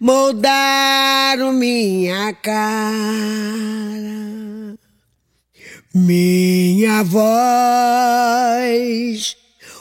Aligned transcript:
moldaram 0.00 1.52
minha 1.52 2.32
cara. 2.34 2.56
Minha 5.94 7.02
voz 7.02 7.36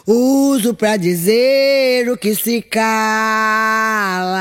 uso 0.07 0.73
pra 0.73 0.98
dizer 0.98 2.09
o 2.09 2.17
que 2.17 2.36
se 2.36 2.62
cala. 2.62 4.36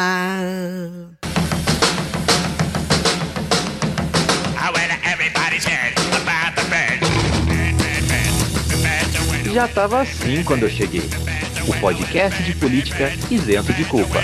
Já 9.52 9.68
tava 9.68 10.00
assim 10.02 10.43
quando 10.43 10.64
eu 10.64 10.71
cheguei. 10.71 11.08
O 11.68 11.72
podcast 11.80 12.43
de 12.43 12.54
política 12.57 13.13
isento 13.30 13.72
de 13.72 13.85
culpa. 13.85 14.18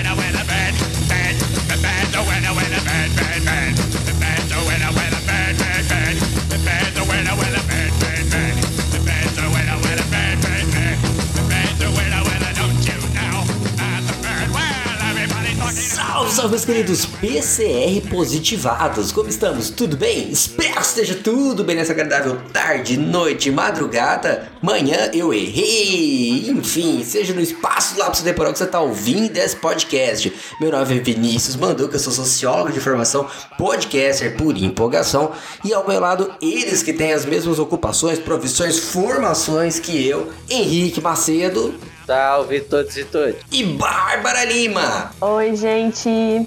Salve, 16.41 16.55
meus 16.55 16.65
queridos 16.65 17.05
PCR 17.05 18.09
positivados! 18.09 19.11
Como 19.11 19.29
estamos? 19.29 19.69
Tudo 19.69 19.95
bem? 19.95 20.27
Espero 20.31 20.73
que 20.73 20.81
esteja 20.81 21.13
tudo 21.13 21.63
bem 21.63 21.75
nessa 21.75 21.91
agradável 21.91 22.35
tarde, 22.51 22.97
noite, 22.97 23.51
madrugada, 23.51 24.51
manhã. 24.59 25.11
Eu 25.13 25.31
errei! 25.31 26.49
Enfim, 26.49 27.03
seja 27.03 27.31
no 27.31 27.41
espaço 27.41 27.99
lá 27.99 28.09
pro 28.09 28.23
temporal 28.23 28.53
que 28.53 28.57
você 28.57 28.65
tá 28.65 28.81
ouvindo 28.81 29.37
esse 29.37 29.55
podcast. 29.55 30.33
Meu 30.59 30.71
nome 30.71 30.97
é 30.97 30.99
Vinícius 30.99 31.55
Manduca, 31.55 31.95
eu 31.95 31.99
sou 31.99 32.11
sociólogo 32.11 32.71
de 32.71 32.79
formação, 32.79 33.27
podcaster 33.55 34.35
por 34.35 34.57
empolgação. 34.57 35.33
E 35.63 35.71
ao 35.71 35.87
meu 35.87 35.99
lado, 35.99 36.33
eles 36.41 36.81
que 36.81 36.91
têm 36.91 37.13
as 37.13 37.23
mesmas 37.23 37.59
ocupações, 37.59 38.17
profissões, 38.17 38.79
formações 38.79 39.79
que 39.79 40.07
eu, 40.07 40.31
Henrique 40.49 41.01
Macedo. 41.01 41.90
Salve 42.11 42.59
todos 42.59 42.97
e 42.97 43.05
todas. 43.05 43.37
E 43.49 43.63
Bárbara 43.63 44.43
Lima. 44.43 45.11
Oi, 45.21 45.55
gente. 45.55 46.45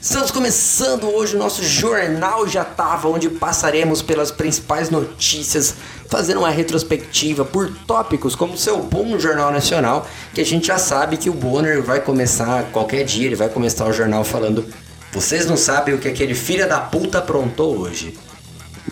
Estamos 0.00 0.30
começando 0.30 1.12
hoje 1.12 1.34
o 1.34 1.38
nosso 1.40 1.64
Jornal 1.64 2.46
Já 2.46 2.64
Tava, 2.64 3.08
onde 3.08 3.28
passaremos 3.28 4.02
pelas 4.02 4.30
principais 4.30 4.90
notícias, 4.90 5.74
fazendo 6.08 6.38
uma 6.38 6.50
retrospectiva 6.50 7.44
por 7.44 7.72
tópicos, 7.88 8.36
como 8.36 8.54
o 8.54 8.56
seu 8.56 8.84
bom 8.84 9.18
Jornal 9.18 9.50
Nacional, 9.50 10.06
que 10.32 10.40
a 10.40 10.44
gente 10.44 10.68
já 10.68 10.78
sabe 10.78 11.16
que 11.16 11.28
o 11.28 11.34
Bonner 11.34 11.82
vai 11.82 12.00
começar 12.00 12.62
qualquer 12.70 13.02
dia, 13.02 13.26
ele 13.26 13.34
vai 13.34 13.48
começar 13.48 13.86
o 13.86 13.92
jornal 13.92 14.22
falando: 14.22 14.64
Vocês 15.10 15.44
não 15.44 15.56
sabem 15.56 15.96
o 15.96 15.98
que 15.98 16.06
aquele 16.06 16.36
filho 16.36 16.68
da 16.68 16.78
puta 16.78 17.18
aprontou 17.18 17.80
hoje. 17.80 18.16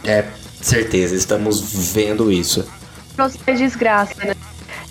É, 0.02 0.24
certeza, 0.60 1.14
estamos 1.14 1.60
vendo 1.92 2.32
isso. 2.32 2.68
Retrosper 3.10 3.56
desgraça, 3.56 4.16
né? 4.24 4.34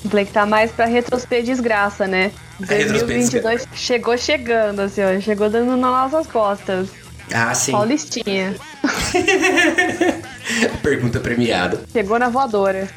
Falei 0.10 0.26
que 0.26 0.32
tá 0.32 0.46
mais 0.46 0.72
pra 0.72 0.86
retrosper 0.86 1.44
desgraça, 1.44 2.08
né? 2.08 2.32
Retrosper 2.60 3.08
2022 3.08 3.68
chegou 3.74 4.18
chegando, 4.18 4.82
assim, 4.82 5.02
ó. 5.04 5.20
Chegou 5.20 5.50
dando 5.50 5.78
nas 5.78 5.80
nossas 6.12 6.28
costas. 6.28 6.90
Ah, 7.34 7.54
sim. 7.54 7.72
Paulistinha. 7.72 8.56
Pergunta 10.82 11.20
premiada. 11.20 11.82
Chegou 11.92 12.20
na 12.20 12.30
voadora. 12.30 12.90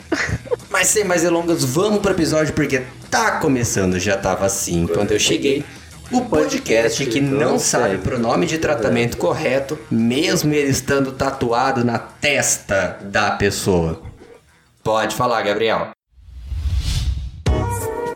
Mas 0.70 0.88
sem 0.88 1.04
mais 1.04 1.22
delongas, 1.22 1.64
vamos 1.64 2.00
pro 2.00 2.10
episódio 2.12 2.52
porque 2.52 2.82
tá 3.10 3.38
começando, 3.38 3.98
já 3.98 4.16
tava 4.16 4.46
assim 4.46 4.86
quando 4.86 5.12
eu 5.12 5.20
cheguei. 5.20 5.64
O 6.10 6.22
podcast 6.22 7.04
que 7.06 7.20
não 7.20 7.58
sabe 7.58 7.96
o 7.96 7.98
pronome 8.00 8.46
de 8.46 8.58
tratamento 8.58 9.16
correto, 9.16 9.78
mesmo 9.90 10.52
ele 10.52 10.70
estando 10.70 11.12
tatuado 11.12 11.84
na 11.84 11.98
testa 11.98 12.98
da 13.02 13.30
pessoa. 13.32 14.02
Pode 14.82 15.16
falar, 15.16 15.42
Gabriel. 15.42 15.93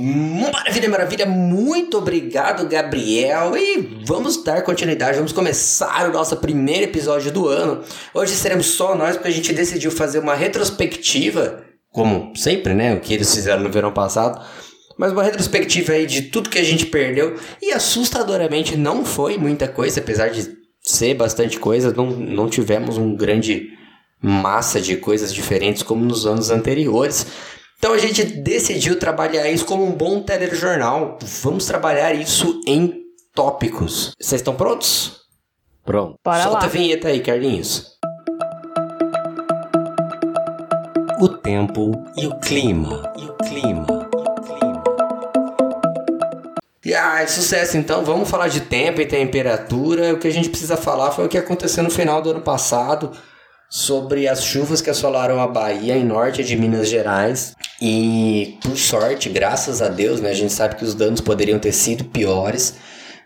Maravilha, 0.00 0.88
maravilha, 0.88 1.26
muito 1.26 1.98
obrigado, 1.98 2.68
Gabriel. 2.68 3.56
E 3.56 4.04
vamos 4.06 4.44
dar 4.44 4.62
continuidade, 4.62 5.16
vamos 5.16 5.32
começar 5.32 6.08
o 6.08 6.12
nosso 6.12 6.36
primeiro 6.36 6.84
episódio 6.84 7.32
do 7.32 7.48
ano. 7.48 7.82
Hoje 8.14 8.36
seremos 8.36 8.66
só 8.66 8.94
nós, 8.94 9.16
porque 9.16 9.26
a 9.26 9.32
gente 9.32 9.52
decidiu 9.52 9.90
fazer 9.90 10.20
uma 10.20 10.36
retrospectiva, 10.36 11.64
como 11.90 12.32
sempre, 12.36 12.74
né? 12.74 12.94
O 12.94 13.00
que 13.00 13.12
eles 13.12 13.34
fizeram 13.34 13.60
no 13.60 13.72
verão 13.72 13.92
passado. 13.92 14.40
Mas 14.96 15.10
uma 15.10 15.24
retrospectiva 15.24 15.92
aí 15.92 16.06
de 16.06 16.22
tudo 16.22 16.48
que 16.48 16.60
a 16.60 16.64
gente 16.64 16.86
perdeu. 16.86 17.36
E 17.60 17.72
assustadoramente 17.72 18.76
não 18.76 19.04
foi 19.04 19.36
muita 19.36 19.66
coisa, 19.66 19.98
apesar 19.98 20.28
de 20.28 20.56
ser 20.80 21.14
bastante 21.14 21.58
coisa, 21.58 21.92
não, 21.92 22.06
não 22.06 22.48
tivemos 22.48 22.96
um 22.98 23.16
grande 23.16 23.70
massa 24.22 24.80
de 24.80 24.96
coisas 24.96 25.34
diferentes 25.34 25.82
como 25.82 26.04
nos 26.04 26.24
anos 26.24 26.50
anteriores. 26.50 27.26
Então 27.78 27.92
a 27.92 27.98
gente 27.98 28.24
decidiu 28.24 28.98
trabalhar 28.98 29.48
isso 29.48 29.64
como 29.64 29.84
um 29.84 29.92
bom 29.92 30.20
telejornal. 30.20 31.16
Vamos 31.42 31.64
trabalhar 31.64 32.12
isso 32.12 32.60
em 32.66 33.04
tópicos. 33.32 34.14
Vocês 34.18 34.40
estão 34.40 34.56
prontos? 34.56 35.20
Pronto. 35.84 36.16
Bora 36.24 36.42
Solta 36.42 36.58
lá. 36.58 36.64
a 36.64 36.68
vinheta 36.68 37.06
aí, 37.06 37.20
Carlinhos. 37.20 37.96
O 41.20 41.28
tempo 41.28 41.92
e 42.16 42.26
o 42.26 42.36
clima. 42.40 43.12
E 43.16 43.24
o 43.26 43.34
clima. 43.34 43.86
E 43.88 44.16
o 44.16 44.42
clima. 44.42 44.88
E 46.84 46.94
ah, 46.94 47.24
sucesso 47.28 47.76
então. 47.76 48.04
Vamos 48.04 48.28
falar 48.28 48.48
de 48.48 48.62
tempo 48.62 49.00
e 49.00 49.06
temperatura. 49.06 50.14
O 50.14 50.18
que 50.18 50.26
a 50.26 50.32
gente 50.32 50.48
precisa 50.48 50.76
falar 50.76 51.12
foi 51.12 51.26
o 51.26 51.28
que 51.28 51.38
aconteceu 51.38 51.84
no 51.84 51.90
final 51.90 52.20
do 52.20 52.30
ano 52.30 52.40
passado 52.40 53.12
sobre 53.70 54.26
as 54.26 54.42
chuvas 54.42 54.80
que 54.80 54.90
assolaram 54.90 55.40
a 55.40 55.46
Bahia 55.46 55.96
e 55.96 56.04
norte 56.04 56.42
de 56.42 56.56
Minas 56.56 56.88
Gerais. 56.88 57.54
E 57.80 58.58
por 58.62 58.76
sorte, 58.76 59.28
graças 59.28 59.82
a 59.82 59.88
Deus, 59.88 60.20
né, 60.20 60.30
a 60.30 60.34
gente 60.34 60.52
sabe 60.52 60.76
que 60.76 60.84
os 60.84 60.94
danos 60.94 61.20
poderiam 61.20 61.58
ter 61.58 61.72
sido 61.72 62.04
piores, 62.04 62.74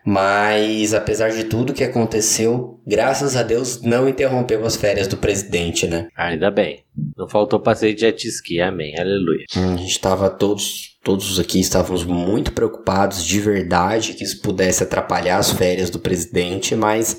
mas 0.04 0.92
apesar 0.92 1.30
de 1.30 1.44
tudo 1.44 1.72
que 1.72 1.84
aconteceu, 1.84 2.80
graças 2.84 3.36
a 3.36 3.42
Deus 3.44 3.80
não 3.82 4.08
interrompeu 4.08 4.66
as 4.66 4.74
férias 4.74 5.06
do 5.06 5.16
presidente, 5.16 5.86
né? 5.86 6.08
Ainda 6.16 6.50
bem. 6.50 6.82
Não 7.16 7.28
faltou 7.28 7.60
passeio 7.60 7.94
de 7.94 8.00
jet 8.00 8.26
ski, 8.26 8.60
amém. 8.60 8.98
Aleluia. 8.98 9.44
Hum, 9.56 9.74
A 9.74 9.76
gente 9.76 9.92
estava 9.92 10.28
todos, 10.28 10.98
todos 11.04 11.38
aqui 11.38 11.60
estávamos 11.60 12.04
muito 12.04 12.52
preocupados 12.52 13.24
de 13.24 13.40
verdade 13.40 14.14
que 14.14 14.24
isso 14.24 14.42
pudesse 14.42 14.82
atrapalhar 14.82 15.38
as 15.38 15.52
férias 15.52 15.88
do 15.88 16.00
presidente, 16.00 16.74
mas 16.74 17.16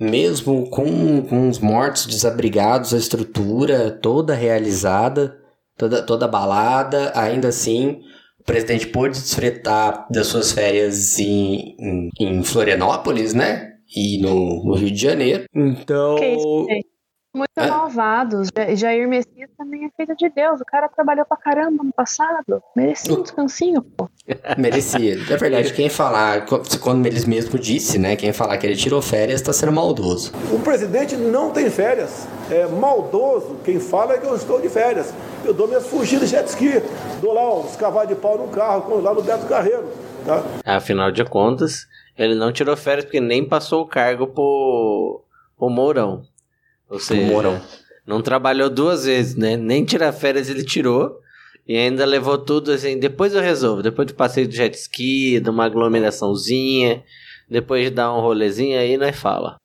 mesmo 0.00 0.68
com, 0.70 1.22
com 1.22 1.48
os 1.48 1.58
mortos 1.58 2.06
desabrigados, 2.06 2.94
a 2.94 2.98
estrutura 2.98 3.90
toda 3.90 4.34
realizada, 4.34 5.36
toda, 5.76 6.02
toda 6.02 6.24
abalada, 6.24 7.12
ainda 7.14 7.48
assim 7.48 8.00
o 8.40 8.44
presidente 8.44 8.86
pôde 8.86 9.20
desfrutar 9.20 10.06
das 10.10 10.26
suas 10.28 10.50
férias 10.50 11.18
em, 11.18 11.76
em, 11.78 12.10
em 12.18 12.42
Florianópolis, 12.42 13.34
né? 13.34 13.74
E 13.94 14.18
no, 14.22 14.64
no 14.64 14.74
Rio 14.74 14.90
de 14.90 15.00
Janeiro. 15.00 15.44
Então. 15.54 16.16
Muito 17.32 17.50
É? 17.56 17.66
malvados. 17.68 18.48
Ja- 18.56 18.74
Jair 18.74 19.08
Messias 19.08 19.48
também 19.56 19.84
é 19.84 19.90
feito 19.96 20.16
de 20.16 20.28
Deus. 20.30 20.60
O 20.60 20.64
cara 20.64 20.88
trabalhou 20.88 21.24
pra 21.24 21.36
caramba 21.36 21.84
no 21.84 21.92
passado. 21.92 22.60
Merecia 22.74 23.14
um 23.14 23.22
descansinho, 23.22 23.82
pô. 23.82 24.08
Merecia. 24.58 25.16
Na 25.28 25.36
verdade, 25.36 25.72
quem 25.72 25.88
falar, 25.88 26.44
quando 26.80 27.06
eles 27.06 27.24
mesmo 27.24 27.56
disse, 27.58 27.98
né? 28.00 28.16
Quem 28.16 28.32
falar 28.32 28.58
que 28.58 28.66
ele 28.66 28.74
tirou 28.74 29.00
férias 29.00 29.40
tá 29.42 29.52
sendo 29.52 29.70
maldoso. 29.72 30.32
O 30.52 30.58
presidente 30.58 31.16
não 31.16 31.50
tem 31.52 31.70
férias. 31.70 32.26
É 32.50 32.66
maldoso 32.66 33.58
quem 33.64 33.78
fala 33.78 34.18
que 34.18 34.26
eu 34.26 34.34
estou 34.34 34.60
de 34.60 34.68
férias. 34.68 35.14
Eu 35.44 35.54
dou 35.54 35.68
minhas 35.68 35.86
fugidas 35.86 36.28
de 36.28 36.34
jet 36.36 36.48
ski, 36.48 36.82
dou 37.22 37.32
lá 37.32 37.54
uns 37.60 37.76
cavalos 37.76 38.08
de 38.08 38.14
pau 38.16 38.36
no 38.36 38.48
carro, 38.48 39.00
lá 39.00 39.14
no 39.14 39.22
Beto 39.22 39.46
Carreiro. 39.46 39.88
Tá? 40.26 40.42
Afinal 40.76 41.10
de 41.12 41.24
contas, 41.24 41.86
ele 42.18 42.34
não 42.34 42.52
tirou 42.52 42.76
férias 42.76 43.04
porque 43.04 43.20
nem 43.20 43.48
passou 43.48 43.82
o 43.82 43.86
cargo 43.86 44.26
pro, 44.26 45.22
pro 45.56 45.70
Mourão. 45.70 46.22
Ou 46.90 46.98
seja, 46.98 47.26
Mourão. 47.26 47.60
não 48.06 48.20
trabalhou 48.20 48.68
duas 48.68 49.04
vezes, 49.04 49.36
né? 49.36 49.56
Nem 49.56 49.84
tirar 49.84 50.12
férias 50.12 50.50
ele 50.50 50.64
tirou. 50.64 51.18
E 51.66 51.76
ainda 51.76 52.04
levou 52.04 52.36
tudo 52.36 52.72
assim. 52.72 52.98
Depois 52.98 53.32
eu 53.32 53.40
resolvo. 53.40 53.82
Depois 53.82 54.08
do 54.08 54.14
passeio 54.14 54.48
do 54.48 54.54
jet 54.54 54.74
ski, 54.76 55.38
de 55.38 55.48
uma 55.48 55.66
aglomeraçãozinha. 55.66 57.02
Depois 57.48 57.84
de 57.84 57.90
dar 57.90 58.12
um 58.12 58.20
rolezinho 58.20 58.78
aí, 58.78 58.96
nós 58.96 59.16
fala. 59.16 59.56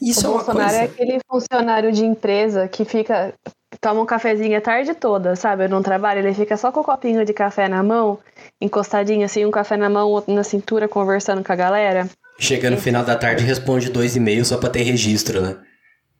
Isso 0.00 0.24
é 0.26 0.28
o 0.28 0.32
uma 0.32 0.38
Bolsonaro 0.38 0.70
coisa. 0.70 0.82
é 0.82 0.84
aquele 0.84 1.18
funcionário 1.28 1.92
de 1.92 2.04
empresa 2.04 2.68
que 2.68 2.84
fica 2.84 3.34
toma 3.80 4.00
um 4.00 4.06
cafezinho 4.06 4.56
a 4.56 4.60
tarde 4.60 4.94
toda, 4.94 5.36
sabe? 5.36 5.64
Eu 5.64 5.68
não 5.68 5.82
trabalho, 5.82 6.20
ele 6.20 6.34
fica 6.34 6.56
só 6.56 6.72
com 6.72 6.80
o 6.80 6.84
copinho 6.84 7.24
de 7.24 7.32
café 7.32 7.68
na 7.68 7.82
mão, 7.82 8.18
encostadinho 8.60 9.24
assim, 9.24 9.44
um 9.44 9.50
café 9.50 9.76
na 9.76 9.90
mão, 9.90 10.08
outro 10.08 10.32
na 10.34 10.42
cintura, 10.42 10.88
conversando 10.88 11.44
com 11.44 11.52
a 11.52 11.56
galera. 11.56 12.08
Chega 12.38 12.70
no 12.70 12.76
final 12.78 13.04
da 13.04 13.14
tarde 13.14 13.42
e 13.42 13.46
responde 13.46 13.90
dois 13.90 14.16
e-mails 14.16 14.48
só 14.48 14.56
pra 14.56 14.70
ter 14.70 14.82
registro, 14.82 15.40
né? 15.42 15.56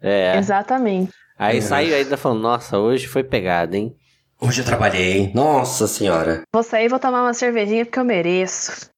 É. 0.02 0.36
Exatamente. 0.38 1.12
Aí 1.38 1.56
Uhum. 1.56 1.62
saiu 1.62 1.94
ainda 1.94 2.16
falando, 2.16 2.40
nossa, 2.40 2.78
hoje 2.78 3.06
foi 3.06 3.22
pegada, 3.22 3.76
hein? 3.76 3.94
Hoje 4.40 4.60
eu 4.60 4.64
trabalhei, 4.64 5.18
hein? 5.18 5.32
Nossa 5.34 5.86
senhora. 5.88 6.42
Vou 6.52 6.62
sair 6.62 6.86
e 6.86 6.88
vou 6.88 6.98
tomar 6.98 7.22
uma 7.22 7.34
cervejinha 7.34 7.84
porque 7.84 7.98
eu 7.98 8.04
mereço. 8.04 8.88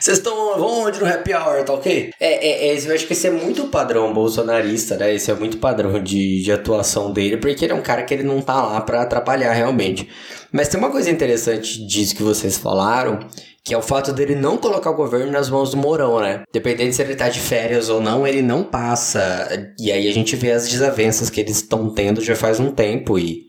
Vocês 0.00 0.18
estão 0.18 0.34
onde 0.60 1.00
no 1.00 1.06
happy 1.06 1.34
hour, 1.34 1.64
tá 1.64 1.72
ok? 1.72 2.10
É, 2.20 2.46
é, 2.46 2.68
é, 2.68 2.78
eu 2.88 2.94
acho 2.94 3.06
que 3.06 3.12
esse 3.14 3.26
é 3.26 3.30
muito 3.30 3.66
padrão 3.68 4.12
bolsonarista, 4.14 4.96
né? 4.96 5.12
Esse 5.14 5.30
é 5.30 5.34
muito 5.34 5.58
padrão 5.58 6.00
de, 6.02 6.42
de 6.42 6.52
atuação 6.52 7.12
dele, 7.12 7.36
porque 7.38 7.64
ele 7.64 7.72
é 7.72 7.76
um 7.76 7.82
cara 7.82 8.02
que 8.04 8.14
ele 8.14 8.22
não 8.22 8.40
tá 8.40 8.62
lá 8.62 8.80
pra 8.80 9.02
atrapalhar 9.02 9.52
realmente. 9.52 10.08
Mas 10.52 10.68
tem 10.68 10.78
uma 10.78 10.90
coisa 10.90 11.10
interessante 11.10 11.84
disso 11.86 12.14
que 12.14 12.22
vocês 12.22 12.56
falaram, 12.58 13.18
que 13.68 13.74
é 13.74 13.76
o 13.76 13.82
fato 13.82 14.14
dele 14.14 14.34
não 14.34 14.56
colocar 14.56 14.90
o 14.90 14.96
governo 14.96 15.30
nas 15.30 15.50
mãos 15.50 15.72
do 15.72 15.76
Mourão, 15.76 16.20
né? 16.20 16.42
Dependendo 16.50 16.90
se 16.90 17.02
ele 17.02 17.14
tá 17.14 17.28
de 17.28 17.38
férias 17.38 17.90
ou 17.90 18.00
não, 18.00 18.26
ele 18.26 18.40
não 18.40 18.64
passa. 18.64 19.46
E 19.78 19.92
aí 19.92 20.08
a 20.08 20.12
gente 20.12 20.34
vê 20.36 20.52
as 20.52 20.66
desavenças 20.66 21.28
que 21.28 21.38
eles 21.38 21.56
estão 21.56 21.92
tendo 21.92 22.22
já 22.22 22.34
faz 22.34 22.58
um 22.58 22.70
tempo 22.70 23.18
e 23.18 23.42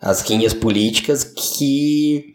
as 0.00 0.22
guinhas 0.22 0.54
políticas 0.54 1.24
que 1.24 2.32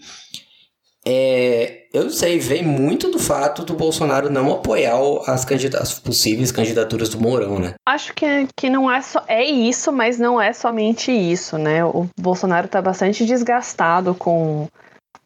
é, 1.07 1.83
eu 1.93 2.03
não 2.03 2.09
sei, 2.09 2.37
vem 2.37 2.63
muito 2.63 3.09
do 3.09 3.17
fato 3.17 3.63
do 3.63 3.75
Bolsonaro 3.75 4.29
não 4.29 4.51
apoiar 4.51 4.99
as, 5.25 5.47
as 5.79 5.99
possíveis 5.99 6.51
candidaturas 6.51 7.07
do 7.07 7.17
Mourão, 7.17 7.59
né? 7.59 7.75
Acho 7.87 8.13
que, 8.13 8.45
que 8.57 8.69
não 8.69 8.91
é 8.91 9.01
só. 9.01 9.23
É 9.25 9.41
isso, 9.45 9.89
mas 9.93 10.19
não 10.19 10.39
é 10.39 10.51
somente 10.51 11.13
isso, 11.13 11.57
né? 11.57 11.85
O 11.85 12.07
Bolsonaro 12.19 12.67
tá 12.67 12.81
bastante 12.81 13.25
desgastado 13.25 14.13
com, 14.13 14.67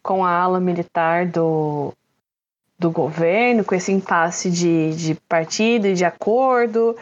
com 0.06 0.24
a 0.24 0.30
ala 0.30 0.60
militar 0.60 1.26
do, 1.26 1.92
do 2.78 2.92
governo, 2.92 3.64
com 3.64 3.74
esse 3.74 3.90
impasse 3.90 4.48
de, 4.48 4.94
de 4.94 5.14
partido 5.28 5.88
e 5.88 5.94
de 5.94 6.04
acordo, 6.04 6.96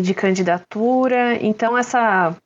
de 0.00 0.14
candidatura. 0.14 1.34
Então, 1.44 1.76
essa, 1.76 2.36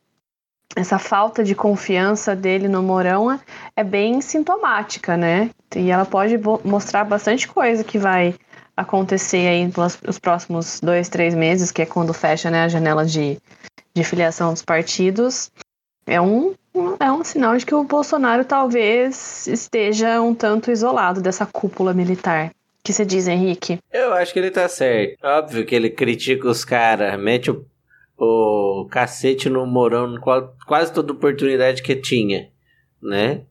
essa 0.74 0.98
falta 0.98 1.44
de 1.44 1.54
confiança 1.54 2.34
dele 2.34 2.68
no 2.68 2.82
Mourão 2.82 3.38
é 3.76 3.84
bem 3.84 4.22
sintomática, 4.22 5.14
né? 5.14 5.50
E 5.76 5.90
ela 5.90 6.06
pode 6.06 6.38
mostrar 6.64 7.04
bastante 7.04 7.46
coisa 7.46 7.84
que 7.84 7.98
vai 7.98 8.34
acontecer 8.74 9.46
aí 9.46 9.70
nos 10.06 10.18
próximos 10.18 10.80
dois, 10.80 11.10
três 11.10 11.34
meses, 11.34 11.70
que 11.70 11.82
é 11.82 11.86
quando 11.86 12.14
fecha 12.14 12.50
né, 12.50 12.64
a 12.64 12.68
janela 12.68 13.04
de, 13.04 13.38
de 13.94 14.04
filiação 14.04 14.54
dos 14.54 14.62
partidos. 14.62 15.50
É 16.06 16.18
um- 16.18 16.54
é 16.98 17.12
um 17.12 17.22
sinal 17.24 17.56
de 17.56 17.66
que 17.66 17.74
o 17.74 17.84
Bolsonaro 17.84 18.44
talvez 18.44 19.46
esteja 19.46 20.20
um 20.20 20.34
tanto 20.34 20.70
isolado 20.70 21.20
dessa 21.20 21.46
cúpula 21.46 21.92
militar. 21.92 22.48
O 22.48 22.84
que 22.84 22.92
você 22.92 23.04
diz, 23.04 23.28
Henrique? 23.28 23.78
Eu 23.92 24.12
acho 24.14 24.32
que 24.32 24.38
ele 24.38 24.50
tá 24.50 24.69
certo. 24.69 25.16
Óbvio 25.22 25.64
que 25.64 25.74
ele 25.74 25.90
critica 25.90 26.48
os 26.48 26.64
caras, 26.64 27.19
mete 27.20 27.50
o, 27.50 27.64
o 28.19 28.88
cacete 28.90 29.48
no 29.48 29.64
Morão 29.66 30.19
quase 30.66 30.92
toda 30.92 31.12
oportunidade 31.12 31.82
que 31.82 31.94
tinha, 31.94 32.48
né? 33.00 33.42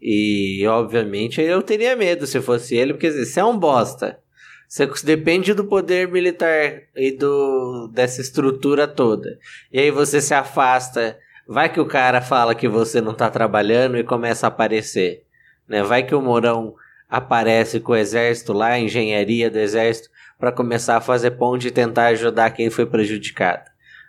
E, 0.00 0.64
obviamente, 0.68 1.40
eu 1.40 1.60
teria 1.60 1.96
medo 1.96 2.24
se 2.26 2.40
fosse 2.40 2.76
ele, 2.76 2.92
porque 2.92 3.08
assim, 3.08 3.24
você 3.24 3.40
é 3.40 3.44
um 3.44 3.58
bosta. 3.58 4.20
Você 4.68 4.86
depende 5.02 5.54
do 5.54 5.64
poder 5.64 6.08
militar 6.08 6.82
e 6.94 7.10
do 7.10 7.88
dessa 7.88 8.20
estrutura 8.20 8.86
toda. 8.86 9.38
E 9.72 9.80
aí 9.80 9.90
você 9.90 10.20
se 10.20 10.34
afasta. 10.34 11.18
Vai 11.50 11.72
que 11.72 11.80
o 11.80 11.86
cara 11.86 12.20
fala 12.20 12.54
que 12.54 12.68
você 12.68 13.00
não 13.00 13.14
tá 13.14 13.30
trabalhando 13.30 13.96
e 13.96 14.04
começa 14.04 14.46
a 14.46 14.48
aparecer. 14.48 15.22
Né? 15.66 15.82
Vai 15.82 16.02
que 16.02 16.14
o 16.14 16.20
Mourão 16.20 16.74
aparece 17.08 17.80
com 17.80 17.92
o 17.92 17.96
exército 17.96 18.52
lá, 18.52 18.72
a 18.72 18.78
engenharia 18.78 19.50
do 19.50 19.58
exército, 19.58 20.10
para 20.38 20.52
começar 20.52 20.98
a 20.98 21.00
fazer 21.00 21.30
ponte 21.32 21.68
e 21.68 21.70
tentar 21.70 22.08
ajudar 22.08 22.50
quem 22.50 22.68
foi 22.68 22.84
prejudicado. 22.84 23.64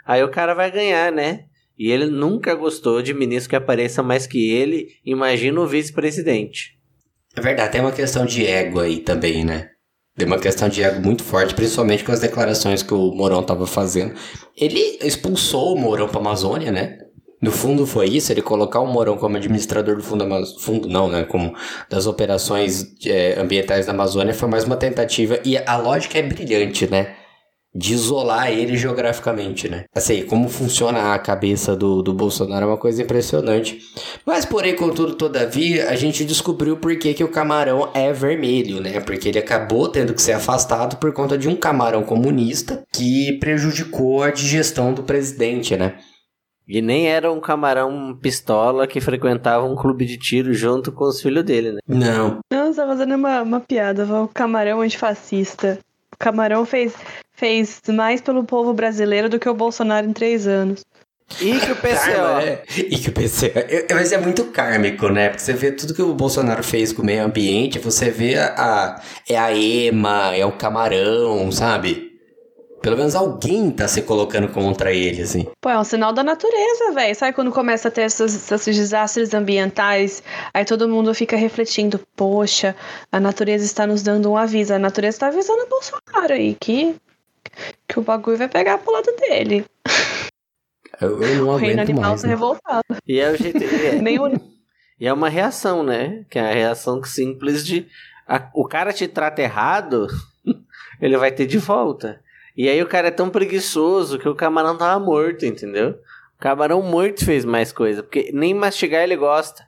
Aí 0.05 0.21
o 0.21 0.29
cara 0.29 0.53
vai 0.53 0.69
ganhar, 0.69 1.13
né? 1.13 1.45
E 1.77 1.89
ele 1.89 2.07
nunca 2.07 2.53
gostou 2.55 3.01
de 3.01 3.13
ministro 3.13 3.51
que 3.51 3.55
apareça 3.55 4.03
mais 4.03 4.27
que 4.27 4.51
ele, 4.51 4.89
imagina 5.05 5.61
o 5.61 5.65
vice-presidente. 5.65 6.77
É 7.37 7.39
verdade, 7.39 7.71
tem 7.71 7.79
uma 7.79 7.93
questão 7.93 8.25
de 8.25 8.45
ego 8.45 8.81
aí 8.81 8.99
também, 8.99 9.45
né? 9.45 9.69
Tem 10.17 10.27
uma 10.27 10.37
questão 10.37 10.67
de 10.67 10.83
ego 10.83 11.01
muito 11.01 11.23
forte, 11.23 11.55
principalmente 11.55 12.03
com 12.03 12.11
as 12.11 12.19
declarações 12.19 12.83
que 12.83 12.93
o 12.93 13.13
Mourão 13.13 13.41
tava 13.41 13.65
fazendo. 13.65 14.13
Ele 14.57 14.99
expulsou 15.01 15.73
o 15.73 15.79
Mourão 15.79 16.09
pra 16.09 16.19
Amazônia, 16.19 16.69
né? 16.69 16.97
No 17.41 17.51
fundo 17.51 17.85
foi 17.85 18.07
isso, 18.07 18.31
ele 18.33 18.41
colocar 18.41 18.81
o 18.81 18.87
Mourão 18.87 19.17
como 19.17 19.37
administrador 19.37 19.95
do 19.95 20.03
fundo, 20.03 20.25
fundo 20.59 20.89
não, 20.89 21.07
né? 21.07 21.23
Como 21.23 21.53
das 21.89 22.05
operações 22.05 22.93
é, 23.05 23.39
ambientais 23.39 23.85
da 23.85 23.93
Amazônia 23.93 24.33
foi 24.33 24.49
mais 24.49 24.65
uma 24.65 24.75
tentativa 24.75 25.39
e 25.45 25.57
a 25.57 25.77
lógica 25.77 26.19
é 26.19 26.21
brilhante, 26.21 26.85
né? 26.89 27.15
De 27.73 27.93
isolar 27.93 28.51
ele 28.51 28.75
geograficamente, 28.75 29.69
né? 29.69 29.85
Assim, 29.95 30.23
como 30.23 30.49
funciona 30.49 31.13
a 31.13 31.19
cabeça 31.19 31.77
do, 31.77 32.01
do 32.01 32.13
Bolsonaro 32.13 32.65
é 32.65 32.67
uma 32.67 32.77
coisa 32.77 33.03
impressionante. 33.03 33.79
Mas, 34.25 34.43
porém, 34.43 34.75
contudo, 34.75 35.13
todavia, 35.13 35.87
a 35.87 35.95
gente 35.95 36.25
descobriu 36.25 36.77
por 36.77 36.97
que, 36.97 37.13
que 37.13 37.23
o 37.23 37.31
camarão 37.31 37.89
é 37.93 38.11
vermelho, 38.11 38.81
né? 38.81 38.99
Porque 38.99 39.29
ele 39.29 39.39
acabou 39.39 39.87
tendo 39.87 40.13
que 40.13 40.21
ser 40.21 40.33
afastado 40.33 40.97
por 40.97 41.13
conta 41.13 41.37
de 41.37 41.47
um 41.47 41.55
camarão 41.55 42.03
comunista 42.03 42.83
que 42.91 43.33
prejudicou 43.39 44.23
a 44.23 44.31
digestão 44.31 44.91
do 44.91 45.03
presidente, 45.03 45.77
né? 45.77 45.95
E 46.69 46.81
nem 46.83 47.07
era 47.07 47.31
um 47.31 47.39
camarão 47.39 48.15
pistola 48.21 48.85
que 48.85 49.01
frequentava 49.01 49.65
um 49.65 49.75
clube 49.75 50.05
de 50.05 50.17
tiro 50.17 50.53
junto 50.53 50.91
com 50.91 51.05
os 51.05 51.19
filhos 51.19 51.43
dele, 51.43 51.71
né? 51.71 51.79
Não. 51.87 52.37
Não, 52.51 52.71
você 52.71 52.79
tá 52.79 52.85
fazendo 52.87 53.15
uma, 53.15 53.41
uma 53.41 53.59
piada. 53.59 54.05
O 54.05 54.27
camarão 54.27 54.81
antifascista. 54.81 55.79
O 56.13 56.17
camarão 56.19 56.65
fez, 56.65 56.93
fez 57.33 57.81
mais 57.89 58.21
pelo 58.21 58.43
povo 58.43 58.71
brasileiro 58.73 59.27
do 59.27 59.39
que 59.39 59.49
o 59.49 59.53
Bolsonaro 59.55 60.05
em 60.07 60.13
três 60.13 60.45
anos. 60.45 60.85
E 61.41 61.59
que 61.59 61.71
o 61.71 61.75
PCO. 61.75 62.45
né? 62.45 62.59
E 62.77 62.97
que 62.97 63.09
o 63.09 63.13
PCO. 63.13 63.45
é- 63.57 63.85
é- 63.89 63.93
Mas 63.93 64.11
é 64.11 64.17
muito 64.19 64.45
kármico, 64.45 65.09
né? 65.09 65.29
Porque 65.29 65.41
você 65.43 65.53
vê 65.53 65.71
tudo 65.71 65.93
que 65.93 66.01
o 66.01 66.13
Bolsonaro 66.13 66.63
fez 66.63 66.91
com 66.93 67.01
o 67.01 67.05
meio 67.05 67.23
ambiente, 67.23 67.77
você 67.79 68.09
vê 68.09 68.35
a, 68.35 68.53
a- 68.57 69.01
é 69.27 69.37
a 69.37 69.51
EMA, 69.55 70.35
é 70.35 70.45
o 70.45 70.51
camarão, 70.51 71.51
sabe? 71.51 72.08
Pelo 72.81 72.95
menos 72.97 73.13
alguém 73.13 73.69
tá 73.71 73.87
se 73.87 74.01
colocando 74.03 74.47
contra 74.53 74.93
ele, 74.93 75.21
assim. 75.21 75.45
Pô, 75.59 75.69
é 75.69 75.77
um 75.77 75.83
sinal 75.83 76.13
da 76.13 76.23
natureza, 76.23 76.93
velho. 76.93 77.13
Sabe 77.15 77.33
quando 77.33 77.51
começa 77.51 77.89
a 77.89 77.91
ter 77.91 78.03
esses, 78.03 78.49
esses 78.51 78.75
desastres 78.75 79.33
ambientais? 79.33 80.23
Aí 80.53 80.63
todo 80.63 80.87
mundo 80.87 81.13
fica 81.13 81.35
refletindo: 81.35 81.99
poxa, 82.15 82.75
a 83.11 83.19
natureza 83.19 83.65
está 83.65 83.85
nos 83.85 84.01
dando 84.01 84.31
um 84.31 84.37
aviso. 84.37 84.73
A 84.73 84.79
natureza 84.79 85.15
está 85.17 85.27
avisando 85.27 85.63
o 85.63 85.67
Bolsonaro 85.69 86.33
aí 86.33 86.55
que, 86.59 86.95
que 87.87 87.99
o 87.99 88.01
bagulho 88.01 88.37
vai 88.37 88.47
pegar 88.47 88.77
pro 88.77 88.93
lado 88.93 89.13
dele. 89.17 89.65
Eu, 91.01 91.21
eu 91.21 91.35
não 91.35 91.49
O 91.53 91.55
reino 91.57 91.81
aguento 91.81 91.89
animal 91.89 92.09
mais. 92.11 92.21
tá 92.21 92.27
né? 92.27 92.33
revoltado. 92.33 92.83
E 93.05 93.19
é 93.19 93.29
o 93.31 93.35
jeito. 93.37 93.61
é. 93.63 93.95
Nem 94.01 94.19
o 94.19 94.27
E 94.99 95.05
é 95.05 95.11
uma 95.13 95.27
reação, 95.29 95.83
né? 95.83 96.23
Que 96.29 96.39
é 96.39 96.49
a 96.49 96.53
reação 96.53 97.03
simples 97.03 97.65
de. 97.65 97.85
a- 98.25 98.49
o 98.53 98.65
cara 98.65 98.93
te 98.93 99.05
trata 99.07 99.41
errado, 99.41 100.07
ele 101.01 101.17
vai 101.17 101.31
ter 101.31 101.45
de 101.45 101.57
volta. 101.57 102.21
E 102.59 102.67
aí 102.67 102.81
o 102.81 102.87
cara 102.87 103.07
é 103.07 103.11
tão 103.11 103.29
preguiçoso 103.29 104.19
que 104.19 104.27
o 104.27 104.35
camarão 104.35 104.77
tava 104.77 104.99
morto, 104.99 105.45
entendeu? 105.45 105.91
O 106.37 106.41
camarão 106.41 106.81
morto 106.81 107.23
fez 107.23 107.45
mais 107.45 107.71
coisa, 107.71 108.03
porque 108.03 108.31
nem 108.33 108.53
mastigar 108.53 109.01
ele 109.01 109.15
gosta. 109.15 109.63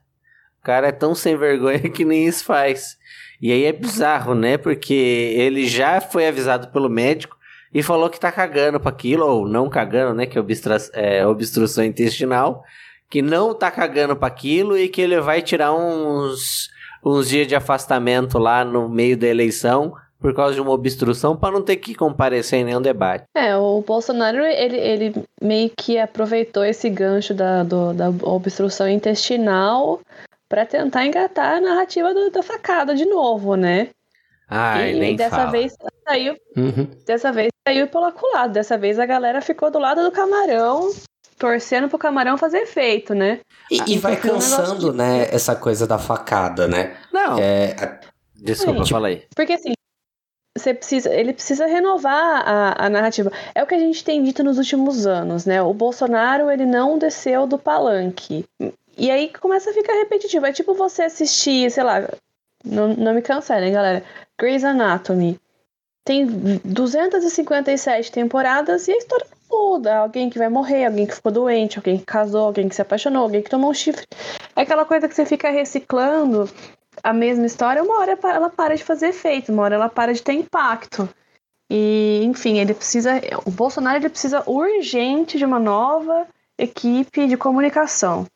O 0.59 0.65
cara 0.65 0.89
é 0.89 0.91
tão 0.91 1.15
sem 1.15 1.37
vergonha 1.37 1.79
que 1.89 2.03
nem 2.03 2.27
isso 2.27 2.43
faz. 2.43 2.97
E 3.41 3.49
aí 3.49 3.63
é 3.63 3.71
bizarro, 3.71 4.35
né? 4.35 4.57
Porque 4.57 4.93
ele 4.93 5.69
já 5.69 6.01
foi 6.01 6.27
avisado 6.27 6.67
pelo 6.67 6.89
médico 6.89 7.37
e 7.73 7.81
falou 7.81 8.09
que 8.09 8.19
tá 8.19 8.29
cagando 8.29 8.77
pra 8.77 8.89
aquilo, 8.89 9.25
ou 9.25 9.47
não 9.47 9.69
cagando, 9.69 10.13
né? 10.13 10.25
Que 10.25 10.37
é, 10.37 10.41
obstra 10.41 10.75
é 10.91 11.25
obstrução 11.25 11.85
intestinal 11.85 12.61
que 13.09 13.21
não 13.21 13.53
tá 13.53 13.71
cagando 13.71 14.17
pra 14.17 14.27
aquilo 14.27 14.77
e 14.77 14.89
que 14.89 14.99
ele 14.99 15.17
vai 15.21 15.41
tirar 15.41 15.73
uns, 15.73 16.69
uns 17.05 17.29
dias 17.29 17.47
de 17.47 17.55
afastamento 17.55 18.37
lá 18.37 18.65
no 18.65 18.89
meio 18.89 19.15
da 19.15 19.27
eleição 19.27 19.95
por 20.21 20.33
causa 20.35 20.53
de 20.53 20.61
uma 20.61 20.71
obstrução 20.71 21.35
para 21.35 21.51
não 21.53 21.63
ter 21.63 21.77
que 21.77 21.95
comparecer 21.95 22.59
em 22.59 22.63
nenhum 22.63 22.81
debate. 22.81 23.23
É, 23.35 23.57
o 23.57 23.81
Bolsonaro, 23.81 24.37
ele, 24.45 24.77
ele 24.77 25.13
meio 25.41 25.71
que 25.75 25.97
aproveitou 25.97 26.63
esse 26.63 26.87
gancho 26.89 27.33
da, 27.33 27.63
do- 27.63 27.91
da 27.93 28.09
obstrução 28.23 28.87
intestinal 28.87 29.99
para 30.47 30.65
tentar 30.65 31.05
engatar 31.05 31.55
a 31.57 31.61
narrativa 31.61 32.13
do- 32.13 32.29
da 32.29 32.43
facada 32.43 32.93
de 32.93 33.05
novo, 33.05 33.55
né? 33.55 33.89
Ai, 34.47 34.91
e 34.93 34.99
nem 34.99 35.15
dessa 35.15 35.37
fala. 35.37 35.51
vez 35.51 35.73
saiu, 36.07 36.35
Uhum. 36.55 36.87
dessa 37.05 37.31
vez 37.31 37.47
saiu 37.67 37.87
pelo 37.87 38.11
culado. 38.11 38.53
Dessa 38.53 38.77
vez 38.77 38.99
a 38.99 39.05
galera 39.05 39.41
ficou 39.41 39.71
do 39.71 39.79
lado 39.79 40.03
do 40.03 40.11
camarão, 40.11 40.91
torcendo 41.39 41.87
pro 41.89 41.97
camarão 41.97 42.37
fazer 42.37 42.59
efeito, 42.59 43.15
né? 43.15 43.39
E, 43.71 43.93
e 43.93 43.97
vai 43.97 44.13
é 44.13 44.17
um 44.17 44.19
cansando, 44.19 44.91
de- 44.91 44.97
né, 44.97 45.27
essa 45.31 45.55
coisa 45.55 45.87
da 45.87 45.97
facada, 45.97 46.67
né? 46.67 46.95
Não, 47.13 47.39
É, 47.39 47.99
desculpa, 48.35 48.83
Sim. 48.83 48.91
fala 48.91 49.07
aí. 49.07 49.23
Porque 49.33 49.53
assim, 49.53 49.71
você 50.57 50.73
precisa, 50.73 51.13
ele 51.13 51.33
precisa 51.33 51.65
renovar 51.65 52.43
a, 52.47 52.85
a 52.85 52.89
narrativa. 52.89 53.31
É 53.55 53.63
o 53.63 53.67
que 53.67 53.75
a 53.75 53.79
gente 53.79 54.03
tem 54.03 54.21
dito 54.23 54.43
nos 54.43 54.57
últimos 54.57 55.07
anos, 55.07 55.45
né? 55.45 55.61
O 55.61 55.73
Bolsonaro, 55.73 56.51
ele 56.51 56.65
não 56.65 56.97
desceu 56.97 57.47
do 57.47 57.57
palanque. 57.57 58.45
E 58.97 59.09
aí 59.09 59.29
começa 59.29 59.69
a 59.69 59.73
ficar 59.73 59.93
repetitivo. 59.93 60.45
É 60.45 60.51
tipo 60.51 60.73
você 60.73 61.03
assistir, 61.03 61.71
sei 61.71 61.83
lá, 61.83 62.07
não, 62.65 62.89
não 62.89 63.13
me 63.13 63.21
cancelem, 63.21 63.71
galera. 63.71 64.03
Grey's 64.37 64.63
Anatomy. 64.63 65.39
Tem 66.03 66.25
257 66.25 68.11
temporadas 68.11 68.87
e 68.87 68.91
a 68.91 68.97
história 68.97 69.25
muda. 69.49 69.97
Alguém 69.97 70.29
que 70.29 70.37
vai 70.37 70.49
morrer, 70.49 70.85
alguém 70.85 71.05
que 71.05 71.15
ficou 71.15 71.31
doente, 71.31 71.77
alguém 71.77 71.97
que 71.97 72.05
casou, 72.05 72.47
alguém 72.47 72.67
que 72.67 72.75
se 72.75 72.81
apaixonou, 72.81 73.23
alguém 73.23 73.41
que 73.41 73.49
tomou 73.49 73.69
um 73.69 73.73
chifre. 73.73 74.05
É 74.55 74.61
aquela 74.61 74.83
coisa 74.83 75.07
que 75.07 75.15
você 75.15 75.25
fica 75.25 75.49
reciclando 75.49 76.49
a 77.03 77.13
mesma 77.13 77.45
história, 77.45 77.83
uma 77.83 77.99
hora 77.99 78.17
ela 78.23 78.49
para 78.49 78.75
de 78.75 78.83
fazer 78.83 79.07
efeito, 79.07 79.51
uma 79.51 79.63
hora 79.63 79.75
ela 79.75 79.89
para 79.89 80.13
de 80.13 80.21
ter 80.21 80.33
impacto. 80.33 81.07
E, 81.69 82.21
enfim, 82.25 82.59
ele 82.59 82.73
precisa. 82.73 83.21
O 83.45 83.51
Bolsonaro 83.51 83.97
ele 83.97 84.09
precisa 84.09 84.43
urgente 84.45 85.37
de 85.37 85.45
uma 85.45 85.59
nova 85.59 86.27
equipe 86.57 87.27
de 87.27 87.37
comunicação. 87.37 88.27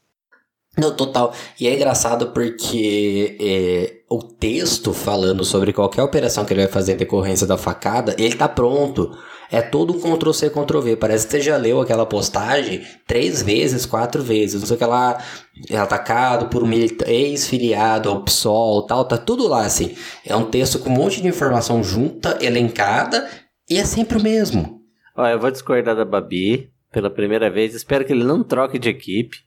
Não, 0.77 0.95
total. 0.95 1.33
E 1.59 1.67
é 1.67 1.73
engraçado 1.73 2.31
porque 2.31 3.37
é, 3.39 4.01
o 4.09 4.21
texto 4.21 4.93
falando 4.93 5.43
sobre 5.43 5.71
qualquer 5.71 6.03
operação 6.03 6.43
que 6.43 6.53
ele 6.53 6.63
vai 6.63 6.71
fazer 6.71 6.93
em 6.93 6.97
decorrência 6.97 7.47
da 7.47 7.57
facada, 7.57 8.15
ele 8.17 8.35
tá 8.35 8.47
pronto. 8.47 9.17
É 9.51 9.61
todo 9.61 9.95
um 9.95 9.99
Ctrl-C, 9.99 10.49
Ctrl-V. 10.49 10.95
Parece 10.95 11.25
que 11.25 11.31
você 11.31 11.41
já 11.41 11.57
leu 11.57 11.81
aquela 11.81 12.05
postagem 12.05 12.85
três 13.07 13.41
vezes, 13.41 13.85
quatro 13.85 14.23
vezes. 14.23 14.59
Não 14.59 14.67
sei 14.67 14.75
o 14.75 14.79
que 14.79 14.85
lá, 14.85 15.23
é 15.69 15.77
atacado 15.77 16.47
por 16.47 16.63
um 16.63 16.71
ex-filiado 16.71 18.09
ao 18.09 18.23
PSOL 18.23 18.85
tal. 18.85 19.05
Tá 19.05 19.17
tudo 19.17 19.47
lá, 19.47 19.65
assim. 19.65 19.95
É 20.25 20.35
um 20.35 20.45
texto 20.45 20.79
com 20.79 20.89
um 20.89 20.93
monte 20.93 21.21
de 21.21 21.27
informação 21.27 21.83
junta, 21.83 22.37
elencada, 22.41 23.29
e 23.69 23.77
é 23.77 23.85
sempre 23.85 24.17
o 24.17 24.21
mesmo. 24.23 24.81
Ó, 25.15 25.25
eu 25.27 25.39
vou 25.39 25.51
discordar 25.51 25.95
da 25.95 26.05
Babi 26.05 26.69
pela 26.91 27.09
primeira 27.09 27.49
vez. 27.49 27.73
Espero 27.73 28.05
que 28.05 28.13
ele 28.13 28.23
não 28.23 28.43
troque 28.43 28.79
de 28.79 28.89
equipe. 28.89 29.37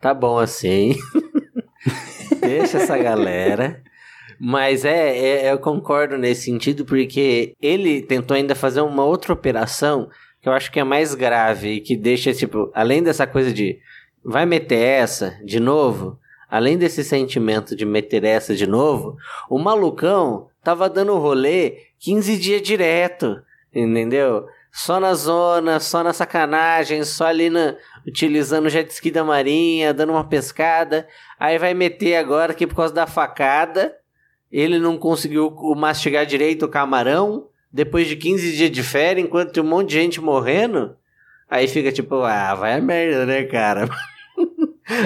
Tá 0.00 0.14
bom 0.14 0.38
assim. 0.38 0.96
Deixa 2.40 2.78
essa 2.78 2.96
galera. 2.96 3.82
Mas 4.42 4.86
é, 4.86 5.18
é, 5.18 5.52
eu 5.52 5.58
concordo 5.58 6.16
nesse 6.16 6.44
sentido, 6.44 6.86
porque 6.86 7.54
ele 7.60 8.00
tentou 8.00 8.34
ainda 8.34 8.54
fazer 8.54 8.80
uma 8.80 9.04
outra 9.04 9.34
operação 9.34 10.08
que 10.40 10.48
eu 10.48 10.52
acho 10.54 10.72
que 10.72 10.80
é 10.80 10.84
mais 10.84 11.14
grave 11.14 11.80
que 11.80 11.94
deixa, 11.94 12.32
tipo, 12.32 12.70
além 12.72 13.02
dessa 13.02 13.26
coisa 13.26 13.52
de 13.52 13.78
vai 14.24 14.46
meter 14.46 14.78
essa 14.78 15.38
de 15.44 15.60
novo, 15.60 16.18
além 16.48 16.78
desse 16.78 17.04
sentimento 17.04 17.76
de 17.76 17.84
meter 17.84 18.24
essa 18.24 18.54
de 18.54 18.66
novo, 18.66 19.16
o 19.50 19.58
malucão 19.58 20.48
tava 20.62 20.88
dando 20.88 21.18
rolê 21.18 21.76
15 21.98 22.38
dias 22.38 22.62
direto, 22.62 23.42
entendeu? 23.74 24.46
Só 24.72 24.98
na 24.98 25.12
zona, 25.12 25.80
só 25.80 26.02
na 26.02 26.14
sacanagem, 26.14 27.04
só 27.04 27.26
ali 27.26 27.50
na, 27.50 27.76
utilizando 28.06 28.66
o 28.66 28.70
jet 28.70 28.90
ski 28.90 29.10
da 29.10 29.22
marinha, 29.22 29.92
dando 29.92 30.12
uma 30.12 30.24
pescada. 30.24 31.06
Aí 31.38 31.58
vai 31.58 31.74
meter 31.74 32.16
agora 32.16 32.54
que 32.54 32.66
por 32.66 32.76
causa 32.76 32.94
da 32.94 33.06
facada, 33.06 33.94
ele 34.50 34.78
não 34.78 34.96
conseguiu 34.98 35.54
mastigar 35.76 36.26
direito 36.26 36.64
o 36.64 36.68
camarão. 36.68 37.46
Depois 37.72 38.08
de 38.08 38.16
15 38.16 38.52
dias 38.56 38.70
de 38.70 38.82
férias, 38.82 39.24
enquanto 39.24 39.52
tem 39.52 39.62
um 39.62 39.66
monte 39.66 39.90
de 39.90 39.94
gente 39.94 40.20
morrendo. 40.20 40.96
Aí 41.48 41.68
fica 41.68 41.92
tipo, 41.92 42.16
ah, 42.16 42.54
vai 42.54 42.74
a 42.74 42.80
merda, 42.80 43.24
né, 43.26 43.44
cara? 43.44 43.88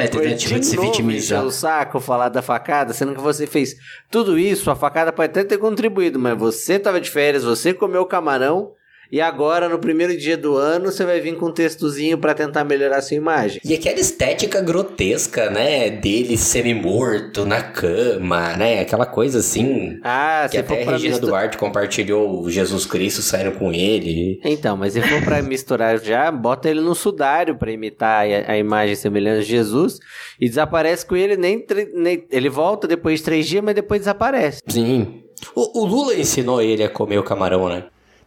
É 0.01 0.07
tentativa 0.09 0.59
de 0.59 0.65
se 0.65 0.79
vitimizar. 0.79 1.45
o 1.45 1.51
saco 1.51 2.01
falar 2.01 2.31
da 2.31 2.41
facada, 2.41 2.95
sendo 2.95 3.15
que 3.15 3.21
você 3.21 3.47
fez 3.47 3.77
tudo 4.11 4.39
isso, 4.39 4.71
a 4.71 4.75
facada 4.75 5.13
pode 5.13 5.31
até 5.31 5.45
ter 5.45 5.59
contribuído, 5.59 6.19
mas 6.19 6.39
você 6.39 6.79
tava 6.79 6.99
de 6.99 7.11
férias, 7.11 7.45
você 7.45 7.75
comeu 7.75 8.07
camarão, 8.07 8.73
e 9.11 9.21
agora, 9.21 9.69
no 9.69 9.79
primeiro 9.79 10.17
dia 10.17 10.37
do 10.37 10.57
ano, 10.57 10.91
você 10.91 11.05
vai 11.05 11.21
vir 11.21 11.37
com 11.37 11.47
um 11.47 11.53
textozinho 11.53 12.19
para 12.19 12.35
tentar 12.35 12.65
melhorar 12.65 12.99
a 12.99 13.03
sua 13.03 13.17
imagem. 13.17 13.61
E 13.65 13.75
aquela 13.75 14.01
estética 14.01 14.61
grotesca, 14.61 15.51
né? 15.51 15.91
Dele 15.91 16.37
semi-morto 16.37 17.45
na 17.45 17.63
cama, 17.63 18.57
né? 18.57 18.81
Aquela 18.81 19.07
coisa 19.07 19.39
assim. 19.39 19.99
Ah, 20.03 20.49
que 20.51 20.59
até 20.59 20.83
a 20.83 20.91
Regina 20.93 21.11
mistura... 21.11 21.31
Duarte 21.31 21.59
compartilhou 21.59 22.49
Jesus 22.51 22.87
Cristo 22.87 23.23
saindo 23.23 23.53
com 23.53 23.73
ele. 23.73 24.41
Então, 24.45 24.77
mas 24.77 24.95
se 24.95 25.03
for 25.03 25.23
pra 25.23 25.43
misturar 25.43 25.99
já, 26.01 26.31
bota 26.31 26.69
ele 26.69 26.81
no 26.81 26.95
sudário 26.95 27.57
para 27.57 27.71
imitar 27.71 28.27
a, 28.27 28.53
a, 28.53 28.59
imagem 28.59 28.95
semelhante 28.95 29.45
de 29.45 29.51
Jesus 29.51 29.99
e 30.41 30.49
desaparece 30.49 31.05
com 31.07 31.17
ele, 31.17 31.37
nem, 31.37 31.65
nem. 31.95 32.27
Ele 32.31 32.49
volta 32.49 32.87
depois 32.87 33.21
de 33.21 33.25
três 33.25 33.47
dias, 33.47 33.63
mas 33.63 33.75
depois 33.75 34.01
desaparece. 34.01 34.61
Sim. 34.67 35.23
O, 35.55 35.83
o 35.83 35.87
Lula 35.87 36.15
ensinou 36.15 36.63
ele 36.63 36.83
a 36.83 36.89
comer 36.89 37.19
o 37.19 37.23
camarão, 37.23 37.69
né? 37.69 37.85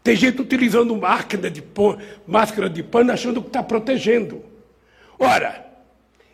Tem 0.07 0.15
gente 0.15 0.41
utilizando 0.41 0.95
máquina 0.95 1.51
de 1.51 1.61
máscara 2.25 2.69
de 2.69 2.81
pano 2.81 3.11
achando 3.11 3.41
que 3.41 3.47
está 3.47 3.61
protegendo. 3.61 4.41
Ora, 5.19 5.66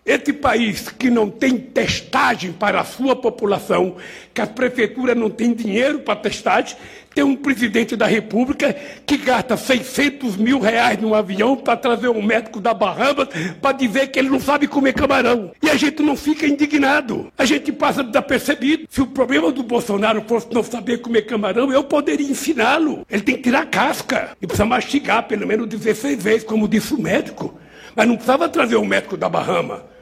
este 0.05 0.33
país 0.33 0.89
que 0.89 1.09
não 1.09 1.29
tem 1.29 1.57
testagem 1.57 2.51
para 2.51 2.81
a 2.81 2.83
sua 2.83 3.15
população, 3.15 3.95
que 4.33 4.41
a 4.41 4.47
prefeitura 4.47 5.15
não 5.15 5.29
tem 5.29 5.53
dinheiro 5.53 5.99
para 5.99 6.15
testagem, 6.15 6.75
tem 7.13 7.23
um 7.23 7.35
presidente 7.35 7.95
da 7.95 8.05
República 8.05 8.75
que 9.05 9.17
gasta 9.17 9.55
600 9.55 10.35
mil 10.35 10.59
reais 10.59 10.99
num 10.99 11.13
avião 11.13 11.55
para 11.55 11.77
trazer 11.77 12.09
um 12.09 12.21
médico 12.21 12.59
da 12.59 12.73
Bahamas 12.73 13.29
para 13.61 13.71
dizer 13.71 14.07
que 14.07 14.19
ele 14.19 14.29
não 14.29 14.39
sabe 14.39 14.67
comer 14.67 14.93
camarão. 14.93 15.51
E 15.61 15.69
a 15.69 15.75
gente 15.75 16.01
não 16.01 16.17
fica 16.17 16.47
indignado. 16.47 17.31
A 17.37 17.45
gente 17.45 17.71
passa 17.71 18.03
desapercebido. 18.03 18.87
Se 18.89 19.01
o 19.01 19.07
problema 19.07 19.51
do 19.51 19.63
Bolsonaro 19.63 20.23
fosse 20.27 20.47
não 20.51 20.63
saber 20.63 20.97
comer 20.97 21.23
camarão, 21.23 21.71
eu 21.71 21.83
poderia 21.83 22.29
ensiná-lo. 22.29 23.05
Ele 23.09 23.21
tem 23.21 23.35
que 23.35 23.43
tirar 23.43 23.67
casca 23.67 24.31
e 24.41 24.47
precisa 24.47 24.65
mastigar 24.65 25.27
pelo 25.27 25.47
menos 25.47 25.67
16 25.67 26.21
vezes, 26.21 26.43
como 26.43 26.67
disse 26.67 26.93
o 26.93 27.01
médico. 27.01 27.57
Mas 27.95 28.07
não 28.07 28.15
precisava 28.15 28.49
trazer 28.49 28.75
um 28.75 28.85
médico 28.85 29.15
da 29.15 29.29
Bahama. 29.29 29.92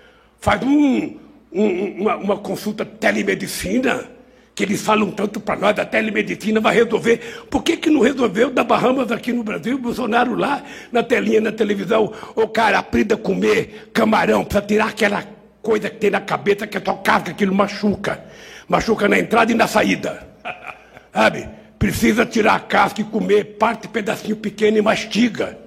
Faz 0.42 0.64
um, 0.64 1.20
um, 1.54 2.02
uma, 2.02 2.16
uma 2.16 2.38
consulta 2.38 2.84
telemedicina 2.84 4.10
que 4.56 4.64
eles 4.64 4.82
falam 4.82 5.12
tanto 5.12 5.40
para 5.40 5.56
nós 5.56 5.76
da 5.76 5.86
telemedicina 5.86 6.60
vai 6.60 6.74
resolver. 6.74 7.46
Por 7.50 7.62
que, 7.62 7.78
que 7.78 7.92
não 7.92 8.02
resolveu 8.02 8.50
da 8.50 8.64
Bahamas 8.64 9.12
aqui 9.12 9.32
no 9.32 9.44
Brasil? 9.44 9.78
Bolsonaro 9.78 10.34
lá 10.34 10.64
na 10.92 11.04
telinha, 11.04 11.40
na 11.40 11.52
televisão. 11.52 12.12
O 12.36 12.48
cara 12.48 12.80
aprenda 12.80 13.14
a 13.14 13.18
comer 13.20 13.92
camarão 13.94 14.44
para 14.44 14.64
tirar 14.64 14.88
aquela 14.88 15.24
coisa 15.62 15.92
que 15.92 15.98
tem 15.98 16.10
na 16.10 16.20
cabeça 16.20 16.66
que 16.66 16.76
é 16.76 16.82
só 16.84 16.96
casca, 16.96 17.30
aquilo 17.30 17.54
machuca. 17.54 18.26
Machuca 18.68 19.08
na 19.08 19.20
entrada 19.20 19.52
e 19.52 19.56
na 19.56 19.68
saída. 19.68 20.28
Sabe? 21.14 21.48
Precisa 21.78 22.26
tirar 22.26 22.56
a 22.56 22.60
casca 22.60 23.00
e 23.00 23.04
comer 23.04 23.58
parte, 23.60 23.88
pedacinho 23.88 24.36
pequeno 24.36 24.80
e 24.80 24.82
mastiga. 24.82 25.61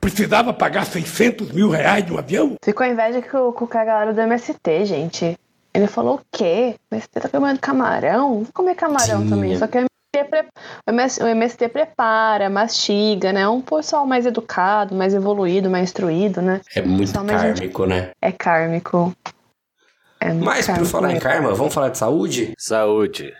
Precisava 0.00 0.52
pagar 0.52 0.86
600 0.86 1.52
mil 1.52 1.68
reais 1.68 2.04
de 2.04 2.12
um 2.12 2.18
avião? 2.18 2.54
Ficou 2.62 2.86
inveja 2.86 3.20
com, 3.22 3.52
com 3.52 3.64
o 3.64 3.68
galera 3.68 4.12
do 4.12 4.20
MST, 4.20 4.84
gente. 4.84 5.38
Ele 5.74 5.86
falou 5.86 6.16
o 6.16 6.20
quê? 6.32 6.76
Mas 6.90 7.04
você 7.04 7.20
tá 7.20 7.28
comendo 7.28 7.60
camarão? 7.60 8.42
Vou 8.42 8.52
comer 8.52 8.74
camarão 8.74 9.22
Sim. 9.22 9.28
também. 9.28 9.56
Só 9.56 9.66
que 9.66 9.78
o 9.78 9.86
MST, 10.90 11.22
o 11.22 11.26
MST 11.26 11.68
prepara, 11.68 12.48
mastiga, 12.48 13.32
né? 13.32 13.42
É 13.42 13.48
um 13.48 13.60
pessoal 13.60 14.06
mais 14.06 14.24
educado, 14.24 14.94
mais 14.94 15.14
evoluído, 15.14 15.68
mais 15.68 15.84
instruído, 15.84 16.40
né? 16.40 16.60
É 16.74 16.80
muito 16.80 17.12
kármico, 17.12 17.86
né? 17.86 18.10
É 18.20 18.32
kármico. 18.32 19.14
É 20.20 20.32
Mas 20.32 20.66
por 20.66 20.86
falar 20.86 21.12
em 21.12 21.18
karma, 21.20 21.54
vamos 21.54 21.72
falar 21.72 21.90
de 21.90 21.98
saúde? 21.98 22.52
Saúde. 22.58 23.32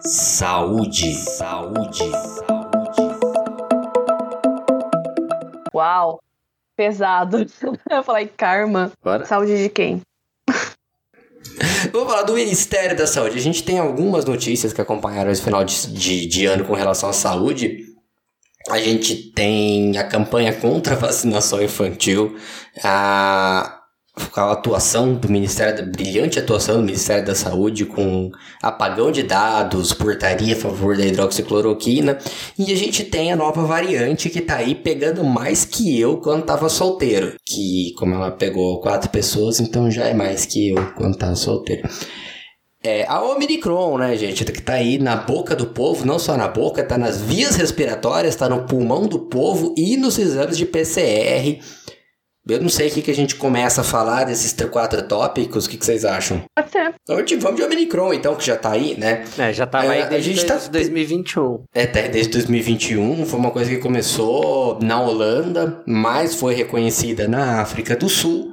Saúde. 0.00 1.14
Saúde. 1.14 2.10
Saúde. 2.10 2.37
Uau 5.78 6.20
pesado. 6.76 7.44
Eu 7.90 8.02
falei, 8.04 8.28
karma. 8.28 8.92
Bora. 9.02 9.26
Saúde 9.26 9.56
de 9.60 9.68
quem? 9.68 10.00
Vamos 11.92 12.08
falar 12.08 12.22
do 12.22 12.34
Ministério 12.34 12.96
da 12.96 13.06
Saúde. 13.06 13.36
A 13.36 13.42
gente 13.42 13.64
tem 13.64 13.78
algumas 13.78 14.24
notícias 14.24 14.72
que 14.72 14.80
acompanharam 14.80 15.30
esse 15.30 15.42
final 15.42 15.64
de, 15.64 15.92
de, 15.92 16.26
de 16.26 16.46
ano 16.46 16.64
com 16.64 16.74
relação 16.74 17.08
à 17.08 17.12
saúde. 17.12 17.84
A 18.70 18.78
gente 18.78 19.32
tem 19.32 19.96
a 19.98 20.06
campanha 20.06 20.52
contra 20.52 20.94
a 20.94 20.98
vacinação 20.98 21.62
infantil. 21.62 22.36
A, 22.84 23.77
a 24.34 24.52
atuação 24.52 25.14
do 25.14 25.30
Ministério, 25.30 25.86
brilhante 25.90 26.38
atuação 26.38 26.76
do 26.76 26.82
Ministério 26.82 27.24
da 27.24 27.34
Saúde 27.34 27.84
com 27.84 28.30
apagão 28.62 29.10
de 29.10 29.22
dados, 29.22 29.92
portaria 29.92 30.54
a 30.54 30.58
favor 30.58 30.96
da 30.96 31.06
hidroxicloroquina, 31.06 32.18
e 32.58 32.72
a 32.72 32.76
gente 32.76 33.04
tem 33.04 33.32
a 33.32 33.36
nova 33.36 33.62
variante 33.62 34.30
que 34.30 34.40
tá 34.40 34.56
aí 34.56 34.74
pegando 34.74 35.24
mais 35.24 35.64
que 35.64 35.98
eu 35.98 36.18
quando 36.18 36.44
tava 36.44 36.68
solteiro, 36.68 37.34
que 37.46 37.92
como 37.96 38.14
ela 38.14 38.30
pegou 38.30 38.80
quatro 38.80 39.10
pessoas, 39.10 39.60
então 39.60 39.90
já 39.90 40.04
é 40.06 40.14
mais 40.14 40.46
que 40.46 40.70
eu 40.70 40.92
quando 40.94 41.16
tava 41.16 41.34
solteiro. 41.34 41.88
É, 42.80 43.04
a 43.08 43.20
Omicron, 43.20 43.98
né, 43.98 44.16
gente, 44.16 44.44
que 44.44 44.62
tá 44.62 44.74
aí 44.74 44.98
na 44.98 45.16
boca 45.16 45.56
do 45.56 45.66
povo, 45.66 46.06
não 46.06 46.16
só 46.16 46.36
na 46.36 46.46
boca, 46.46 46.84
tá 46.84 46.96
nas 46.96 47.20
vias 47.20 47.56
respiratórias, 47.56 48.36
tá 48.36 48.48
no 48.48 48.66
pulmão 48.66 49.08
do 49.08 49.18
povo 49.18 49.74
e 49.76 49.96
nos 49.96 50.16
exames 50.16 50.56
de 50.56 50.64
PCR 50.64 51.58
Eu 52.48 52.60
não 52.62 52.68
sei 52.68 52.88
o 52.88 52.90
que, 52.90 53.02
que 53.02 53.10
a 53.10 53.14
gente 53.14 53.34
começa 53.36 53.82
a 53.82 53.84
falar 53.84 54.24
desses 54.24 54.52
tr- 54.52 54.66
quatro 54.68 55.02
tópicos, 55.02 55.66
o 55.66 55.68
que, 55.68 55.76
que 55.76 55.84
vocês 55.84 56.04
acham? 56.04 56.42
Pode 56.56 56.70
ser. 56.70 56.94
Então, 57.02 57.22
tipo, 57.24 57.42
vamos 57.42 57.58
de 57.58 57.62
Omicron, 57.66 58.12
então, 58.14 58.34
que 58.34 58.46
já 58.46 58.56
tá 58.56 58.70
aí, 58.72 58.96
né? 58.98 59.24
É, 59.36 59.52
já 59.52 59.66
tava 59.66 59.86
É, 59.86 59.90
aí 59.90 60.02
a 60.02 60.06
desde 60.06 60.34
gente 60.34 60.46
tá- 60.46 60.58
2021. 60.70 61.64
É, 61.74 61.82
até 61.82 62.08
desde 62.08 62.32
2021, 62.32 63.26
foi 63.26 63.38
uma 63.38 63.50
coisa 63.50 63.70
que 63.70 63.76
começou 63.78 64.78
na 64.80 65.00
Holanda, 65.00 65.82
mas 65.86 66.34
foi 66.34 66.54
reconhecida 66.54 67.28
na 67.28 67.60
África 67.60 67.94
do 67.94 68.08
Sul. 68.08 68.48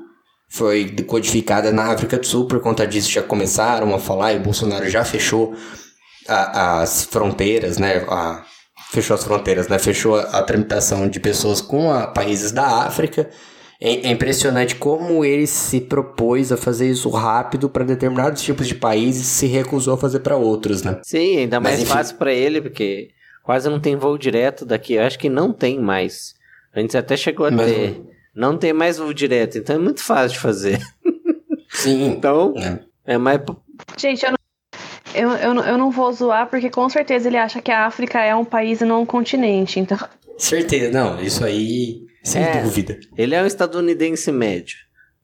Foi 0.49 0.93
codificada 1.07 1.71
na 1.71 1.91
África 1.93 2.17
do 2.17 2.25
Sul, 2.25 2.47
por 2.47 2.59
conta 2.61 2.85
disso 2.85 3.09
já 3.09 3.21
começaram 3.23 3.93
a 3.95 3.99
falar 3.99 4.33
e 4.33 4.37
o 4.37 4.41
Bolsonaro 4.41 4.89
já 4.89 5.03
fechou 5.05 5.53
a- 6.27 6.81
as 6.81 7.03
fronteiras, 7.05 7.77
né? 7.77 8.05
A- 8.09 8.43
fechou 8.91 9.15
as 9.15 9.23
fronteiras, 9.23 9.67
né? 9.67 9.79
Fechou 9.79 10.15
a, 10.17 10.21
a 10.23 10.43
tramitação 10.43 11.07
de 11.07 11.19
pessoas 11.19 11.61
com 11.61 11.91
a- 11.91 12.07
países 12.07 12.51
da 12.51 12.65
África. 12.85 13.29
É, 13.79 14.07
é 14.07 14.11
impressionante 14.11 14.75
como 14.75 15.23
ele 15.25 15.45
se 15.47 15.81
propôs 15.81 16.51
a 16.51 16.57
fazer 16.57 16.89
isso 16.89 17.09
rápido 17.09 17.69
para 17.69 17.83
determinados 17.83 18.41
tipos 18.41 18.67
de 18.67 18.75
países 18.75 19.23
e 19.23 19.29
se 19.29 19.47
recusou 19.47 19.95
a 19.95 19.97
fazer 19.97 20.19
para 20.19 20.37
outros, 20.37 20.81
né? 20.83 20.99
Sim, 21.03 21.37
ainda 21.39 21.59
Mas, 21.59 21.71
mais 21.73 21.81
enfim. 21.83 21.91
fácil 21.93 22.17
pra 22.17 22.31
ele, 22.33 22.61
porque 22.61 23.09
quase 23.43 23.69
não 23.69 23.79
tem 23.79 23.95
voo 23.95 24.17
direto 24.17 24.65
daqui. 24.65 24.93
Eu 24.93 25.03
acho 25.03 25.19
que 25.19 25.27
não 25.29 25.51
tem 25.51 25.79
mais. 25.79 26.35
Antes 26.75 26.95
até 26.95 27.17
chegou 27.17 27.45
a 27.45 27.51
Mas- 27.51 27.71
ter. 27.71 28.01
Não 28.33 28.57
tem 28.57 28.73
mais 28.73 28.97
voo 28.97 29.13
direto, 29.13 29.57
então 29.57 29.75
é 29.77 29.79
muito 29.79 30.03
fácil 30.03 30.35
de 30.35 30.39
fazer. 30.39 30.81
Sim. 31.69 32.05
Então, 32.17 32.53
É. 33.05 33.13
é 33.13 33.17
mais. 33.17 33.39
Gente, 33.97 34.25
eu 34.25 34.31
não, 34.31 34.37
eu, 35.13 35.29
eu, 35.31 35.53
não- 35.53 35.65
eu 35.65 35.77
não 35.77 35.91
vou 35.91 36.11
zoar, 36.13 36.49
porque 36.49 36.69
com 36.69 36.87
certeza 36.89 37.27
ele 37.27 37.37
acha 37.37 37.61
que 37.61 37.71
a 37.71 37.85
África 37.85 38.21
é 38.21 38.33
um 38.35 38.45
país 38.45 38.81
e 38.81 38.85
não 38.85 39.01
um 39.01 39.05
continente. 39.05 39.79
Então, 39.79 39.97
Certeza, 40.37 40.91
não, 40.91 41.21
isso 41.21 41.45
aí, 41.45 42.01
sem 42.25 42.43
É. 42.43 42.61
dúvida. 42.61 42.99
Ele 43.17 43.33
é 43.35 43.41
um 43.41 43.45
estadunidense 43.45 44.31
médio, 44.31 44.75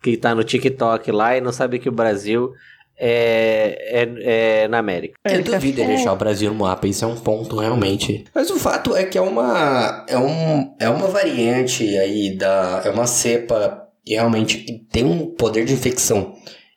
que 0.02 0.16
tá 0.16 0.34
no 0.34 0.44
TikTok 0.44 1.12
lá 1.12 1.36
e 1.36 1.42
não 1.42 1.52
sabe 1.52 1.80
que 1.80 1.90
o 1.90 1.92
Brasil 1.92 2.52
é, 2.98 4.04
é, 4.04 4.64
é 4.64 4.68
na 4.68 4.78
América. 4.78 5.16
Eu 5.26 5.44
duvido 5.44 5.82
ele 5.82 5.96
deixar 5.96 6.14
o 6.14 6.16
Brasil 6.16 6.52
no 6.54 6.60
mapa, 6.60 6.88
isso 6.88 7.04
é 7.04 7.08
um 7.08 7.16
ponto 7.16 7.58
realmente. 7.58 8.24
Mas 8.34 8.50
o 8.52 8.58
fato 8.60 8.96
é 8.96 9.04
que 9.06 9.18
é 9.18 9.22
uma, 9.22 10.06
é 10.08 10.18
um, 10.18 10.74
é 10.80 10.88
uma 10.88 11.08
variante 11.08 11.98
aí 11.98 12.36
da, 12.38 12.84
é 12.86 12.90
uma 12.90 13.08
cepa 13.08 13.88
que 14.06 14.14
realmente 14.14 14.60
que 14.60 14.74
tem 14.92 15.04
um 15.04 15.26
poder 15.36 15.66
de 15.66 15.74
infecção 15.74 16.34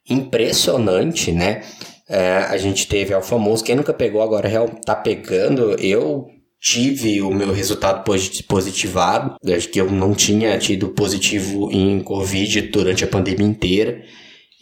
impressionante, 0.09 1.33
né? 1.33 1.63
É, 2.09 2.37
a 2.51 2.57
gente 2.59 2.87
teve, 2.87 3.13
é 3.15 3.17
o 3.17 3.23
famoso, 3.23 3.65
quem 3.65 3.77
nunca 3.77 3.95
pegou 3.95 4.21
agora 4.23 4.47
real 4.49 4.69
tá 4.85 4.95
pegando, 4.95 5.75
eu 5.81 6.27
tive 6.65 7.21
o 7.21 7.31
meu 7.31 7.53
resultado 7.53 8.03
posi- 8.05 8.43
positivado, 8.45 9.37
acho 9.55 9.69
que 9.69 9.79
eu 9.79 9.91
não 9.91 10.15
tinha 10.15 10.57
tido 10.59 10.89
positivo 10.89 11.71
em 11.71 12.01
Covid 12.01 12.63
durante 12.63 13.05
a 13.05 13.07
pandemia 13.07 13.47
inteira, 13.47 14.03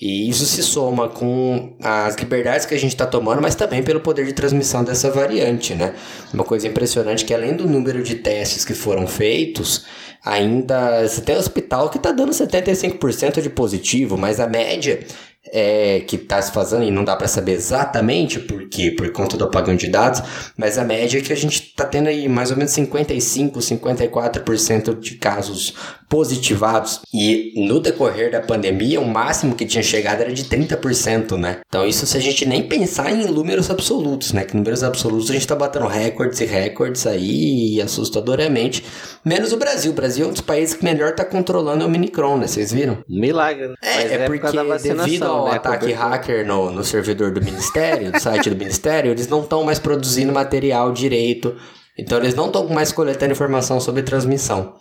e 0.00 0.28
isso 0.28 0.44
se 0.44 0.64
soma 0.64 1.08
com 1.08 1.76
as 1.80 2.16
liberdades 2.16 2.66
que 2.66 2.74
a 2.74 2.78
gente 2.78 2.90
está 2.90 3.06
tomando, 3.06 3.40
mas 3.40 3.54
também 3.54 3.84
pelo 3.84 4.00
poder 4.00 4.26
de 4.26 4.32
transmissão 4.32 4.82
dessa 4.82 5.12
variante, 5.12 5.74
né? 5.76 5.94
Uma 6.34 6.42
coisa 6.42 6.66
impressionante 6.66 7.24
que 7.24 7.32
além 7.32 7.54
do 7.54 7.68
número 7.68 8.02
de 8.02 8.16
testes 8.16 8.64
que 8.64 8.74
foram 8.74 9.06
feitos, 9.06 9.84
ainda 10.24 11.06
você 11.06 11.20
tem 11.20 11.36
hospital 11.36 11.88
que 11.88 11.98
está 11.98 12.10
dando 12.10 12.32
75% 12.32 13.40
de 13.40 13.48
positivo, 13.48 14.18
mas 14.18 14.40
a 14.40 14.48
média 14.48 15.06
é, 15.52 16.00
que 16.00 16.16
está 16.16 16.40
se 16.40 16.50
fazendo, 16.50 16.82
e 16.82 16.90
não 16.90 17.04
dá 17.04 17.14
para 17.14 17.28
saber 17.28 17.52
exatamente 17.52 18.40
por 18.40 18.66
quê, 18.70 18.90
por 18.90 19.12
conta 19.12 19.36
do 19.36 19.44
apagão 19.44 19.76
de 19.76 19.86
dados, 19.88 20.22
mas 20.56 20.78
a 20.78 20.84
média 20.84 21.18
é 21.18 21.20
que 21.20 21.32
a 21.32 21.36
gente 21.36 21.62
está 21.62 21.84
tendo 21.84 22.08
aí 22.08 22.26
mais 22.26 22.50
ou 22.50 22.56
menos 22.56 22.72
55, 22.72 23.58
54% 23.58 24.98
de 24.98 25.16
casos 25.16 25.74
positivados. 26.12 27.00
E 27.10 27.54
no 27.56 27.80
decorrer 27.80 28.30
da 28.30 28.42
pandemia, 28.42 29.00
o 29.00 29.08
máximo 29.08 29.54
que 29.54 29.64
tinha 29.64 29.82
chegado 29.82 30.20
era 30.20 30.30
de 30.30 30.44
30%, 30.44 31.38
né? 31.38 31.60
Então 31.66 31.86
isso 31.86 32.04
se 32.04 32.18
a 32.18 32.20
gente 32.20 32.44
nem 32.44 32.62
pensar 32.62 33.10
em 33.10 33.24
números 33.28 33.70
absolutos, 33.70 34.30
né? 34.34 34.44
Que 34.44 34.54
números 34.54 34.82
absolutos 34.82 35.30
a 35.30 35.32
gente 35.32 35.46
tá 35.46 35.56
batendo 35.56 35.86
recordes 35.86 36.38
e 36.42 36.44
recordes 36.44 37.06
aí 37.06 37.80
assustadoramente. 37.80 38.84
Menos 39.24 39.54
o 39.54 39.56
Brasil. 39.56 39.90
O 39.90 39.94
Brasil 39.94 40.26
é 40.26 40.28
um 40.28 40.32
dos 40.32 40.42
países 40.42 40.74
que 40.74 40.84
melhor 40.84 41.14
tá 41.14 41.24
controlando 41.24 41.82
o 41.82 41.86
Omicron, 41.86 42.36
né? 42.36 42.46
Vocês 42.46 42.70
viram? 42.70 42.98
Milagre. 43.08 43.68
né? 43.68 43.74
É, 43.80 44.02
é 44.02 44.26
por 44.26 44.38
causa 44.38 44.58
porque 44.58 44.68
vacinação, 44.68 45.06
devido 45.06 45.24
ao 45.24 45.44
né? 45.46 45.52
ataque 45.52 45.92
hacker 45.92 46.46
no, 46.46 46.70
no 46.70 46.84
servidor 46.84 47.30
do 47.32 47.40
Ministério, 47.40 48.12
do 48.12 48.20
site 48.20 48.50
do 48.50 48.56
Ministério, 48.56 49.12
eles 49.12 49.28
não 49.28 49.40
estão 49.40 49.64
mais 49.64 49.78
produzindo 49.78 50.30
material 50.30 50.92
direito. 50.92 51.56
Então 51.98 52.18
eles 52.18 52.34
não 52.34 52.48
estão 52.48 52.68
mais 52.68 52.92
coletando 52.92 53.32
informação 53.32 53.80
sobre 53.80 54.02
transmissão. 54.02 54.74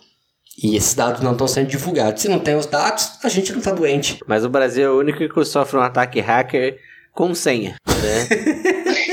E 0.56 0.76
esses 0.76 0.94
dados 0.94 1.22
não 1.22 1.32
estão 1.32 1.48
sendo 1.48 1.68
divulgados. 1.68 2.22
Se 2.22 2.28
não 2.28 2.38
tem 2.38 2.56
os 2.56 2.66
dados, 2.66 3.18
a 3.22 3.28
gente 3.28 3.52
não 3.52 3.60
tá 3.60 3.72
doente. 3.72 4.20
Mas 4.26 4.44
o 4.44 4.50
Brasil 4.50 4.84
é 4.84 4.90
o 4.90 4.98
único 4.98 5.26
que 5.28 5.44
sofre 5.44 5.78
um 5.78 5.82
ataque 5.82 6.20
hacker 6.20 6.78
com 7.12 7.34
senha, 7.34 7.76
né? 7.86 8.28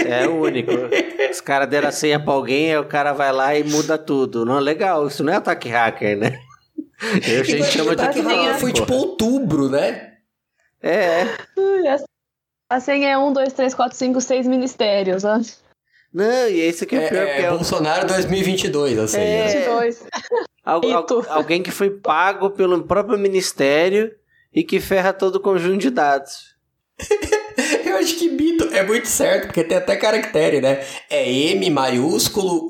é 0.23 0.27
o 0.27 0.41
único. 0.41 0.71
Os 1.31 1.41
caras 1.41 1.69
deram 1.69 1.89
a 1.89 1.91
senha 1.91 2.19
pra 2.19 2.33
alguém, 2.33 2.71
aí 2.71 2.77
o 2.77 2.85
cara 2.85 3.13
vai 3.13 3.31
lá 3.31 3.55
e 3.55 3.63
muda 3.63 3.97
tudo. 3.97 4.45
Não, 4.45 4.59
legal, 4.59 5.07
isso 5.07 5.23
não 5.23 5.33
é 5.33 5.37
ataque 5.37 5.69
hacker, 5.69 6.17
né? 6.17 6.39
Eu, 7.25 7.41
a 7.41 7.43
gente 7.43 7.65
chama 7.65 7.95
de 7.95 8.01
ataque 8.01 8.19
hacker 8.19 8.59
foi 8.59 8.73
tipo 8.73 8.93
outubro, 8.93 9.69
né? 9.69 10.09
É, 10.81 11.23
a 12.69 12.79
senha 12.79 13.09
é 13.09 13.17
1, 13.17 13.33
2, 13.33 13.53
3, 13.53 13.73
4, 13.73 13.97
5, 13.97 14.21
6 14.21 14.47
ministérios. 14.47 15.23
ó. 15.25 15.39
Não, 16.13 16.47
e 16.49 16.59
esse 16.59 16.85
que 16.85 16.95
é, 16.95 17.03
É, 17.05 17.09
pior, 17.09 17.21
é 17.27 17.41
é 17.43 17.49
Bolsonaro 17.49 18.07
2022, 18.07 18.97
assim. 18.97 19.19
É. 19.19 19.45
né? 19.45 19.53
22. 19.59 20.03
al- 20.65 20.81
al- 20.91 21.25
alguém 21.29 21.61
que 21.61 21.71
foi 21.71 21.89
pago 21.91 22.49
pelo 22.51 22.83
próprio 22.83 23.17
ministério 23.17 24.11
e 24.53 24.63
que 24.63 24.79
ferra 24.79 25.13
todo 25.13 25.35
o 25.35 25.39
conjunto 25.39 25.77
de 25.81 25.89
dados. 25.89 26.55
Eu 27.85 27.97
acho 27.97 28.15
que 28.17 28.29
mito 28.29 28.63
é 28.73 28.83
muito 28.83 29.07
certo, 29.07 29.47
porque 29.47 29.63
tem 29.63 29.77
até 29.77 29.95
caractere, 29.97 30.61
né? 30.61 30.83
É 31.09 31.29
M 31.31 31.69
maiúsculo 31.69 32.67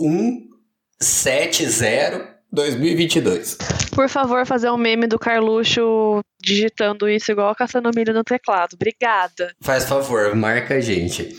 170 1.00 2.38
2022. 2.52 3.58
Por 3.94 4.10
favor, 4.10 4.46
fazer 4.46 4.70
um 4.72 4.78
meme 4.78 5.06
do 5.08 5.20
Carluxo 5.20 6.22
digitando 6.42 7.08
isso 7.08 7.32
igual 7.32 7.54
caçando 7.56 7.92
milho 7.96 8.14
no 8.14 8.24
teclado. 8.24 8.74
Obrigada. 8.74 9.54
Faz 9.62 9.86
favor, 9.86 10.36
marca 10.36 10.76
a 10.76 10.80
gente. 10.82 11.30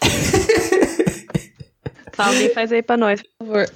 Tá, 2.18 2.26
alguém 2.26 2.48
faz 2.50 2.72
aí 2.72 2.82
pra 2.82 2.96
nós, 2.96 3.22
por 3.22 3.46
favor. 3.46 3.66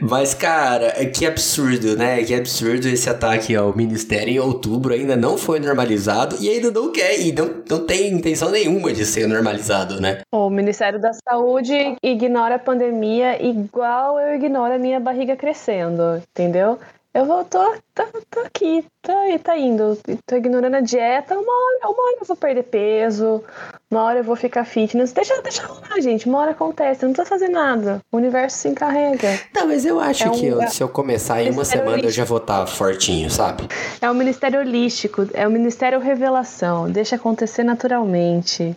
Mas, 0.00 0.32
cara, 0.32 0.90
que 1.04 1.26
absurdo, 1.26 1.94
né? 1.94 2.24
Que 2.24 2.34
absurdo 2.34 2.88
esse 2.88 3.10
ataque 3.10 3.54
ao 3.54 3.76
Ministério 3.76 4.32
em 4.32 4.38
outubro 4.38 4.94
ainda 4.94 5.14
não 5.14 5.36
foi 5.36 5.60
normalizado 5.60 6.36
e 6.40 6.48
ainda 6.48 6.70
não 6.70 6.90
quer, 6.90 7.20
e 7.20 7.30
não, 7.30 7.62
não 7.68 7.86
tem 7.86 8.10
intenção 8.10 8.50
nenhuma 8.50 8.90
de 8.90 9.04
ser 9.04 9.26
normalizado, 9.26 10.00
né? 10.00 10.22
O 10.32 10.48
Ministério 10.48 10.98
da 10.98 11.10
Saúde 11.12 11.94
ignora 12.02 12.54
a 12.54 12.58
pandemia 12.58 13.44
igual 13.44 14.18
eu 14.18 14.34
ignoro 14.34 14.72
a 14.72 14.78
minha 14.78 14.98
barriga 14.98 15.36
crescendo, 15.36 16.22
entendeu? 16.30 16.78
Eu 17.14 17.26
vou, 17.26 17.44
tô, 17.44 17.58
tô, 17.94 18.04
tô 18.30 18.40
aqui, 18.40 18.82
tá, 19.02 19.12
tá 19.44 19.58
indo, 19.58 19.98
tô 20.26 20.34
ignorando 20.34 20.76
a 20.76 20.80
dieta, 20.80 21.34
uma 21.34 21.42
hora, 21.52 21.92
uma 21.92 22.02
hora 22.04 22.16
eu 22.22 22.26
vou 22.26 22.34
perder 22.34 22.62
peso, 22.62 23.44
uma 23.90 24.04
hora 24.04 24.20
eu 24.20 24.24
vou 24.24 24.34
ficar 24.34 24.64
fitness, 24.64 25.12
deixa, 25.12 25.42
deixa 25.42 25.66
rolar, 25.66 26.00
gente, 26.00 26.26
uma 26.26 26.38
hora 26.38 26.52
acontece, 26.52 27.04
não 27.04 27.12
precisa 27.12 27.28
fazer 27.28 27.48
nada, 27.50 28.00
o 28.10 28.16
universo 28.16 28.56
se 28.56 28.68
encarrega. 28.68 29.38
Não, 29.54 29.66
mas 29.68 29.84
eu 29.84 30.00
acho 30.00 30.24
É 30.24 30.30
um 30.30 30.32
que 30.32 30.46
eu- 30.46 30.54
lugar- 30.54 30.70
se 30.70 30.82
eu 30.82 30.88
começar 30.88 31.42
em 31.42 31.50
uma 31.50 31.66
semana 31.66 31.90
eu 31.90 31.98
holístico. 31.98 32.12
já 32.12 32.24
vou 32.24 32.38
estar 32.38 32.66
fortinho, 32.66 33.30
sabe? 33.30 33.68
É 34.00 34.10
o 34.10 34.14
Ministério 34.14 34.60
Holístico, 34.60 35.28
é 35.34 35.46
o 35.46 35.50
Ministério 35.50 35.98
Revelação, 36.00 36.90
deixa 36.90 37.16
acontecer 37.16 37.62
naturalmente. 37.62 38.72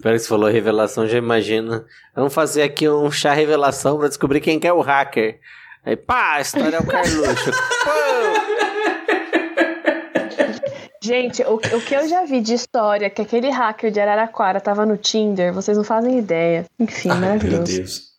Pelo 0.03 0.15
que 0.15 0.19
você 0.19 0.27
falou 0.27 0.49
revelação, 0.49 1.07
já 1.07 1.17
imagina. 1.17 1.85
Vamos 2.13 2.33
fazer 2.33 2.63
aqui 2.63 2.89
um 2.89 3.09
chá 3.09 3.31
revelação 3.31 3.97
pra 3.97 4.09
descobrir 4.09 4.41
quem 4.41 4.59
que 4.59 4.67
é 4.67 4.73
o 4.73 4.81
hacker. 4.81 5.39
Aí, 5.85 5.95
pá, 5.95 6.33
a 6.33 6.41
história 6.41 6.75
é 6.75 6.79
o 6.81 6.85
Carluxo. 6.85 7.51
Gente, 11.01 11.41
o, 11.43 11.55
o 11.55 11.81
que 11.81 11.95
eu 11.95 12.07
já 12.07 12.25
vi 12.25 12.41
de 12.41 12.53
história 12.53 13.09
que 13.09 13.21
aquele 13.21 13.49
hacker 13.49 13.91
de 13.91 13.99
Araraquara 13.99 14.59
tava 14.59 14.85
no 14.85 14.97
Tinder, 14.97 15.53
vocês 15.53 15.77
não 15.77 15.83
fazem 15.85 16.17
ideia. 16.17 16.65
Enfim, 16.77 17.09
Ai, 17.09 17.19
meu 17.19 17.27
maravilhoso. 17.27 17.73
Deus. 17.73 18.12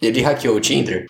Ele 0.00 0.20
hackeou 0.20 0.56
o 0.56 0.60
Tinder? 0.60 1.06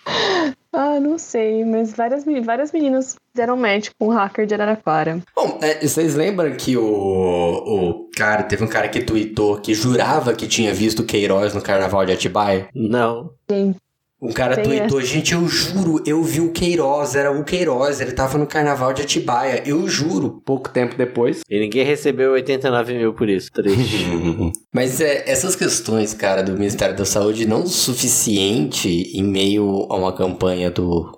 Ah, 0.71 0.99
não 0.99 1.17
sei, 1.17 1.63
mas 1.63 1.93
várias, 1.93 2.25
várias 2.43 2.73
meninas 2.73 3.15
deram 3.33 3.55
match 3.55 3.91
com 3.97 4.07
o 4.07 4.11
hacker 4.11 4.45
de 4.45 4.53
Araraquara. 4.53 5.21
Bom, 5.33 5.57
é, 5.61 5.79
vocês 5.79 6.15
lembram 6.15 6.51
que 6.57 6.75
o, 6.75 6.83
o 6.83 8.09
cara, 8.15 8.43
teve 8.43 8.65
um 8.65 8.67
cara 8.67 8.89
que 8.89 9.01
tweetou 9.01 9.61
que 9.61 9.73
jurava 9.73 10.33
que 10.33 10.47
tinha 10.47 10.73
visto 10.73 11.05
Queiroz 11.05 11.53
no 11.53 11.61
carnaval 11.61 12.05
de 12.05 12.11
Atibaia? 12.11 12.67
Não. 12.75 13.31
Gente, 13.49 13.77
Um 14.21 14.31
cara 14.31 14.63
tweetou, 14.63 15.01
gente, 15.01 15.33
eu 15.33 15.45
juro, 15.47 16.01
eu 16.05 16.23
vi 16.23 16.39
o 16.39 16.51
Queiroz, 16.51 17.15
era 17.15 17.31
o 17.31 17.43
Queiroz, 17.43 17.99
ele 17.99 18.13
tava 18.13 18.37
no 18.37 18.47
carnaval 18.47 18.93
de 18.93 19.01
Atibaia, 19.01 19.61
eu 19.65 19.87
juro. 19.89 20.41
Pouco 20.45 20.69
tempo 20.69 20.95
depois. 20.95 21.41
E 21.49 21.59
ninguém 21.59 21.83
recebeu 21.83 22.31
89 22.31 22.93
mil 22.93 23.13
por 23.13 23.29
isso. 23.29 23.51
Triste. 23.51 24.05
Mas 24.73 25.01
é, 25.01 25.29
essas 25.29 25.55
questões, 25.55 26.13
cara, 26.13 26.41
do 26.41 26.53
Ministério 26.53 26.95
da 26.95 27.05
Saúde 27.05 27.45
não 27.45 27.63
o 27.63 27.67
suficiente 27.67 28.87
em 28.89 29.23
meio 29.23 29.85
a 29.89 29.97
uma 29.97 30.13
campanha 30.13 30.71
do. 30.71 31.11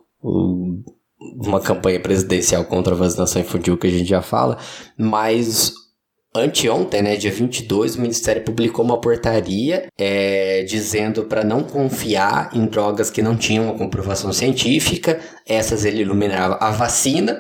uma 1.46 1.62
campanha 1.62 2.00
presidencial 2.00 2.66
contra 2.66 2.96
a 2.96 2.98
vacinação 2.98 3.42
infantil 3.42 3.78
que 3.78 3.88
a 3.88 3.92
gente 3.92 4.10
já 4.10 4.24
fala, 4.24 4.58
mas 4.98 5.72
anteontem, 6.38 7.02
né, 7.02 7.16
dia 7.16 7.32
22, 7.32 7.96
o 7.96 8.02
Ministério 8.02 8.44
publicou 8.44 8.84
uma 8.84 9.00
portaria 9.00 9.88
é, 9.98 10.64
dizendo 10.64 11.26
para 11.26 11.44
não 11.44 11.64
confiar 11.64 12.50
em 12.54 12.66
drogas 12.66 13.10
que 13.10 13.22
não 13.22 13.36
tinham 13.36 13.66
uma 13.66 13.78
comprovação 13.78 14.32
científica, 14.32 15.20
essas 15.46 15.86
ele 15.86 16.02
iluminava 16.02 16.58
a 16.62 16.72
vacina, 16.72 17.38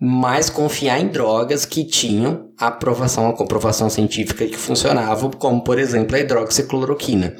mas 0.00 0.48
confiar 0.48 1.00
em 1.00 1.08
drogas 1.08 1.64
que 1.64 1.84
tinham 1.84 2.50
a 2.58 2.68
aprovação, 2.68 3.28
a 3.28 3.36
comprovação 3.36 3.90
científica 3.90 4.46
que 4.46 4.56
funcionavam, 4.56 5.30
como 5.30 5.62
por 5.62 5.78
exemplo 5.78 6.16
a 6.16 6.20
hidroxicloroquina. 6.20 7.36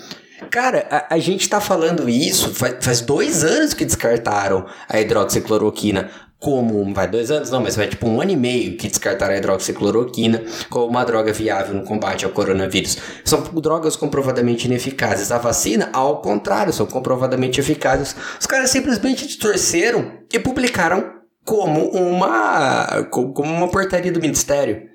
Cara, 0.50 0.86
a, 0.90 1.14
a 1.14 1.18
gente 1.18 1.48
tá 1.48 1.60
falando 1.60 2.08
isso 2.08 2.54
faz, 2.54 2.76
faz 2.80 3.00
dois 3.00 3.44
anos 3.44 3.74
que 3.74 3.84
descartaram 3.84 4.66
a 4.88 5.00
hidroxicloroquina 5.00 6.10
como. 6.40 6.92
Vai 6.94 7.06
dois 7.06 7.30
anos? 7.30 7.50
Não, 7.50 7.60
mas 7.60 7.76
vai 7.76 7.86
tipo 7.86 8.08
um 8.08 8.20
ano 8.20 8.30
e 8.32 8.36
meio 8.36 8.76
que 8.76 8.88
descartaram 8.88 9.34
a 9.34 9.36
hidroxicloroquina 9.36 10.42
como 10.68 10.86
uma 10.86 11.04
droga 11.04 11.32
viável 11.32 11.74
no 11.74 11.84
combate 11.84 12.24
ao 12.24 12.30
coronavírus. 12.32 12.96
São 13.24 13.42
drogas 13.60 13.94
comprovadamente 13.94 14.66
ineficazes. 14.66 15.30
A 15.30 15.38
vacina, 15.38 15.90
ao 15.92 16.20
contrário, 16.20 16.72
são 16.72 16.86
comprovadamente 16.86 17.60
eficazes. 17.60 18.16
Os 18.40 18.46
caras 18.46 18.70
simplesmente 18.70 19.26
distorceram 19.26 20.12
e 20.32 20.38
publicaram 20.38 21.20
como 21.44 21.90
uma, 21.90 23.04
co- 23.10 23.32
como 23.32 23.52
uma 23.52 23.68
portaria 23.68 24.10
do 24.10 24.20
ministério. 24.20 24.88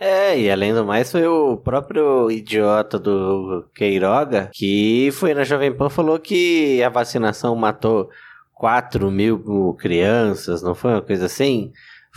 É, 0.00 0.36
e 0.36 0.50
além 0.50 0.74
do 0.74 0.84
mais, 0.84 1.12
foi 1.12 1.24
o 1.26 1.56
próprio 1.56 2.28
idiota 2.28 2.98
do 2.98 3.64
Queiroga 3.72 4.50
que 4.52 5.10
foi 5.12 5.32
na 5.32 5.44
Jovem 5.44 5.72
Pan 5.72 5.88
falou 5.88 6.18
que 6.18 6.82
a 6.82 6.88
vacinação 6.88 7.54
matou 7.54 8.08
4 8.62 9.10
mil 9.10 9.74
crianças, 9.76 10.62
não 10.62 10.72
foi 10.72 10.92
uma 10.92 11.02
coisa 11.02 11.26
assim? 11.26 11.72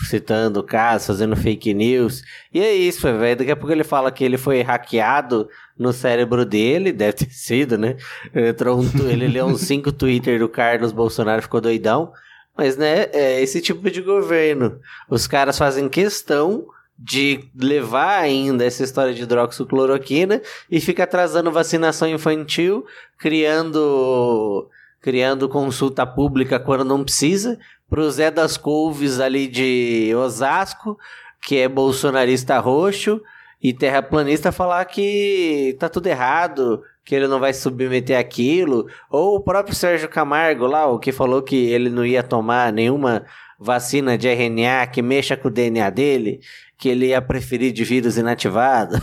Citando 0.08 0.62
casos, 0.62 1.08
fazendo 1.08 1.36
fake 1.36 1.74
news. 1.74 2.22
E 2.54 2.62
é 2.62 2.72
isso, 2.72 3.02
velho. 3.02 3.38
Daqui 3.38 3.50
a 3.50 3.56
pouco 3.56 3.72
ele 3.72 3.84
fala 3.84 4.12
que 4.12 4.24
ele 4.24 4.38
foi 4.38 4.62
hackeado 4.62 5.50
no 5.76 5.92
cérebro 5.92 6.46
dele, 6.46 6.92
deve 6.94 7.14
ter 7.14 7.32
sido, 7.32 7.80
né? 7.80 7.98
Entrou 8.32 8.80
um 8.80 9.10
ele 9.10 9.28
leu 9.28 9.48
uns 9.48 9.62
5 9.62 9.92
Twitter 9.98 10.38
do 10.38 10.48
Carlos 10.48 10.92
Bolsonaro 10.92 11.42
ficou 11.42 11.60
doidão. 11.60 12.14
Mas, 12.56 12.78
né, 12.78 13.08
é 13.12 13.42
esse 13.42 13.60
tipo 13.60 13.90
de 13.90 14.04
governo. 14.04 14.80
Os 15.10 15.26
caras 15.26 15.58
fazem 15.58 15.90
questão 15.90 16.68
de 16.96 17.50
levar 17.60 18.20
ainda 18.20 18.64
essa 18.64 18.84
história 18.84 19.16
de 19.16 19.24
hidroxicloroquina 19.24 20.44
e 20.70 20.80
fica 20.80 21.06
atrasando 21.06 21.52
vacinação 21.52 22.08
infantil, 22.08 22.86
criando 23.18 24.70
criando 25.06 25.48
consulta 25.48 26.04
pública 26.04 26.60
quando 26.60 26.84
não 26.84 27.04
precisa, 27.04 27.60
pro 27.88 28.10
Zé 28.10 28.32
das 28.32 28.58
Couves 28.58 29.20
ali 29.20 29.46
de 29.46 30.12
Osasco, 30.16 30.98
que 31.44 31.60
é 31.60 31.70
bolsonarista 31.70 32.58
roxo 32.58 33.22
e 33.62 33.72
terraplanista 33.72 34.52
falar 34.52 34.84
que 34.86 35.78
tá 35.80 35.88
tudo 35.88 36.08
errado, 36.08 36.82
que 37.04 37.14
ele 37.14 37.28
não 37.28 37.40
vai 37.40 37.54
submeter 37.54 38.18
aquilo, 38.18 38.88
ou 39.08 39.36
o 39.36 39.40
próprio 39.40 39.76
Sérgio 39.76 40.10
Camargo 40.10 40.66
lá, 40.66 40.88
o 40.88 40.98
que 40.98 41.12
falou 41.12 41.44
que 41.44 41.68
ele 41.68 41.92
não 41.92 42.04
ia 42.04 42.24
tomar 42.24 42.74
nenhuma 42.74 43.28
vacina 43.60 44.18
de 44.18 44.28
RNA 44.28 44.88
que 44.88 45.04
mexa 45.04 45.38
com 45.38 45.50
o 45.50 45.52
DNA 45.52 45.88
dele, 45.92 46.40
que 46.80 46.90
ele 46.90 47.10
ia 47.10 47.22
preferir 47.22 47.72
de 47.72 47.84
vírus 47.84 48.18
inativado. 48.18 49.00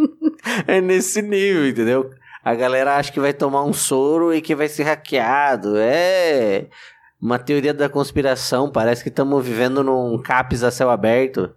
é 0.66 0.80
nesse 0.80 1.20
nível, 1.20 1.68
entendeu? 1.68 2.10
A 2.44 2.54
galera 2.54 2.96
acha 2.96 3.10
que 3.10 3.18
vai 3.18 3.32
tomar 3.32 3.64
um 3.64 3.72
soro 3.72 4.34
e 4.34 4.42
que 4.42 4.54
vai 4.54 4.68
ser 4.68 4.82
hackeado. 4.82 5.78
É 5.78 6.66
uma 7.20 7.38
teoria 7.38 7.72
da 7.72 7.88
conspiração. 7.88 8.70
Parece 8.70 9.02
que 9.02 9.08
estamos 9.08 9.44
vivendo 9.44 9.82
num 9.82 10.20
CAPES 10.20 10.62
a 10.62 10.70
céu 10.70 10.90
aberto 10.90 11.54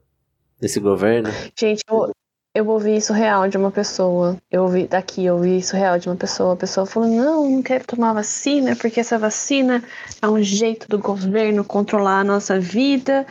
desse 0.58 0.80
governo. 0.80 1.30
Gente, 1.60 1.84
eu, 1.90 2.10
eu 2.56 2.68
ouvi 2.70 2.96
isso 2.96 3.12
real 3.12 3.50
de 3.50 3.58
uma 3.58 3.70
pessoa. 3.70 4.38
Eu 4.50 4.64
ouvi 4.64 4.88
daqui, 4.88 5.26
eu 5.26 5.36
ouvi 5.36 5.58
isso 5.58 5.76
real 5.76 6.00
de 6.00 6.08
uma 6.08 6.16
pessoa. 6.16 6.54
A 6.54 6.58
pessoa 6.58 6.86
falou: 6.86 7.10
não, 7.10 7.50
não 7.50 7.62
quero 7.62 7.86
tomar 7.86 8.14
vacina, 8.14 8.74
porque 8.74 9.02
essa 9.02 9.20
vacina 9.20 9.84
é 10.22 10.28
um 10.28 10.42
jeito 10.42 10.88
do 10.88 10.98
governo 10.98 11.66
controlar 11.66 12.22
a 12.22 12.24
nossa 12.24 12.58
vida 12.62 13.28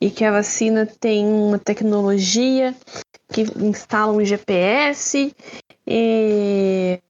e 0.00 0.10
que 0.10 0.24
a 0.24 0.30
vacina 0.30 0.86
tem 0.86 1.26
uma 1.26 1.58
tecnologia 1.58 2.72
que 3.32 3.42
instala 3.56 4.12
um 4.12 4.24
GPS 4.24 5.34
e 5.90 7.00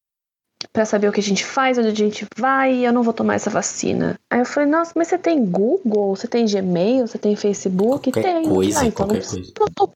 para 0.73 0.85
saber 0.85 1.09
o 1.09 1.13
que 1.13 1.21
a 1.21 1.23
gente 1.23 1.45
faz, 1.45 1.79
onde 1.79 1.89
a 1.89 1.95
gente 1.95 2.27
vai, 2.37 2.73
e 2.75 2.85
eu 2.85 2.93
não 2.93 3.03
vou 3.03 3.13
tomar 3.13 3.35
essa 3.35 3.51
vacina. 3.51 4.19
Aí 4.31 4.41
eu 4.41 4.45
falei, 4.45 4.69
nossa, 4.69 4.93
mas 4.95 5.09
você 5.09 5.19
tem 5.19 5.45
Google, 5.45 6.15
você 6.15 6.29
tem 6.29 6.47
Gmail, 6.47 7.07
você 7.07 7.19
tem 7.19 7.35
Facebook? 7.35 8.11
Qualquer 8.13 8.23
tem. 8.23 8.49
coisa, 8.49 8.81
Ah, 8.81 8.87
então 8.87 9.07
qualquer 9.07 9.27
precisa- 9.27 9.53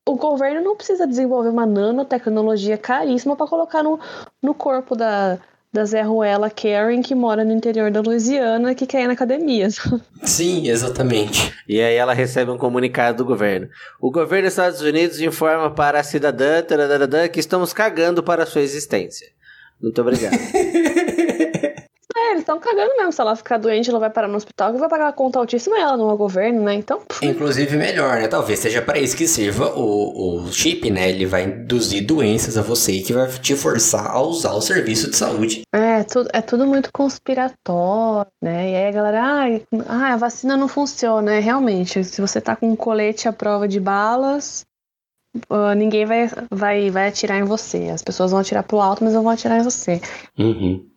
o 0.07 0.17
governo 0.17 0.63
não 0.63 0.77
precisa 0.77 1.07
desenvolver 1.07 1.51
uma 1.51 1.67
nanotecnologia 1.67 2.77
caríssima 2.77 3.37
para 3.37 3.47
colocar 3.47 3.83
no, 3.83 4.01
no 4.43 4.55
corpo 4.55 4.97
da, 4.97 5.39
da 5.75 5.85
Zé 5.85 6.03
Ruela 6.03 6.49
Karen, 6.49 7.03
que 7.03 7.17
mora 7.17 7.45
no 7.45 7.53
interior 7.53 7.91
da 7.91 8.01
Louisiana, 8.01 8.77
que 8.77 8.87
quer 8.87 9.03
ir 9.03 9.07
na 9.09 9.15
academia. 9.15 9.69
Sim, 10.23 10.69
exatamente. 10.69 11.53
E 11.69 11.81
aí 11.81 11.97
ela 11.97 12.15
recebe 12.15 12.53
um 12.53 12.57
comunicado 12.57 13.19
do 13.19 13.25
governo. 13.25 13.69
O 14.01 14.09
governo 14.13 14.45
dos 14.45 14.53
Estados 14.53 14.81
Unidos 14.81 15.21
informa 15.21 15.75
para 15.75 15.99
a 15.99 16.05
cidadã 16.05 16.63
que 17.29 17.41
estamos 17.41 17.73
cagando 17.73 18.23
para 18.23 18.45
a 18.45 18.47
sua 18.47 18.63
existência. 18.63 19.27
Muito 19.83 20.01
obrigado. 20.01 20.39
É, 22.25 22.31
eles 22.31 22.41
estão 22.41 22.59
cagando 22.59 22.97
mesmo. 22.97 23.13
Se 23.13 23.21
ela 23.21 23.37
ficar 23.37 23.59
doente, 23.59 23.91
ela 23.91 23.99
vai 23.99 24.11
parar 24.11 24.29
no 24.29 24.37
hospital, 24.37 24.73
que 24.73 24.79
vai 24.79 24.89
pagar 24.89 25.09
a 25.09 25.13
conta 25.13 25.39
altíssima 25.39 25.79
ela, 25.79 25.97
não 25.97 26.11
é 26.11 26.13
o 26.13 26.17
governo, 26.17 26.63
né? 26.63 26.75
Então, 26.75 27.01
pff, 27.01 27.25
Inclusive 27.27 27.77
melhor, 27.77 28.21
né? 28.21 28.29
Talvez 28.29 28.59
seja 28.59 28.81
para 28.81 28.99
isso 28.99 29.17
que 29.17 29.27
sirva 29.27 29.75
o, 29.77 30.45
o 30.45 30.53
chip, 30.53 30.91
né? 30.91 31.11
Ele 31.11 31.27
vai 31.27 31.45
induzir 31.45 32.07
doenças 32.07 32.57
a 32.57 32.63
você 32.63 32.93
e 32.93 33.03
que 33.03 33.13
vai 33.13 33.29
te 33.29 33.55
forçar 33.57 34.11
a 34.11 34.21
usar 34.21 34.53
o 34.53 34.61
serviço 34.61 35.11
de 35.11 35.17
saúde. 35.17 35.63
é 35.73 36.03
tudo, 36.05 36.31
é 36.33 36.41
tudo 36.41 36.67
muito 36.67 36.91
conspiratório, 36.93 38.31
né? 38.43 38.71
E 38.71 38.77
aí 38.77 38.89
a 38.89 38.93
galera, 38.93 39.23
ah, 39.87 40.13
a 40.15 40.17
vacina 40.17 40.57
não 40.57 40.69
funciona. 40.69 41.35
É, 41.35 41.41
realmente, 41.41 42.03
se 42.05 42.21
você 42.21 42.41
tá 42.41 42.57
com 42.57 42.71
um 42.71 42.77
colete 42.77 43.29
à 43.29 43.33
prova 43.33 43.69
de 43.69 43.81
balas, 43.81 44.65
ah, 45.51 45.75
ninguém 45.75 46.07
vai, 46.07 46.31
vai, 46.51 46.91
vai 46.91 47.09
atirar 47.09 47.39
em 47.39 47.45
você. 47.45 47.91
As 47.93 48.03
pessoas 48.03 48.31
vão 48.31 48.41
atirar 48.41 48.63
pro 48.63 48.81
alto, 48.81 49.05
mas 49.05 49.15
não 49.15 49.23
vão 49.23 49.33
atirar 49.33 49.59
em 49.59 49.63
você. 49.63 50.01
Uhum. 50.39 50.94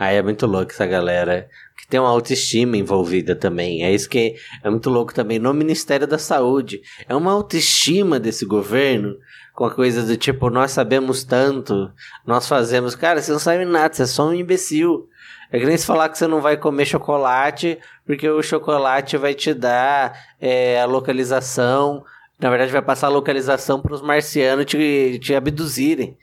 Aí 0.00 0.16
é 0.16 0.22
muito 0.22 0.46
louco 0.46 0.72
essa 0.72 0.86
galera. 0.86 1.46
Que 1.76 1.86
tem 1.86 2.00
uma 2.00 2.08
autoestima 2.08 2.74
envolvida 2.74 3.36
também. 3.36 3.84
É 3.84 3.92
isso 3.92 4.08
que 4.08 4.34
é 4.64 4.70
muito 4.70 4.88
louco 4.88 5.12
também 5.12 5.38
no 5.38 5.52
Ministério 5.52 6.06
da 6.06 6.16
Saúde. 6.16 6.80
É 7.06 7.14
uma 7.14 7.30
autoestima 7.30 8.18
desse 8.18 8.46
governo. 8.46 9.14
Com 9.52 9.66
a 9.66 9.70
coisa 9.70 10.02
do 10.02 10.16
tipo, 10.16 10.48
nós 10.48 10.70
sabemos 10.70 11.22
tanto, 11.22 11.92
nós 12.26 12.48
fazemos. 12.48 12.94
Cara, 12.94 13.20
você 13.20 13.30
não 13.30 13.38
sabe 13.38 13.66
nada, 13.66 13.92
você 13.92 14.04
é 14.04 14.06
só 14.06 14.28
um 14.28 14.32
imbecil. 14.32 15.06
É 15.52 15.58
que 15.58 15.66
nem 15.66 15.76
se 15.76 15.84
falar 15.84 16.08
que 16.08 16.16
você 16.16 16.26
não 16.26 16.40
vai 16.40 16.56
comer 16.56 16.86
chocolate, 16.86 17.78
porque 18.06 18.26
o 18.26 18.42
chocolate 18.42 19.18
vai 19.18 19.34
te 19.34 19.52
dar 19.52 20.18
é, 20.40 20.80
a 20.80 20.86
localização. 20.86 22.02
Na 22.38 22.48
verdade, 22.48 22.72
vai 22.72 22.80
passar 22.80 23.08
a 23.08 23.10
localização 23.10 23.82
para 23.82 23.92
os 23.92 24.00
marcianos 24.00 24.64
te, 24.64 25.18
te 25.18 25.34
abduzirem. 25.34 26.16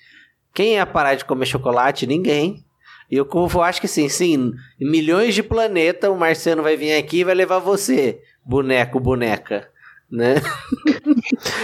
Quem 0.51 0.73
ia 0.73 0.85
parar 0.87 1.13
de 1.13 1.25
comer 1.25 1.45
chocolate? 1.45 2.07
Ninguém. 2.07 2.65
E 3.09 3.15
eu, 3.15 3.25
como 3.25 3.49
eu 3.53 3.63
acho 3.63 3.79
que 3.79 3.87
sim, 3.87 4.09
sim, 4.09 4.53
em 4.79 4.91
milhões 4.91 5.33
de 5.33 5.41
planetas 5.41 6.09
o 6.09 6.15
marciano 6.15 6.61
vai 6.63 6.75
vir 6.75 6.93
aqui 6.93 7.19
e 7.19 7.23
vai 7.23 7.35
levar 7.35 7.59
você, 7.59 8.19
boneco, 8.45 8.99
boneca, 8.99 9.69
né? 10.11 10.35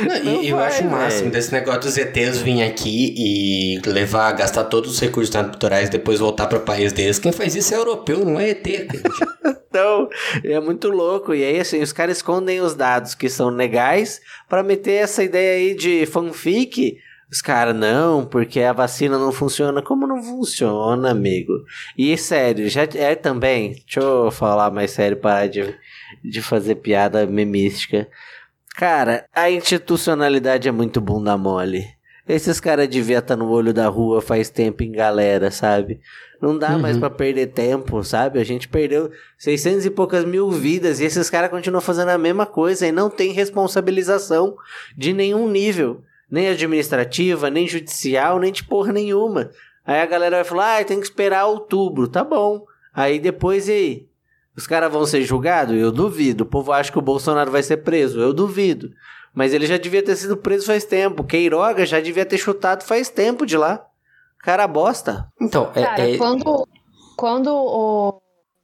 Não, 0.06 0.24
Não 0.24 0.44
e 0.44 0.50
eu 0.50 0.58
vai, 0.58 0.68
acho 0.68 0.84
o 0.84 0.92
máximo 0.92 1.30
desse 1.32 1.52
negócio 1.52 1.82
dos 1.82 1.98
ETs 1.98 2.40
vir 2.40 2.64
aqui 2.64 3.14
e 3.18 3.82
levar, 3.90 4.32
gastar 4.34 4.66
todos 4.66 4.92
os 4.92 5.00
recursos 5.00 5.34
naturais 5.34 5.90
depois 5.90 6.20
voltar 6.20 6.48
para 6.48 6.58
o 6.58 6.62
país 6.62 6.94
deles. 6.94 7.20
Quem 7.20 7.32
faz 7.32 7.56
isso 7.56 7.74
é 7.74 7.78
europeu, 7.78 8.24
não 8.26 8.40
é 8.40 8.50
ET. 8.50 8.68
Então, 9.74 10.08
é 10.44 10.60
muito 10.60 10.90
louco. 10.90 11.34
E 11.34 11.44
aí, 11.44 11.60
assim, 11.60 11.82
os 11.82 11.92
caras 11.92 12.18
escondem 12.18 12.62
os 12.62 12.76
dados 12.76 13.16
que 13.16 13.28
são 13.28 13.50
legais 13.50 14.22
pra 14.48 14.62
meter 14.62 15.02
essa 15.02 15.24
ideia 15.24 15.58
aí 15.58 15.74
de 15.76 16.06
fanfic. 16.06 17.00
Os 17.34 17.42
caras, 17.42 17.76
não, 17.76 18.24
porque 18.24 18.60
a 18.60 18.72
vacina 18.72 19.18
não 19.18 19.32
funciona. 19.32 19.82
Como 19.82 20.06
não 20.06 20.22
funciona, 20.22 21.10
amigo? 21.10 21.66
E 21.98 22.16
sério, 22.16 22.70
já 22.70 22.84
é 22.84 23.16
também. 23.16 23.72
Deixa 23.72 24.02
eu 24.02 24.30
falar 24.30 24.70
mais 24.70 24.92
sério, 24.92 25.18
parar 25.18 25.48
de, 25.48 25.76
de 26.24 26.42
fazer 26.44 26.76
piada 26.76 27.26
memística. 27.26 28.08
Cara, 28.76 29.26
a 29.34 29.50
institucionalidade 29.50 30.70
é 30.70 30.72
muito 30.72 31.02
bunda 31.02 31.36
mole. 31.36 31.88
Esses 32.28 32.60
caras 32.60 32.88
deviam 32.88 33.18
estar 33.18 33.36
no 33.36 33.50
olho 33.50 33.74
da 33.74 33.88
rua 33.88 34.22
faz 34.22 34.52
tempo 34.52 34.84
em 34.84 34.92
galera, 34.92 35.50
sabe? 35.50 36.02
Não 36.40 36.56
dá 36.56 36.78
mais 36.78 36.98
pra 37.00 37.10
perder 37.10 37.48
tempo, 37.48 38.04
sabe? 38.04 38.40
A 38.40 38.44
gente 38.44 38.68
perdeu 38.68 39.10
600 39.40 39.88
e 39.88 39.90
poucas 39.90 40.24
mil 40.24 40.52
vidas 40.52 41.00
e 41.00 41.06
esses 41.06 41.32
caras 41.32 41.50
continuam 41.50 41.82
fazendo 41.82 42.10
a 42.10 42.18
mesma 42.18 42.46
coisa 42.46 42.86
e 42.86 42.92
não 42.92 43.10
tem 43.10 43.32
responsabilização 43.32 44.56
de 44.96 45.14
nenhum 45.14 45.50
nível. 45.50 46.04
Nem 46.30 46.48
administrativa, 46.48 47.50
nem 47.50 47.68
judicial, 47.68 48.40
nem 48.40 48.52
de 48.52 48.64
porra 48.64 48.92
nenhuma. 48.92 49.52
Aí 49.86 50.00
a 50.00 50.06
galera 50.06 50.38
vai 50.38 50.46
falar, 50.46 50.80
ah, 50.80 50.84
tem 50.86 51.00
que 51.00 51.06
esperar 51.06 51.46
outubro. 51.46 52.08
Tá 52.08 52.24
bom. 52.24 52.66
Aí 52.94 53.20
depois, 53.20 53.68
e 53.68 53.72
aí? 53.72 54.08
Os 54.56 54.68
caras 54.68 54.92
vão 54.92 55.06
ser 55.06 55.24
julgados? 55.24 55.76
Eu 55.76 55.92
duvido. 55.92 56.44
O 56.44 56.48
povo 56.48 56.72
acha 56.72 56.92
que 56.92 57.00
o 57.00 57.02
Bolsonaro 57.02 57.52
vai 57.52 57.64
ser 57.64 57.78
preso. 57.78 58.20
Eu 58.20 58.34
duvido. 58.34 58.92
Mas 59.34 59.52
ele 59.52 59.66
já 59.66 59.78
devia 59.78 60.04
ter 60.04 60.16
sido 60.16 60.38
preso 60.38 60.68
faz 60.68 60.86
tempo. 60.86 61.24
Queiroga 61.24 61.86
já 61.86 62.00
devia 62.00 62.26
ter 62.26 62.38
chutado 62.38 62.84
faz 62.84 63.10
tempo 63.10 63.46
de 63.48 63.58
lá. 63.58 63.84
Cara 64.40 64.68
bosta. 64.68 65.28
Então, 65.42 65.72
é, 65.74 65.84
Cara, 65.84 66.10
é- 66.10 66.18
quando, 66.18 66.68
quando 67.18 67.48
o 67.52 68.22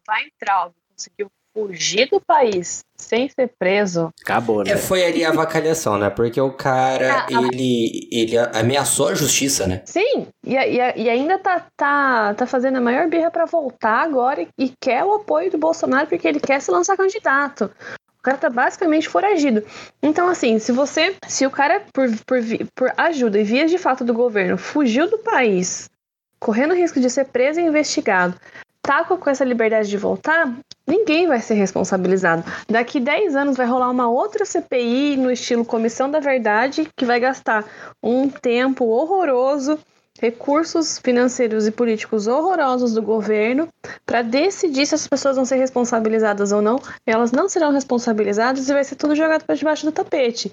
Weintraub 0.08 0.74
conseguiu 0.92 1.32
fugir 1.54 2.10
do 2.10 2.22
país 2.22 2.84
sem 2.96 3.28
ser 3.30 3.52
preso, 3.58 4.12
Acabou, 4.22 4.64
né? 4.64 4.72
é, 4.72 4.78
foi 4.78 5.04
ali 5.04 5.24
a 5.26 5.30
avacalhação, 5.30 5.98
né? 5.98 6.10
Porque 6.10 6.40
o 6.40 6.52
cara, 6.52 7.24
Ah, 7.24 7.28
ele, 7.30 8.08
ele 8.12 8.38
ameaçou 8.38 9.08
a 9.08 9.16
justiça, 9.16 9.66
né? 9.66 9.82
sim, 9.86 10.28
e, 10.46 10.56
e, 10.56 10.78
e 10.78 11.10
ainda 11.10 11.40
tá, 11.40 11.66
tá, 11.76 12.34
tá 12.34 12.46
fazendo 12.46 12.78
a 12.78 12.82
maior 12.82 13.08
birra 13.10 13.32
pra 13.32 13.46
voltar 13.46 14.02
agora 14.04 14.42
e, 14.42 14.48
e 14.58 14.74
quer 14.82 15.04
o 15.04 15.14
apoio 15.14 15.50
do 15.50 15.58
Bolsonaro 15.58 16.08
porque 16.08 16.28
ele 16.28 16.40
quer 16.40 16.62
se 16.62 16.70
lançar 16.72 16.96
candidato. 16.98 17.72
O 18.20 18.22
cara 18.22 18.38
tá 18.38 18.50
basicamente 18.50 19.08
foragido. 19.08 19.64
Então, 20.04 20.28
assim, 20.28 20.60
se 20.60 20.74
você. 20.74 21.16
Se 21.26 21.46
o 21.46 21.50
cara, 21.50 21.82
por, 21.94 22.10
por, 22.26 22.38
por 22.76 22.94
ajuda 22.98 23.40
e 23.40 23.46
vias 23.46 23.72
de 23.72 23.78
fato 23.78 24.04
do 24.04 24.14
governo, 24.14 24.58
fugiu 24.58 25.10
do 25.10 25.20
país, 25.20 25.90
correndo 26.38 26.74
risco 26.76 27.00
de 27.00 27.10
ser 27.10 27.26
preso 27.28 27.62
e 27.62 27.64
investigado, 27.64 28.36
tá 28.82 29.04
com, 29.04 29.30
essa 29.30 29.44
liberdade 29.46 29.90
de 29.90 29.98
voltar, 29.98 30.52
ninguém 30.88 31.28
vai 31.28 31.40
ser 31.40 31.54
responsabilizado. 31.56 32.44
Daqui 32.68 33.00
10 33.00 33.36
anos 33.36 33.58
vai 33.58 33.68
rolar 33.68 33.90
uma 33.90 34.10
outra 34.10 34.46
CPI 34.46 35.18
no 35.18 35.32
estilo 35.32 35.64
Comissão 35.66 36.10
da 36.10 36.20
Verdade, 36.20 36.88
que 36.96 37.06
vai 37.06 37.20
gastar 37.20 37.66
um 38.02 38.30
tempo 38.30 38.86
horroroso, 38.86 39.78
recursos 40.22 41.00
financeiros 41.00 41.66
e 41.68 41.72
políticos 41.72 42.28
horrorosos 42.28 42.94
do 42.94 43.02
governo 43.02 43.70
para 44.06 44.22
decidir 44.22 44.86
se 44.86 44.96
as 44.96 45.08
pessoas 45.08 45.36
vão 45.36 45.46
ser 45.46 45.56
responsabilizadas 45.56 46.52
ou 46.52 46.62
não. 46.62 46.80
Elas 47.06 47.32
não 47.32 47.48
serão 47.48 47.72
responsabilizadas 47.72 48.68
e 48.70 48.74
vai 48.74 48.84
ser 48.84 48.96
tudo 48.96 49.16
jogado 49.16 49.46
para 49.46 49.56
debaixo 49.56 49.86
do 49.86 49.92
tapete. 49.92 50.52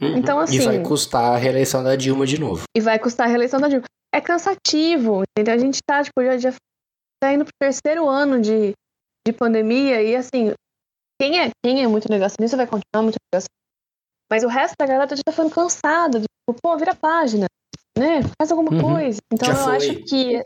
Então, 0.00 0.40
E 0.40 0.44
assim- 0.44 0.60
vai 0.60 0.80
custar 0.80 1.32
a 1.32 1.36
reeleição 1.36 1.82
da 1.82 1.94
Dilma 1.96 2.26
de 2.26 2.38
novo. 2.38 2.62
E 2.76 2.80
vai 2.80 2.98
custar 2.98 3.26
a 3.26 3.30
reeleição 3.30 3.60
da 3.60 3.68
Dilma. 3.68 3.84
É 4.14 4.20
cansativo, 4.20 5.22
entendeu? 5.30 5.54
A 5.54 5.58
gente 5.58 5.78
tá, 5.86 6.02
tipo, 6.02 6.22
já, 6.22 6.36
já 6.36 6.52
tá 7.22 7.32
indo 7.32 7.44
pro 7.44 7.52
terceiro 7.60 8.08
ano 8.08 8.40
de, 8.40 8.72
de 9.26 9.32
pandemia 9.32 10.02
e, 10.02 10.16
assim, 10.16 10.52
quem 11.20 11.38
é, 11.40 11.50
quem 11.64 11.82
é 11.84 11.86
muito 11.86 12.10
negacionista 12.10 12.56
vai 12.56 12.66
continuar 12.66 13.02
muito 13.02 13.16
negacionista. 13.32 13.52
Mas 14.30 14.42
o 14.42 14.48
resto 14.48 14.74
da 14.78 14.86
galera 14.86 15.14
já 15.14 15.22
tá 15.24 15.30
ficando 15.30 15.50
cansada. 15.50 16.18
de, 16.18 16.26
Tipo, 16.26 16.58
pô, 16.60 16.76
vira 16.76 16.94
página, 16.96 17.46
né? 17.96 18.22
Faz 18.36 18.50
alguma 18.50 18.72
Uhum. 18.72 18.80
coisa. 18.80 19.20
Então 19.32 19.46
Já 19.48 19.54
eu 19.54 19.64
foi. 19.64 19.76
acho 19.76 19.94
que... 20.04 20.44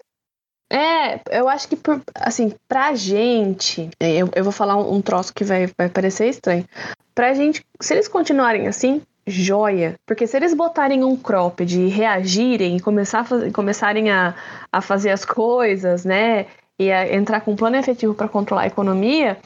É, 0.71 1.21
eu 1.31 1.49
acho 1.49 1.69
que, 1.69 1.77
por, 1.77 2.03
assim, 2.17 2.53
pra 2.69 2.95
gente... 2.95 3.89
é, 4.01 4.17
Eu, 4.17 4.29
eu 4.35 4.45
vou 4.45 4.53
falar 4.53 4.77
um, 4.77 4.97
um 4.97 5.01
troço 5.01 5.33
que 5.33 5.45
vai, 5.45 5.69
vai 5.79 5.89
parecer 5.89 6.29
estranho. 6.29 6.67
Pra 7.15 7.33
gente, 7.33 7.65
se 7.81 7.95
eles 7.95 8.09
continuarem 8.09 8.67
assim, 8.69 9.01
joia. 9.27 9.95
Porque 10.05 10.27
se 10.27 10.37
eles 10.37 10.53
botarem 10.53 11.03
um 11.05 11.17
cropped 11.17 11.81
e 11.81 11.89
reagirem 11.89 12.77
e 12.77 12.81
começar 12.81 13.21
a 13.21 13.25
faz- 13.25 13.53
começarem 13.53 14.11
a, 14.11 14.35
a 14.73 14.81
fazer 14.83 15.11
as 15.11 15.25
coisas, 15.25 16.05
né? 16.05 16.47
E 16.79 16.91
a 16.93 17.15
entrar 17.15 17.41
com 17.41 17.53
um 17.53 17.57
plano 17.57 17.77
efetivo 17.77 18.15
para 18.15 18.29
controlar 18.29 18.63
a 18.63 18.67
economia, 18.67 19.39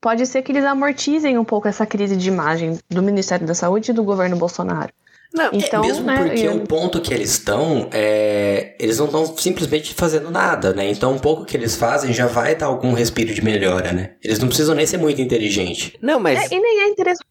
pode 0.00 0.26
ser 0.26 0.42
que 0.42 0.50
eles 0.52 0.64
amortizem 0.64 1.36
um 1.38 1.44
pouco 1.44 1.68
essa 1.68 1.84
crise 1.84 2.16
de 2.16 2.28
imagem 2.28 2.78
do 2.88 3.02
Ministério 3.02 3.46
da 3.46 3.54
Saúde 3.54 3.90
e 3.90 3.94
do 3.94 4.02
governo 4.02 4.36
Bolsonaro. 4.36 4.90
Não, 5.32 5.50
Então, 5.52 5.84
é 5.84 5.86
mesmo 5.86 6.06
né, 6.06 6.16
porque 6.16 6.40
eu- 6.40 6.56
o 6.56 6.66
ponto 6.66 7.00
que 7.00 7.14
eles 7.14 7.30
estão, 7.30 7.88
é, 7.92 8.74
eles 8.80 8.98
não 8.98 9.06
estão 9.06 9.24
simplesmente 9.36 9.94
fazendo 9.94 10.28
nada, 10.28 10.72
né? 10.74 10.90
Então, 10.90 11.12
um 11.12 11.18
pouco 11.20 11.44
que 11.44 11.56
eles 11.56 11.76
fazem 11.76 12.12
já 12.12 12.26
vai 12.26 12.56
dar 12.56 12.66
algum 12.66 12.92
respiro 12.94 13.32
de 13.32 13.40
melhora, 13.44 13.92
né? 13.92 14.14
Eles 14.24 14.40
não 14.40 14.48
precisam 14.48 14.74
nem 14.74 14.86
ser 14.86 14.96
muito 14.96 15.20
inteligentes. 15.20 15.92
não 16.02 16.18
mas. 16.18 16.50
É, 16.50 16.54
e 16.56 16.60
nem 16.60 16.80
é 16.80 16.88
interessante. 16.88 17.26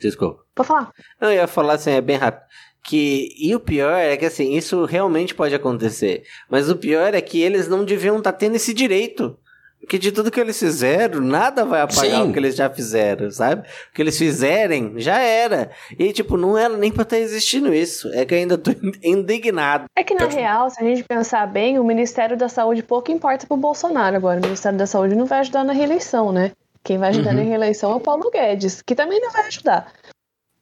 Desculpa. 0.00 0.42
Pode 0.54 0.66
falar. 0.68 0.90
Não, 1.20 1.28
eu 1.30 1.36
ia 1.36 1.46
falar 1.46 1.74
assim, 1.74 1.90
é 1.92 2.00
bem 2.00 2.16
rápido. 2.16 2.42
Que, 2.82 3.34
e 3.38 3.54
o 3.54 3.60
pior 3.60 3.94
é 3.98 4.16
que 4.16 4.24
assim, 4.24 4.54
isso 4.56 4.84
realmente 4.84 5.34
pode 5.34 5.54
acontecer. 5.54 6.22
Mas 6.48 6.70
o 6.70 6.76
pior 6.76 7.14
é 7.14 7.20
que 7.20 7.40
eles 7.40 7.68
não 7.68 7.84
deviam 7.84 8.18
estar 8.18 8.32
tendo 8.32 8.56
esse 8.56 8.72
direito. 8.72 9.36
Porque 9.80 9.98
de 9.98 10.12
tudo 10.12 10.30
que 10.30 10.38
eles 10.38 10.58
fizeram, 10.58 11.20
nada 11.22 11.64
vai 11.64 11.80
apagar 11.80 12.22
Sim. 12.22 12.28
o 12.30 12.32
que 12.32 12.38
eles 12.38 12.54
já 12.54 12.68
fizeram, 12.68 13.30
sabe? 13.30 13.62
O 13.90 13.94
que 13.94 14.02
eles 14.02 14.16
fizerem, 14.16 14.92
já 14.98 15.18
era. 15.18 15.70
E 15.98 16.12
tipo, 16.12 16.36
não 16.36 16.56
era 16.56 16.76
nem 16.76 16.92
pra 16.92 17.02
estar 17.02 17.18
existindo 17.18 17.72
isso. 17.72 18.08
É 18.12 18.24
que 18.26 18.34
eu 18.34 18.38
ainda 18.38 18.58
tô 18.58 18.70
indignado. 19.02 19.84
É 19.96 20.04
que 20.04 20.14
na 20.14 20.26
real, 20.26 20.68
se 20.70 20.80
a 20.82 20.84
gente 20.84 21.02
pensar 21.04 21.46
bem, 21.46 21.78
o 21.78 21.84
Ministério 21.84 22.36
da 22.36 22.48
Saúde 22.48 22.82
pouco 22.82 23.10
importa 23.10 23.46
pro 23.46 23.56
Bolsonaro 23.56 24.16
agora. 24.16 24.38
O 24.38 24.42
Ministério 24.42 24.78
da 24.78 24.86
Saúde 24.86 25.14
não 25.14 25.24
vai 25.26 25.40
ajudar 25.40 25.64
na 25.64 25.72
reeleição, 25.72 26.30
né? 26.30 26.52
Quem 26.84 26.96
vai 26.98 27.10
ajudar 27.10 27.30
Uhum. 27.30 27.36
na 27.36 27.42
reeleição 27.42 27.92
é 27.92 27.94
o 27.94 28.00
Paulo 28.00 28.30
Guedes, 28.30 28.80
que 28.82 28.94
também 28.94 29.20
não 29.20 29.30
vai 29.30 29.46
ajudar. 29.46 29.92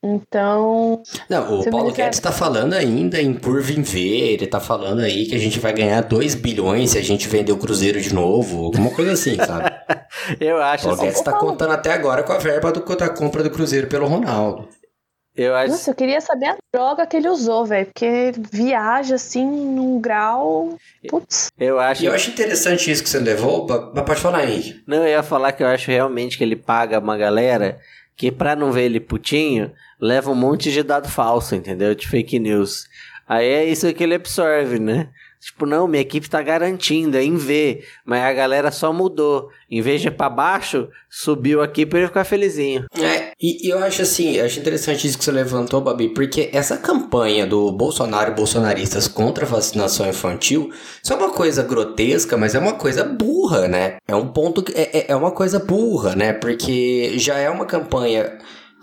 Então, 0.03 1.03
Não, 1.29 1.61
o 1.61 1.71
Paulo 1.71 1.93
Guedes 1.93 2.21
tá 2.21 2.31
falando 2.31 2.75
ainda 2.75 3.21
em 3.21 3.35
por 3.35 3.61
viver, 3.61 4.35
ele 4.35 4.47
tá 4.47 4.61
falando 4.61 5.01
aí 5.01 5.27
que 5.27 5.35
a 5.35 5.39
gente 5.39 5.59
vai 5.59 5.73
ganhar 5.73 6.03
2 6.03 6.37
bilhões 6.37 6.91
se 6.91 6.99
a 6.99 7.03
gente 7.03 7.27
vender 7.29 7.51
o 7.53 7.59
Cruzeiro 7.59 8.01
de 8.01 8.15
novo, 8.15 8.67
alguma 8.67 8.91
coisa 8.91 9.13
assim, 9.13 9.37
sabe? 9.37 9.71
Eu 10.41 10.57
O 10.57 10.61
acho 10.61 10.85
Paulo 10.85 10.97
assim. 10.97 11.07
Guedes 11.07 11.21
tá 11.23 11.33
contando 11.33 11.73
até 11.73 11.93
agora 11.93 12.23
com 12.23 12.33
a 12.33 12.39
verba 12.39 12.71
do, 12.71 12.81
da 12.97 13.09
compra 13.09 13.43
do 13.43 13.51
Cruzeiro 13.51 13.89
pelo 13.89 14.07
Ronaldo. 14.07 14.69
Eu 15.35 15.55
acho. 15.55 15.71
nossa, 15.71 15.91
eu 15.93 15.95
queria 15.95 16.21
saber 16.21 16.47
a 16.47 16.57
droga 16.75 17.07
que 17.07 17.17
ele 17.17 17.29
usou, 17.29 17.65
velho. 17.65 17.87
Porque 17.87 18.33
viaja 18.53 19.15
assim 19.15 19.47
num 19.47 20.01
grau. 20.01 20.77
Putz. 21.09 21.47
Eu 21.57 21.79
acho. 21.79 22.03
E 22.03 22.07
eu 22.07 22.13
acho 22.13 22.31
interessante 22.31 22.91
isso 22.91 23.05
que 23.05 23.09
você 23.09 23.21
levou, 23.21 23.65
mas 23.95 24.05
pode 24.05 24.21
falar 24.21 24.39
aí. 24.39 24.81
Não, 24.85 24.99
eu 24.99 25.09
ia 25.09 25.23
falar 25.23 25.53
que 25.53 25.63
eu 25.63 25.69
acho 25.69 25.91
realmente 25.93 26.37
que 26.37 26.43
ele 26.43 26.57
paga 26.57 26.99
uma 26.99 27.17
galera 27.17 27.79
que 28.17 28.33
pra 28.33 28.57
não 28.57 28.73
ver 28.73 28.87
ele 28.87 28.99
putinho, 28.99 29.71
leva 30.01 30.31
um 30.31 30.35
monte 30.35 30.71
de 30.71 30.83
dado 30.83 31.09
falso, 31.09 31.55
entendeu? 31.55 31.95
De 31.95 32.07
fake 32.07 32.39
news. 32.39 32.87
Aí 33.29 33.47
é 33.47 33.65
isso 33.65 33.93
que 33.93 34.03
ele 34.03 34.15
absorve, 34.15 34.79
né? 34.79 35.11
Tipo, 35.41 35.67
não, 35.67 35.87
minha 35.87 36.01
equipe 36.01 36.29
tá 36.29 36.43
garantindo, 36.43 37.17
é 37.17 37.23
em 37.23 37.37
V. 37.37 37.85
Mas 38.05 38.25
a 38.25 38.33
galera 38.33 38.73
só 38.73 38.93
mudou. 38.93 39.51
Em 39.71 39.81
vez 39.81 40.01
de 40.01 40.09
ir 40.09 40.11
pra 40.11 40.29
baixo, 40.29 40.89
subiu 41.09 41.63
aqui 41.63 41.87
pra 41.87 41.99
ele 42.01 42.09
ficar 42.09 42.25
felizinho. 42.25 42.87
É, 42.99 43.33
e, 43.41 43.67
e 43.67 43.71
eu 43.71 43.79
acho 43.79 44.03
assim, 44.03 44.33
eu 44.33 44.45
acho 44.47 44.59
interessante 44.59 45.07
isso 45.07 45.17
que 45.17 45.23
você 45.25 45.31
levantou, 45.31 45.81
Babi, 45.81 46.09
porque 46.09 46.51
essa 46.53 46.77
campanha 46.77 47.47
do 47.47 47.71
Bolsonaro 47.71 48.33
e 48.33 48.35
bolsonaristas 48.35 49.07
contra 49.07 49.45
a 49.45 49.49
vacinação 49.49 50.09
infantil, 50.09 50.73
isso 51.05 51.13
é 51.13 51.17
uma 51.17 51.31
coisa 51.31 51.63
grotesca, 51.63 52.37
mas 52.37 52.57
é 52.57 52.59
uma 52.59 52.73
coisa 52.75 53.05
burra, 53.05 53.69
né? 53.69 53.99
É 54.09 54.17
um 54.17 54.27
ponto 54.27 54.65
é, 54.75 54.99
é- 55.01 55.05
é 55.13 55.15
uma 55.17 55.31
coisa 55.31 55.61
burra, 55.61 56.17
né? 56.17 56.33
Porque 56.33 57.13
já 57.17 57.39
é 57.39 57.49
uma 57.49 57.65
campanha 57.67 58.39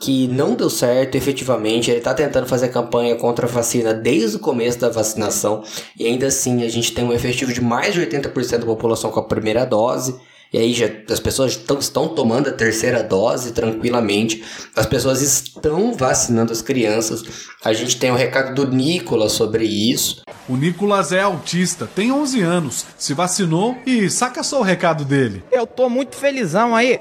que 0.05 0.27
não 0.27 0.53
deu 0.55 0.69
certo 0.69 1.15
efetivamente. 1.15 1.89
Ele 1.89 1.99
tá 2.01 2.13
tentando 2.13 2.45
fazer 2.47 2.67
campanha 2.69 3.15
contra 3.15 3.47
a 3.47 3.49
vacina 3.49 3.93
desde 3.93 4.37
o 4.37 4.39
começo 4.39 4.79
da 4.79 4.89
vacinação, 4.89 5.63
e 5.99 6.05
ainda 6.05 6.27
assim 6.27 6.63
a 6.63 6.69
gente 6.69 6.91
tem 6.91 7.03
um 7.03 7.11
efetivo 7.13 7.51
de 7.51 7.61
mais 7.61 7.93
de 7.93 8.01
80% 8.01 8.59
da 8.59 8.65
população 8.65 9.09
com 9.11 9.19
a 9.19 9.23
primeira 9.23 9.65
dose. 9.65 10.15
E 10.53 10.57
aí 10.59 10.73
já 10.73 10.85
as 11.09 11.19
pessoas 11.19 11.55
tão- 11.57 11.79
estão 11.79 12.07
tomando 12.07 12.47
a 12.47 12.51
terceira 12.53 13.03
dose 13.03 13.51
tranquilamente. 13.51 14.43
As 14.75 14.85
pessoas 14.85 15.21
estão 15.21 15.93
vacinando 15.93 16.53
as 16.53 16.61
crianças. 16.61 17.23
A 17.63 17.73
gente 17.73 17.97
tem 17.97 18.11
o 18.11 18.15
recado 18.15 18.53
do 18.63 18.71
Nicolas 18.73 19.33
sobre 19.33 19.65
isso. 19.65 20.21
O 20.47 20.55
Nicolas 20.55 21.11
é 21.11 21.21
autista, 21.21 21.89
tem 21.93 22.11
11 22.11 22.41
anos, 22.41 22.85
se 22.97 23.13
vacinou 23.13 23.75
e 23.85 24.09
saca 24.09 24.43
só 24.43 24.59
o 24.59 24.63
recado 24.63 25.03
dele. 25.03 25.43
Eu 25.51 25.65
tô 25.67 25.89
muito 25.89 26.15
felizão 26.15 26.73
aí. 26.75 26.99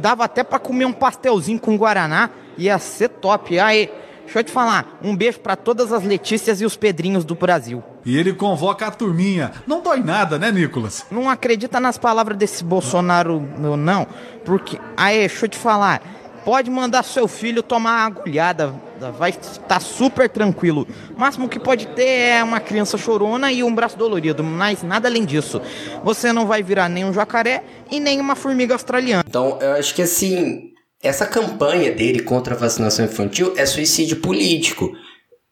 Dava 0.00 0.24
até 0.24 0.42
pra 0.42 0.58
comer 0.58 0.84
um 0.84 0.92
pastelzinho 0.92 1.58
com 1.58 1.76
guaraná, 1.76 2.30
ia 2.56 2.78
ser 2.78 3.08
top. 3.08 3.58
Aí, 3.58 3.90
deixa 4.24 4.40
eu 4.40 4.44
te 4.44 4.50
falar, 4.50 4.98
um 5.02 5.16
beijo 5.16 5.40
pra 5.40 5.56
todas 5.56 5.92
as 5.92 6.02
Letícias 6.02 6.60
e 6.60 6.64
os 6.64 6.76
Pedrinhos 6.76 7.24
do 7.24 7.34
Brasil. 7.34 7.82
E 8.04 8.16
ele 8.16 8.32
convoca 8.32 8.86
a 8.86 8.90
turminha. 8.90 9.52
Não 9.66 9.80
dói 9.80 10.00
nada, 10.00 10.38
né, 10.38 10.50
Nicolas? 10.50 11.06
Não 11.10 11.30
acredita 11.30 11.78
nas 11.78 11.98
palavras 11.98 12.36
desse 12.36 12.64
Bolsonaro, 12.64 13.40
meu, 13.58 13.76
não, 13.76 14.06
porque 14.44 14.78
aí, 14.96 15.18
deixa 15.20 15.44
eu 15.44 15.48
te 15.48 15.56
falar, 15.58 16.02
pode 16.44 16.70
mandar 16.70 17.02
seu 17.02 17.26
filho 17.28 17.62
tomar 17.62 18.06
agulhada, 18.06 18.74
vai 19.18 19.30
estar 19.30 19.80
super 19.80 20.28
tranquilo. 20.28 20.86
O 21.16 21.20
máximo 21.20 21.48
que 21.48 21.58
pode 21.58 21.86
ter 21.88 22.06
é 22.06 22.44
uma 22.44 22.60
criança 22.60 22.96
chorona 22.98 23.50
e 23.52 23.62
um 23.62 23.74
braço 23.74 23.96
dolorido, 23.96 24.44
mas 24.44 24.82
nada 24.82 25.08
além 25.08 25.24
disso. 25.24 25.60
Você 26.04 26.32
não 26.32 26.46
vai 26.46 26.62
virar 26.62 26.88
nem 26.88 27.04
um 27.04 27.12
jacaré 27.12 27.64
e 27.90 27.98
nem 27.98 28.20
uma 28.20 28.36
formiga 28.36 28.74
australiana. 28.74 29.24
Então, 29.26 29.58
eu 29.60 29.72
acho 29.72 29.94
que 29.94 30.02
assim, 30.02 30.72
essa 31.02 31.26
campanha 31.26 31.90
dele 31.92 32.20
contra 32.20 32.54
a 32.54 32.58
vacinação 32.58 33.04
infantil 33.04 33.54
é 33.56 33.66
suicídio 33.66 34.16
político. 34.18 34.92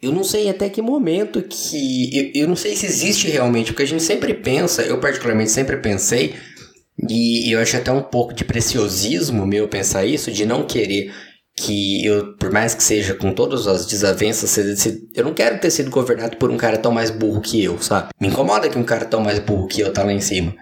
eu 0.02 0.12
não 0.12 0.24
sei 0.24 0.48
até 0.48 0.68
que 0.68 0.80
momento 0.80 1.42
que. 1.42 2.32
Eu, 2.34 2.42
eu 2.42 2.48
não 2.48 2.56
sei 2.56 2.74
se 2.74 2.86
existe 2.86 3.28
realmente, 3.28 3.72
porque 3.72 3.82
a 3.82 3.86
gente 3.86 4.02
sempre 4.02 4.32
pensa, 4.32 4.82
eu 4.82 4.98
particularmente 4.98 5.50
sempre 5.50 5.76
pensei, 5.76 6.34
e 7.08 7.52
eu 7.52 7.60
acho 7.60 7.76
até 7.76 7.92
um 7.92 8.02
pouco 8.02 8.34
de 8.34 8.44
preciosismo 8.44 9.46
meu 9.46 9.68
pensar 9.68 10.04
isso, 10.04 10.30
de 10.30 10.44
não 10.44 10.66
querer 10.66 11.12
que 11.56 12.04
eu, 12.04 12.34
por 12.36 12.50
mais 12.50 12.74
que 12.74 12.82
seja 12.82 13.14
com 13.14 13.32
todas 13.32 13.66
as 13.66 13.86
desavenças, 13.86 14.56
eu 15.14 15.24
não 15.24 15.34
quero 15.34 15.58
ter 15.60 15.70
sido 15.70 15.90
governado 15.90 16.36
por 16.36 16.50
um 16.50 16.56
cara 16.56 16.78
tão 16.78 16.90
mais 16.90 17.10
burro 17.10 17.40
que 17.40 17.62
eu, 17.62 17.80
sabe? 17.82 18.08
Me 18.20 18.28
incomoda 18.28 18.68
que 18.68 18.78
um 18.78 18.84
cara 18.84 19.04
tão 19.04 19.20
mais 19.20 19.38
burro 19.38 19.66
que 19.66 19.80
eu 19.80 19.92
tá 19.92 20.02
lá 20.02 20.12
em 20.12 20.20
cima. 20.20 20.54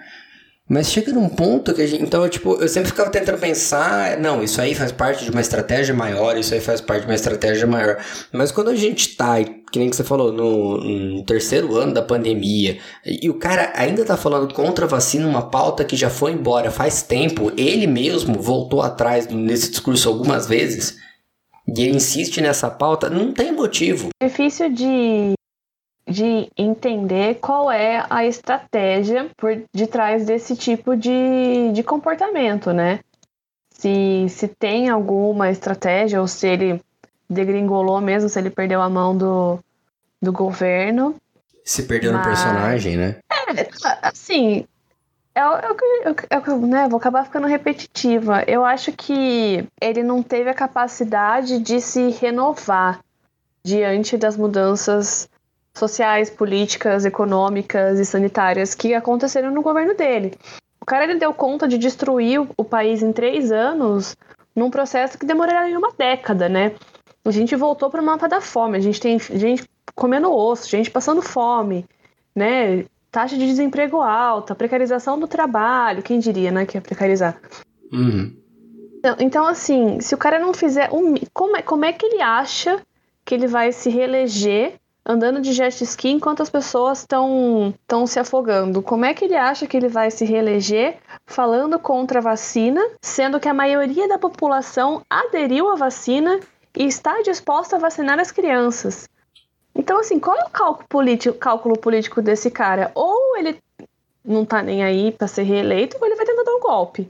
Mas 0.69 0.91
chega 0.91 1.13
num 1.13 1.31
ponto 1.31 1.73
que 1.73 1.81
a 1.81 1.87
gente. 1.87 2.03
Então, 2.03 2.23
eu, 2.23 2.29
tipo, 2.29 2.57
eu 2.57 2.69
sempre 2.69 2.91
ficava 2.91 3.09
tentando 3.11 3.39
pensar, 3.39 4.19
não, 4.19 4.43
isso 4.43 4.61
aí 4.61 4.75
faz 4.75 4.93
parte 4.93 5.25
de 5.25 5.31
uma 5.31 5.41
estratégia 5.41 5.95
maior, 5.95 6.37
isso 6.37 6.53
aí 6.53 6.61
faz 6.61 6.81
parte 6.81 7.03
de 7.03 7.07
uma 7.07 7.15
estratégia 7.15 7.67
maior. 7.67 7.97
Mas 8.31 8.53
quando 8.53 8.69
a 8.69 8.77
gente 8.77 9.17
tá, 9.17 9.43
que 9.43 9.79
nem 9.79 9.89
que 9.89 9.97
você 9.97 10.05
falou, 10.05 10.31
no, 10.31 10.77
no 10.79 11.25
terceiro 11.25 11.75
ano 11.75 11.95
da 11.95 12.03
pandemia, 12.03 12.79
e 13.05 13.31
o 13.31 13.35
cara 13.35 13.73
ainda 13.75 14.05
tá 14.05 14.17
falando 14.17 14.53
contra 14.53 14.85
a 14.85 14.89
vacina, 14.89 15.27
uma 15.27 15.49
pauta 15.49 15.85
que 15.85 15.97
já 15.97 16.11
foi 16.11 16.33
embora 16.33 16.71
faz 16.71 17.01
tempo, 17.01 17.51
ele 17.57 17.87
mesmo 17.87 18.35
voltou 18.35 18.83
atrás 18.83 19.27
nesse 19.29 19.71
discurso 19.71 20.07
algumas 20.07 20.47
vezes, 20.47 20.99
e 21.67 21.81
ele 21.81 21.97
insiste 21.97 22.43
nessa 22.43 22.69
pauta, 22.69 23.09
não 23.09 23.33
tem 23.33 23.53
motivo. 23.53 24.09
É 24.23 24.27
difícil 24.27 24.71
de 24.71 25.38
de 26.09 26.51
entender 26.57 27.37
qual 27.37 27.71
é 27.71 28.05
a 28.09 28.25
estratégia 28.25 29.31
por 29.37 29.63
detrás 29.73 30.25
desse 30.25 30.57
tipo 30.57 30.97
de, 30.97 31.71
de 31.73 31.83
comportamento, 31.83 32.73
né? 32.73 33.01
Se, 33.71 34.27
se 34.29 34.49
tem 34.49 34.89
alguma 34.89 35.51
estratégia 35.51 36.21
ou 36.21 36.27
se 36.27 36.47
ele 36.47 36.81
degringolou 37.29 38.01
mesmo, 38.01 38.29
se 38.29 38.39
ele 38.39 38.51
perdeu 38.51 38.81
a 38.81 38.89
mão 38.89 39.17
do, 39.17 39.59
do 40.21 40.33
governo. 40.33 41.15
Se 41.65 41.83
perdeu 41.83 42.13
Mas... 42.13 42.21
no 42.21 42.27
personagem, 42.27 42.97
né? 42.97 43.17
É, 43.31 43.69
assim, 44.03 44.67
eu, 45.35 45.53
eu, 45.53 46.17
eu, 46.31 46.43
eu, 46.47 46.59
né, 46.67 46.89
vou 46.89 46.99
acabar 46.99 47.25
ficando 47.25 47.47
repetitiva. 47.47 48.43
Eu 48.47 48.65
acho 48.65 48.91
que 48.93 49.65
ele 49.81 50.03
não 50.03 50.23
teve 50.23 50.49
a 50.49 50.55
capacidade 50.55 51.59
de 51.61 51.81
se 51.81 52.11
renovar 52.11 53.01
diante 53.63 54.17
das 54.17 54.37
mudanças 54.37 55.29
sociais, 55.79 56.29
políticas, 56.29 57.05
econômicas 57.05 57.99
e 57.99 58.05
sanitárias 58.05 58.75
que 58.75 58.95
aconteceram 58.95 59.51
no 59.51 59.63
governo 59.63 59.95
dele. 59.95 60.35
O 60.81 60.87
cara 60.87 61.05
ele 61.05 61.19
deu 61.19 61.33
conta 61.33 61.67
de 61.69 61.79
destruir 61.79 62.47
o 62.57 62.65
país 62.65 63.03
em 63.03 63.13
três 63.13 63.53
anos 63.53 64.17
num 64.55 64.71
processo 64.71 65.19
que 65.19 65.27
demoraria 65.27 65.79
uma 65.79 65.93
década, 65.97 66.49
né? 66.49 66.75
A 67.25 67.31
gente 67.31 67.55
voltou 67.55 67.91
para 67.91 68.03
o 68.03 68.05
mapa 68.05 68.29
da 68.29 68.41
fome, 68.41 68.77
a 68.77 68.81
gente 68.81 69.01
tem 69.01 69.19
gente 69.19 69.69
comendo 69.95 70.33
osso, 70.33 70.69
gente 70.69 70.91
passando 70.91 71.23
fome, 71.23 71.87
né? 72.35 72.85
Taxa 73.11 73.37
de 73.37 73.47
desemprego 73.47 74.01
alta, 74.01 74.55
precarização 74.55 75.19
do 75.19 75.27
trabalho, 75.27 76.03
quem 76.03 76.19
diria, 76.19 76.51
né, 76.51 76.67
que 76.67 76.77
ia 76.77 76.81
precarizar. 76.81 77.41
Uhum. 77.93 78.37
Então, 78.99 79.17
então, 79.19 79.47
assim, 79.47 80.01
se 80.01 80.15
o 80.15 80.19
cara 80.19 80.39
não 80.39 80.53
fizer 80.53 80.91
um, 80.93 81.15
como 81.33 81.57
é, 81.57 81.63
como 81.63 81.85
é 81.85 81.93
que 81.93 82.05
ele 82.05 82.21
acha 82.21 82.81
que 83.25 83.35
ele 83.35 83.47
vai 83.47 83.73
se 83.73 83.89
reeleger 83.89 84.75
andando 85.09 85.41
de 85.41 85.55
jet 85.55 85.83
ski 85.83 86.11
enquanto 86.11 86.43
as 86.43 86.51
pessoas 86.51 86.99
estão 86.99 88.07
se 88.07 88.21
afogando. 88.21 88.83
Como 88.83 89.07
é 89.07 89.15
que 89.15 89.25
ele 89.25 89.37
acha 89.37 89.67
que 89.67 89.75
ele 89.75 89.89
vai 89.89 90.11
se 90.11 90.27
reeleger 90.27 90.99
falando 91.25 91.79
contra 91.79 92.19
a 92.19 92.23
vacina, 92.23 92.83
sendo 93.01 93.41
que 93.41 93.49
a 93.49 93.55
maioria 93.55 94.07
da 94.07 94.19
população 94.19 95.01
aderiu 95.09 95.71
à 95.71 95.77
vacina 95.77 96.39
e 96.77 96.85
está 96.85 97.23
disposta 97.23 97.77
a 97.77 97.79
vacinar 97.79 98.21
as 98.21 98.31
crianças? 98.31 99.09
Então, 99.75 99.99
assim, 99.99 100.19
qual 100.19 100.37
é 100.37 100.45
o 100.45 100.51
cálculo 100.51 100.87
político, 100.89 101.39
cálculo 101.39 101.79
político 101.79 102.21
desse 102.21 102.51
cara? 102.51 102.93
Ou 102.95 103.39
ele 103.39 103.59
não 104.23 104.45
tá 104.45 104.63
nem 104.63 104.85
aí 104.85 105.11
para 105.11 105.27
ser 105.27 105.45
reeleito, 105.45 105.97
ou 105.99 106.07
ele 106.07 106.17
vai 106.17 106.27
tentar 106.27 106.43
dar 106.43 106.55
um 106.55 106.61
golpe. 106.61 107.09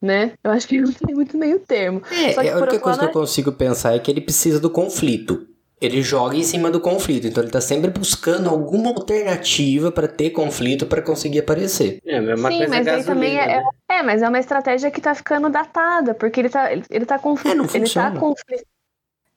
Né? 0.00 0.34
Eu 0.44 0.52
acho 0.52 0.68
que 0.68 0.78
não 0.80 0.92
tem 0.92 1.14
muito 1.14 1.36
meio 1.36 1.58
termo. 1.58 2.02
É, 2.12 2.50
a 2.50 2.58
única 2.58 2.78
coisa 2.78 3.00
que 3.00 3.04
eu 3.06 3.10
consigo 3.10 3.50
pensar 3.50 3.96
é 3.96 3.98
que 3.98 4.10
ele 4.10 4.20
precisa 4.20 4.60
do 4.60 4.70
conflito 4.70 5.55
ele 5.80 6.00
joga 6.02 6.36
em 6.36 6.42
cima 6.42 6.70
do 6.70 6.80
conflito. 6.80 7.26
Então 7.26 7.42
ele 7.42 7.52
tá 7.52 7.60
sempre 7.60 7.90
buscando 7.90 8.48
alguma 8.48 8.88
alternativa 8.90 9.92
para 9.92 10.08
ter 10.08 10.30
conflito 10.30 10.86
para 10.86 11.02
conseguir 11.02 11.40
aparecer. 11.40 11.98
É, 12.06 12.20
mesma 12.20 12.50
Sim, 12.50 12.58
coisa 12.58 12.74
mas 12.74 12.86
gasolina, 12.86 13.14
também 13.14 13.38
é, 13.38 13.46
né? 13.58 13.62
é, 13.88 14.02
mas 14.02 14.22
é 14.22 14.28
uma 14.28 14.38
estratégia 14.38 14.90
que 14.90 15.00
tá 15.00 15.14
ficando 15.14 15.48
datada, 15.50 16.14
porque 16.14 16.40
ele 16.40 16.48
tá, 16.48 16.72
ele, 16.72 16.82
ele 16.90 17.04
tá 17.06 17.18
conflito. 17.18 17.52
É, 17.52 17.54
não 17.54 17.64
ele 17.64 17.70
tá 17.72 17.78
funciona. 17.80 18.18
conflito. 18.20 18.64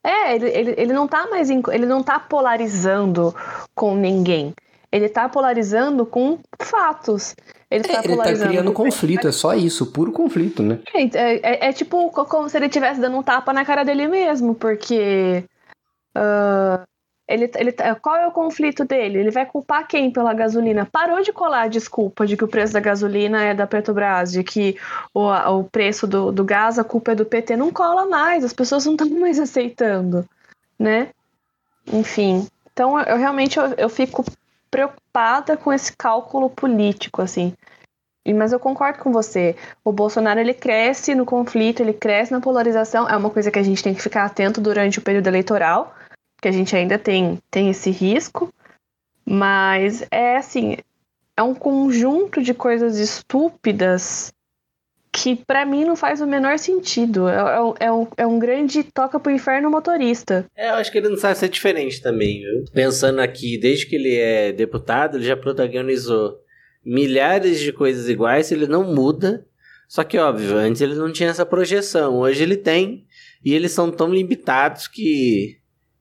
É, 0.04 0.36
ele, 0.36 0.50
ele, 0.50 0.76
ele 0.78 0.94
não 0.94 1.08
tá 1.08 1.28
mais. 1.28 1.50
em- 1.50 1.62
ele 1.72 1.86
não 1.86 2.02
tá 2.02 2.18
polarizando 2.20 3.36
com 3.76 3.96
ninguém. 3.96 4.54
Ele 4.92 5.10
tá 5.10 5.28
polarizando 5.30 6.06
com 6.06 6.40
fatos. 6.60 7.36
Ele 7.70 7.84
tá 7.84 8.02
É, 8.02 8.06
ele 8.06 8.18
tá 8.18 8.34
criando 8.48 8.72
com- 8.74 8.86
conflito, 8.86 9.28
é 9.28 9.32
só 9.32 9.54
isso, 9.54 9.88
puro 9.92 10.12
conflito, 10.12 10.64
né? 10.64 10.80
É, 10.96 11.68
é, 11.68 11.70
é 11.70 11.74
tipo 11.74 12.10
co- 12.12 12.26
como 12.26 12.50
se 12.50 12.58
ele 12.58 12.66
estivesse 12.68 13.00
dando 13.00 13.18
um 13.18 13.22
tapa 13.22 13.52
na 13.54 13.64
cara 13.66 13.84
dele 13.84 14.08
mesmo, 14.08 14.56
porque. 14.56 15.44
Ah, 16.16 16.84
ele, 17.30 17.52
ele, 17.56 17.72
tá- 17.72 17.94
qual 17.94 18.16
é 18.16 18.26
o 18.26 18.32
conflito 18.32 18.84
dele? 18.84 19.20
Ele 19.20 19.30
vai 19.30 19.46
culpar 19.46 19.88
quem 19.88 20.10
pela 20.10 20.34
gasolina? 20.34 20.88
Parou 20.92 21.22
de 21.22 21.32
colar 21.32 21.62
a 21.62 21.68
desculpa 21.68 22.26
de 22.26 22.36
que 22.36 22.44
o 22.44 22.48
preço 22.48 22.74
da 22.74 22.80
gasolina 22.80 23.44
é 23.44 23.54
da 23.54 23.68
Petrobras, 23.68 24.32
de 24.32 24.44
que 24.44 24.76
o, 25.14 25.30
o 25.30 25.64
preço 25.66 26.08
do, 26.08 26.32
do 26.32 26.44
gás, 26.44 26.80
a 26.80 26.84
culpa 26.84 27.12
é 27.12 27.16
do 27.16 27.26
PT. 27.26 27.56
Não 27.56 27.72
cola 27.72 28.08
mais, 28.08 28.44
as 28.44 28.52
pessoas 28.52 28.84
não 28.86 28.94
estão 28.94 29.08
mais 29.20 29.40
aceitando, 29.40 30.26
né? 30.78 31.10
Enfim. 31.94 32.48
Então, 32.74 33.00
eu 33.00 33.18
realmente 33.18 33.60
eu, 33.60 33.66
eu 33.78 33.90
fico 33.90 34.26
preocupada 34.72 35.56
com 35.56 35.72
esse 35.72 35.96
cálculo 35.96 36.50
político, 36.50 37.22
assim. 37.22 37.54
Mas 38.36 38.52
eu 38.52 38.60
concordo 38.60 39.00
com 39.00 39.12
você. 39.12 39.56
O 39.84 39.92
Bolsonaro 39.92 40.40
ele 40.40 40.54
cresce 40.54 41.14
no 41.14 41.26
conflito, 41.26 41.82
ele 41.82 41.94
cresce 41.94 42.32
na 42.32 42.42
polarização. 42.42 43.08
É 43.08 43.16
uma 43.16 43.30
coisa 43.30 43.52
que 43.52 43.60
a 43.60 43.64
gente 43.64 43.84
tem 43.84 43.94
que 43.94 44.02
ficar 44.02 44.26
atento 44.26 44.60
durante 44.60 45.00
o 45.00 45.02
período 45.02 45.28
eleitoral, 45.28 45.96
que 46.42 46.48
a 46.48 46.52
gente 46.52 46.76
ainda 46.76 46.98
tem, 46.98 47.40
tem 47.50 47.70
esse 47.70 47.90
risco. 47.90 48.54
Mas 49.26 50.06
é 50.12 50.38
assim, 50.38 50.78
é 51.38 51.44
um 51.44 51.54
conjunto 51.54 52.42
de 52.42 52.54
coisas 52.54 52.98
estúpidas 52.98 54.34
que 55.12 55.36
pra 55.36 55.66
mim 55.66 55.86
não 55.86 55.96
faz 55.96 56.22
o 56.22 56.28
menor 56.28 56.58
sentido. 56.60 57.28
É, 57.28 57.36
é 57.36 57.88
é 57.88 57.92
um, 57.92 58.08
é 58.18 58.28
um 58.28 58.40
grande 58.40 58.84
toca 58.84 59.20
pro 59.20 59.32
inferno 59.32 59.70
motorista. 59.70 60.46
É, 60.56 60.70
eu 60.70 60.76
acho 60.76 60.92
que 60.92 60.98
ele 60.98 61.10
não 61.10 61.18
sabe 61.18 61.38
ser 61.38 61.50
diferente 61.50 62.02
também, 62.02 62.40
viu? 62.40 62.66
Pensando 62.74 63.20
aqui, 63.20 63.58
desde 63.58 63.86
que 63.86 63.96
ele 63.96 64.16
é 64.16 64.52
deputado, 64.52 65.18
ele 65.18 65.26
já 65.26 65.36
protagonizou 65.36 66.38
milhares 66.84 67.60
de 67.60 67.74
coisas 67.74 68.08
iguais, 68.10 68.52
ele 68.52 68.68
não 68.68 68.84
muda. 68.84 69.46
Só 69.88 70.04
que, 70.04 70.18
óbvio, 70.18 70.56
antes 70.56 70.82
ele 70.82 70.96
não 70.96 71.12
tinha 71.12 71.30
essa 71.30 71.46
projeção. 71.46 72.18
Hoje 72.18 72.44
ele 72.44 72.58
tem. 72.58 73.06
E 73.44 73.54
eles 73.54 73.72
são 73.72 73.90
tão 73.90 74.14
limitados 74.14 74.88
que 74.88 75.59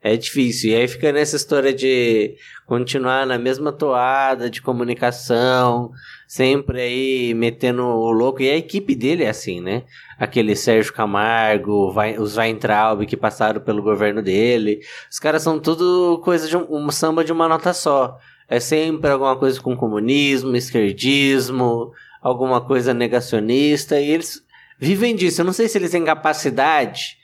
é 0.09 0.17
difícil. 0.17 0.71
E 0.71 0.75
aí 0.75 0.89
fica 0.89 1.13
nessa 1.13 1.37
história 1.37 1.73
de 1.73 2.35
continuar 2.67 3.27
na 3.27 3.39
mesma 3.39 3.73
toada 3.73 4.51
de 4.51 4.61
comunicação, 4.61 5.91
sempre 6.27 6.81
aí 6.81 7.35
metendo 7.35 7.83
o 7.83 8.11
louco. 8.11 8.43
E 8.43 8.51
a 8.51 8.57
equipe 8.57 8.95
dele 8.95 9.25
é 9.25 9.31
assim, 9.31 9.61
né? 9.61 9.85
Aquele 10.19 10.55
Sérgio 10.57 10.93
Camargo, 10.93 11.93
Vai- 11.93 12.19
os 12.19 12.37
Weintraub 12.37 13.05
que 13.07 13.17
passaram 13.17 13.61
pelo 13.61 13.83
governo 13.83 14.23
dele. 14.23 14.81
Os 15.11 15.19
caras 15.19 15.43
são 15.43 15.59
tudo 15.59 16.21
coisa 16.25 16.49
de 16.49 16.57
um, 16.57 16.67
um 16.71 16.91
samba 16.91 17.25
de 17.25 17.33
uma 17.33 17.49
nota 17.49 17.73
só. 17.73 18.19
É 18.49 18.59
sempre 18.61 19.11
alguma 19.11 19.37
coisa 19.37 19.61
com 19.61 19.77
comunismo, 19.77 20.57
esquerdismo, 20.57 21.93
alguma 22.23 22.61
coisa 22.61 22.95
negacionista. 22.95 24.01
E 24.01 24.11
eles 24.11 24.43
vivem 24.79 25.15
disso. 25.15 25.41
Eu 25.41 25.45
não 25.45 25.53
sei 25.53 25.69
se 25.69 25.77
eles 25.77 25.91
têm 25.91 26.05
capacidade 26.05 27.18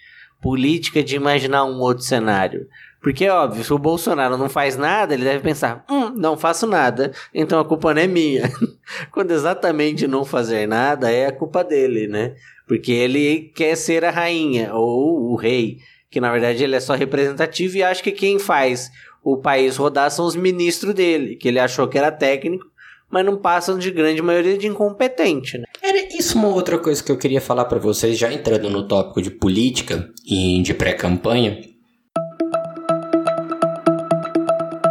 política 0.44 1.02
de 1.02 1.16
imaginar 1.16 1.64
um 1.64 1.80
outro 1.80 2.04
cenário. 2.04 2.68
Porque, 3.00 3.26
óbvio, 3.30 3.64
se 3.64 3.72
o 3.72 3.78
Bolsonaro 3.78 4.36
não 4.36 4.50
faz 4.50 4.76
nada, 4.76 5.14
ele 5.14 5.24
deve 5.24 5.42
pensar: 5.42 5.82
hum, 5.90 6.10
não 6.10 6.36
faço 6.36 6.66
nada, 6.66 7.12
então 7.32 7.58
a 7.58 7.64
culpa 7.64 7.94
não 7.94 8.02
é 8.02 8.06
minha. 8.06 8.52
Quando 9.10 9.30
exatamente 9.30 10.06
não 10.06 10.22
fazer 10.22 10.68
nada 10.68 11.10
é 11.10 11.26
a 11.26 11.32
culpa 11.32 11.64
dele, 11.64 12.06
né? 12.06 12.34
Porque 12.68 12.92
ele 12.92 13.52
quer 13.54 13.74
ser 13.74 14.04
a 14.04 14.10
rainha 14.10 14.74
ou 14.74 15.32
o 15.32 15.34
rei, 15.34 15.78
que 16.10 16.20
na 16.20 16.30
verdade 16.30 16.62
ele 16.62 16.76
é 16.76 16.80
só 16.80 16.94
representativo 16.94 17.78
e 17.78 17.82
acha 17.82 18.02
que 18.02 18.12
quem 18.12 18.38
faz 18.38 18.90
o 19.22 19.38
país 19.38 19.78
rodar 19.78 20.10
são 20.10 20.26
os 20.26 20.36
ministros 20.36 20.92
dele, 20.92 21.36
que 21.36 21.48
ele 21.48 21.58
achou 21.58 21.88
que 21.88 21.96
era 21.96 22.12
técnico, 22.12 22.66
mas 23.14 23.24
não 23.24 23.36
passam 23.36 23.78
de 23.78 23.92
grande 23.92 24.20
maioria 24.20 24.58
de 24.58 24.66
incompetente, 24.66 25.56
né? 25.56 25.66
Era 25.80 26.04
isso 26.18 26.36
uma 26.36 26.48
outra 26.48 26.76
coisa 26.76 27.00
que 27.00 27.12
eu 27.12 27.16
queria 27.16 27.40
falar 27.40 27.64
pra 27.66 27.78
vocês, 27.78 28.18
já 28.18 28.32
entrando 28.32 28.68
no 28.68 28.88
tópico 28.88 29.22
de 29.22 29.30
política 29.30 30.10
e 30.26 30.60
de 30.62 30.74
pré-campanha. 30.74 31.60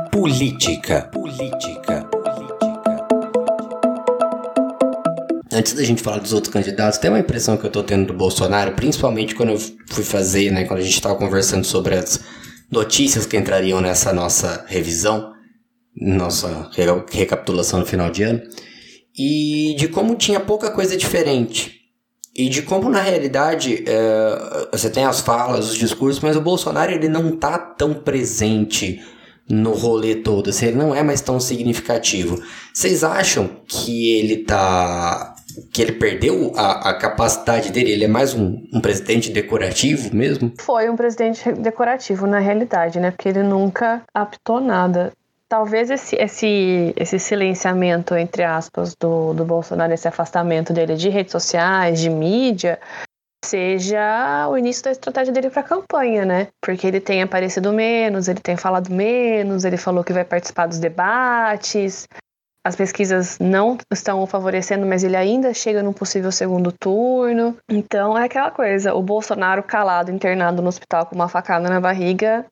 Política. 0.09 1.09
Política. 1.11 2.09
Antes 5.51 5.73
da 5.73 5.83
gente 5.83 6.01
falar 6.01 6.19
dos 6.19 6.31
outros 6.31 6.53
candidatos, 6.53 6.97
tem 6.99 7.11
uma 7.11 7.19
impressão 7.19 7.57
que 7.57 7.65
eu 7.65 7.69
tô 7.69 7.83
tendo 7.83 8.07
do 8.07 8.13
Bolsonaro, 8.13 8.71
principalmente 8.71 9.35
quando 9.35 9.49
eu 9.49 9.59
fui 9.89 10.03
fazer, 10.05 10.49
né, 10.49 10.63
quando 10.63 10.79
a 10.79 10.83
gente 10.83 11.01
tava 11.01 11.15
conversando 11.15 11.65
sobre 11.65 11.95
as 11.95 12.21
notícias 12.71 13.25
que 13.25 13.35
entrariam 13.35 13.81
nessa 13.81 14.13
nossa 14.13 14.63
revisão, 14.65 15.33
nossa 15.95 16.69
recapitulação 17.11 17.79
no 17.79 17.85
final 17.85 18.09
de 18.09 18.23
ano, 18.23 18.41
e 19.17 19.75
de 19.77 19.87
como 19.87 20.15
tinha 20.15 20.39
pouca 20.39 20.71
coisa 20.71 20.97
diferente. 20.97 21.81
E 22.35 22.49
de 22.49 22.63
como, 22.63 22.89
na 22.89 22.99
realidade, 22.99 23.83
é, 23.85 24.67
você 24.71 24.89
tem 24.89 25.05
as 25.05 25.19
falas, 25.19 25.69
os 25.69 25.77
discursos, 25.77 26.19
mas 26.19 26.35
o 26.35 26.41
Bolsonaro 26.41 26.91
ele 26.91 27.07
não 27.07 27.37
tá 27.37 27.59
tão 27.59 27.93
presente 27.93 28.99
no 29.47 29.73
rolê 29.73 30.15
todo, 30.15 30.49
assim, 30.49 30.67
ele 30.67 30.77
não 30.77 30.95
é 30.95 31.03
mais 31.03 31.21
tão 31.21 31.39
significativo. 31.39 32.41
Vocês 32.73 33.03
acham 33.03 33.49
que 33.67 34.17
ele 34.17 34.37
tá. 34.37 35.35
que 35.71 35.81
ele 35.81 35.91
perdeu 35.91 36.53
a, 36.55 36.89
a 36.89 36.93
capacidade 36.97 37.71
dele? 37.71 37.91
Ele 37.91 38.05
é 38.05 38.07
mais 38.07 38.33
um, 38.33 38.63
um 38.73 38.81
presidente 38.81 39.29
decorativo 39.29 40.15
mesmo? 40.15 40.53
Foi 40.59 40.89
um 40.89 40.95
presidente 40.95 41.51
decorativo, 41.51 42.25
na 42.25 42.39
realidade, 42.39 42.99
né? 42.99 43.11
Porque 43.11 43.29
ele 43.29 43.43
nunca 43.43 44.01
aptou 44.13 44.59
nada. 44.59 45.11
Talvez 45.53 45.91
esse, 45.91 46.15
esse, 46.15 46.95
esse 46.97 47.19
silenciamento, 47.19 48.15
entre 48.15 48.41
aspas, 48.41 48.95
do, 48.95 49.35
do 49.35 49.45
Bolsonaro, 49.45 49.93
esse 49.93 50.07
afastamento 50.07 50.73
dele 50.73 50.95
de 50.95 51.09
redes 51.09 51.31
sociais, 51.31 51.99
de 51.99 52.09
mídia, 52.09 52.79
seja 53.45 54.47
o 54.49 54.57
início 54.57 54.83
da 54.83 54.89
estratégia 54.89 55.31
dele 55.31 55.51
para 55.51 55.61
a 55.61 55.63
campanha, 55.63 56.25
né? 56.25 56.47
Porque 56.59 56.87
ele 56.87 56.99
tem 56.99 57.21
aparecido 57.21 57.71
menos, 57.71 58.27
ele 58.27 58.39
tem 58.39 58.57
falado 58.57 58.91
menos, 58.91 59.63
ele 59.63 59.77
falou 59.77 60.03
que 60.03 60.11
vai 60.11 60.25
participar 60.25 60.65
dos 60.65 60.79
debates. 60.79 62.07
As 62.65 62.75
pesquisas 62.75 63.37
não 63.37 63.77
estão 63.93 64.25
favorecendo, 64.25 64.87
mas 64.87 65.03
ele 65.03 65.15
ainda 65.15 65.53
chega 65.53 65.83
no 65.83 65.93
possível 65.93 66.31
segundo 66.31 66.71
turno. 66.71 67.55
Então 67.69 68.17
é 68.17 68.25
aquela 68.25 68.49
coisa: 68.49 68.95
o 68.95 69.03
Bolsonaro 69.03 69.61
calado, 69.61 70.09
internado 70.09 70.63
no 70.63 70.69
hospital 70.69 71.05
com 71.05 71.13
uma 71.13 71.29
facada 71.29 71.69
na 71.69 71.79
barriga, 71.79 72.43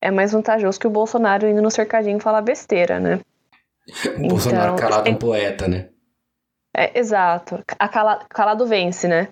é 0.00 0.10
mais 0.10 0.32
vantajoso 0.32 0.78
que 0.78 0.86
o 0.86 0.90
Bolsonaro 0.90 1.48
indo 1.48 1.62
no 1.62 1.70
cercadinho 1.70 2.20
falar 2.20 2.42
besteira, 2.42 3.00
né? 3.00 3.20
O 4.18 4.28
Bolsonaro 4.28 4.74
então, 4.74 4.76
calado 4.76 5.08
é 5.08 5.12
um 5.12 5.16
poeta, 5.16 5.68
né? 5.68 5.88
É, 6.76 6.98
exato. 6.98 7.62
A 7.78 7.88
cala, 7.88 8.24
calado 8.28 8.66
vence, 8.66 9.06
né? 9.06 9.28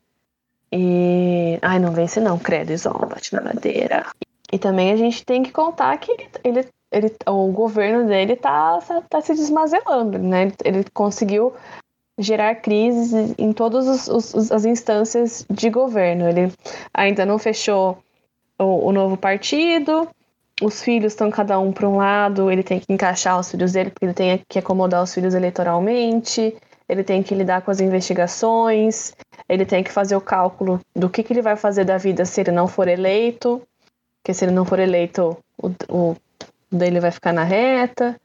E. 0.70 1.58
Ai, 1.60 1.78
não 1.78 1.92
vence 1.92 2.20
não, 2.20 2.38
credo, 2.38 2.72
isola, 2.72 3.06
bate 3.06 3.34
na 3.34 3.42
madeira. 3.42 4.06
E 4.52 4.58
também 4.58 4.92
a 4.92 4.96
gente 4.96 5.24
tem 5.24 5.42
que 5.42 5.50
contar 5.50 5.96
que 5.98 6.12
ele, 6.44 6.68
ele, 6.90 7.16
o 7.26 7.48
governo 7.48 8.06
dele 8.06 8.36
tá, 8.36 8.78
tá 9.08 9.20
se 9.20 9.34
desmazelando, 9.34 10.18
né? 10.18 10.42
Ele, 10.42 10.54
ele 10.64 10.84
conseguiu 10.92 11.54
gerar 12.18 12.54
crises 12.56 13.34
em 13.38 13.52
todas 13.52 14.08
as 14.50 14.64
instâncias 14.64 15.46
de 15.50 15.70
governo. 15.70 16.28
Ele 16.28 16.52
ainda 16.92 17.26
não 17.26 17.38
fechou 17.38 17.98
o, 18.58 18.88
o 18.88 18.92
novo 18.92 19.16
partido, 19.16 20.08
os 20.62 20.82
filhos 20.82 21.12
estão 21.12 21.30
cada 21.30 21.58
um 21.58 21.72
para 21.72 21.88
um 21.88 21.96
lado, 21.96 22.50
ele 22.50 22.62
tem 22.62 22.78
que 22.78 22.92
encaixar 22.92 23.38
os 23.38 23.50
filhos 23.50 23.72
dele, 23.72 23.90
porque 23.90 24.04
ele 24.04 24.14
tem 24.14 24.42
que 24.48 24.58
acomodar 24.58 25.02
os 25.02 25.12
filhos 25.12 25.34
eleitoralmente, 25.34 26.56
ele 26.88 27.02
tem 27.02 27.22
que 27.22 27.34
lidar 27.34 27.62
com 27.62 27.70
as 27.70 27.80
investigações, 27.80 29.14
ele 29.48 29.64
tem 29.66 29.82
que 29.82 29.90
fazer 29.90 30.14
o 30.14 30.20
cálculo 30.20 30.80
do 30.94 31.08
que, 31.08 31.22
que 31.22 31.32
ele 31.32 31.42
vai 31.42 31.56
fazer 31.56 31.84
da 31.84 31.98
vida 31.98 32.24
se 32.24 32.40
ele 32.40 32.52
não 32.52 32.68
for 32.68 32.86
eleito, 32.86 33.62
porque 34.22 34.32
se 34.32 34.44
ele 34.44 34.52
não 34.52 34.64
for 34.64 34.78
eleito, 34.78 35.36
o, 35.58 35.68
o 35.88 36.16
dele 36.70 37.00
vai 37.00 37.10
ficar 37.10 37.32
na 37.32 37.42
reta. 37.42 38.18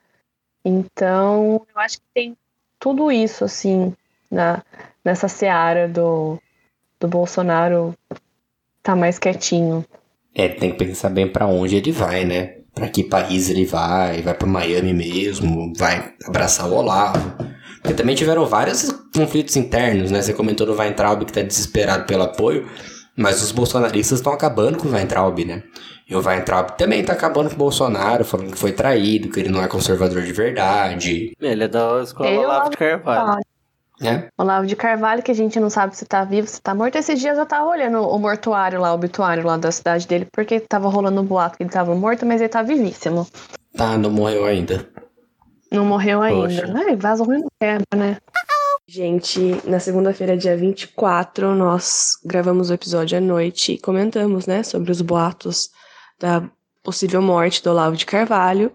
Então, 0.63 1.65
eu 1.73 1.81
acho 1.81 1.97
que 1.97 2.05
tem 2.13 2.37
tudo 2.79 3.11
isso, 3.11 3.43
assim, 3.43 3.95
na, 4.29 4.63
nessa 5.03 5.27
seara 5.27 5.87
do, 5.87 6.39
do 6.99 7.07
Bolsonaro 7.07 7.95
tá 8.83 8.95
mais 8.95 9.17
quietinho. 9.17 9.83
É, 10.37 10.47
tem 10.47 10.69
que 10.71 10.77
pensar 10.77 11.09
bem 11.09 11.27
para 11.27 11.47
onde 11.47 11.75
ele 11.75 11.91
vai, 11.91 12.23
né? 12.23 12.57
Para 12.75 12.87
que 12.89 13.03
país 13.03 13.49
ele 13.49 13.65
vai? 13.65 14.21
Vai 14.21 14.35
para 14.35 14.47
Miami 14.47 14.93
mesmo? 14.93 15.73
Vai 15.75 16.13
abraçar 16.27 16.69
o 16.69 16.75
Olavo? 16.75 17.35
Porque 17.81 17.95
também 17.95 18.15
tiveram 18.15 18.45
vários 18.45 18.91
conflitos 19.15 19.55
internos, 19.55 20.11
né? 20.11 20.21
Você 20.21 20.35
comentou 20.35 20.67
no 20.67 20.77
Weintraub 20.77 21.25
que 21.25 21.33
tá 21.33 21.41
desesperado 21.41 22.05
pelo 22.05 22.21
apoio, 22.21 22.69
mas 23.15 23.41
os 23.41 23.51
bolsonaristas 23.51 24.19
estão 24.19 24.31
acabando 24.31 24.77
com 24.77 24.87
o 24.87 24.91
Weintraub, 24.91 25.43
né? 25.43 25.63
E 26.07 26.15
o 26.15 26.21
Weintraub 26.23 26.77
também 26.77 27.03
tá 27.03 27.13
acabando 27.13 27.49
com 27.49 27.55
o 27.55 27.57
Bolsonaro, 27.57 28.23
falando 28.23 28.51
que 28.51 28.59
foi 28.59 28.73
traído, 28.73 29.29
que 29.29 29.39
ele 29.39 29.49
não 29.49 29.63
é 29.63 29.67
conservador 29.67 30.21
de 30.21 30.33
verdade. 30.33 31.31
Ele 31.41 31.63
é 31.63 31.67
da 31.67 31.99
escola 32.03 32.29
eu 32.29 32.41
Olavo 32.41 32.69
de 32.69 32.77
Carvalho. 32.77 33.41
É? 34.01 34.27
Olavo 34.37 34.67
de 34.67 34.75
Carvalho, 34.75 35.23
que 35.23 35.31
a 35.31 35.35
gente 35.35 35.59
não 35.59 35.69
sabe 35.69 35.97
se 35.97 36.05
tá 36.05 36.23
vivo, 36.23 36.47
se 36.47 36.61
tá 36.61 36.75
morto. 36.75 36.97
Esses 36.97 37.19
dias 37.19 37.37
eu 37.37 37.45
tava 37.45 37.65
olhando 37.65 38.01
o 38.01 38.19
mortuário 38.19 38.79
lá, 38.79 38.91
o 38.91 38.95
obituário 38.95 39.45
lá 39.45 39.57
da 39.57 39.71
cidade 39.71 40.07
dele, 40.07 40.27
porque 40.31 40.59
tava 40.59 40.87
rolando 40.87 41.21
o 41.21 41.23
boato 41.23 41.57
que 41.57 41.63
ele 41.63 41.69
tava 41.69 41.95
morto, 41.95 42.25
mas 42.25 42.39
ele 42.39 42.49
tá 42.49 42.61
vivíssimo. 42.61 43.27
Tá, 43.75 43.97
não 43.97 44.11
morreu 44.11 44.45
ainda. 44.45 44.87
Não 45.71 45.85
morreu 45.85 46.21
ainda. 46.21 46.73
Ai, 46.75 46.95
vaso 46.95 47.23
ruim 47.23 47.39
não 47.39 47.49
quebra, 47.59 47.85
né? 47.95 48.17
Gente, 48.89 49.61
na 49.65 49.79
segunda-feira, 49.79 50.37
dia 50.37 50.55
24, 50.55 51.53
nós 51.53 52.17
gravamos 52.23 52.69
o 52.69 52.73
episódio 52.73 53.17
à 53.17 53.21
noite 53.21 53.73
e 53.73 53.77
comentamos, 53.77 54.47
né, 54.47 54.63
sobre 54.63 54.91
os 54.91 55.01
boatos 55.01 55.69
da 56.17 56.49
possível 56.81 57.21
morte 57.21 57.61
do 57.61 57.69
Olavo 57.69 57.97
de 57.97 58.05
Carvalho. 58.05 58.71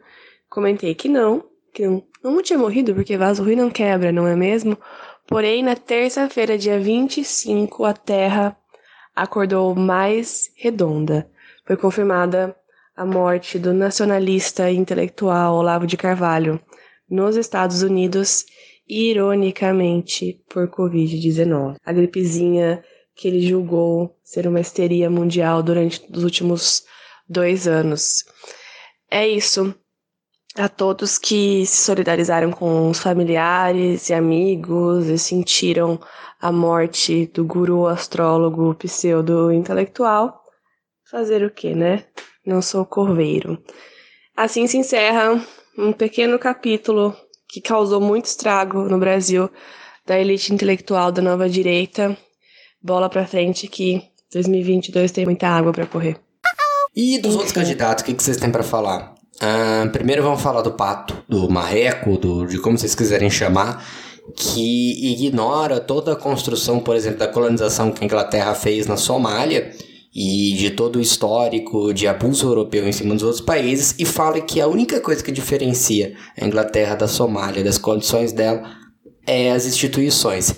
Comentei 0.51 0.95
que 0.95 1.09
não, 1.09 1.43
que 1.73 1.87
não, 1.87 2.03
não 2.23 2.43
tinha 2.43 2.59
morrido 2.59 2.95
porque 2.95 3.17
vaso 3.17 3.43
ruim 3.43 3.57
não 3.57 3.71
quebra, 3.71 4.13
não 4.13 4.27
é 4.27 4.37
mesmo? 4.37 4.77
Porém, 5.33 5.63
na 5.63 5.75
terça-feira, 5.75 6.59
dia 6.59 6.79
25, 6.79 7.87
a 7.87 7.95
Terra 7.95 8.55
acordou 9.17 9.75
mais 9.75 10.51
redonda. 10.55 11.27
Foi 11.67 11.75
confirmada 11.75 12.55
a 12.95 13.07
morte 13.07 13.59
do 13.59 13.73
nacionalista 13.73 14.71
intelectual 14.71 15.55
Olavo 15.55 15.87
de 15.87 15.97
Carvalho, 15.97 16.61
nos 17.09 17.35
Estados 17.35 17.81
Unidos, 17.81 18.45
ironicamente 18.87 20.39
por 20.51 20.69
Covid-19. 20.69 21.77
A 21.83 21.93
gripezinha 21.95 22.85
que 23.15 23.27
ele 23.27 23.41
julgou 23.41 24.15
ser 24.23 24.47
uma 24.47 24.61
histeria 24.61 25.09
mundial 25.09 25.63
durante 25.63 26.05
os 26.13 26.25
últimos 26.25 26.85
dois 27.27 27.67
anos. 27.67 28.23
É 29.11 29.27
isso. 29.27 29.75
A 30.57 30.69
todos 30.69 31.17
que 31.17 31.65
se 31.65 31.85
solidarizaram 31.85 32.51
com 32.51 32.91
os 32.91 32.99
familiares 32.99 34.11
e 34.11 34.15
amigos 34.15 35.07
e 35.07 35.19
sentiram 35.19 35.99
a 36.39 36.53
morte 36.53 37.27
do 37.33 37.43
guru 37.43 37.87
astrólogo 37.87 38.75
pseudo-intelectual, 38.75 40.43
fazer 41.11 41.43
o 41.43 41.51
que, 41.51 41.75
né? 41.75 42.05
Não 42.45 42.61
sou 42.61 42.85
corveiro. 42.85 43.63
Assim 44.37 44.67
se 44.67 44.77
encerra 44.77 45.43
um 45.79 45.91
pequeno 45.93 46.39
capítulo 46.39 47.17
que 47.49 47.61
causou 47.61 48.01
muito 48.01 48.27
estrago 48.27 48.83
no 48.83 48.99
Brasil 48.99 49.51
da 50.07 50.19
elite 50.19 50.53
intelectual 50.53 51.11
da 51.11 51.23
nova 51.23 51.49
direita. 51.49 52.15
Bola 52.83 53.09
pra 53.09 53.27
frente 53.27 53.69
que 53.69 54.03
2022 54.33 55.13
tem 55.13 55.25
muita 55.25 55.49
água 55.49 55.73
para 55.73 55.87
correr. 55.87 56.21
E 56.95 57.19
dos 57.19 57.37
outros 57.37 57.53
candidatos, 57.53 58.03
o 58.03 58.05
que, 58.05 58.13
que 58.13 58.23
vocês 58.23 58.37
têm 58.37 58.51
para 58.51 58.63
falar? 58.63 59.12
Uh, 59.37 59.89
primeiro 59.91 60.23
vamos 60.23 60.41
falar 60.41 60.63
do 60.63 60.73
pato, 60.73 61.17
do 61.29 61.49
marreco, 61.51 62.17
do, 62.17 62.47
de 62.47 62.59
como 62.59 62.79
vocês 62.79 62.95
quiserem 62.95 63.31
chamar, 63.31 63.85
que 64.37 65.13
ignora 65.13 65.81
toda 65.81 66.13
a 66.13 66.17
construção, 66.17 66.79
por 66.79 66.95
exemplo, 66.95 67.19
da 67.19 67.29
colonização 67.29 67.91
que 67.91 68.03
a 68.03 68.07
Inglaterra 68.07 68.55
fez 68.55 68.87
na 68.87 68.97
Somália 68.97 69.73
e 70.15 70.55
de 70.55 70.71
todo 70.71 70.97
o 70.97 71.01
histórico 71.01 71.93
de 71.93 72.07
abuso 72.07 72.47
europeu 72.47 72.87
em 72.87 72.93
cima 72.93 73.15
dos 73.15 73.23
outros 73.23 73.41
países 73.41 73.95
e 73.99 74.05
fala 74.05 74.41
que 74.41 74.61
a 74.61 74.69
única 74.69 75.01
coisa 75.01 75.25
que 75.25 75.33
diferencia 75.33 76.15
a 76.39 76.45
Inglaterra 76.45 76.95
da 76.95 77.09
Somália, 77.09 77.65
das 77.65 77.79
condições 77.79 78.33
dela, 78.33 78.63
é 79.27 79.51
as 79.51 79.67
instituições. 79.67 80.55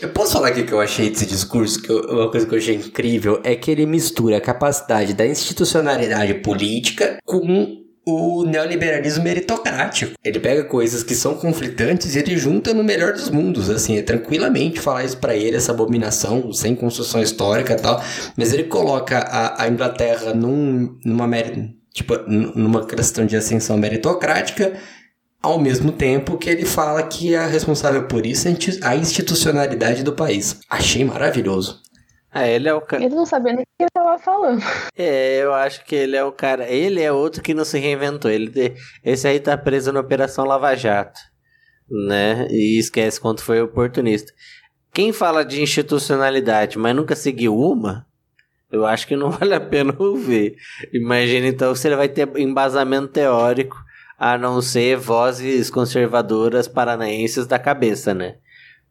Eu 0.00 0.10
posso 0.10 0.32
falar 0.32 0.48
aqui 0.48 0.64
que 0.64 0.72
eu 0.72 0.80
achei 0.80 1.08
desse 1.08 1.24
discurso, 1.24 1.80
que 1.80 1.90
eu, 1.90 2.00
uma 2.00 2.30
coisa 2.30 2.46
que 2.46 2.54
eu 2.54 2.58
achei 2.58 2.74
incrível 2.74 3.40
é 3.42 3.54
que 3.54 3.70
ele 3.70 3.86
mistura 3.86 4.36
a 4.36 4.40
capacidade 4.40 5.14
da 5.14 5.26
institucionalidade 5.26 6.34
política 6.34 7.18
com 7.24 7.83
o 8.06 8.44
neoliberalismo 8.44 9.24
meritocrático. 9.24 10.14
Ele 10.22 10.38
pega 10.38 10.64
coisas 10.64 11.02
que 11.02 11.14
são 11.14 11.34
conflitantes 11.34 12.14
e 12.14 12.18
ele 12.18 12.36
junta 12.36 12.74
no 12.74 12.84
melhor 12.84 13.12
dos 13.12 13.30
mundos, 13.30 13.70
assim, 13.70 13.96
é 13.98 14.02
tranquilamente 14.02 14.80
falar 14.80 15.04
isso 15.04 15.16
para 15.16 15.34
ele, 15.34 15.56
essa 15.56 15.72
abominação, 15.72 16.52
sem 16.52 16.74
construção 16.74 17.22
histórica 17.22 17.72
e 17.72 17.76
tal, 17.76 18.02
mas 18.36 18.52
ele 18.52 18.64
coloca 18.64 19.18
a, 19.18 19.62
a 19.62 19.68
Inglaterra 19.68 20.34
num, 20.34 20.98
numa, 21.04 21.28
tipo, 21.92 22.16
numa 22.28 22.84
questão 22.86 23.24
de 23.24 23.36
ascensão 23.36 23.76
meritocrática, 23.76 24.74
ao 25.42 25.58
mesmo 25.58 25.92
tempo 25.92 26.38
que 26.38 26.48
ele 26.48 26.64
fala 26.64 27.02
que 27.02 27.34
a 27.34 27.46
responsável 27.46 28.06
por 28.06 28.24
isso 28.24 28.48
é 28.48 28.56
a 28.82 28.96
institucionalidade 28.96 30.02
do 30.02 30.12
país. 30.12 30.58
Achei 30.70 31.04
maravilhoso. 31.04 31.82
Ah, 32.34 32.48
ele 32.48 32.68
é 32.68 32.74
o 32.74 32.80
cara. 32.80 33.04
Ele 33.04 33.14
não 33.14 33.24
sabia 33.24 33.52
nem 33.52 33.62
o 33.62 33.66
que 33.78 33.84
ele 33.84 33.90
tava 34.04 34.18
falando. 34.18 34.62
É, 34.96 35.42
eu 35.42 35.54
acho 35.54 35.84
que 35.84 35.94
ele 35.94 36.16
é 36.16 36.24
o 36.24 36.32
cara. 36.32 36.68
Ele 36.68 37.00
é 37.00 37.10
outro 37.10 37.42
que 37.42 37.54
não 37.54 37.64
se 37.64 37.78
reinventou. 37.78 38.30
Ele, 38.30 38.74
esse 39.02 39.26
aí 39.26 39.40
tá 39.40 39.56
preso 39.56 39.92
na 39.92 40.00
Operação 40.00 40.44
Lava 40.44 40.74
Jato, 40.76 41.20
né? 42.08 42.46
E 42.50 42.78
esquece 42.78 43.20
quanto 43.20 43.42
foi 43.42 43.60
oportunista. 43.60 44.32
Quem 44.92 45.12
fala 45.12 45.44
de 45.44 45.60
institucionalidade, 45.60 46.78
mas 46.78 46.94
nunca 46.94 47.16
seguiu 47.16 47.58
uma, 47.58 48.06
Eu 48.70 48.86
acho 48.86 49.06
que 49.06 49.16
não 49.16 49.30
vale 49.32 49.54
a 49.54 49.60
pena 49.60 49.94
ouvir. 49.98 50.56
Imagina 50.92 51.46
então 51.46 51.74
se 51.74 51.88
ele 51.88 51.96
vai 51.96 52.08
ter 52.08 52.28
embasamento 52.36 53.08
teórico, 53.08 53.76
a 54.18 54.38
não 54.38 54.62
ser 54.62 54.96
vozes 54.96 55.70
conservadoras 55.70 56.68
paranaenses 56.68 57.46
da 57.46 57.58
cabeça, 57.58 58.14
né? 58.14 58.36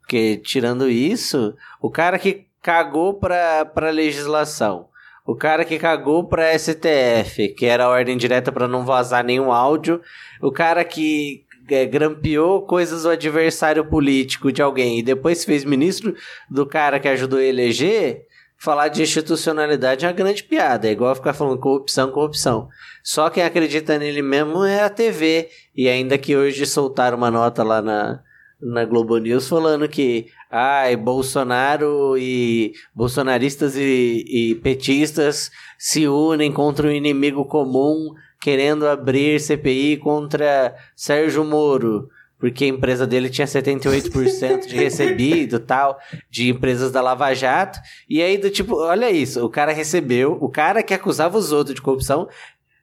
Porque 0.00 0.36
tirando 0.36 0.90
isso, 0.90 1.54
o 1.80 1.90
cara 1.90 2.18
que 2.18 2.46
cagou 2.60 3.14
pra, 3.14 3.64
pra 3.64 3.90
legislação, 3.90 4.88
o 5.26 5.34
cara 5.34 5.64
que 5.64 5.78
cagou 5.78 6.24
pra 6.24 6.56
STF, 6.58 7.48
que 7.56 7.64
era 7.64 7.84
a 7.84 7.88
ordem 7.88 8.16
direta 8.16 8.52
para 8.52 8.68
não 8.68 8.84
vazar 8.84 9.24
nenhum 9.24 9.50
áudio, 9.50 10.00
o 10.40 10.52
cara 10.52 10.84
que 10.84 11.44
é, 11.68 11.86
grampeou 11.86 12.62
coisas 12.62 13.04
do 13.04 13.08
adversário 13.08 13.84
político 13.86 14.52
de 14.52 14.60
alguém 14.60 14.98
e 14.98 15.02
depois 15.02 15.44
fez 15.44 15.64
ministro 15.64 16.14
do 16.50 16.66
cara 16.66 17.00
que 17.00 17.08
ajudou 17.08 17.38
a 17.38 17.44
eleger, 17.44 18.26
falar 18.58 18.88
de 18.88 19.02
institucionalidade 19.02 20.04
é 20.04 20.08
uma 20.08 20.14
grande 20.14 20.44
piada. 20.44 20.88
É 20.88 20.92
igual 20.92 21.14
ficar 21.14 21.32
falando 21.32 21.58
corrupção, 21.58 22.10
corrupção. 22.10 22.68
Só 23.02 23.30
quem 23.30 23.42
acredita 23.42 23.98
nele 23.98 24.22
mesmo 24.22 24.64
é 24.64 24.82
a 24.82 24.90
TV. 24.90 25.48
E 25.74 25.88
ainda 25.88 26.16
que 26.16 26.36
hoje 26.36 26.64
soltaram 26.66 27.16
uma 27.16 27.30
nota 27.30 27.62
lá 27.62 27.82
na, 27.82 28.22
na 28.64 28.84
Globo 28.84 29.18
News 29.18 29.48
falando 29.48 29.88
que 29.88 30.26
ai, 30.50 30.96
Bolsonaro 30.96 32.16
e 32.16 32.72
bolsonaristas 32.94 33.76
e, 33.76 34.24
e 34.26 34.54
petistas 34.56 35.50
se 35.78 36.08
unem 36.08 36.50
contra 36.50 36.88
um 36.88 36.92
inimigo 36.92 37.44
comum 37.44 38.14
querendo 38.40 38.86
abrir 38.86 39.40
CPI 39.40 39.98
contra 39.98 40.74
Sérgio 40.96 41.44
Moro 41.44 42.08
porque 42.38 42.64
a 42.64 42.68
empresa 42.68 43.06
dele 43.06 43.30
tinha 43.30 43.46
78% 43.46 44.66
de 44.66 44.76
recebido 44.76 45.58
tal, 45.58 45.98
de 46.28 46.50
empresas 46.50 46.92
da 46.92 47.00
Lava 47.00 47.32
Jato. 47.32 47.78
E 48.06 48.20
aí, 48.20 48.36
do 48.36 48.50
tipo, 48.50 48.76
olha 48.76 49.10
isso, 49.10 49.42
o 49.42 49.48
cara 49.48 49.72
recebeu, 49.72 50.36
o 50.38 50.50
cara 50.50 50.82
que 50.82 50.92
acusava 50.92 51.38
os 51.38 51.52
outros 51.52 51.74
de 51.74 51.80
corrupção, 51.80 52.28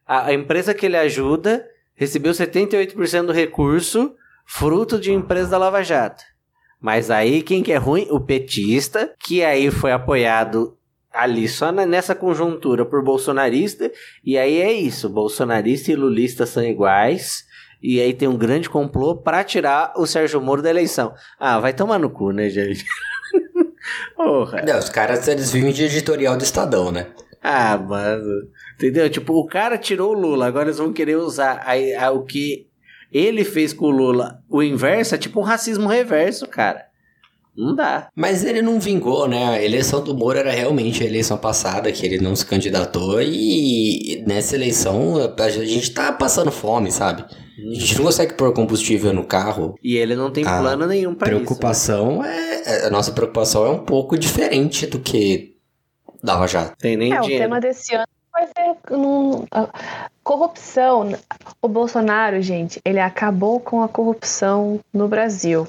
a, 0.03 0.27
a 0.27 0.33
empresa 0.33 0.73
que 0.73 0.87
ele 0.87 0.97
ajuda 0.97 1.63
recebeu 1.93 2.31
78% 2.31 3.25
do 3.27 3.31
recurso, 3.31 4.15
fruto 4.53 4.99
de 4.99 5.13
empresa 5.13 5.51
da 5.51 5.57
Lava 5.57 5.81
Jato. 5.81 6.23
Mas 6.79 7.09
aí, 7.09 7.41
quem 7.41 7.63
que 7.63 7.71
é 7.71 7.77
ruim? 7.77 8.05
O 8.11 8.19
petista, 8.19 9.11
que 9.17 9.41
aí 9.43 9.71
foi 9.71 9.93
apoiado 9.93 10.77
ali 11.11 11.47
só 11.47 11.71
nessa 11.71 12.13
conjuntura 12.13 12.85
por 12.85 13.01
bolsonarista, 13.01 13.89
e 14.23 14.37
aí 14.37 14.61
é 14.61 14.71
isso, 14.73 15.09
bolsonarista 15.09 15.91
e 15.91 15.95
lulista 15.95 16.45
são 16.45 16.63
iguais, 16.63 17.45
e 17.81 17.99
aí 18.01 18.13
tem 18.13 18.27
um 18.27 18.37
grande 18.37 18.69
complô 18.69 19.15
para 19.15 19.43
tirar 19.43 19.93
o 19.95 20.05
Sérgio 20.05 20.41
Moro 20.41 20.61
da 20.61 20.69
eleição. 20.69 21.13
Ah, 21.39 21.59
vai 21.59 21.73
tomar 21.73 21.97
no 21.97 22.09
cu, 22.09 22.31
né, 22.31 22.49
gente? 22.49 22.85
Porra. 24.15 24.61
Não, 24.63 24.77
os 24.77 24.89
caras 24.89 25.27
eles 25.27 25.51
vivem 25.51 25.71
de 25.71 25.85
editorial 25.85 26.35
do 26.37 26.43
Estadão, 26.43 26.91
né? 26.91 27.07
Ah, 27.41 27.77
mano. 27.77 28.49
Entendeu? 28.75 29.09
Tipo, 29.09 29.33
o 29.33 29.47
cara 29.47 29.77
tirou 29.77 30.11
o 30.11 30.19
Lula, 30.19 30.45
agora 30.45 30.65
eles 30.65 30.77
vão 30.77 30.93
querer 30.93 31.15
usar 31.15 31.63
a, 31.65 32.05
a, 32.05 32.11
o 32.11 32.23
que 32.23 32.69
ele 33.11 33.43
fez 33.43 33.73
com 33.73 33.85
o 33.85 33.91
Lula. 33.91 34.41
O 34.49 34.63
inverso 34.63 35.15
é 35.15 35.17
tipo 35.17 35.39
um 35.39 35.43
racismo 35.43 35.87
reverso, 35.87 36.47
cara. 36.47 36.85
Não 37.55 37.75
dá. 37.75 38.07
Mas 38.15 38.45
ele 38.45 38.61
não 38.61 38.79
vingou, 38.79 39.27
né? 39.27 39.49
A 39.49 39.61
eleição 39.61 40.01
do 40.01 40.15
Moro 40.15 40.39
era 40.39 40.51
realmente 40.51 41.03
a 41.03 41.05
eleição 41.05 41.37
passada, 41.37 41.91
que 41.91 42.05
ele 42.05 42.17
não 42.17 42.33
se 42.35 42.45
candidatou. 42.45 43.21
E 43.21 44.23
nessa 44.25 44.55
eleição 44.55 45.15
a 45.37 45.49
gente 45.49 45.91
tá 45.91 46.13
passando 46.13 46.51
fome, 46.51 46.91
sabe? 46.91 47.23
A 47.23 47.73
gente 47.79 47.97
não 47.97 48.05
consegue 48.05 48.33
pôr 48.33 48.53
combustível 48.53 49.11
no 49.13 49.25
carro. 49.25 49.75
E 49.83 49.97
ele 49.97 50.15
não 50.15 50.31
tem 50.31 50.43
plano 50.43 50.87
nenhum 50.87 51.13
para 51.13 51.29
isso. 51.29 51.41
Preocupação 51.41 52.21
né? 52.21 52.61
é. 52.65 52.87
A 52.87 52.89
nossa 52.89 53.11
preocupação 53.11 53.65
é 53.65 53.69
um 53.69 53.83
pouco 53.83 54.17
diferente 54.17 54.87
do 54.87 54.99
que 54.99 55.57
dava 56.23 56.47
já. 56.47 56.69
Tem 56.69 56.95
nem 56.95 57.13
é, 57.13 57.19
dinheiro. 57.19 57.43
o 57.43 57.47
tema 57.47 57.59
desse 57.59 57.93
ano 57.93 58.05
vai 58.41 58.47
ser 58.47 58.75
corrupção. 60.23 61.13
O 61.61 61.67
Bolsonaro, 61.67 62.41
gente, 62.41 62.81
ele 62.83 62.99
acabou 62.99 63.59
com 63.59 63.81
a 63.83 63.87
corrupção 63.87 64.79
no 64.93 65.07
Brasil. 65.07 65.67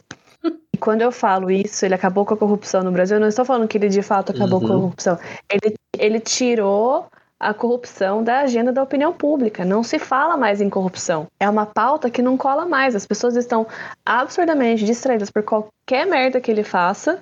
E 0.72 0.78
quando 0.78 1.02
eu 1.02 1.12
falo 1.12 1.50
isso, 1.50 1.84
ele 1.84 1.94
acabou 1.94 2.24
com 2.24 2.34
a 2.34 2.36
corrupção 2.36 2.82
no 2.82 2.90
Brasil, 2.90 3.16
eu 3.16 3.20
não 3.20 3.28
estou 3.28 3.44
falando 3.44 3.68
que 3.68 3.76
ele 3.76 3.88
de 3.88 4.02
fato 4.02 4.32
acabou 4.32 4.60
uhum. 4.60 4.66
com 4.66 4.72
a 4.72 4.76
uhum. 4.76 4.82
corrupção. 4.82 5.18
Ele, 5.50 5.76
ele 5.98 6.20
tirou 6.20 7.06
a 7.38 7.52
corrupção 7.52 8.22
da 8.22 8.40
agenda 8.40 8.72
da 8.72 8.82
opinião 8.82 9.12
pública. 9.12 9.64
Não 9.64 9.82
se 9.82 9.98
fala 9.98 10.36
mais 10.36 10.60
em 10.60 10.70
corrupção. 10.70 11.26
É 11.40 11.48
uma 11.48 11.66
pauta 11.66 12.08
que 12.08 12.22
não 12.22 12.36
cola 12.36 12.64
mais. 12.64 12.94
As 12.94 13.04
pessoas 13.04 13.36
estão 13.36 13.66
absurdamente 14.06 14.84
distraídas 14.84 15.28
por 15.28 15.42
qualquer 15.42 16.06
merda 16.06 16.40
que 16.40 16.50
ele 16.50 16.62
faça, 16.62 17.18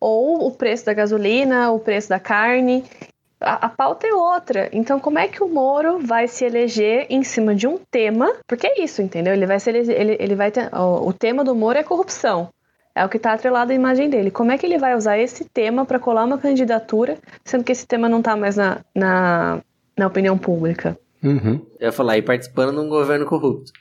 ou 0.00 0.46
o 0.46 0.50
preço 0.50 0.86
da 0.86 0.94
gasolina, 0.94 1.70
o 1.70 1.78
preço 1.78 2.08
da 2.08 2.18
carne. 2.18 2.84
A, 3.40 3.66
a, 3.66 3.68
pauta 3.68 4.06
é 4.06 4.14
outra. 4.14 4.68
Então, 4.72 4.98
como 4.98 5.18
é 5.18 5.28
que 5.28 5.42
o 5.42 5.48
Moro 5.48 5.98
vai 5.98 6.28
se 6.28 6.44
eleger 6.44 7.06
em 7.10 7.22
cima 7.22 7.54
de 7.54 7.66
um 7.66 7.78
tema? 7.90 8.32
Porque 8.46 8.66
é 8.66 8.82
isso, 8.82 9.02
entendeu? 9.02 9.32
Ele 9.34 9.46
vai 9.46 9.60
se 9.60 9.70
eleger, 9.70 10.00
ele, 10.00 10.16
ele 10.18 10.34
vai 10.34 10.50
ter, 10.50 10.74
o, 10.74 11.08
o 11.08 11.12
tema 11.12 11.44
do 11.44 11.54
Moro 11.54 11.78
é 11.78 11.82
corrupção. 11.82 12.48
É 12.94 13.04
o 13.04 13.08
que 13.08 13.16
está 13.16 13.32
atrelado 13.32 13.72
à 13.72 13.74
imagem 13.74 14.08
dele. 14.08 14.30
Como 14.30 14.52
é 14.52 14.58
que 14.58 14.64
ele 14.64 14.78
vai 14.78 14.94
usar 14.94 15.18
esse 15.18 15.44
tema 15.44 15.84
para 15.84 15.98
colar 15.98 16.24
uma 16.24 16.38
candidatura, 16.38 17.18
sendo 17.44 17.64
que 17.64 17.72
esse 17.72 17.86
tema 17.86 18.08
não 18.08 18.18
está 18.18 18.36
mais 18.36 18.56
na, 18.56 18.78
na, 18.94 19.60
na, 19.96 20.06
opinião 20.06 20.38
pública? 20.38 20.96
Uhum. 21.22 21.66
Eu 21.80 21.86
ia 21.86 21.92
falar, 21.92 22.16
e 22.16 22.22
participando 22.22 22.72
de 22.72 22.78
um 22.78 22.88
governo 22.88 23.26
corrupto. 23.26 23.72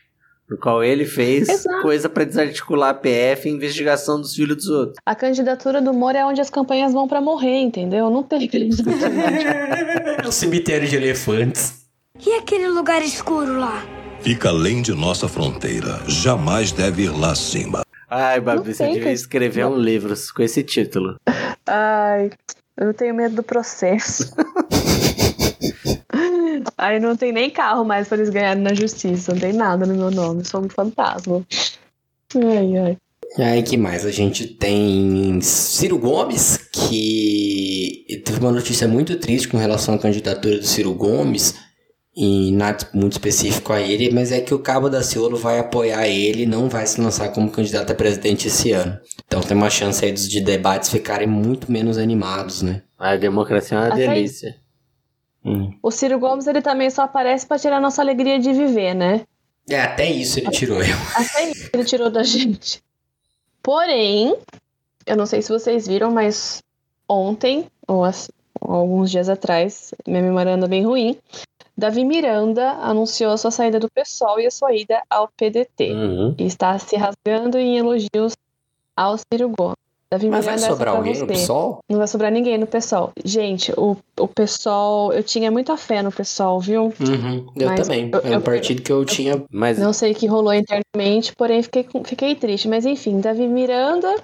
No 0.50 0.58
qual 0.58 0.84
ele 0.84 1.06
fez 1.06 1.48
Exato. 1.48 1.82
coisa 1.82 2.10
para 2.10 2.26
desarticular 2.26 2.90
a 2.90 2.94
PF 2.94 3.48
e 3.48 3.52
investigação 3.52 4.20
dos 4.20 4.36
filhos 4.36 4.58
dos 4.58 4.68
outros. 4.68 4.98
A 5.06 5.16
candidatura 5.16 5.82
do 5.82 5.94
Moro 5.94 6.18
é 6.18 6.26
onde 6.26 6.42
as 6.42 6.50
campanhas 6.50 6.92
vão 6.94 7.08
para 7.08 7.22
morrer, 7.22 7.60
entendeu? 7.60 8.10
Não 8.10 8.22
tem 8.24 8.50
É 10.24 10.28
o 10.28 10.32
cemitério 10.32 10.88
de 10.88 10.96
elefantes. 10.96 11.84
E 12.26 12.34
aquele 12.34 12.68
lugar 12.68 13.02
escuro 13.02 13.58
lá? 13.60 13.84
Fica 14.22 14.50
além 14.50 14.82
de 14.82 14.94
nossa 14.94 15.28
fronteira. 15.28 16.02
Jamais 16.08 16.72
deve 16.72 17.04
ir 17.04 17.10
lá 17.10 17.32
acima. 17.32 17.82
Ai, 18.10 18.40
Babi, 18.40 18.74
você 18.74 18.88
devia 18.90 19.12
escrever 19.12 19.66
um 19.66 19.76
livro 19.76 20.14
com 20.36 20.44
esse 20.44 20.62
título. 20.64 21.16
Ai, 21.66 22.30
eu 22.78 22.94
tenho 22.94 23.16
medo 23.16 23.36
do 23.36 23.44
processo. 23.44 24.34
Ai, 26.78 27.00
não 27.00 27.16
tem 27.16 27.32
nem 27.32 27.50
carro 27.50 27.84
mais 27.84 28.08
pra 28.08 28.18
eles 28.18 28.30
ganharem 28.30 28.62
na 28.62 28.74
justiça. 28.74 29.34
Não 29.34 29.40
tem 29.40 29.54
nada 29.54 29.86
no 29.86 29.96
meu 29.96 30.12
nome. 30.12 30.46
Sou 30.46 30.64
um 30.64 30.70
fantasma. 30.70 31.46
Ai, 32.36 32.78
ai. 32.78 32.98
Aí 33.40 33.64
que 33.64 33.78
mais? 33.78 34.06
A 34.06 34.12
gente 34.12 34.46
tem 34.46 35.40
Ciro 35.42 35.98
Gomes, 35.98 36.58
que 36.72 38.06
teve 38.24 38.40
uma 38.40 38.52
notícia 38.52 38.88
muito 38.88 39.16
triste 39.18 39.48
com 39.48 39.58
relação 39.58 39.96
à 39.96 39.98
candidatura 39.98 40.60
do 40.60 40.66
Ciro 40.66 40.94
Gomes 40.94 41.56
e 42.16 42.52
nada 42.52 42.88
muito 42.94 43.14
específico 43.14 43.74
a 43.74 43.82
ele, 43.82 44.12
mas 44.12 44.32
é 44.32 44.40
que 44.40 44.54
o 44.54 44.60
Cabo 44.60 44.88
da 44.88 45.02
Ciolo 45.02 45.36
vai 45.36 45.58
apoiar 45.58 46.08
ele 46.08 46.44
e 46.44 46.46
não 46.46 46.70
vai 46.70 46.86
se 46.86 47.02
lançar 47.02 47.30
como 47.30 47.50
candidato 47.50 47.92
a 47.92 47.96
presidente 47.96 48.48
esse 48.48 48.72
ano. 48.72 49.00
Então 49.26 49.42
tem 49.42 49.58
uma 49.58 49.70
chance 49.70 50.06
aí 50.06 50.12
dos 50.12 50.30
de 50.30 50.40
debates 50.40 50.92
ficarem 50.92 51.28
muito 51.28 51.72
menos 51.72 51.98
animados, 51.98 52.62
né? 52.62 52.84
A 53.00 53.16
democracia 53.16 53.78
é 53.78 53.82
uma 53.82 53.88
Até 53.88 54.08
delícia. 54.08 54.56
Hum. 55.46 55.74
O 55.82 55.92
Ciro 55.92 56.20
Gomes 56.20 56.48
ele 56.48 56.62
também 56.62 56.90
só 56.90 57.04
aparece 57.04 57.46
para 57.46 57.60
tirar 57.60 57.82
nossa 57.82 58.02
alegria 58.02 58.40
de 58.40 58.54
viver, 58.54 58.94
né? 58.94 59.22
É, 59.70 59.82
até 59.82 60.10
isso 60.10 60.40
ele 60.40 60.52
tirou 60.52 60.82
eu. 60.82 60.96
Até 61.16 61.52
isso 61.52 61.70
ele 61.74 61.86
tirou 61.86 62.10
da 62.10 62.24
gente. 62.24 62.82
Porém, 63.62 64.36
eu 65.06 65.16
não 65.16 65.26
sei 65.26 65.42
se 65.42 65.50
vocês 65.50 65.88
viram, 65.88 66.12
mas 66.12 66.62
ontem, 67.08 67.66
ou, 67.88 68.04
as, 68.04 68.30
ou 68.60 68.74
alguns 68.74 69.12
dias 69.12 69.30
atrás, 69.30 69.94
minha 70.08 70.22
memória 70.22 70.54
anda 70.54 70.68
bem 70.68 70.86
ruim, 70.86 71.18
Davi 71.78 72.04
Miranda 72.04 72.72
anunciou 72.82 73.32
a 73.32 73.38
sua 73.38 73.52
saída 73.52 73.80
do 73.80 73.90
PSOL 73.90 74.40
e 74.40 74.46
a 74.46 74.52
sua 74.52 74.74
ida 74.76 75.02
ao 75.10 75.28
PDT. 75.28 75.92
Uhum. 75.92 76.36
E 76.38 76.46
está 76.46 76.78
se 76.78 76.96
rasgando 76.96 77.58
em 77.58 77.78
elogios 77.78 78.36
ao 78.96 79.18
Ciro 79.18 79.50
Gomes. 79.50 79.83
Davi 80.14 80.30
Mas 80.30 80.46
Miranda, 80.46 80.62
vai 80.62 80.70
sobrar 80.70 80.96
alguém 80.96 81.18
no 81.18 81.26
PSOL? 81.26 81.80
Não 81.90 81.98
vai 81.98 82.08
sobrar 82.08 82.32
ninguém 82.32 82.56
no 82.60 82.68
PSOL. 82.68 83.12
Gente, 83.26 83.74
o, 83.76 83.98
o 84.20 84.28
PSOL, 84.28 85.12
eu 85.12 85.24
tinha 85.24 85.50
muita 85.50 85.76
fé 85.76 86.04
no 86.04 86.12
PSOL, 86.12 86.60
viu? 86.60 86.94
Uhum, 87.00 87.48
eu 87.56 87.68
Mas 87.68 87.82
também. 87.82 88.12
Eu, 88.14 88.34
é 88.34 88.38
um 88.38 88.42
partido 88.42 88.84
que 88.84 88.92
eu, 88.92 89.00
eu 89.00 89.06
tinha. 89.06 89.44
Mas... 89.50 89.80
Não 89.80 89.92
sei 89.92 90.12
o 90.12 90.16
que 90.16 90.28
rolou 90.28 90.54
internamente, 90.54 91.36
porém 91.36 91.64
fiquei, 91.64 91.88
fiquei 92.04 92.36
triste. 92.36 92.68
Mas 92.68 92.86
enfim, 92.86 93.20
Davi 93.20 93.48
Miranda, 93.48 94.16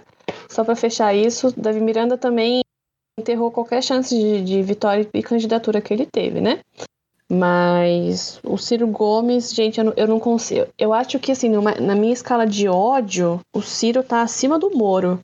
só 0.48 0.64
para 0.64 0.76
fechar 0.76 1.12
isso, 1.16 1.52
Davi 1.58 1.80
Miranda 1.80 2.20
também 2.20 2.62
enterrou 3.20 3.50
qualquer 3.50 3.82
chance 3.82 4.16
de, 4.16 4.44
de 4.44 4.62
vitória 4.62 5.10
e 5.12 5.24
candidatura 5.24 5.82
que 5.82 5.92
ele 5.92 6.06
teve, 6.06 6.40
né? 6.40 6.60
Mas 7.32 8.40
o 8.44 8.58
Ciro 8.60 8.86
Gomes, 8.88 9.52
gente, 9.54 9.80
eu 9.80 9.86
não, 9.86 9.94
eu 9.98 10.08
não 10.08 10.20
consigo. 10.20 10.68
Eu 10.78 10.94
acho 10.94 11.18
que, 11.18 11.32
assim, 11.32 11.50
numa, 11.50 11.74
na 11.76 11.96
minha 11.96 12.14
escala 12.14 12.46
de 12.46 12.68
ódio, 12.68 13.40
o 13.56 13.62
Ciro 13.62 14.04
tá 14.04 14.22
acima 14.22 14.60
do 14.60 14.70
Moro. 14.70 15.20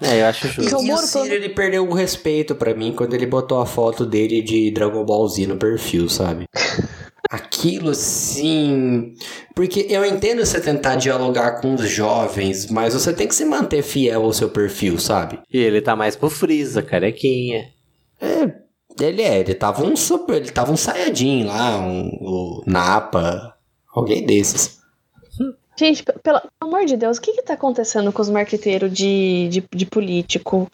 É, 0.00 0.20
eu 0.20 0.26
acho 0.26 0.48
justo. 0.48 0.84
E, 0.84 0.90
o, 0.90 0.94
o 0.94 0.98
Ciro, 0.98 1.32
ele 1.32 1.48
perdeu 1.48 1.88
o 1.88 1.94
respeito 1.94 2.54
para 2.54 2.74
mim 2.74 2.92
quando 2.92 3.14
ele 3.14 3.26
botou 3.26 3.60
a 3.60 3.66
foto 3.66 4.04
dele 4.04 4.42
de 4.42 4.70
Dragon 4.70 5.04
Ball 5.04 5.26
Z 5.28 5.46
no 5.46 5.56
perfil, 5.56 6.08
sabe? 6.08 6.46
Aquilo 7.30 7.90
assim. 7.90 9.14
Porque 9.54 9.86
eu 9.88 10.04
entendo 10.04 10.44
você 10.44 10.60
tentar 10.60 10.96
dialogar 10.96 11.60
com 11.60 11.74
os 11.74 11.88
jovens, 11.88 12.68
mas 12.70 12.92
você 12.92 13.12
tem 13.12 13.26
que 13.26 13.34
se 13.34 13.44
manter 13.44 13.82
fiel 13.82 14.24
ao 14.24 14.32
seu 14.32 14.50
perfil, 14.50 14.98
sabe? 14.98 15.40
E 15.50 15.58
ele 15.58 15.80
tá 15.80 15.96
mais 15.96 16.16
pro 16.16 16.28
Freeza, 16.28 16.82
carequinha. 16.82 17.72
Ele 19.00 19.22
é, 19.22 19.40
ele 19.40 19.54
tava 19.54 19.84
um 19.84 19.96
super, 19.96 20.36
ele 20.36 20.50
tava 20.50 20.70
um 20.70 20.76
saiadinho 20.76 21.46
lá, 21.46 21.78
um, 21.78 22.08
o 22.20 22.62
Napa, 22.66 23.54
alguém 23.92 24.24
desses. 24.24 24.78
Gente, 25.76 26.02
pe- 26.04 26.14
pelo 26.22 26.40
amor 26.60 26.84
de 26.84 26.96
Deus, 26.96 27.18
o 27.18 27.20
que 27.20 27.32
que 27.32 27.42
tá 27.42 27.54
acontecendo 27.54 28.12
com 28.12 28.22
os 28.22 28.30
marqueteiros 28.30 28.92
de, 28.92 29.48
de, 29.48 29.64
de 29.74 29.86
político? 29.86 30.70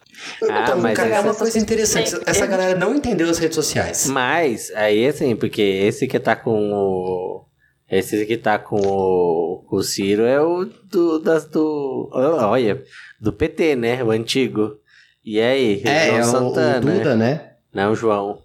Ah, 0.49 0.63
Então, 0.63 0.79
mas 0.79 0.97
cara, 0.97 1.15
é 1.17 1.21
uma 1.21 1.35
coisa 1.35 1.59
interessante. 1.59 2.15
Essa 2.27 2.47
galera 2.47 2.79
não 2.79 2.95
entendeu 2.95 3.29
as 3.31 3.39
redes 3.39 3.55
sociais. 3.55 4.07
Mas, 4.09 4.71
aí 4.75 5.07
assim, 5.07 5.35
porque 5.37 5.63
esse 5.63 6.07
que 6.07 6.19
tá 6.21 6.37
com 6.37 6.73
o. 6.73 7.45
Esse 7.91 8.25
que 8.27 8.37
tá 8.37 8.59
com 8.59 8.77
o, 8.81 9.65
o 9.71 9.83
Ciro 9.83 10.23
é 10.25 10.41
o 10.41 10.65
do, 10.85 11.19
das 11.19 11.45
do. 11.47 12.09
Olha, 12.13 12.83
do 13.21 13.33
PT, 13.33 13.75
né? 13.77 14.05
O 14.05 14.11
antigo. 14.11 14.77
E 15.25 15.41
aí? 15.41 15.83
É, 15.85 16.07
João 16.07 16.17
é 16.19 16.21
o, 16.21 16.23
o 16.23 16.31
Santana. 16.31 16.81
Duda, 16.93 17.17
né? 17.17 17.51
Não, 17.75 17.95
João. 17.95 18.43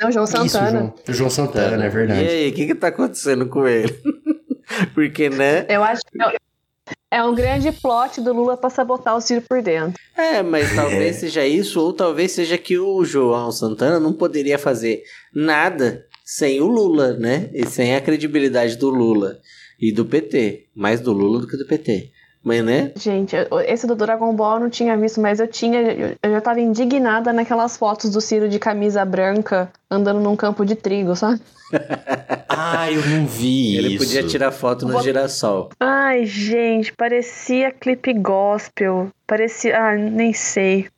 Não, 0.00 0.10
João 0.10 0.24
Isso, 0.24 0.32
Santana. 0.48 0.70
João, 0.70 0.94
o 1.08 1.12
João 1.12 1.30
Santana, 1.30 1.84
é 1.84 1.86
E 1.86 1.90
verdade. 1.90 2.20
aí, 2.26 2.48
o 2.50 2.54
que 2.54 2.66
que 2.66 2.74
tá 2.74 2.88
acontecendo 2.88 3.46
com 3.46 3.66
ele? 3.68 3.92
porque, 4.94 5.28
né? 5.30 5.66
Eu 5.68 5.82
acho 5.82 6.02
que 6.02 6.22
é- 6.22 6.36
é 7.10 7.22
um 7.22 7.34
grande 7.34 7.70
plot 7.72 8.20
do 8.20 8.32
Lula 8.32 8.56
pra 8.56 8.70
sabotar 8.70 9.16
o 9.16 9.20
Ciro 9.20 9.42
por 9.42 9.62
dentro. 9.62 10.00
É, 10.16 10.42
mas 10.42 10.74
talvez 10.74 11.16
seja 11.16 11.46
isso, 11.46 11.80
ou 11.80 11.92
talvez 11.92 12.32
seja 12.32 12.56
que 12.58 12.78
o 12.78 13.04
João 13.04 13.50
Santana 13.52 14.00
não 14.00 14.12
poderia 14.12 14.58
fazer 14.58 15.02
nada 15.34 16.04
sem 16.24 16.60
o 16.60 16.66
Lula, 16.66 17.12
né? 17.14 17.50
E 17.52 17.66
sem 17.66 17.94
a 17.94 18.00
credibilidade 18.00 18.76
do 18.76 18.88
Lula 18.88 19.38
e 19.80 19.92
do 19.92 20.04
PT. 20.04 20.68
Mais 20.74 21.00
do 21.00 21.12
Lula 21.12 21.40
do 21.40 21.46
que 21.46 21.56
do 21.56 21.66
PT. 21.66 22.10
Mas, 22.44 22.64
né? 22.64 22.90
Gente, 22.96 23.36
eu- 23.36 23.60
esse 23.60 23.86
do 23.86 23.94
Dragon 23.94 24.34
Ball 24.34 24.54
eu 24.54 24.60
não 24.60 24.70
tinha 24.70 24.96
visto, 24.96 25.20
mas 25.20 25.38
eu 25.38 25.46
tinha. 25.46 25.80
Eu, 25.80 26.16
eu 26.22 26.30
já 26.32 26.40
tava 26.40 26.60
indignada 26.60 27.32
naquelas 27.32 27.76
fotos 27.76 28.10
do 28.10 28.20
Ciro 28.20 28.48
de 28.48 28.58
camisa 28.58 29.04
branca 29.04 29.70
andando 29.90 30.18
num 30.20 30.34
campo 30.34 30.64
de 30.66 30.74
trigo, 30.74 31.14
sabe? 31.14 31.40
Ah, 32.54 32.92
eu 32.92 33.00
não 33.06 33.26
vi 33.26 33.76
Ele 33.78 33.94
isso. 33.94 34.04
podia 34.04 34.22
tirar 34.26 34.52
foto 34.52 34.86
no 34.86 34.92
Vou- 34.92 35.02
girassol. 35.02 35.70
Ai, 35.80 36.26
gente, 36.26 36.92
parecia 36.92 37.72
clipe 37.72 38.12
gospel. 38.12 39.08
Parecia. 39.26 39.76
Ah, 39.78 39.96
nem 39.96 40.32
sei. 40.34 40.88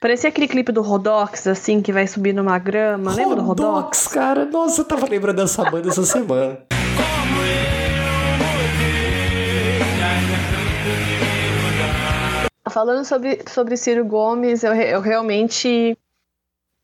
Parecia 0.00 0.28
aquele 0.30 0.48
clipe 0.48 0.72
do 0.72 0.82
Rodox, 0.82 1.46
assim, 1.46 1.80
que 1.80 1.92
vai 1.92 2.06
subir 2.08 2.32
numa 2.34 2.58
grama. 2.58 3.14
Lembra 3.14 3.36
do 3.36 3.42
Rodox? 3.42 3.68
Rodox, 3.76 4.08
cara. 4.08 4.44
Nossa, 4.44 4.80
eu 4.80 4.84
tava 4.84 5.08
lembrando 5.08 5.36
dessa 5.36 5.64
banda 5.70 5.88
essa 5.88 6.02
semana. 6.04 6.58
Falando 12.70 13.04
sobre, 13.04 13.40
sobre 13.48 13.76
Ciro 13.76 14.04
Gomes, 14.04 14.62
eu, 14.62 14.74
eu 14.74 15.00
realmente. 15.00 15.96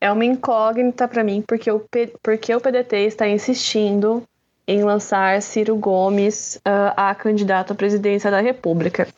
É 0.01 0.12
uma 0.12 0.24
incógnita 0.24 1.09
pra 1.09 1.24
mim, 1.24 1.43
porque 1.45 1.68
o, 1.72 1.85
porque 2.22 2.55
o 2.55 2.61
PDT 2.61 2.99
está 2.99 3.29
insistindo 3.29 4.22
em 4.64 4.85
lançar 4.85 5.43
Ciro 5.43 5.74
Gomes 5.74 6.61
ah, 6.64 7.11
a 7.11 7.14
candidato 7.16 7.72
à 7.72 7.76
presidência 7.76 8.31
da 8.31 8.41
República. 8.41 9.09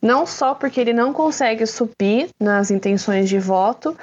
Não 0.00 0.26
só 0.26 0.54
porque 0.54 0.80
ele 0.80 0.92
não 0.92 1.12
consegue 1.12 1.66
subir 1.66 2.28
nas 2.38 2.70
intenções 2.70 3.28
de 3.28 3.38
voto, 3.38 3.96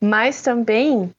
mas 0.00 0.40
também 0.40 1.12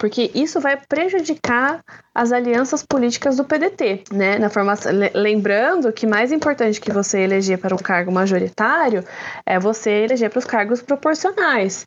porque 0.00 0.30
isso 0.34 0.58
vai 0.60 0.78
prejudicar 0.78 1.84
as 2.14 2.32
alianças 2.32 2.82
políticas 2.82 3.36
do 3.36 3.44
PDT, 3.44 4.04
né? 4.10 4.38
Na 4.38 4.48
formação, 4.48 4.90
le- 4.90 5.10
lembrando 5.14 5.92
que 5.92 6.06
mais 6.06 6.32
importante 6.32 6.80
que 6.80 6.90
você 6.90 7.20
eleger 7.20 7.58
para 7.58 7.74
um 7.74 7.78
cargo 7.78 8.10
majoritário 8.10 9.04
é 9.44 9.58
você 9.58 9.90
eleger 10.04 10.30
para 10.30 10.38
os 10.38 10.46
cargos 10.46 10.80
proporcionais. 10.80 11.86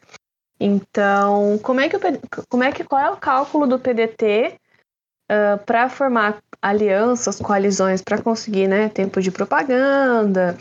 Então, 0.60 1.58
como 1.64 1.80
é 1.80 1.90
que 1.90 1.96
o 1.98 2.00
como 2.48 2.64
é 2.64 2.72
que 2.72 2.84
qual 2.84 3.02
é 3.02 3.10
o 3.10 3.18
cálculo 3.18 3.66
do 3.66 3.80
PDT 3.80 4.60
para 5.66 5.90
formar 5.90 6.38
alianças, 6.62 7.40
coalizões 7.40 8.04
para 8.04 8.22
conseguir, 8.22 8.68
né, 8.68 8.90
tempo 8.90 9.20
de 9.20 9.32
propaganda, 9.32 10.56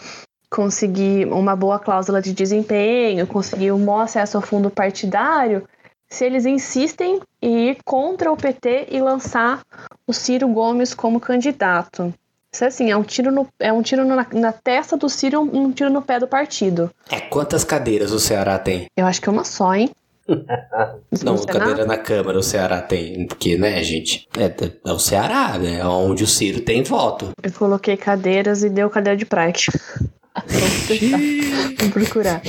conseguir 0.50 1.26
uma 1.26 1.54
boa 1.54 1.78
cláusula 1.78 2.22
de 2.22 2.32
desempenho, 2.32 3.26
conseguir 3.26 3.72
um 3.72 3.84
bom 3.84 4.00
acesso 4.00 4.38
ao 4.38 4.42
fundo 4.42 4.70
partidário, 4.70 5.68
se 6.12 6.26
eles 6.26 6.44
insistem 6.44 7.20
em 7.40 7.70
ir 7.70 7.78
contra 7.84 8.30
o 8.30 8.36
PT 8.36 8.88
e 8.90 9.00
lançar 9.00 9.62
o 10.06 10.12
Ciro 10.12 10.46
Gomes 10.48 10.92
como 10.92 11.18
candidato. 11.18 12.12
Isso 12.54 12.66
assim, 12.66 12.90
é 12.90 12.96
um 12.96 13.02
tiro, 13.02 13.32
no, 13.32 13.48
é 13.58 13.72
um 13.72 13.80
tiro 13.80 14.04
na, 14.04 14.26
na 14.30 14.52
testa 14.52 14.94
do 14.94 15.08
Ciro 15.08 15.36
e 15.36 15.38
um, 15.38 15.64
um 15.64 15.72
tiro 15.72 15.88
no 15.88 16.02
pé 16.02 16.20
do 16.20 16.28
partido. 16.28 16.90
É, 17.10 17.18
quantas 17.18 17.64
cadeiras 17.64 18.12
o 18.12 18.20
Ceará 18.20 18.58
tem? 18.58 18.84
Eu 18.94 19.06
acho 19.06 19.22
que 19.22 19.28
é 19.30 19.32
uma 19.32 19.42
só, 19.42 19.74
hein? 19.74 19.90
Não, 21.24 21.38
cadeira 21.46 21.86
na 21.86 21.96
Câmara 21.96 22.38
o 22.38 22.42
Ceará 22.42 22.82
tem. 22.82 23.26
Porque, 23.26 23.56
né, 23.56 23.82
gente? 23.82 24.28
É, 24.38 24.44
é 24.86 24.92
o 24.92 24.98
Ceará, 24.98 25.58
né? 25.58 25.78
É 25.78 25.86
onde 25.86 26.24
o 26.24 26.28
Ciro 26.28 26.60
tem 26.60 26.82
voto. 26.82 27.30
Eu 27.42 27.52
coloquei 27.52 27.96
cadeiras 27.96 28.62
e 28.62 28.68
deu 28.68 28.90
cadeira 28.90 29.16
de 29.16 29.24
testar. 30.86 31.18
Vamos 31.78 31.92
procurar. 31.94 32.42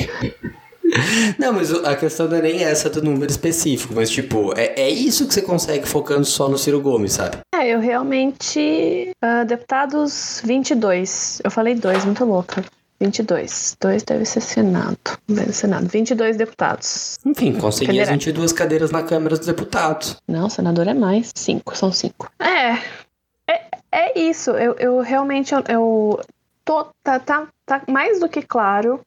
Não, 1.38 1.54
mas 1.54 1.74
a 1.74 1.96
questão 1.96 2.28
não 2.28 2.38
é 2.38 2.42
nem 2.42 2.64
essa 2.64 2.90
do 2.90 3.02
número 3.02 3.30
específico, 3.30 3.94
mas 3.96 4.10
tipo, 4.10 4.54
é, 4.58 4.82
é 4.82 4.90
isso 4.90 5.28
que 5.28 5.34
você 5.34 5.42
consegue 5.42 5.88
focando 5.88 6.26
só 6.26 6.48
no 6.48 6.58
Ciro 6.58 6.82
Gomes, 6.82 7.14
sabe? 7.14 7.38
É, 7.54 7.68
eu 7.70 7.80
realmente. 7.80 9.12
ah, 9.22 9.44
deputados 9.44 10.42
22. 10.44 11.42
Eu 11.44 11.52
falei 11.52 11.76
dois, 11.76 12.06
muito 12.06 12.24
louca. 12.26 12.64
22. 13.00 13.78
Dois 13.82 14.04
deve 14.04 14.26
ser 14.26 14.42
Senado. 14.42 14.98
Deve 15.28 15.48
ser 15.48 15.54
Senado. 15.54 15.88
22 15.88 16.38
deputados. 16.38 17.18
Enfim, 17.26 17.54
consegui 17.54 17.92
as 17.92 18.10
Federal. 18.10 18.14
22 18.14 18.54
cadeiras 18.54 18.92
na 18.92 19.04
Câmara 19.04 19.38
dos 19.38 19.46
Deputados. 19.46 20.18
Não, 20.28 20.50
senador 20.50 20.88
é 20.88 20.94
mais. 20.94 21.32
Cinco, 21.36 21.76
são 21.76 21.92
cinco. 21.92 22.32
É. 22.40 22.78
É, 23.50 23.68
é 23.92 24.20
isso. 24.20 24.52
Eu, 24.52 24.76
eu 24.76 25.02
realmente. 25.02 25.54
Eu, 25.54 25.64
eu 25.68 26.22
tô, 26.64 26.86
tá, 27.04 27.20
tá, 27.20 27.48
tá 27.66 27.82
mais 27.90 28.20
do 28.20 28.30
que 28.30 28.42
claro 28.42 29.02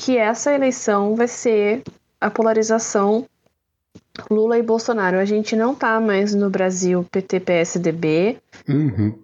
que 0.00 0.16
essa 0.16 0.54
eleição 0.54 1.14
vai 1.14 1.28
ser 1.28 1.82
a 2.18 2.30
polarização 2.30 3.26
Lula 4.30 4.58
e 4.58 4.62
Bolsonaro. 4.62 5.18
A 5.18 5.26
gente 5.26 5.54
não 5.54 5.74
tá 5.74 6.00
mais 6.00 6.34
no 6.34 6.48
Brasil 6.48 7.04
PT-PSDB. 7.12 8.38
Uhum. 8.66 9.18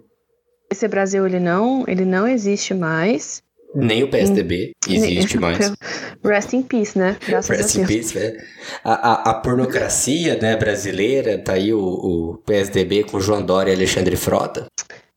Esse 0.70 0.86
Brasil 0.86 1.24
ele 1.26 1.40
não, 1.40 1.84
ele 1.88 2.04
não 2.04 2.28
existe 2.28 2.74
mais. 2.74 3.42
Nem 3.74 4.02
o 4.02 4.10
PSDB 4.10 4.72
existe 4.88 5.38
mais. 5.38 5.72
Rest 6.22 6.52
in 6.52 6.62
peace, 6.62 6.98
né? 6.98 7.16
Graças 7.26 7.56
Rest 7.56 7.76
a 7.78 7.80
in 7.82 7.86
peace, 7.86 8.12
velho. 8.14 8.38
A, 8.84 8.92
a, 8.92 9.30
a 9.30 9.34
pornocracia 9.34 10.38
né, 10.38 10.56
brasileira, 10.56 11.38
tá 11.38 11.54
aí 11.54 11.72
o, 11.72 11.80
o 11.80 12.36
PSDB 12.44 13.04
com 13.04 13.18
João 13.20 13.42
Dória 13.42 13.70
e 13.72 13.74
Alexandre 13.74 14.16
Frota. 14.16 14.66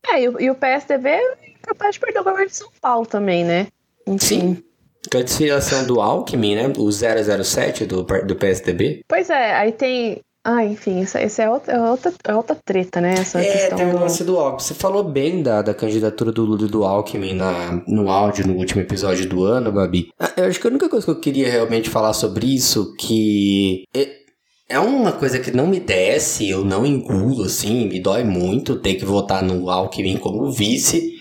É, 0.10 0.24
e, 0.24 0.30
o- 0.30 0.39
e 0.41 0.49
o 0.49 0.55
PSDB 0.55 1.10
é 1.10 1.38
capaz 1.62 1.95
de 1.95 1.99
perder 2.01 2.20
o 2.20 2.24
governo 2.24 2.47
de 2.49 2.55
São 2.55 2.70
Paulo 2.82 3.05
também, 3.05 3.43
né? 3.43 3.68
Enfim. 4.07 4.55
Sim. 4.55 4.64
Com 5.12 5.18
a 5.18 5.22
desfiliação 5.22 5.86
do 5.86 6.02
Alckmin, 6.02 6.56
né? 6.56 6.74
O 6.78 6.91
007 6.91 7.86
do, 7.86 8.04
do 8.04 8.36
PSDB. 8.36 9.02
Pois 9.08 9.30
é, 9.30 9.54
aí 9.56 9.72
tem. 9.72 10.20
Ah, 10.45 10.64
enfim, 10.66 11.02
isso, 11.02 11.18
isso 11.18 11.41
é, 11.41 11.50
outra, 11.50 11.74
é, 11.74 11.80
outra, 11.80 12.14
é 12.28 12.34
outra 12.34 12.58
treta, 12.66 13.02
né? 13.02 13.14
Essa 13.14 13.41
É, 13.41 13.52
questão 13.52 13.78
tem 13.78 13.88
o 13.91 14.00
lance 14.00 14.24
do 14.24 14.38
Alckmin. 14.38 14.60
Você 14.64 14.74
falou 14.74 15.04
bem 15.04 15.43
da, 15.43 15.62
da 15.62 15.74
candidatura 15.74 16.32
do 16.32 16.43
Lula 16.45 16.68
do 16.68 16.86
Alckmin 16.86 17.34
na, 17.34 17.84
no 17.88 18.10
áudio 18.10 18.47
no 18.47 18.56
último 18.56 18.82
episódio 18.82 19.28
do 19.28 19.43
ano, 19.43 19.72
Babi. 19.72 20.10
Ah, 20.18 20.32
Eu 20.38 20.45
acho 20.45 20.60
que 20.60 20.66
a 20.66 20.70
única 20.70 20.89
coisa 20.89 21.06
que 21.06 21.12
eu 21.12 21.20
queria 21.20 21.50
realmente 21.50 21.89
falar 21.89 22.14
sobre 22.14 22.47
isso, 22.56 22.95
que 22.97 23.84
é, 23.93 24.08
é 24.70 24.80
uma 24.80 25.12
coisa 25.12 25.39
que 25.39 25.52
não 25.52 25.68
me 25.68 25.80
desce, 25.80 26.50
eu 26.50 26.64
não 26.64 26.86
engulo, 26.86 27.43
assim, 27.43 27.88
me 27.88 28.00
dói 28.00 28.24
muito 28.24 28.80
ter 28.80 28.95
que 28.95 29.06
votar 29.06 29.43
no 29.43 29.70
Alckmin 29.70 30.18
como 30.18 30.50
vice. 30.52 31.19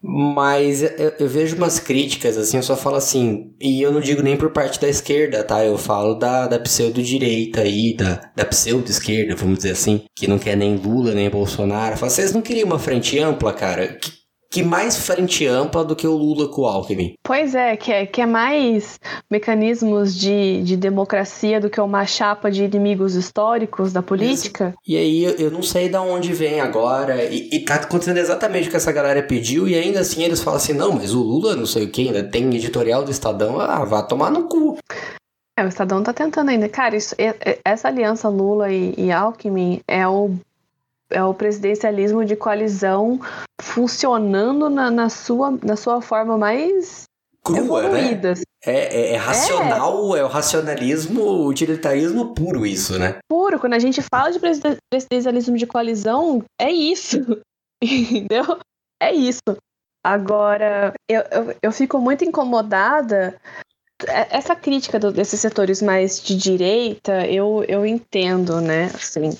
Mas 0.00 0.82
eu, 0.82 1.12
eu 1.18 1.28
vejo 1.28 1.56
umas 1.56 1.80
críticas, 1.80 2.38
assim, 2.38 2.56
eu 2.56 2.62
só 2.62 2.76
falo 2.76 2.96
assim, 2.96 3.52
e 3.60 3.82
eu 3.82 3.90
não 3.90 4.00
digo 4.00 4.22
nem 4.22 4.36
por 4.36 4.50
parte 4.50 4.80
da 4.80 4.88
esquerda, 4.88 5.42
tá? 5.42 5.64
Eu 5.64 5.76
falo 5.76 6.14
da, 6.14 6.46
da 6.46 6.58
pseudo-direita 6.58 7.62
aí, 7.62 7.94
da, 7.96 8.30
da 8.34 8.44
pseudo-esquerda, 8.44 9.34
vamos 9.34 9.58
dizer 9.58 9.72
assim, 9.72 10.04
que 10.14 10.28
não 10.28 10.38
quer 10.38 10.56
nem 10.56 10.76
Lula, 10.76 11.14
nem 11.14 11.28
Bolsonaro. 11.28 11.96
Fala, 11.96 12.10
vocês 12.10 12.32
não 12.32 12.40
queriam 12.40 12.66
uma 12.66 12.78
frente 12.78 13.18
ampla, 13.18 13.52
cara? 13.52 13.88
Que, 13.88 14.12
que 14.50 14.62
mais 14.62 14.96
frente 14.96 15.46
ampla 15.46 15.84
do 15.84 15.94
que 15.94 16.06
o 16.06 16.16
Lula 16.16 16.48
com 16.48 16.62
o 16.62 16.66
Alckmin? 16.66 17.14
Pois 17.22 17.54
é, 17.54 17.76
que 17.76 17.92
é, 17.92 18.06
que 18.06 18.20
é 18.20 18.26
mais 18.26 18.98
mecanismos 19.30 20.14
de, 20.14 20.62
de 20.62 20.76
democracia 20.76 21.60
do 21.60 21.68
que 21.68 21.80
uma 21.80 22.06
chapa 22.06 22.50
de 22.50 22.64
inimigos 22.64 23.14
históricos 23.14 23.92
da 23.92 24.02
política. 24.02 24.74
E 24.86 24.96
aí 24.96 25.24
eu, 25.24 25.50
não 25.50 25.62
sei 25.62 25.88
de 25.88 25.96
onde 25.96 26.32
vem 26.32 26.60
agora, 26.60 27.24
e, 27.24 27.50
e 27.52 27.64
tá 27.64 27.74
acontecendo 27.74 28.18
exatamente 28.18 28.68
o 28.68 28.70
que 28.70 28.76
essa 28.76 28.92
galera 28.92 29.22
pediu, 29.22 29.68
e 29.68 29.74
ainda 29.74 30.00
assim 30.00 30.22
eles 30.22 30.42
falam 30.42 30.56
assim, 30.56 30.72
não, 30.72 30.92
mas 30.92 31.14
o 31.14 31.22
Lula 31.22 31.54
não 31.54 31.66
sei 31.66 31.84
o 31.84 31.90
que, 31.90 32.08
ainda 32.08 32.22
tem 32.22 32.46
editorial 32.54 33.02
do 33.02 33.10
Estadão, 33.10 33.60
ah, 33.60 33.84
vá 33.84 34.02
tomar 34.02 34.30
no 34.30 34.48
cu. 34.48 34.78
É, 35.58 35.64
o 35.64 35.68
Estadão 35.68 36.02
tá 36.04 36.12
tentando 36.12 36.50
ainda. 36.50 36.68
Cara, 36.68 36.94
isso, 36.94 37.16
essa 37.64 37.88
aliança 37.88 38.28
Lula 38.28 38.70
e, 38.70 38.94
e 38.96 39.10
Alckmin 39.10 39.80
é 39.88 40.06
o, 40.06 40.30
é 41.10 41.22
o 41.22 41.34
presidencialismo 41.34 42.24
de 42.24 42.36
coalizão 42.36 43.20
funcionando 43.60 44.68
na, 44.68 44.90
na, 44.90 45.08
sua, 45.08 45.50
na 45.62 45.76
sua 45.76 46.00
forma 46.00 46.36
mais 46.36 47.04
Crua, 47.42 47.82
né? 47.82 47.88
evoluída. 47.88 48.34
É, 48.64 48.72
é, 48.72 49.12
é 49.12 49.16
racional, 49.16 50.16
é. 50.16 50.24
o 50.24 50.28
racionalismo, 50.28 51.46
utilitarismo 51.46 52.34
puro 52.34 52.66
isso, 52.66 52.98
né? 52.98 53.18
Puro, 53.28 53.58
quando 53.58 53.74
a 53.74 53.78
gente 53.78 54.02
fala 54.02 54.30
de 54.30 54.40
presidencialismo 54.40 55.56
de 55.56 55.66
coalizão, 55.66 56.44
é 56.60 56.70
isso. 56.70 57.18
Entendeu? 57.82 58.58
É 59.00 59.12
isso. 59.12 59.40
Agora, 60.04 60.92
eu, 61.08 61.22
eu, 61.30 61.56
eu 61.62 61.72
fico 61.72 61.98
muito 61.98 62.24
incomodada. 62.24 63.40
É, 64.06 64.36
essa 64.36 64.54
crítica 64.54 64.98
do, 64.98 65.10
desses 65.10 65.40
setores 65.40 65.82
mais 65.82 66.22
de 66.22 66.36
direita, 66.36 67.26
eu, 67.26 67.64
eu 67.66 67.84
entendo, 67.84 68.60
né? 68.60 68.90
Assim, 68.94 69.36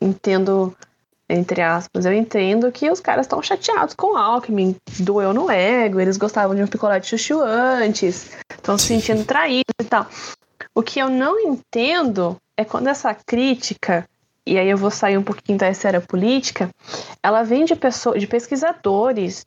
entendo 0.00 0.76
entre 1.28 1.60
aspas, 1.60 2.04
eu 2.04 2.12
entendo 2.12 2.70
que 2.70 2.88
os 2.88 3.00
caras 3.00 3.26
estão 3.26 3.42
chateados 3.42 3.94
com 3.94 4.14
o 4.14 4.16
Alckmin, 4.16 4.76
doeu 5.00 5.34
no 5.34 5.50
ego, 5.50 6.00
eles 6.00 6.16
gostavam 6.16 6.54
de 6.54 6.62
um 6.62 6.68
picolé 6.68 7.00
de 7.00 7.08
chuchu 7.08 7.40
antes, 7.40 8.30
estão 8.48 8.78
se 8.78 8.86
sentindo 8.86 9.24
traídos 9.24 9.74
e 9.80 9.84
tal. 9.84 10.06
O 10.72 10.82
que 10.82 11.00
eu 11.00 11.08
não 11.08 11.40
entendo 11.40 12.36
é 12.56 12.64
quando 12.64 12.86
essa 12.86 13.12
crítica, 13.12 14.08
e 14.46 14.56
aí 14.56 14.68
eu 14.68 14.76
vou 14.76 14.90
sair 14.90 15.18
um 15.18 15.22
pouquinho 15.22 15.58
da 15.58 15.68
esfera 15.68 16.00
política, 16.00 16.70
ela 17.20 17.42
vem 17.42 17.64
de 17.64 17.74
pessoas, 17.74 18.20
de 18.20 18.26
pesquisadores, 18.28 19.44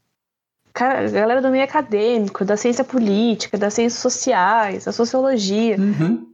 cara, 0.73 1.09
galera 1.09 1.41
do 1.41 1.49
meio 1.49 1.63
acadêmico, 1.63 2.45
da 2.45 2.57
ciência 2.57 2.83
política, 2.83 3.57
das 3.57 3.73
ciências 3.73 4.01
sociais, 4.01 4.85
da 4.85 4.91
sociologia, 4.91 5.77
uhum. 5.77 6.27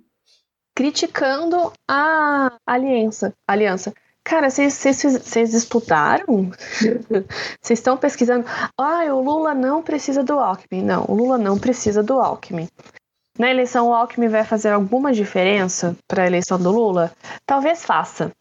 criticando 0.76 1.72
a 1.88 2.52
aliança, 2.66 3.34
aliança. 3.48 3.94
Cara, 4.24 4.50
vocês 4.50 5.54
estudaram? 5.54 6.50
Vocês 7.62 7.78
estão 7.78 7.96
pesquisando? 7.96 8.44
Ah, 8.76 9.04
o 9.14 9.22
Lula 9.22 9.54
não 9.54 9.84
precisa 9.84 10.24
do 10.24 10.40
Alckmin. 10.40 10.82
Não, 10.82 11.06
o 11.08 11.14
Lula 11.14 11.38
não 11.38 11.60
precisa 11.60 12.02
do 12.02 12.20
Alckmin. 12.20 12.68
Na 13.38 13.52
eleição, 13.52 13.90
o 13.90 13.94
Alckmin 13.94 14.28
vai 14.28 14.44
fazer 14.44 14.70
alguma 14.70 15.14
diferença 15.14 15.96
para 16.08 16.24
a 16.24 16.26
eleição 16.26 16.58
do 16.58 16.72
Lula? 16.72 17.12
Talvez 17.46 17.86
faça. 17.86 18.32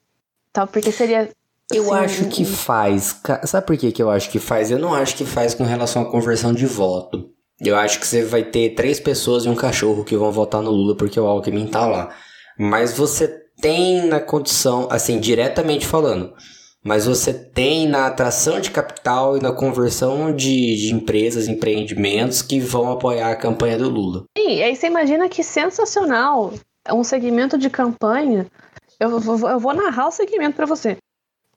Tá, 0.54 0.66
porque 0.66 0.90
seria. 0.90 1.28
Eu 1.72 1.92
assim, 1.92 2.04
acho 2.04 2.28
que 2.28 2.44
faz. 2.44 3.20
Sabe 3.44 3.66
por 3.66 3.76
que, 3.76 3.92
que 3.92 4.02
eu 4.02 4.10
acho 4.10 4.30
que 4.30 4.38
faz? 4.38 4.70
Eu 4.70 4.78
não 4.78 4.94
acho 4.94 5.16
que 5.16 5.24
faz 5.24 5.54
com 5.54 5.64
relação 5.64 6.02
à 6.02 6.10
conversão 6.10 6.52
de 6.52 6.66
voto. 6.66 7.30
Eu 7.60 7.76
acho 7.76 8.00
que 8.00 8.06
você 8.06 8.22
vai 8.22 8.42
ter 8.42 8.74
três 8.74 8.98
pessoas 9.00 9.44
e 9.44 9.48
um 9.48 9.54
cachorro 9.54 10.04
que 10.04 10.16
vão 10.16 10.30
votar 10.30 10.60
no 10.60 10.70
Lula 10.70 10.96
porque 10.96 11.18
o 11.18 11.26
Alckmin 11.26 11.66
tá 11.66 11.86
lá. 11.86 12.14
Mas 12.58 12.92
você 12.92 13.28
tem 13.60 14.06
na 14.06 14.20
condição, 14.20 14.88
assim, 14.90 15.18
diretamente 15.18 15.86
falando, 15.86 16.34
mas 16.84 17.06
você 17.06 17.32
tem 17.32 17.88
na 17.88 18.06
atração 18.06 18.60
de 18.60 18.70
capital 18.70 19.36
e 19.36 19.40
na 19.40 19.52
conversão 19.52 20.34
de, 20.34 20.76
de 20.76 20.92
empresas, 20.92 21.48
empreendimentos 21.48 22.42
que 22.42 22.60
vão 22.60 22.92
apoiar 22.92 23.30
a 23.30 23.36
campanha 23.36 23.78
do 23.78 23.88
Lula. 23.88 24.24
Sim, 24.36 24.62
aí 24.62 24.76
você 24.76 24.86
imagina 24.86 25.28
que 25.28 25.42
sensacional 25.42 26.52
é 26.84 26.92
um 26.92 27.04
segmento 27.04 27.56
de 27.56 27.70
campanha. 27.70 28.46
Eu 29.00 29.18
vou, 29.18 29.48
eu 29.48 29.58
vou 29.58 29.72
narrar 29.72 30.08
o 30.08 30.12
segmento 30.12 30.56
para 30.56 30.66
você. 30.66 30.98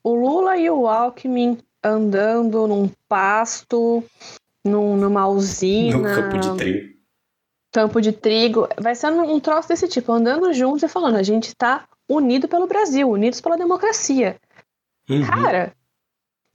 O 0.07 0.15
Lula 0.15 0.55
e 0.55 0.69
o 0.69 0.87
Alckmin 0.87 1.57
andando 1.83 2.65
num 2.65 2.89
pasto, 3.09 4.01
num, 4.63 4.95
numa 4.95 5.27
usina. 5.27 5.97
No 5.97 6.15
campo 6.15 6.37
de 6.37 6.55
trigo. 6.55 6.93
Campo 7.73 8.01
de 8.01 8.11
trigo. 8.13 8.69
Vai 8.79 8.95
ser 8.95 9.11
um 9.11 9.37
troço 9.41 9.67
desse 9.67 9.85
tipo, 9.85 10.13
andando 10.13 10.53
juntos 10.53 10.83
e 10.83 10.87
falando: 10.87 11.17
a 11.17 11.23
gente 11.23 11.53
tá 11.53 11.83
unido 12.07 12.47
pelo 12.47 12.67
Brasil, 12.67 13.09
unidos 13.09 13.41
pela 13.41 13.57
democracia. 13.57 14.37
Uhum. 15.09 15.25
Cara, 15.25 15.73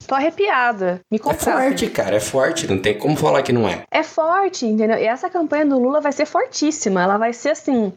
tô 0.07 0.15
arrepiada. 0.15 1.01
Me 1.11 1.19
contrata. 1.19 1.51
É 1.51 1.69
forte, 1.69 1.89
cara, 1.91 2.15
é 2.15 2.19
forte. 2.19 2.65
Não 2.65 2.81
tem 2.81 2.97
como 2.97 3.15
falar 3.15 3.43
que 3.43 3.53
não 3.53 3.69
é. 3.69 3.83
É 3.91 4.01
forte, 4.01 4.65
entendeu? 4.65 4.97
E 4.97 5.05
essa 5.05 5.29
campanha 5.29 5.67
do 5.67 5.77
Lula 5.77 6.01
vai 6.01 6.11
ser 6.11 6.25
fortíssima. 6.25 7.03
Ela 7.03 7.19
vai 7.19 7.31
ser 7.33 7.49
assim. 7.49 7.93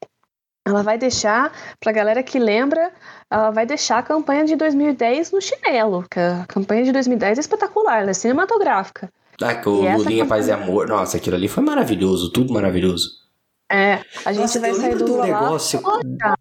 Ela 0.67 0.83
vai 0.83 0.99
deixar, 0.99 1.53
pra 1.79 1.93
galera 1.93 2.23
que 2.23 2.39
lembra, 2.39 2.93
ela 3.31 3.51
vai 3.51 3.65
deixar 3.65 3.99
a 3.99 4.03
campanha 4.03 4.45
de 4.45 4.57
2010 4.57 5.33
no 5.33 5.41
chinelo. 5.41 6.05
Que 6.11 6.19
a 6.19 6.45
campanha 6.49 6.85
de 6.85 6.93
2010 6.93 7.39
é 7.39 7.41
espetacular, 7.41 8.01
ela 8.01 8.11
é 8.11 8.15
cinematográfica. 8.15 9.09
Ah, 9.41 9.55
que 9.55 9.69
o 9.69 9.77
Lulinha 9.77 9.97
campanha... 9.97 10.27
Paz 10.27 10.49
e 10.49 10.53
Amor. 10.53 10.89
Nossa, 10.89 11.19
aquilo 11.19 11.37
ali 11.37 11.47
foi 11.47 11.63
maravilhoso, 11.63 12.33
tudo 12.33 12.53
maravilhoso. 12.53 13.11
É, 13.71 14.01
a 14.25 14.33
gente 14.33 14.43
Nossa, 14.43 14.61
vai 14.61 14.75
sair 14.75 14.97
do 14.97 15.07
Lula 15.07 15.27
negócio... 15.27 15.81
lá 15.83 16.37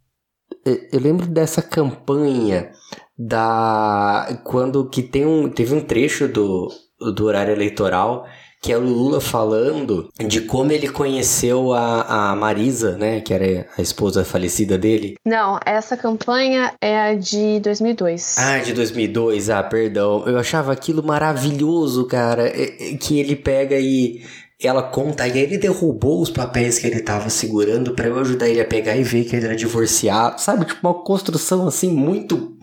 eu 0.65 0.99
lembro 0.99 1.27
dessa 1.27 1.61
campanha 1.61 2.71
da 3.17 4.41
quando 4.43 4.89
que 4.89 5.03
tem 5.03 5.25
um 5.25 5.49
teve 5.49 5.75
um 5.75 5.81
trecho 5.81 6.27
do, 6.27 6.69
do 7.15 7.25
horário 7.25 7.53
eleitoral 7.53 8.27
que 8.65 8.73
é 8.73 8.77
o 8.79 8.81
Lula 8.81 9.21
falando 9.21 10.09
de 10.17 10.41
como 10.41 10.71
ele 10.71 10.89
conheceu 10.89 11.71
a, 11.71 12.31
a 12.31 12.35
Marisa, 12.35 12.97
né, 12.97 13.21
que 13.21 13.31
era 13.31 13.67
a 13.77 13.79
esposa 13.79 14.25
falecida 14.25 14.75
dele. 14.75 15.17
Não, 15.23 15.59
essa 15.63 15.95
campanha 15.95 16.73
é 16.81 16.99
a 16.99 17.13
de 17.13 17.59
2002. 17.59 18.37
Ah, 18.39 18.57
de 18.57 18.73
2002, 18.73 19.51
ah, 19.51 19.61
perdão. 19.61 20.23
Eu 20.25 20.39
achava 20.39 20.71
aquilo 20.71 21.03
maravilhoso, 21.03 22.07
cara, 22.07 22.51
que 22.99 23.19
ele 23.19 23.35
pega 23.35 23.77
e 23.77 24.23
ela 24.59 24.81
conta, 24.81 25.27
e 25.27 25.37
ele 25.37 25.59
derrubou 25.59 26.19
os 26.19 26.31
papéis 26.31 26.79
que 26.79 26.87
ele 26.87 27.01
tava 27.01 27.29
segurando 27.29 27.93
para 27.93 28.07
eu 28.07 28.17
ajudar 28.17 28.49
ele 28.49 28.61
a 28.61 28.65
pegar 28.65 28.95
e 28.95 29.03
ver 29.03 29.25
que 29.25 29.35
ele 29.35 29.45
era 29.45 29.55
divorciado, 29.55 30.41
sabe? 30.41 30.65
Tipo, 30.65 30.87
uma 30.87 31.03
construção 31.03 31.67
assim 31.67 31.91
muito 31.91 32.57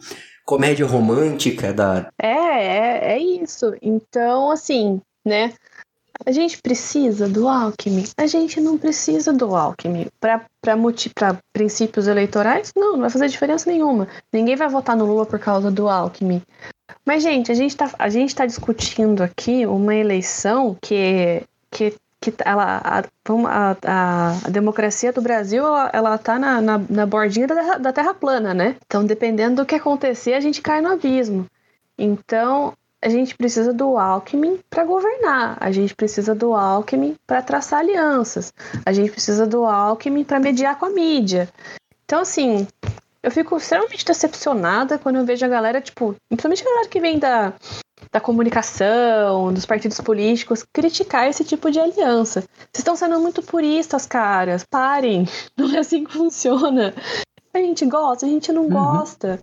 comédia 0.44 0.84
romântica 0.84 1.72
da. 1.72 2.11
É, 2.20 2.26
é, 2.26 3.12
é 3.12 3.18
isso. 3.20 3.72
Então, 3.80 4.50
assim, 4.50 5.00
né? 5.24 5.53
A 6.24 6.30
gente 6.30 6.60
precisa 6.60 7.28
do 7.28 7.48
Alckmin? 7.48 8.04
A 8.16 8.26
gente 8.26 8.60
não 8.60 8.78
precisa 8.78 9.32
do 9.32 9.54
Alckmin. 9.54 10.06
Para 10.20 10.46
princípios 11.52 12.06
eleitorais, 12.06 12.72
não, 12.76 12.92
não 12.92 13.00
vai 13.00 13.10
fazer 13.10 13.28
diferença 13.28 13.70
nenhuma. 13.70 14.06
Ninguém 14.32 14.56
vai 14.56 14.68
votar 14.68 14.96
no 14.96 15.04
Lula 15.04 15.26
por 15.26 15.38
causa 15.38 15.70
do 15.70 15.88
Alckmin. 15.88 16.42
Mas, 17.04 17.22
gente, 17.22 17.50
a 17.50 17.54
gente, 17.54 17.76
tá, 17.76 17.90
a 17.98 18.08
gente 18.08 18.34
tá 18.34 18.46
discutindo 18.46 19.22
aqui 19.22 19.66
uma 19.66 19.94
eleição 19.94 20.76
que 20.80 21.42
que, 21.72 21.94
que 22.20 22.34
ela, 22.44 22.80
a, 22.84 23.02
a, 23.46 24.36
a 24.44 24.50
democracia 24.50 25.12
do 25.12 25.22
Brasil 25.22 25.66
ela, 25.66 25.90
ela 25.92 26.18
tá 26.18 26.38
na, 26.38 26.60
na, 26.60 26.78
na 26.78 27.06
bordinha 27.06 27.46
da, 27.46 27.78
da 27.78 27.92
terra 27.92 28.14
plana, 28.14 28.52
né? 28.52 28.76
Então, 28.86 29.04
dependendo 29.04 29.56
do 29.56 29.66
que 29.66 29.74
acontecer, 29.74 30.34
a 30.34 30.40
gente 30.40 30.60
cai 30.60 30.80
no 30.80 30.92
abismo. 30.92 31.46
Então, 31.98 32.74
a 33.03 33.09
gente 33.09 33.36
precisa 33.36 33.72
do 33.72 33.98
Alckmin 33.98 34.61
para 34.70 34.84
governar, 34.84 35.57
a 35.61 35.72
gente 35.72 35.94
precisa 35.94 36.34
do 36.34 36.55
Alckmin 36.55 37.16
para 37.26 37.42
traçar 37.42 37.80
alianças, 37.80 38.53
a 38.86 38.92
gente 38.92 39.11
precisa 39.11 39.44
do 39.44 39.64
Alckmin 39.64 40.22
para 40.22 40.38
mediar 40.38 40.78
com 40.78 40.86
a 40.86 40.90
mídia. 40.90 41.48
Então, 42.05 42.20
assim, 42.20 42.66
eu 43.22 43.30
fico 43.30 43.57
extremamente 43.57 44.05
decepcionada 44.05 44.98
quando 44.98 45.16
eu 45.16 45.24
vejo 45.24 45.44
a 45.44 45.48
galera, 45.48 45.80
tipo, 45.80 46.14
principalmente 46.28 46.62
a 46.62 46.70
galera 46.70 46.88
que 46.88 47.00
vem 47.00 47.18
da, 47.18 47.53
da 48.12 48.20
comunicação, 48.20 49.53
dos 49.53 49.66
partidos 49.66 50.00
políticos, 50.00 50.64
criticar 50.72 51.28
esse 51.28 51.44
tipo 51.44 51.70
de 51.70 51.80
aliança. 51.80 52.40
Vocês 52.40 52.78
estão 52.78 52.94
sendo 52.94 53.18
muito 53.18 53.42
puristas, 53.42 54.07
caras. 54.07 54.64
Parem. 54.64 55.26
Não 55.57 55.74
é 55.74 55.78
assim 55.78 56.05
que 56.05 56.12
funciona. 56.12 56.94
A 57.55 57.59
gente 57.59 57.84
gosta, 57.84 58.24
a 58.24 58.28
gente 58.28 58.50
não 58.50 58.62
uhum. 58.62 58.70
gosta. 58.70 59.38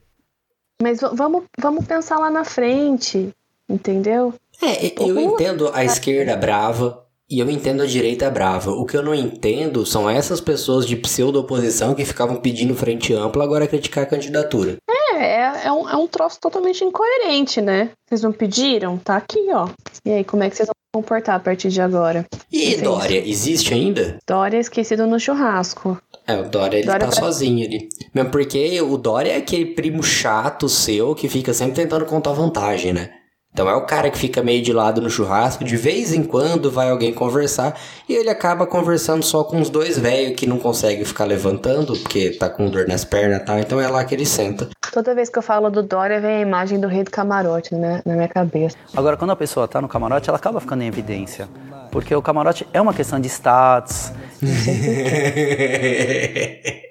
Mas 0.81 0.99
vamos, 0.99 1.43
vamos 1.59 1.85
pensar 1.85 2.17
lá 2.17 2.29
na 2.31 2.43
frente, 2.43 3.31
entendeu? 3.69 4.33
É, 4.61 4.91
eu 5.01 5.17
entendo 5.19 5.69
a 5.73 5.85
esquerda 5.85 6.35
brava 6.35 7.05
e 7.29 7.39
eu 7.39 7.49
entendo 7.49 7.83
a 7.83 7.85
direita 7.85 8.29
brava. 8.29 8.71
O 8.71 8.85
que 8.85 8.97
eu 8.97 9.03
não 9.03 9.13
entendo 9.13 9.85
são 9.85 10.09
essas 10.09 10.41
pessoas 10.41 10.85
de 10.85 10.95
pseudo-oposição 10.95 11.93
que 11.93 12.03
ficavam 12.03 12.37
pedindo 12.37 12.75
frente 12.75 13.13
ampla 13.13 13.43
agora 13.43 13.67
criticar 13.67 14.03
a 14.03 14.07
candidatura. 14.07 14.77
É, 14.89 15.15
é, 15.15 15.61
é, 15.65 15.71
um, 15.71 15.87
é 15.87 15.95
um 15.95 16.07
troço 16.07 16.39
totalmente 16.41 16.83
incoerente, 16.83 17.61
né? 17.61 17.91
Vocês 18.07 18.23
não 18.23 18.31
pediram? 18.31 18.97
Tá 18.97 19.17
aqui, 19.17 19.47
ó. 19.51 19.69
E 20.03 20.11
aí, 20.11 20.23
como 20.23 20.43
é 20.43 20.49
que 20.49 20.55
vocês 20.55 20.67
vão 20.67 21.01
comportar 21.01 21.35
a 21.35 21.39
partir 21.39 21.69
de 21.69 21.79
agora? 21.79 22.25
E 22.51 22.77
Dória, 22.77 23.19
existe 23.23 23.73
ainda? 23.73 24.17
Dória 24.27 24.57
é 24.57 24.61
esquecido 24.61 25.05
no 25.05 25.19
churrasco. 25.19 26.01
É, 26.25 26.35
o 26.35 26.49
Dória 26.49 26.77
ele 26.77 26.87
Dória 26.87 27.05
tá 27.05 27.11
pra... 27.11 27.21
sozinho 27.21 27.65
ali. 27.65 27.89
Mesmo 28.13 28.31
porque 28.31 28.81
o 28.81 28.97
Dória 28.97 29.33
é 29.33 29.37
aquele 29.37 29.67
primo 29.67 30.01
chato 30.01 30.67
seu 30.67 31.13
que 31.13 31.29
fica 31.29 31.53
sempre 31.53 31.75
tentando 31.75 32.05
contar 32.05 32.33
vantagem, 32.33 32.91
né? 32.91 33.18
Então 33.51 33.69
é 33.69 33.75
o 33.75 33.85
cara 33.85 34.09
que 34.09 34.17
fica 34.17 34.43
meio 34.43 34.61
de 34.61 34.71
lado 34.71 35.01
no 35.01 35.09
churrasco, 35.09 35.63
de 35.63 35.75
vez 35.75 36.13
em 36.13 36.23
quando 36.23 36.71
vai 36.71 36.89
alguém 36.89 37.13
conversar 37.13 37.77
e 38.07 38.13
ele 38.13 38.29
acaba 38.29 38.65
conversando 38.65 39.23
só 39.23 39.43
com 39.43 39.59
os 39.59 39.69
dois 39.69 39.97
velhos 39.97 40.35
que 40.35 40.47
não 40.47 40.59
conseguem 40.59 41.03
ficar 41.03 41.25
levantando 41.25 41.97
porque 41.97 42.31
tá 42.31 42.49
com 42.49 42.69
dor 42.69 42.87
nas 42.87 43.03
pernas 43.03 43.41
e 43.41 43.45
tal, 43.45 43.59
então 43.59 43.81
é 43.81 43.87
lá 43.87 44.03
que 44.05 44.13
ele 44.13 44.25
senta. 44.25 44.69
Toda 44.93 45.13
vez 45.13 45.29
que 45.29 45.37
eu 45.37 45.43
falo 45.43 45.69
do 45.69 45.83
Dória 45.83 46.21
vem 46.21 46.37
a 46.37 46.41
imagem 46.41 46.79
do 46.79 46.87
rei 46.87 47.03
do 47.03 47.11
camarote 47.11 47.75
né, 47.75 48.01
na 48.05 48.15
minha 48.15 48.27
cabeça. 48.27 48.77
Agora, 48.95 49.17
quando 49.17 49.31
a 49.31 49.35
pessoa 49.35 49.67
tá 49.67 49.81
no 49.81 49.87
camarote, 49.87 50.29
ela 50.29 50.37
acaba 50.37 50.59
ficando 50.59 50.83
em 50.83 50.87
evidência, 50.87 51.47
porque 51.91 52.15
o 52.15 52.21
camarote 52.21 52.67
é 52.71 52.79
uma 52.79 52.93
questão 52.93 53.19
de 53.19 53.27
status. 53.27 54.11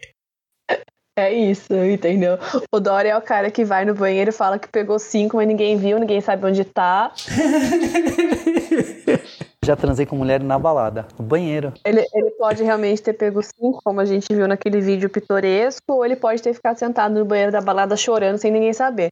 É 1.18 1.32
isso, 1.32 1.74
entendeu? 1.74 2.38
O 2.72 2.78
Dória 2.78 3.08
é 3.08 3.16
o 3.16 3.20
cara 3.20 3.50
que 3.50 3.64
vai 3.64 3.84
no 3.84 3.92
banheiro 3.92 4.30
e 4.30 4.32
fala 4.32 4.56
que 4.56 4.68
pegou 4.68 5.00
cinco, 5.00 5.36
mas 5.36 5.48
ninguém 5.48 5.76
viu, 5.76 5.98
ninguém 5.98 6.20
sabe 6.20 6.46
onde 6.46 6.64
tá. 6.64 7.10
Já 9.66 9.74
transei 9.74 10.06
com 10.06 10.14
mulher 10.14 10.40
na 10.40 10.60
balada, 10.60 11.08
no 11.18 11.24
banheiro. 11.24 11.74
Ele, 11.84 12.06
ele 12.14 12.30
pode 12.38 12.62
realmente 12.62 13.02
ter 13.02 13.14
pego 13.14 13.42
sim, 13.42 13.72
como 13.84 14.00
a 14.00 14.04
gente 14.04 14.32
viu 14.32 14.46
naquele 14.46 14.80
vídeo 14.80 15.10
pitoresco, 15.10 15.92
ou 15.92 16.04
ele 16.04 16.14
pode 16.14 16.40
ter 16.40 16.54
ficado 16.54 16.78
sentado 16.78 17.18
no 17.18 17.24
banheiro 17.24 17.50
da 17.50 17.60
balada 17.60 17.96
chorando 17.96 18.38
sem 18.38 18.52
ninguém 18.52 18.72
saber. 18.72 19.08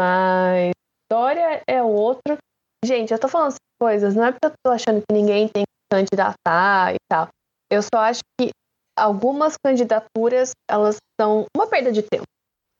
Mas 0.00 0.70
Dória 1.10 1.60
é 1.66 1.82
outro. 1.82 2.38
Gente, 2.84 3.12
eu 3.12 3.18
tô 3.18 3.26
falando 3.26 3.48
essas 3.48 3.58
coisas, 3.80 4.14
não 4.14 4.26
é 4.26 4.30
porque 4.30 4.46
eu 4.46 4.52
tô 4.64 4.70
achando 4.70 5.00
que 5.00 5.12
ninguém 5.12 5.48
tem 5.48 5.64
que 5.64 5.88
candidatar 5.90 6.94
e 6.94 6.98
tal. 7.10 7.26
Eu 7.68 7.82
só 7.82 7.98
acho 7.98 8.20
que 8.40 8.50
algumas 8.96 9.56
candidaturas, 9.56 10.52
elas 10.68 10.96
são 11.20 11.46
uma 11.56 11.66
perda 11.66 11.92
de 11.92 12.02
tempo. 12.02 12.24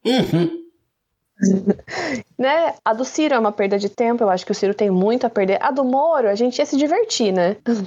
Uhum. 0.04 0.64
né? 2.38 2.74
A 2.84 2.94
do 2.94 3.04
Ciro 3.04 3.34
é 3.34 3.38
uma 3.38 3.52
perda 3.52 3.78
de 3.78 3.88
tempo, 3.88 4.24
eu 4.24 4.30
acho 4.30 4.46
que 4.46 4.52
o 4.52 4.54
Ciro 4.54 4.74
tem 4.74 4.90
muito 4.90 5.26
a 5.26 5.30
perder. 5.30 5.62
A 5.62 5.70
do 5.70 5.84
Moro, 5.84 6.28
a 6.28 6.34
gente 6.34 6.58
ia 6.58 6.66
se 6.66 6.76
divertir, 6.76 7.32
né? 7.32 7.56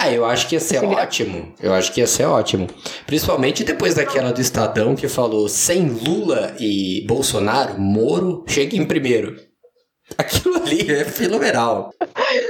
Ah, 0.00 0.10
eu 0.10 0.24
acho 0.24 0.48
que 0.48 0.56
ia 0.56 0.60
ser 0.60 0.84
ótimo. 0.84 1.54
Eu 1.60 1.72
acho 1.72 1.92
que 1.92 2.00
ia 2.00 2.06
ser 2.06 2.24
ótimo. 2.24 2.66
Principalmente 3.06 3.62
depois 3.62 3.94
daquela 3.94 4.32
do 4.32 4.40
Estadão 4.40 4.96
que 4.96 5.06
falou 5.06 5.48
sem 5.48 5.88
Lula 5.88 6.56
e 6.58 7.04
Bolsonaro, 7.06 7.78
Moro 7.78 8.44
chega 8.48 8.76
em 8.76 8.84
primeiro. 8.84 9.36
Aquilo 10.18 10.56
ali 10.56 10.90
é 10.90 11.04
fenomenal. 11.04 11.92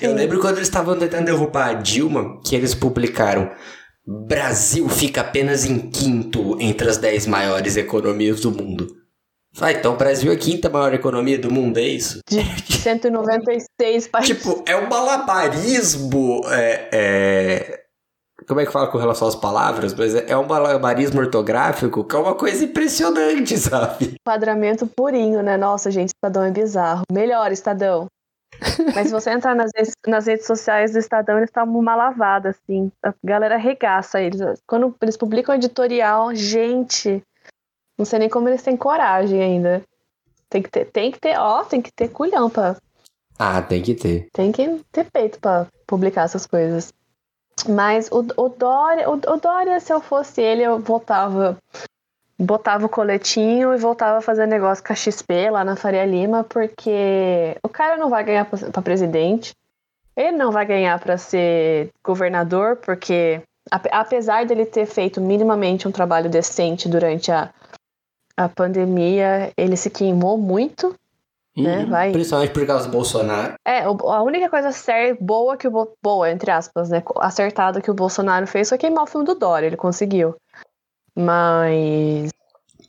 Eu 0.00 0.14
lembro 0.14 0.40
quando 0.40 0.56
eles 0.56 0.68
estavam 0.68 0.98
tentando 0.98 1.24
derrubar 1.24 1.68
a 1.68 1.74
Dilma, 1.74 2.40
que 2.44 2.54
eles 2.54 2.74
publicaram 2.74 3.50
Brasil 4.06 4.86
fica 4.88 5.22
apenas 5.22 5.64
em 5.64 5.90
quinto 5.90 6.60
entre 6.60 6.90
as 6.90 6.98
10 6.98 7.26
maiores 7.26 7.76
economias 7.76 8.40
do 8.40 8.50
mundo. 8.50 8.86
Ah, 9.60 9.72
então 9.72 9.94
o 9.94 9.96
Brasil 9.96 10.30
é 10.30 10.34
a 10.34 10.38
quinta 10.38 10.68
maior 10.68 10.92
economia 10.92 11.38
do 11.38 11.50
mundo, 11.50 11.78
é 11.78 11.84
isso? 11.84 12.18
De 12.28 12.42
196 12.76 14.08
países. 14.08 14.36
Tipo, 14.36 14.62
é 14.66 14.76
um 14.76 14.88
malabarismo. 14.88 16.42
É, 16.48 16.88
é... 16.92 17.80
Como 18.46 18.60
é 18.60 18.66
que 18.66 18.72
fala 18.72 18.88
com 18.88 18.98
relação 18.98 19.28
às 19.28 19.36
palavras? 19.36 19.94
Mas 19.94 20.14
é 20.14 20.36
um 20.36 20.44
malabarismo 20.44 21.20
ortográfico 21.20 22.04
que 22.04 22.14
é 22.14 22.18
uma 22.18 22.34
coisa 22.34 22.64
impressionante, 22.64 23.56
sabe? 23.56 24.16
Enquadramento 24.20 24.86
purinho, 24.88 25.40
né? 25.40 25.56
Nossa, 25.56 25.90
gente, 25.90 26.10
Estadão 26.10 26.44
é 26.44 26.50
bizarro. 26.50 27.04
Melhor, 27.10 27.52
Estadão. 27.52 28.06
Mas 28.94 29.08
se 29.08 29.12
você 29.12 29.30
entrar 29.30 29.54
nas 29.54 29.70
redes, 29.74 29.92
nas 30.06 30.26
redes 30.26 30.46
sociais 30.46 30.92
do 30.92 30.98
Estadão, 30.98 31.36
eles 31.36 31.48
estão 31.48 31.64
uma 31.64 31.94
lavada, 31.94 32.50
assim. 32.50 32.90
A 33.02 33.14
galera 33.22 33.56
regaça 33.56 34.20
eles. 34.20 34.40
Quando 34.66 34.94
eles 35.00 35.16
publicam 35.16 35.54
editorial, 35.54 36.34
gente, 36.34 37.22
não 37.96 38.04
sei 38.04 38.18
nem 38.18 38.28
como 38.28 38.48
eles 38.48 38.62
têm 38.62 38.76
coragem 38.76 39.42
ainda. 39.42 39.82
Tem 40.48 40.62
que 40.62 40.70
ter, 40.70 40.84
tem 40.86 41.10
que 41.10 41.18
ter, 41.18 41.38
ó, 41.38 41.64
tem 41.64 41.82
que 41.82 41.92
ter 41.92 42.08
culhão 42.08 42.48
pra. 42.48 42.76
Ah, 43.38 43.60
tem 43.60 43.82
que 43.82 43.94
ter. 43.94 44.28
Tem 44.32 44.52
que 44.52 44.80
ter 44.92 45.10
peito 45.10 45.40
pra 45.40 45.66
publicar 45.86 46.22
essas 46.24 46.46
coisas. 46.46 46.92
Mas 47.68 48.08
o, 48.10 48.24
o 48.36 48.48
Dória, 48.48 49.08
o, 49.08 49.14
o 49.14 49.36
Dória, 49.40 49.80
se 49.80 49.92
eu 49.92 50.00
fosse 50.00 50.40
ele, 50.40 50.62
eu 50.62 50.78
voltava 50.78 51.58
botava 52.38 52.86
o 52.86 52.88
coletinho 52.88 53.72
e 53.74 53.78
voltava 53.78 54.18
a 54.18 54.22
fazer 54.22 54.46
negócio 54.46 54.84
com 54.84 54.92
a 54.92 54.96
XP 54.96 55.50
lá 55.50 55.64
na 55.64 55.76
Faria 55.76 56.04
Lima, 56.04 56.44
porque 56.44 57.56
o 57.62 57.68
cara 57.68 57.96
não 57.96 58.10
vai 58.10 58.24
ganhar 58.24 58.44
para 58.44 58.82
presidente, 58.82 59.54
ele 60.16 60.36
não 60.36 60.50
vai 60.50 60.64
ganhar 60.66 60.98
para 60.98 61.16
ser 61.16 61.90
governador, 62.04 62.76
porque 62.76 63.42
apesar 63.70 64.46
dele 64.46 64.66
ter 64.66 64.86
feito 64.86 65.20
minimamente 65.20 65.88
um 65.88 65.92
trabalho 65.92 66.28
decente 66.28 66.88
durante 66.88 67.32
a, 67.32 67.50
a 68.36 68.48
pandemia, 68.48 69.52
ele 69.56 69.76
se 69.76 69.90
queimou 69.90 70.36
muito. 70.38 70.94
Né? 71.56 71.84
Uhum, 71.84 71.90
vai. 71.90 72.12
Principalmente 72.12 72.52
por 72.52 72.66
causa 72.66 72.86
do 72.86 72.90
Bolsonaro. 72.90 73.54
É, 73.64 73.84
a 73.84 74.22
única 74.22 74.50
coisa 74.50 74.72
séria, 74.72 75.16
boa 75.20 75.56
que 75.56 75.68
o 75.68 75.88
boa, 76.02 76.30
entre 76.30 76.50
aspas, 76.50 76.90
né? 76.90 77.00
Acertada 77.18 77.80
que 77.80 77.90
o 77.90 77.94
Bolsonaro 77.94 78.44
fez 78.46 78.68
foi 78.68 78.78
queimar 78.78 79.04
o 79.04 79.06
filme 79.06 79.24
do 79.24 79.36
Dória, 79.36 79.68
ele 79.68 79.76
conseguiu. 79.76 80.34
Mas. 81.16 82.30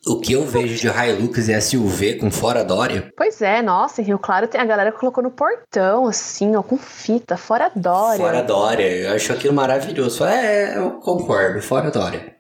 O 0.08 0.20
que 0.20 0.34
eu 0.34 0.46
vejo 0.46 0.76
de 0.76 0.88
Hilux 0.88 1.50
e 1.50 1.60
SUV 1.60 2.16
com 2.20 2.30
fora 2.30 2.64
Dória? 2.64 3.12
Pois 3.18 3.42
é, 3.42 3.62
nossa, 3.62 4.02
em 4.02 4.06
Rio 4.06 4.20
Claro 4.20 4.48
tem 4.48 4.62
a 4.62 4.66
galera 4.66 4.92
que 4.92 5.00
colocou 5.00 5.24
no 5.24 5.32
portão, 5.32 6.06
assim, 6.06 6.56
ó, 6.56 6.62
com 6.62 6.78
fita, 6.78 7.36
fora 7.36 7.72
Dória. 7.76 8.20
Fora 8.20 8.44
Dória, 8.44 8.84
eu 8.84 9.16
acho 9.16 9.34
aquilo 9.34 9.54
maravilhoso. 9.54 10.24
É, 10.24 10.78
eu 10.78 11.00
concordo, 11.00 11.60
fora 11.62 11.90
Dória. 11.90 12.36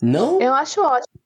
Não? 0.00 0.40
Eu 0.40 0.54
acho 0.54 0.80
ótimo. 0.80 1.20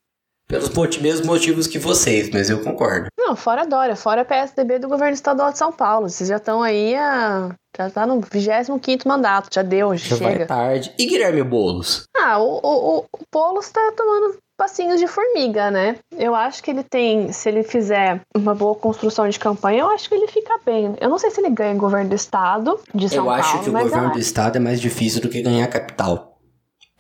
Pelos 0.53 0.99
mesmos 0.99 1.27
motivos 1.27 1.67
que 1.67 1.79
vocês, 1.79 2.29
mas 2.31 2.51
eu 2.51 2.63
concordo. 2.63 3.07
Não, 3.17 3.35
fora 3.35 3.65
Dória, 3.65 3.97
fora 3.97 4.23
PSDB 4.23 4.79
do 4.79 4.87
governo 4.87 5.15
estadual 5.15 5.51
de 5.51 5.57
São 5.57 5.73
Paulo. 5.73 6.11
Vocês 6.11 6.29
já 6.29 6.37
estão 6.37 6.63
aí 6.63 6.95
a. 6.95 7.49
Já 7.75 7.89
tá 7.89 8.07
no 8.07 8.21
25 8.21 9.09
mandato, 9.09 9.49
já 9.51 9.63
deu, 9.63 9.97
já, 9.97 10.17
chega. 10.17 10.37
vai 10.37 10.47
tarde. 10.47 10.93
E 10.99 11.07
Guilherme 11.07 11.43
Boulos? 11.43 12.03
Ah, 12.15 12.39
o, 12.39 12.61
o, 12.63 12.99
o 12.99 13.07
Boulos 13.33 13.71
tá 13.71 13.95
tomando 13.97 14.37
passinhos 14.59 15.01
de 15.01 15.07
formiga, 15.07 15.71
né? 15.71 15.97
Eu 16.19 16.35
acho 16.35 16.63
que 16.63 16.71
ele 16.71 16.85
tem, 16.85 17.33
se 17.33 17.49
ele 17.49 17.63
fizer 17.63 18.21
uma 18.37 18.55
boa 18.55 18.75
construção 18.75 19.27
de 19.27 19.39
campanha, 19.39 19.81
eu 19.81 19.89
acho 19.89 20.07
que 20.07 20.15
ele 20.15 20.29
fica 20.29 20.61
bem. 20.67 20.95
Eu 21.01 21.09
não 21.09 21.19
sei 21.19 21.31
se 21.31 21.41
ele 21.41 21.49
ganha 21.49 21.75
governo 21.75 22.11
do 22.11 22.15
estado 22.15 22.79
de 22.95 23.09
São 23.09 23.19
eu 23.21 23.25
Paulo. 23.25 23.39
Eu 23.39 23.43
acho 23.43 23.59
que 23.63 23.71
o 23.71 23.73
governo 23.73 24.13
do 24.13 24.19
estado 24.19 24.57
é 24.57 24.61
mais 24.61 24.83
difícil 24.83 25.23
do 25.23 25.31
que 25.31 25.41
ganhar 25.41 25.65
a 25.65 25.69
capital. 25.69 26.32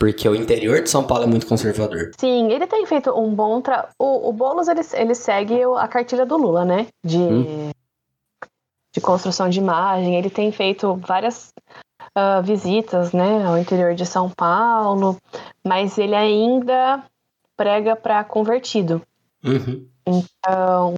Porque 0.02 0.28
o 0.28 0.34
interior 0.34 0.82
de 0.82 0.90
São 0.90 1.06
Paulo 1.06 1.22
é 1.22 1.26
muito 1.28 1.46
conservador. 1.46 2.10
Sim, 2.18 2.50
ele 2.50 2.66
tem 2.66 2.84
feito 2.84 3.16
um 3.16 3.32
bom 3.32 3.60
tra... 3.60 3.88
O, 3.96 4.30
o 4.30 4.32
Boulos, 4.32 4.66
ele, 4.66 4.80
ele 4.94 5.14
segue 5.14 5.62
a 5.78 5.86
cartilha 5.86 6.26
do 6.26 6.36
Lula, 6.36 6.64
né? 6.64 6.88
De, 7.04 7.18
hum. 7.18 7.70
de 8.92 9.00
construção 9.00 9.48
de 9.48 9.60
imagem. 9.60 10.16
Ele 10.16 10.28
tem 10.28 10.50
feito 10.50 10.96
várias 10.96 11.52
uh, 12.18 12.42
visitas, 12.42 13.12
né? 13.12 13.46
Ao 13.46 13.56
interior 13.56 13.94
de 13.94 14.04
São 14.04 14.28
Paulo. 14.28 15.16
Mas 15.64 15.96
ele 15.96 16.16
ainda 16.16 17.04
prega 17.56 17.94
para 17.94 18.24
convertido. 18.24 19.00
Uhum. 19.44 19.86
Então, 20.04 20.96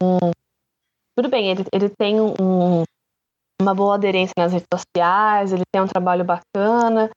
tudo 1.15 1.29
bem, 1.29 1.51
ele, 1.51 1.67
ele 1.71 1.91
tem 1.91 2.19
um, 2.23 2.85
uma 3.61 3.75
boa 3.75 3.97
aderência 3.97 4.33
nas 4.39 4.51
redes 4.51 4.69
sociais, 4.73 5.53
ele 5.53 5.65
tem 5.71 5.83
um 5.83 5.87
trabalho 5.87 6.25
bacana, 6.25 7.11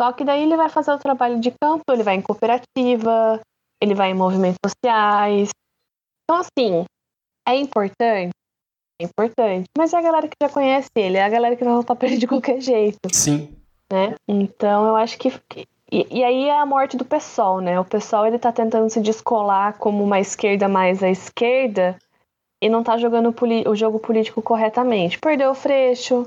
só 0.00 0.12
que 0.12 0.24
daí 0.24 0.42
ele 0.42 0.56
vai 0.56 0.68
fazer 0.68 0.92
o 0.92 0.98
trabalho 0.98 1.38
de 1.38 1.52
campo, 1.52 1.84
ele 1.90 2.02
vai 2.02 2.16
em 2.16 2.22
cooperativa, 2.22 3.40
ele 3.80 3.94
vai 3.94 4.10
em 4.10 4.14
movimentos 4.14 4.58
sociais. 4.64 5.50
Então, 6.24 6.40
assim, 6.40 6.84
é 7.46 7.56
importante? 7.56 8.32
É 9.00 9.04
importante. 9.04 9.66
Mas 9.76 9.92
é 9.92 9.98
a 9.98 10.02
galera 10.02 10.28
que 10.28 10.36
já 10.40 10.48
conhece 10.48 10.88
ele, 10.96 11.16
é 11.16 11.24
a 11.24 11.28
galera 11.28 11.56
que 11.56 11.64
vai 11.64 11.72
voltar 11.72 11.94
pra 11.94 12.08
ele 12.08 12.16
de 12.16 12.26
qualquer 12.26 12.60
jeito. 12.60 12.98
Sim. 13.12 13.54
Né? 13.92 14.14
Então, 14.26 14.86
eu 14.86 14.96
acho 14.96 15.18
que. 15.18 15.28
E, 15.92 16.18
e, 16.18 16.24
aí 16.24 16.48
é 16.48 16.58
a 16.58 16.66
morte 16.66 16.96
do 16.96 17.04
pessoal, 17.04 17.60
né? 17.60 17.78
O 17.78 17.84
pessoal 17.84 18.26
ele 18.26 18.38
tá 18.38 18.50
tentando 18.50 18.88
se 18.90 19.00
descolar 19.00 19.78
como 19.78 20.02
uma 20.02 20.18
esquerda 20.18 20.66
mais 20.66 21.02
à 21.02 21.10
esquerda 21.10 21.96
e 22.60 22.68
não 22.68 22.82
tá 22.82 22.96
jogando 22.96 23.28
o, 23.28 23.70
o 23.70 23.76
jogo 23.76 24.00
político 24.00 24.42
corretamente. 24.42 25.18
Perdeu 25.18 25.50
o 25.50 25.54
Freixo, 25.54 26.26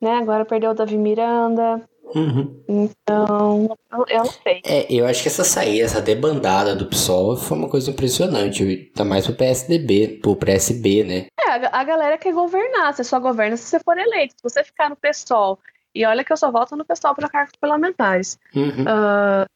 né? 0.00 0.16
Agora 0.16 0.44
perdeu 0.44 0.70
o 0.70 0.74
Davi 0.74 0.98
Miranda. 0.98 1.82
Uhum. 2.14 2.62
Então, 2.68 3.76
eu 4.08 4.18
não 4.18 4.24
sei. 4.26 4.60
É, 4.64 4.86
eu 4.92 5.06
acho 5.06 5.22
que 5.22 5.28
essa 5.28 5.44
saída, 5.44 5.84
essa 5.84 6.00
debandada 6.00 6.74
do 6.74 6.86
PSOL 6.86 7.36
foi 7.36 7.56
uma 7.58 7.68
coisa 7.68 7.90
impressionante. 7.90 8.90
Tá 8.94 9.04
mais 9.04 9.26
pro 9.26 9.34
PSDB, 9.34 10.20
pro 10.20 10.36
PSB, 10.36 11.04
né? 11.04 11.26
É, 11.40 11.50
a, 11.50 11.80
a 11.80 11.84
galera 11.84 12.18
quer 12.18 12.32
governar. 12.32 12.92
Você 12.92 13.04
só 13.04 13.18
governa 13.18 13.56
se 13.56 13.64
você 13.64 13.80
for 13.80 13.96
eleito. 13.98 14.34
Se 14.36 14.42
você 14.42 14.62
ficar 14.62 14.90
no 14.90 14.96
PSOL, 14.96 15.58
e 15.94 16.04
olha 16.06 16.24
que 16.24 16.32
eu 16.32 16.36
só 16.36 16.50
voto 16.50 16.76
no 16.76 16.84
PSOL 16.84 17.14
para 17.14 17.28
cargos 17.28 17.54
parlamentares. 17.60 18.38
Uhum. 18.54 18.82
Uh, 18.82 19.46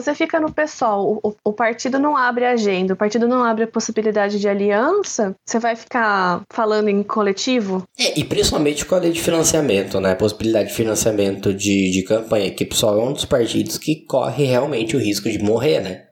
você 0.00 0.14
fica 0.14 0.38
no 0.38 0.52
PSOL, 0.52 1.20
o, 1.22 1.34
o, 1.44 1.52
partido 1.52 1.98
não 1.98 2.16
abre 2.16 2.44
agenda, 2.44 2.94
o 2.94 2.96
partido 2.96 3.26
não 3.26 3.42
abre 3.42 3.64
a 3.64 3.68
possibilidade 3.68 4.38
de 4.38 4.48
aliança, 4.48 5.34
você 5.44 5.58
vai 5.58 5.74
ficar 5.74 6.42
falando 6.52 6.88
em 6.88 7.02
coletivo? 7.02 7.82
É, 7.98 8.18
e 8.18 8.24
principalmente 8.24 8.84
com 8.84 8.94
a 8.94 8.98
lei 8.98 9.12
de 9.12 9.22
financiamento, 9.22 10.00
né? 10.00 10.12
A 10.12 10.16
possibilidade 10.16 10.68
de 10.68 10.74
financiamento 10.74 11.54
de, 11.54 11.90
de 11.90 12.02
campanha, 12.02 12.50
que 12.50 12.64
o 12.64 12.68
PSOL 12.68 13.00
é 13.00 13.04
um 13.04 13.12
dos 13.12 13.24
partidos 13.24 13.78
que 13.78 14.04
corre 14.06 14.44
realmente 14.44 14.96
o 14.96 15.00
risco 15.00 15.30
de 15.30 15.38
morrer, 15.38 15.80
né? 15.80 16.02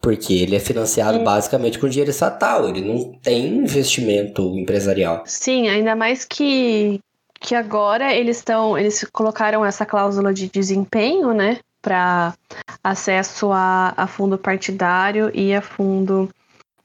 Porque 0.00 0.34
ele 0.34 0.54
é 0.54 0.60
financiado 0.60 1.18
Sim. 1.18 1.24
basicamente 1.24 1.78
com 1.78 1.88
dinheiro 1.88 2.10
estatal, 2.10 2.68
ele 2.68 2.82
não 2.82 3.12
tem 3.20 3.56
investimento 3.56 4.42
empresarial. 4.58 5.22
Sim, 5.26 5.68
ainda 5.68 5.96
mais 5.96 6.24
que, 6.24 7.00
que 7.40 7.54
agora 7.54 8.14
eles 8.14 8.36
estão. 8.36 8.76
Eles 8.76 9.04
colocaram 9.12 9.64
essa 9.64 9.86
cláusula 9.86 10.32
de 10.32 10.48
desempenho, 10.48 11.32
né? 11.32 11.58
Para 11.84 12.34
acesso 12.82 13.52
a, 13.52 13.92
a 13.94 14.06
fundo 14.06 14.38
partidário 14.38 15.30
e 15.34 15.54
a 15.54 15.60
fundo 15.60 16.30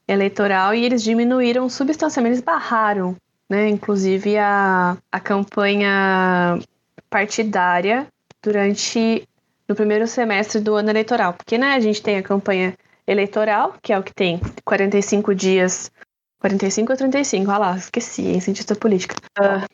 eleitoral 0.05 0.75
e 0.75 0.83
eles 0.83 1.01
diminuíram 1.01 1.69
substancialmente, 1.69 2.33
eles 2.35 2.43
barraram, 2.43 3.15
né, 3.49 3.69
inclusive 3.69 4.37
a, 4.37 4.97
a 5.09 5.19
campanha 5.19 6.59
partidária 7.09 8.07
durante 8.43 9.23
no 9.67 9.75
primeiro 9.75 10.05
semestre 10.07 10.59
do 10.59 10.75
ano 10.75 10.89
eleitoral, 10.89 11.33
porque 11.33 11.57
né, 11.57 11.73
a 11.73 11.79
gente 11.79 12.01
tem 12.01 12.17
a 12.17 12.23
campanha 12.23 12.75
eleitoral, 13.07 13.75
que 13.81 13.93
é 13.93 13.97
o 13.97 14.03
que 14.03 14.13
tem 14.13 14.41
45 14.65 15.33
dias, 15.33 15.91
45 16.39 16.91
ou 16.91 16.97
35, 16.97 17.49
olha 17.49 17.57
lá, 17.57 17.77
esqueci, 17.77 18.23
em 18.23 18.39
cientista 18.39 18.75
política. 18.75 19.15
Uh, 19.39 19.65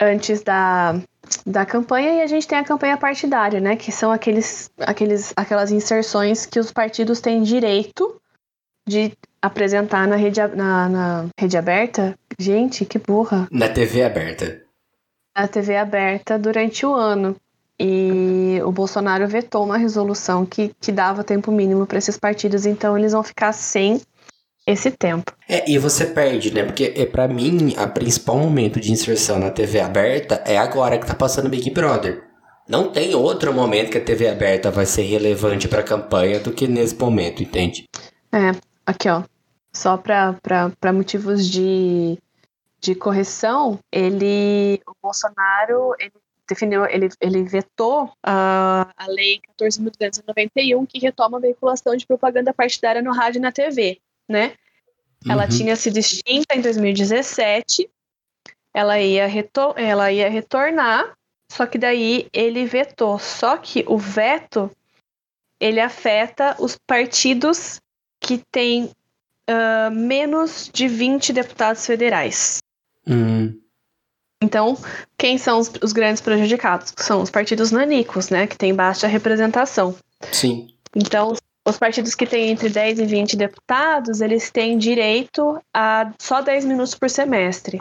antes 0.00 0.42
da, 0.42 1.00
da 1.44 1.66
campanha 1.66 2.14
e 2.14 2.22
a 2.22 2.26
gente 2.26 2.46
tem 2.46 2.58
a 2.58 2.64
campanha 2.64 2.96
partidária, 2.96 3.60
né? 3.60 3.76
Que 3.76 3.90
são 3.90 4.12
aqueles, 4.12 4.70
aqueles, 4.78 5.32
aquelas 5.36 5.70
inserções 5.70 6.46
que 6.46 6.58
os 6.58 6.72
partidos 6.72 7.20
têm 7.20 7.42
direito 7.42 8.20
de 8.86 9.12
apresentar 9.42 10.06
na 10.06 10.16
rede, 10.16 10.40
na, 10.54 10.88
na 10.88 11.26
rede 11.38 11.56
aberta. 11.56 12.16
Gente, 12.38 12.84
que 12.84 12.98
burra. 12.98 13.48
Na 13.50 13.68
TV 13.68 14.04
aberta. 14.04 14.62
Na 15.36 15.48
TV 15.48 15.76
aberta 15.76 16.38
durante 16.38 16.84
o 16.86 16.94
ano. 16.94 17.36
E 17.78 18.58
o 18.64 18.72
Bolsonaro 18.72 19.28
vetou 19.28 19.64
uma 19.64 19.76
resolução 19.76 20.46
que, 20.46 20.74
que 20.80 20.90
dava 20.90 21.22
tempo 21.22 21.52
mínimo 21.52 21.86
para 21.86 21.98
esses 21.98 22.16
partidos, 22.16 22.64
então 22.64 22.96
eles 22.96 23.12
vão 23.12 23.22
ficar 23.22 23.52
sem 23.52 24.00
esse 24.66 24.90
tempo. 24.90 25.32
É, 25.48 25.70
e 25.70 25.78
você 25.78 26.06
perde, 26.06 26.52
né? 26.52 26.64
Porque 26.64 26.92
é, 26.96 27.06
para 27.06 27.28
mim, 27.28 27.74
a 27.76 27.86
principal 27.86 28.36
momento 28.36 28.80
de 28.80 28.90
inserção 28.90 29.38
na 29.38 29.50
TV 29.50 29.80
aberta 29.80 30.42
é 30.44 30.58
agora 30.58 30.98
que 30.98 31.06
tá 31.06 31.14
passando 31.14 31.48
Big 31.48 31.70
Brother. 31.70 32.24
Não 32.68 32.90
tem 32.90 33.14
outro 33.14 33.54
momento 33.54 33.92
que 33.92 33.98
a 33.98 34.04
TV 34.04 34.28
aberta 34.28 34.72
vai 34.72 34.84
ser 34.84 35.02
relevante 35.02 35.68
para 35.68 35.80
a 35.80 35.84
campanha 35.84 36.40
do 36.40 36.52
que 36.52 36.66
nesse 36.66 36.96
momento, 36.96 37.40
entende? 37.42 37.84
É, 38.32 38.50
aqui 38.84 39.08
ó, 39.08 39.22
só 39.72 39.96
para 39.96 40.92
motivos 40.92 41.48
de, 41.48 42.18
de 42.80 42.94
correção, 42.96 43.78
ele, 43.92 44.80
o 44.84 44.92
Bolsonaro, 45.00 45.94
ele 46.00 46.12
definiu, 46.48 46.86
ele, 46.86 47.08
ele 47.20 47.44
vetou 47.44 48.04
uh, 48.04 48.10
a 48.24 49.06
Lei 49.06 49.40
14.291, 49.60 50.86
que 50.88 50.98
retoma 50.98 51.38
a 51.38 51.40
veiculação 51.40 51.94
de 51.94 52.06
propaganda 52.06 52.52
partidária 52.52 53.02
no 53.02 53.12
rádio 53.12 53.38
e 53.38 53.42
na 53.42 53.52
TV, 53.52 54.00
né? 54.28 54.54
Uhum. 55.24 55.32
Ela 55.32 55.48
tinha 55.48 55.76
sido 55.76 55.98
extinta 55.98 56.54
em 56.54 56.60
2017, 56.60 57.88
ela 58.74 59.00
ia, 59.00 59.26
ela 59.76 60.12
ia 60.12 60.28
retornar, 60.28 61.16
só 61.50 61.66
que 61.66 61.78
daí 61.78 62.28
ele 62.32 62.66
vetou. 62.66 63.18
Só 63.18 63.56
que 63.56 63.84
o 63.88 63.96
veto, 63.96 64.70
ele 65.58 65.80
afeta 65.80 66.56
os 66.58 66.76
partidos 66.86 67.80
que 68.20 68.42
têm 68.50 68.90
uh, 69.48 69.90
menos 69.90 70.70
de 70.72 70.88
20 70.88 71.32
deputados 71.32 71.86
federais. 71.86 72.58
Uhum. 73.06 73.58
Então, 74.42 74.76
quem 75.16 75.38
são 75.38 75.58
os, 75.58 75.72
os, 75.82 75.92
grandes 75.92 76.20
prejudicados? 76.20 76.92
São 76.98 77.22
os 77.22 77.30
partidos 77.30 77.70
nanicos, 77.70 78.28
né? 78.28 78.46
Que 78.46 78.58
têm 78.58 78.74
baixa 78.74 79.06
representação. 79.06 79.96
Sim. 80.30 80.68
Então, 80.94 81.34
os 81.66 81.76
partidos 81.76 82.14
que 82.14 82.26
têm 82.26 82.50
entre 82.50 82.68
10 82.68 83.00
e 83.00 83.06
20 83.06 83.36
deputados, 83.36 84.20
eles 84.20 84.50
têm 84.50 84.78
direito 84.78 85.60
a 85.74 86.12
só 86.16 86.40
10 86.40 86.64
minutos 86.64 86.94
por 86.94 87.10
semestre. 87.10 87.80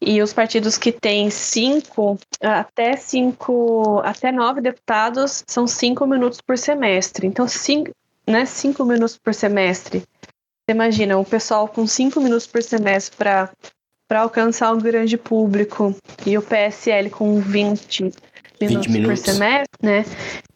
E 0.00 0.20
os 0.22 0.32
partidos 0.32 0.78
que 0.78 0.90
têm 0.90 1.30
5, 1.30 2.18
até 2.40 2.96
5, 2.96 4.00
até 4.02 4.32
9 4.32 4.62
deputados, 4.62 5.44
são 5.46 5.66
5 5.66 6.06
minutos 6.06 6.40
por 6.40 6.56
semestre. 6.56 7.26
Então, 7.26 7.46
5 7.46 7.92
né, 8.26 8.44
minutos 8.80 9.18
por 9.18 9.34
semestre. 9.34 10.00
Você 10.00 10.74
imagina, 10.74 11.18
o 11.18 11.24
pessoal 11.24 11.68
com 11.68 11.86
5 11.86 12.18
minutos 12.20 12.46
por 12.46 12.62
semestre 12.62 13.16
para 13.16 13.50
para 14.08 14.20
alcançar 14.20 14.74
um 14.74 14.78
grande 14.78 15.16
público 15.16 15.96
e 16.26 16.36
o 16.36 16.42
PSL 16.42 17.08
com 17.08 17.40
20 17.40 18.02
minutos, 18.02 18.20
20 18.60 18.90
minutos. 18.90 19.20
por 19.22 19.32
semestre, 19.32 19.78
né? 19.82 20.04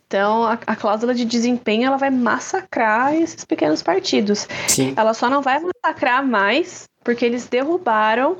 Então, 0.06 0.44
a, 0.44 0.52
a, 0.66 0.76
cláusula 0.76 1.12
de 1.12 1.24
desempenho 1.24 1.86
ela 1.86 1.96
vai 1.96 2.10
massacrar 2.10 3.14
esses 3.14 3.44
pequenos 3.44 3.82
partidos. 3.82 4.46
Sim. 4.68 4.94
Ela 4.96 5.12
só 5.12 5.28
não 5.28 5.42
vai 5.42 5.60
massacrar 5.60 6.24
mais 6.24 6.88
porque 7.02 7.24
eles 7.24 7.46
derrubaram 7.46 8.38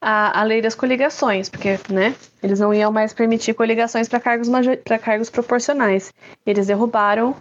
a, 0.00 0.40
a 0.40 0.42
lei 0.42 0.60
das 0.60 0.74
coligações, 0.74 1.48
porque, 1.48 1.78
né, 1.88 2.14
eles 2.42 2.58
não 2.58 2.74
iam 2.74 2.90
mais 2.90 3.12
permitir 3.12 3.54
coligações 3.54 4.08
para 4.08 4.18
cargos 4.18 4.48
para 4.84 4.98
cargos 4.98 5.30
proporcionais. 5.30 6.12
Eles 6.44 6.66
derrubaram 6.66 7.36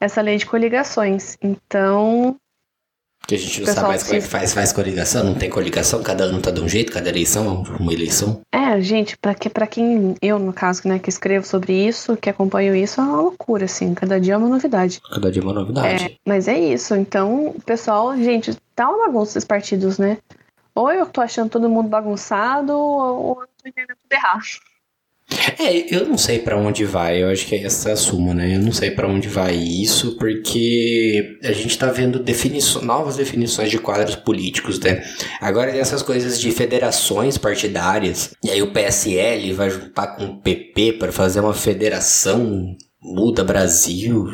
essa 0.00 0.22
lei 0.22 0.38
de 0.38 0.46
coligações. 0.46 1.36
Então, 1.42 2.36
que 3.26 3.34
a 3.34 3.38
gente 3.38 3.60
não 3.60 3.74
sabe 3.74 3.88
mais 3.88 4.02
como 4.04 4.14
é 4.16 4.20
que 4.20 4.28
faz, 4.28 4.54
faz 4.54 4.72
coligação, 4.72 5.24
não 5.24 5.34
tem 5.34 5.50
coligação, 5.50 6.02
cada 6.02 6.24
ano 6.24 6.40
tá 6.40 6.50
de 6.50 6.60
um 6.60 6.68
jeito, 6.68 6.92
cada 6.92 7.08
eleição 7.08 7.64
uma 7.80 7.92
eleição. 7.92 8.40
É, 8.52 8.80
gente, 8.80 9.16
pra, 9.18 9.34
que, 9.34 9.50
pra 9.50 9.66
quem, 9.66 10.14
eu 10.22 10.38
no 10.38 10.52
caso, 10.52 10.86
né, 10.86 10.98
que 10.98 11.08
escrevo 11.08 11.44
sobre 11.46 11.72
isso, 11.72 12.16
que 12.16 12.30
acompanho 12.30 12.74
isso, 12.74 13.00
é 13.00 13.04
uma 13.04 13.20
loucura, 13.20 13.64
assim, 13.64 13.94
cada 13.94 14.20
dia 14.20 14.34
é 14.34 14.36
uma 14.36 14.48
novidade. 14.48 15.00
Cada 15.12 15.30
dia 15.30 15.42
é 15.42 15.44
uma 15.44 15.52
novidade. 15.52 16.04
É, 16.04 16.16
mas 16.24 16.46
é 16.46 16.58
isso, 16.58 16.94
então, 16.94 17.48
o 17.48 17.60
pessoal, 17.62 18.16
gente, 18.16 18.56
tá 18.74 18.88
uma 18.88 19.06
bagunça 19.06 19.32
esses 19.32 19.44
partidos, 19.44 19.98
né? 19.98 20.18
Ou 20.74 20.92
eu 20.92 21.06
tô 21.06 21.20
achando 21.20 21.50
todo 21.50 21.68
mundo 21.68 21.88
bagunçado, 21.88 22.72
ou 22.72 23.40
eu 23.40 23.48
tô 23.60 23.68
entendendo 23.68 23.96
tudo 23.96 24.12
errado. 24.12 24.42
É, 25.58 25.92
eu 25.94 26.06
não 26.06 26.16
sei 26.16 26.38
para 26.38 26.56
onde 26.56 26.84
vai, 26.84 27.22
eu 27.22 27.28
acho 27.28 27.46
que 27.46 27.56
é 27.56 27.64
essa 27.64 27.92
a 27.92 27.96
suma, 27.96 28.32
né? 28.32 28.54
Eu 28.54 28.60
não 28.60 28.70
sei 28.70 28.92
para 28.92 29.08
onde 29.08 29.28
vai 29.28 29.56
isso, 29.56 30.16
porque 30.16 31.38
a 31.42 31.50
gente 31.50 31.76
tá 31.76 31.90
vendo 31.90 32.24
novas 32.82 33.16
definições 33.16 33.70
de 33.70 33.78
quadros 33.78 34.14
políticos, 34.14 34.78
né? 34.78 35.02
Agora 35.40 35.72
tem 35.72 35.80
essas 35.80 36.02
coisas 36.02 36.40
de 36.40 36.52
federações 36.52 37.36
partidárias, 37.36 38.34
e 38.44 38.50
aí 38.50 38.62
o 38.62 38.72
PSL 38.72 39.52
vai 39.52 39.70
juntar 39.70 40.08
com 40.08 40.26
o 40.26 40.40
PP 40.40 40.92
para 40.92 41.10
fazer 41.10 41.40
uma 41.40 41.54
federação 41.54 42.76
Muda 43.02 43.42
Brasil 43.42 44.28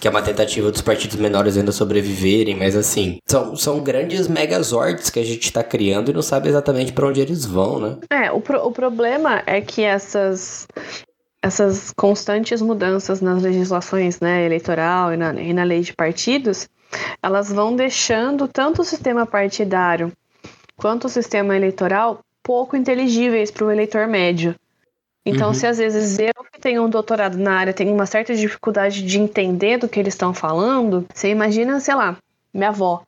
que 0.00 0.06
é 0.06 0.10
uma 0.10 0.22
tentativa 0.22 0.70
dos 0.70 0.80
partidos 0.80 1.16
menores 1.16 1.56
ainda 1.56 1.72
sobreviverem, 1.72 2.56
mas 2.56 2.76
assim, 2.76 3.18
são, 3.26 3.56
são 3.56 3.80
grandes 3.80 4.28
megazords 4.28 5.10
que 5.10 5.18
a 5.18 5.24
gente 5.24 5.44
está 5.44 5.62
criando 5.62 6.10
e 6.10 6.14
não 6.14 6.22
sabe 6.22 6.48
exatamente 6.48 6.92
para 6.92 7.06
onde 7.06 7.20
eles 7.20 7.44
vão, 7.44 7.80
né? 7.80 7.96
É, 8.10 8.30
o, 8.30 8.40
pro, 8.40 8.64
o 8.64 8.72
problema 8.72 9.42
é 9.46 9.60
que 9.60 9.82
essas 9.82 10.66
essas 11.40 11.92
constantes 11.96 12.60
mudanças 12.60 13.20
nas 13.20 13.42
legislações 13.42 14.18
né, 14.20 14.44
eleitoral 14.44 15.14
e 15.14 15.16
na, 15.16 15.32
e 15.34 15.52
na 15.52 15.62
lei 15.62 15.80
de 15.80 15.94
partidos, 15.94 16.68
elas 17.22 17.50
vão 17.50 17.76
deixando 17.76 18.48
tanto 18.48 18.82
o 18.82 18.84
sistema 18.84 19.24
partidário 19.24 20.12
quanto 20.76 21.06
o 21.06 21.08
sistema 21.08 21.56
eleitoral 21.56 22.20
pouco 22.42 22.76
inteligíveis 22.76 23.50
para 23.50 23.66
o 23.66 23.70
eleitor 23.70 24.06
médio. 24.06 24.54
Então, 25.28 25.48
uhum. 25.48 25.54
se 25.54 25.66
às 25.66 25.76
vezes 25.76 26.18
eu 26.18 26.32
que 26.50 26.58
tenho 26.58 26.82
um 26.84 26.88
doutorado 26.88 27.36
na 27.36 27.52
área 27.52 27.74
tenho 27.74 27.92
uma 27.92 28.06
certa 28.06 28.34
dificuldade 28.34 29.02
de 29.02 29.20
entender 29.20 29.76
do 29.76 29.88
que 29.88 30.00
eles 30.00 30.14
estão 30.14 30.32
falando, 30.32 31.04
você 31.12 31.28
imagina, 31.28 31.78
sei 31.80 31.94
lá, 31.94 32.16
minha 32.52 32.70
avó. 32.70 33.02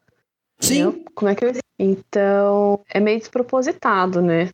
Sim. 0.60 0.82
Entendeu? 0.82 1.04
Como 1.14 1.30
é 1.30 1.34
que 1.34 1.44
eu... 1.44 1.52
Então, 1.78 2.80
é 2.90 3.00
meio 3.00 3.18
despropositado, 3.18 4.20
né? 4.20 4.50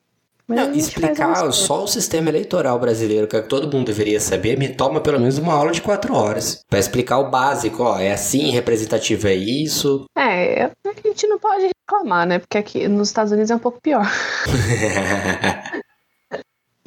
Não, 0.49 0.73
explicar 0.73 1.51
só 1.51 1.83
o 1.83 1.89
sistema 1.89 2.29
eleitoral 2.29 2.79
brasileiro, 2.79 3.27
que 3.27 3.43
todo 3.43 3.69
mundo 3.69 3.87
deveria 3.87 4.21
saber, 4.21 4.57
me 4.57 4.69
toma 4.69 5.01
pelo 5.01 5.19
menos 5.19 5.39
uma 5.39 5.53
aula 5.53 5.73
de 5.73 5.83
quatro 5.83 6.15
horas. 6.15 6.65
Para 6.71 6.79
explicar 6.79 7.19
o 7.19 7.29
básico, 7.29 7.83
ó, 7.83 7.99
é 7.99 8.13
assim, 8.13 8.51
representativo 8.51 9.27
é 9.27 9.35
isso. 9.35 10.05
É, 10.17 10.63
é 10.63 10.65
a 10.65 11.09
gente 11.09 11.27
não 11.27 11.41
pode 11.41 11.67
reclamar, 11.67 12.29
né? 12.29 12.39
Porque 12.39 12.59
aqui 12.59 12.87
nos 12.87 13.09
Estados 13.09 13.33
Unidos 13.33 13.51
é 13.51 13.57
um 13.57 13.59
pouco 13.59 13.81
pior. 13.81 14.07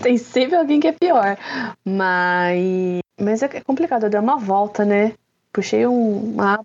Tem 0.02 0.18
sempre 0.18 0.56
alguém 0.56 0.80
que 0.80 0.88
é 0.88 0.92
pior. 0.92 1.38
Mas. 1.86 3.00
Mas 3.20 3.44
é 3.44 3.62
complicado, 3.62 4.04
eu 4.04 4.10
dei 4.10 4.20
uma 4.20 4.38
volta, 4.38 4.86
né? 4.86 5.14
Puxei 5.52 5.86
um, 5.86 6.34
uma 6.34 6.60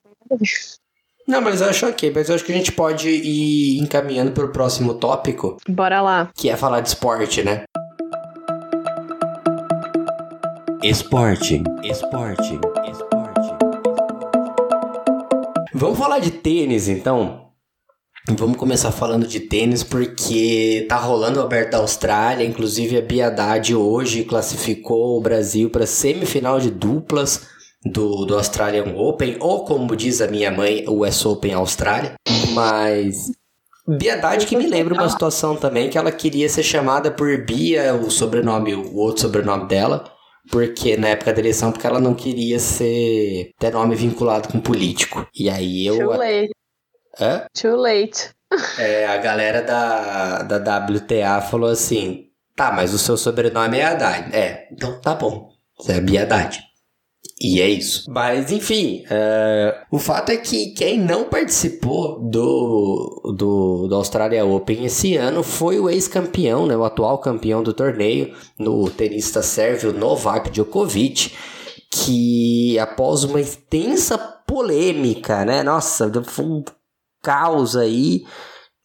Não, 1.27 1.41
mas 1.41 1.61
eu 1.61 1.69
acho 1.69 1.87
ok. 1.87 2.13
Mas 2.15 2.29
eu 2.29 2.35
acho 2.37 2.45
que 2.45 2.53
a 2.53 2.57
gente 2.57 2.73
pode 2.73 3.09
ir 3.09 3.79
encaminhando 3.81 4.33
para 4.33 4.45
o 4.45 4.53
próximo 4.53 4.95
tópico. 4.95 5.57
Bora 5.69 6.01
lá. 6.01 6.31
Que 6.35 6.51
é 6.51 6.57
falar 6.57 6.81
de 6.81 6.89
esporte, 6.89 7.43
né? 7.43 7.65
Esporte. 10.83 11.63
Esporte. 11.83 12.61
Esporte. 12.91 13.55
Vamos 15.73 15.99
falar 15.99 16.21
de 16.21 16.31
tênis, 16.31 16.89
então? 16.89 17.44
Vamos 18.31 18.57
começar 18.57 18.91
falando 18.91 19.27
de 19.27 19.39
tênis 19.39 19.83
porque 19.83 20.87
tá 20.89 20.97
rolando 20.97 21.41
o 21.41 21.43
Aberto 21.43 21.73
da 21.73 21.79
Austrália, 21.79 22.45
inclusive 22.45 22.97
a 22.97 23.03
Bia 23.03 23.27
Haddad 23.27 23.75
hoje 23.75 24.25
classificou 24.25 25.19
o 25.19 25.21
Brasil 25.21 25.69
para 25.69 25.87
semifinal 25.87 26.59
de 26.59 26.71
duplas 26.71 27.47
do, 27.85 28.25
do 28.25 28.35
Australian 28.35 28.97
Open, 28.97 29.37
ou 29.41 29.67
como 29.67 29.95
diz 29.95 30.23
a 30.23 30.27
minha 30.27 30.51
mãe, 30.51 30.87
o 30.89 31.07
US 31.07 31.27
Open 31.27 31.53
Austrália. 31.53 32.15
Mas 32.55 33.31
Haddad 33.87 34.47
que 34.47 34.57
me 34.57 34.67
lembra 34.67 34.95
uma 34.95 35.11
situação 35.11 35.55
também 35.55 35.91
que 35.91 35.99
ela 35.99 36.11
queria 36.11 36.49
ser 36.49 36.63
chamada 36.63 37.11
por 37.11 37.45
Bia, 37.45 37.95
o 37.95 38.11
sobrenome, 38.11 38.75
o 38.75 38.97
outro 38.97 39.21
sobrenome 39.21 39.69
dela, 39.69 40.03
porque 40.51 40.97
na 40.97 41.09
época 41.09 41.31
da 41.31 41.41
eleição, 41.41 41.71
porque 41.71 41.87
ela 41.87 42.01
não 42.01 42.15
queria 42.15 42.59
ser 42.59 43.51
ter 43.59 43.71
nome 43.71 43.95
vinculado 43.95 44.49
com 44.49 44.61
político. 44.61 45.27
E 45.39 45.51
aí 45.51 45.87
eu. 45.87 46.11
Hã? 47.21 47.47
Too 47.53 47.77
late. 47.77 48.31
É, 48.79 49.07
a 49.07 49.17
galera 49.19 49.63
da, 49.63 50.43
da 50.43 50.79
WTA 50.79 51.41
falou 51.41 51.71
assim: 51.71 52.27
tá, 52.57 52.73
mas 52.73 52.95
o 52.95 52.99
seu 52.99 53.17
sobrenome 53.17 53.79
é 53.79 53.85
Haddad. 53.85 54.35
É, 54.35 54.69
então 54.73 55.01
tá 55.01 55.15
bom. 55.15 55.51
Você 55.79 55.93
é 55.93 56.01
Bia 56.01 56.23
Haddad. 56.23 56.63
E 57.41 57.61
é 57.61 57.69
isso. 57.69 58.05
Mas, 58.09 58.53
enfim, 58.53 59.05
é, 59.11 59.83
o 59.91 59.99
fato 59.99 60.31
é 60.31 60.37
que 60.37 60.69
quem 60.69 60.99
não 61.01 61.25
participou 61.25 62.21
do, 62.21 63.35
do, 63.37 63.89
do 63.89 63.95
Australia 63.95 64.45
Open 64.45 64.85
esse 64.85 65.17
ano 65.17 65.43
foi 65.43 65.81
o 65.81 65.91
ex-campeão, 65.91 66.67
né, 66.67 66.77
o 66.77 66.85
atual 66.85 67.19
campeão 67.19 67.63
do 67.63 67.73
torneio, 67.73 68.35
no 68.59 68.89
tenista 68.89 69.43
sérvio 69.43 69.93
Novak 69.93 70.49
Djokovic, 70.51 71.33
que 71.91 72.79
após 72.79 73.25
uma 73.25 73.41
extensa 73.41 74.17
polêmica, 74.17 75.45
né, 75.45 75.63
nossa, 75.63 76.11
foi 76.25 76.45
um 76.45 76.63
caos 77.25 77.75
aí, 77.77 78.23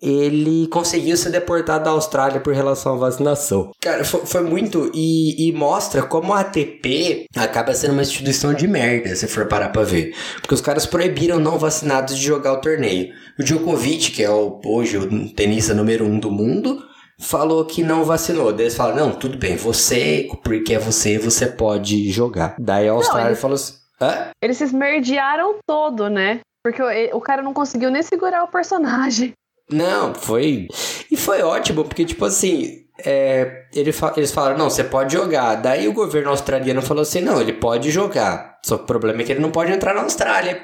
ele 0.02 0.68
conseguiu 0.68 1.18
ser 1.18 1.30
deportado 1.30 1.84
da 1.84 1.92
Austrália 1.92 2.40
por 2.40 2.54
relação 2.54 2.94
à 2.94 2.98
vacinação. 2.98 3.72
Cara, 3.82 4.06
foi, 4.06 4.26
foi 4.26 4.42
muito. 4.42 4.90
E, 4.94 5.50
e, 5.50 5.52
mostra 5.52 6.02
como 6.02 6.34
a 6.34 6.40
ATP 6.40 7.26
acaba 7.36 7.74
sendo 7.74 7.94
uma 7.94 8.02
instituição 8.02 8.54
de 8.54 8.68
merda, 8.68 9.14
se 9.16 9.28
for 9.28 9.48
parar 9.48 9.70
pra 9.70 9.84
ver. 9.84 10.16
Porque 10.40 10.54
os 10.54 10.62
caras 10.62 10.86
proibiram 10.86 11.40
não 11.40 11.60
vacinados 11.60 12.18
de 12.18 12.26
jogar 12.26 12.54
o 12.54 12.62
torneio. 12.62 13.10
O 13.38 13.44
Djokovic, 13.44 14.12
que 14.12 14.24
é 14.24 14.30
o, 14.30 14.62
hoje 14.66 14.98
o 14.98 15.34
tenista 15.34 15.74
número 15.74 16.06
um 16.06 16.18
do 16.18 16.32
mundo, 16.32 16.82
falou 17.20 17.66
que 17.66 17.84
não 17.84 18.06
vacinou. 18.06 18.54
Daí 18.54 18.64
eles 18.68 18.76
falaram: 18.76 19.08
não, 19.08 19.12
tudo 19.12 19.38
bem, 19.38 19.58
você, 19.58 20.30
porque 20.44 20.76
é 20.76 20.80
você, 20.80 21.18
você 21.18 21.46
pode 21.46 22.10
jogar. 22.10 22.56
Daí 22.58 22.88
a 22.88 22.94
Austrália 22.94 23.24
não, 23.24 23.32
eles, 23.32 23.42
falou 23.42 23.56
assim. 23.56 23.74
Hã? 24.02 24.30
Eles 24.42 24.58
se 24.58 24.64
esmerdearam 24.64 25.56
todo, 25.68 26.10
né? 26.10 26.40
Porque 26.64 26.82
o, 27.14 27.22
cara 27.22 27.42
não 27.42 27.54
conseguiu 27.54 27.90
nem 27.90 28.04
segurar 28.04 28.44
o 28.44 28.48
personagem. 28.48 29.34
Não, 29.72 30.14
foi. 30.14 30.68
E 31.10 31.16
foi 31.16 31.42
ótimo, 31.42 31.86
porque, 31.86 32.04
tipo 32.04 32.26
assim, 32.26 32.86
é, 33.06 33.66
eles 33.74 34.32
falaram, 34.32 34.58
não, 34.58 34.70
você 34.70 34.84
pode 34.84 35.14
jogar. 35.14 35.56
Daí 35.56 35.88
o 35.88 35.94
governo 35.94 36.30
australiano 36.30 36.82
falou 36.82 37.04
assim, 37.04 37.22
não, 37.22 37.40
ele 37.40 37.54
pode 37.54 37.92
jogar. 37.92 38.58
Só 38.66 38.78
que 38.78 38.84
o 38.84 38.88
problema 38.88 39.22
é 39.22 39.26
que 39.26 39.32
ele 39.32 39.42
não 39.42 39.52
pode 39.52 39.72
entrar 39.72 39.94
na 39.94 40.02
Austrália. 40.02 40.62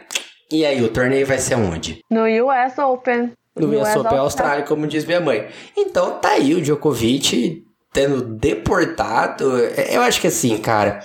E 0.52 0.66
aí, 0.66 0.84
o 0.84 0.90
torneio 0.90 1.26
vai 1.26 1.38
ser 1.38 1.56
onde? 1.56 2.00
No 2.10 2.24
US 2.24 2.78
Open. 2.78 3.32
No 3.56 3.70
US, 3.70 3.90
US 3.90 3.96
Open 3.96 4.18
Austrália, 4.18 4.66
como 4.66 4.88
diz 4.88 5.06
minha 5.06 5.22
mãe. 5.22 5.48
Então 5.78 6.20
tá 6.20 6.32
aí 6.32 6.54
o 6.54 6.62
Djokovic 6.62 7.64
tendo 7.94 8.22
deportado. 8.22 9.58
Eu 9.58 10.02
acho 10.02 10.20
que 10.20 10.28
assim, 10.28 10.58
cara, 10.58 11.00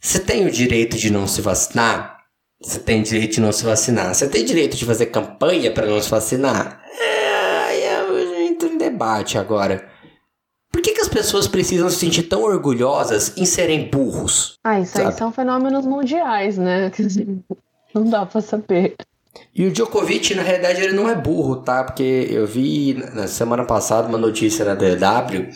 você 0.00 0.20
tem 0.20 0.46
o 0.46 0.50
direito 0.50 0.96
de 0.96 1.12
não 1.12 1.26
se 1.26 1.42
vacinar? 1.42 2.19
Você 2.62 2.78
tem 2.78 3.02
direito 3.02 3.34
de 3.34 3.40
não 3.40 3.52
se 3.52 3.64
vacinar. 3.64 4.14
Você 4.14 4.28
tem 4.28 4.44
direito 4.44 4.76
de 4.76 4.84
fazer 4.84 5.06
campanha 5.06 5.72
para 5.72 5.86
não 5.86 6.00
se 6.00 6.10
vacinar? 6.10 6.82
É, 7.00 7.74
é, 7.74 8.46
entra 8.46 8.68
em 8.68 8.76
debate 8.76 9.38
agora. 9.38 9.88
Por 10.70 10.82
que, 10.82 10.92
que 10.92 11.00
as 11.00 11.08
pessoas 11.08 11.48
precisam 11.48 11.88
se 11.88 11.96
sentir 11.96 12.24
tão 12.24 12.42
orgulhosas 12.42 13.36
em 13.36 13.46
serem 13.46 13.90
burros? 13.90 14.58
Ah, 14.62 14.78
isso 14.78 14.92
sabe? 14.92 15.06
aí 15.06 15.12
são 15.14 15.32
fenômenos 15.32 15.86
mundiais, 15.86 16.58
né? 16.58 16.92
Não 17.94 18.04
dá 18.04 18.26
pra 18.26 18.40
saber. 18.40 18.94
E 19.54 19.66
o 19.66 19.72
Djokovic, 19.72 20.34
na 20.34 20.42
realidade, 20.42 20.82
ele 20.82 20.92
não 20.92 21.08
é 21.08 21.14
burro, 21.14 21.56
tá? 21.56 21.82
Porque 21.82 22.28
eu 22.30 22.46
vi 22.46 22.94
na 23.14 23.26
semana 23.26 23.64
passada 23.64 24.06
uma 24.06 24.18
notícia 24.18 24.64
na 24.64 24.74
DW 24.74 25.48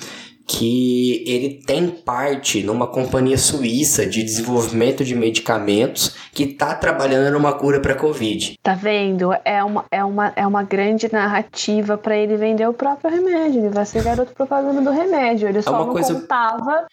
que 0.47 1.25
ele 1.27 1.63
tem 1.67 1.89
parte 1.89 2.63
numa 2.63 2.87
companhia 2.87 3.39
suíça 3.39 4.07
de 4.07 4.23
desenvolvimento 4.23 5.05
de 5.05 5.15
medicamentos 5.15 6.15
que 6.33 6.45
está 6.45 6.75
trabalhando 6.75 7.33
numa 7.33 7.53
cura 7.53 7.81
para 7.81 7.95
Covid. 7.95 8.59
Tá 8.63 8.75
vendo? 8.75 9.31
É 9.45 9.65
uma, 9.65 9.85
é 9.91 10.05
uma, 10.05 10.33
é 10.37 10.47
uma 10.47 10.63
grande 10.63 11.11
narrativa 11.11 11.97
para 11.97 12.17
ele 12.17 12.37
vender 12.37 12.69
o 12.69 12.75
próprio 12.75 13.11
remédio. 13.11 13.61
Ele 13.61 13.71
vai 13.71 13.87
ser 13.87 14.03
garoto 14.03 14.35
propaganda 14.35 14.81
do 14.81 14.91
remédio. 14.91 15.49
Ele 15.49 15.59
é 15.59 15.63
só 15.63 15.75
é 15.75 15.79
não 15.79 15.93
coisa... 15.93 16.15
contava 16.15 16.87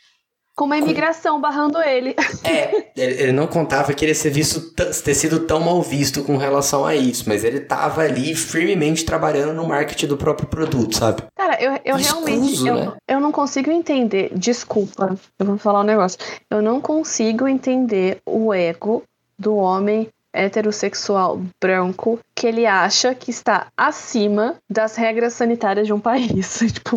com 0.56 0.66
uma 0.66 0.78
imigração 0.78 1.36
com... 1.36 1.42
barrando 1.42 1.82
ele. 1.82 2.16
É, 2.44 2.92
ele 2.96 3.32
não 3.32 3.48
contava 3.48 3.94
que 3.94 4.04
ele 4.04 4.12
ia 4.12 4.16
ser 4.16 4.30
visto, 4.30 4.74
ter 4.74 5.14
sido 5.14 5.42
tão 5.42 5.60
mal 5.60 5.82
visto 5.82 6.24
com 6.24 6.38
relação 6.38 6.86
a 6.86 6.96
isso, 6.96 7.26
mas 7.28 7.44
ele 7.44 7.60
tava 7.60 8.02
ali 8.02 8.36
firmemente 8.36 9.06
trabalhando 9.06 9.54
no 9.54 9.68
marketing 9.68 10.08
do 10.08 10.18
próprio 10.18 10.48
produto, 10.48 10.98
sabe? 10.98 11.24
Cara, 11.36 11.62
eu, 11.62 11.80
eu 11.86 11.98
Escuso, 11.98 12.26
realmente 12.26 12.64
né? 12.64 12.70
eu, 12.70 12.94
eu 13.08 13.20
não 13.20 13.32
consigo 13.32 13.72
entender. 13.72 14.32
Desculpa, 14.36 15.16
eu 15.40 15.46
vou 15.46 15.58
falar 15.58 15.82
um 15.82 15.86
negócio. 15.86 16.20
Eu 16.50 16.62
não 16.62 16.82
consigo 16.82 17.48
entender 17.48 18.20
o 18.26 18.54
ego 18.54 19.04
do 19.38 19.56
homem 19.56 20.10
heterossexual 20.34 21.42
branco 21.60 22.20
que 22.34 22.48
ele 22.48 22.66
acha 22.66 23.14
que 23.14 23.30
está 23.30 23.68
acima 23.76 24.56
das 24.70 24.96
regras 24.96 25.34
sanitárias 25.34 25.86
de 25.86 25.94
um 25.94 26.00
país. 26.00 26.60
tipo. 26.74 26.96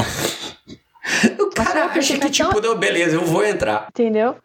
O 1.38 1.50
cara 1.50 1.84
acha 1.86 2.18
que, 2.18 2.30
tipo, 2.30 2.60
não, 2.60 2.76
beleza, 2.76 3.16
eu 3.16 3.24
vou 3.24 3.44
entrar. 3.44 3.88
Entendeu? 3.90 4.36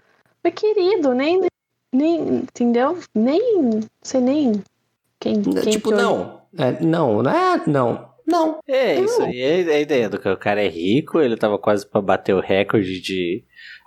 Mas, 0.43 0.53
querido, 0.53 1.13
nem. 1.13 1.47
nem 1.93 2.19
entendeu? 2.19 2.97
Nem. 3.15 3.79
Sei 4.01 4.21
nem. 4.21 4.63
Quem. 5.19 5.41
quem 5.41 5.71
tipo, 5.71 5.91
não. 5.91 6.41
É, 6.57 6.83
não, 6.83 7.21
não 7.23 7.31
é. 7.31 7.63
Não. 7.65 8.09
Não. 8.25 8.59
É, 8.67 8.99
isso 8.99 9.23
aí 9.23 9.41
é 9.41 9.75
a 9.75 9.79
ideia 9.79 10.07
do 10.07 10.19
que 10.19 10.29
o 10.29 10.37
cara 10.37 10.63
é 10.63 10.67
rico, 10.67 11.19
ele 11.19 11.35
tava 11.35 11.57
quase 11.57 11.89
para 11.89 11.99
bater 11.99 12.35
o 12.35 12.39
recorde 12.39 13.01
de, 13.01 13.43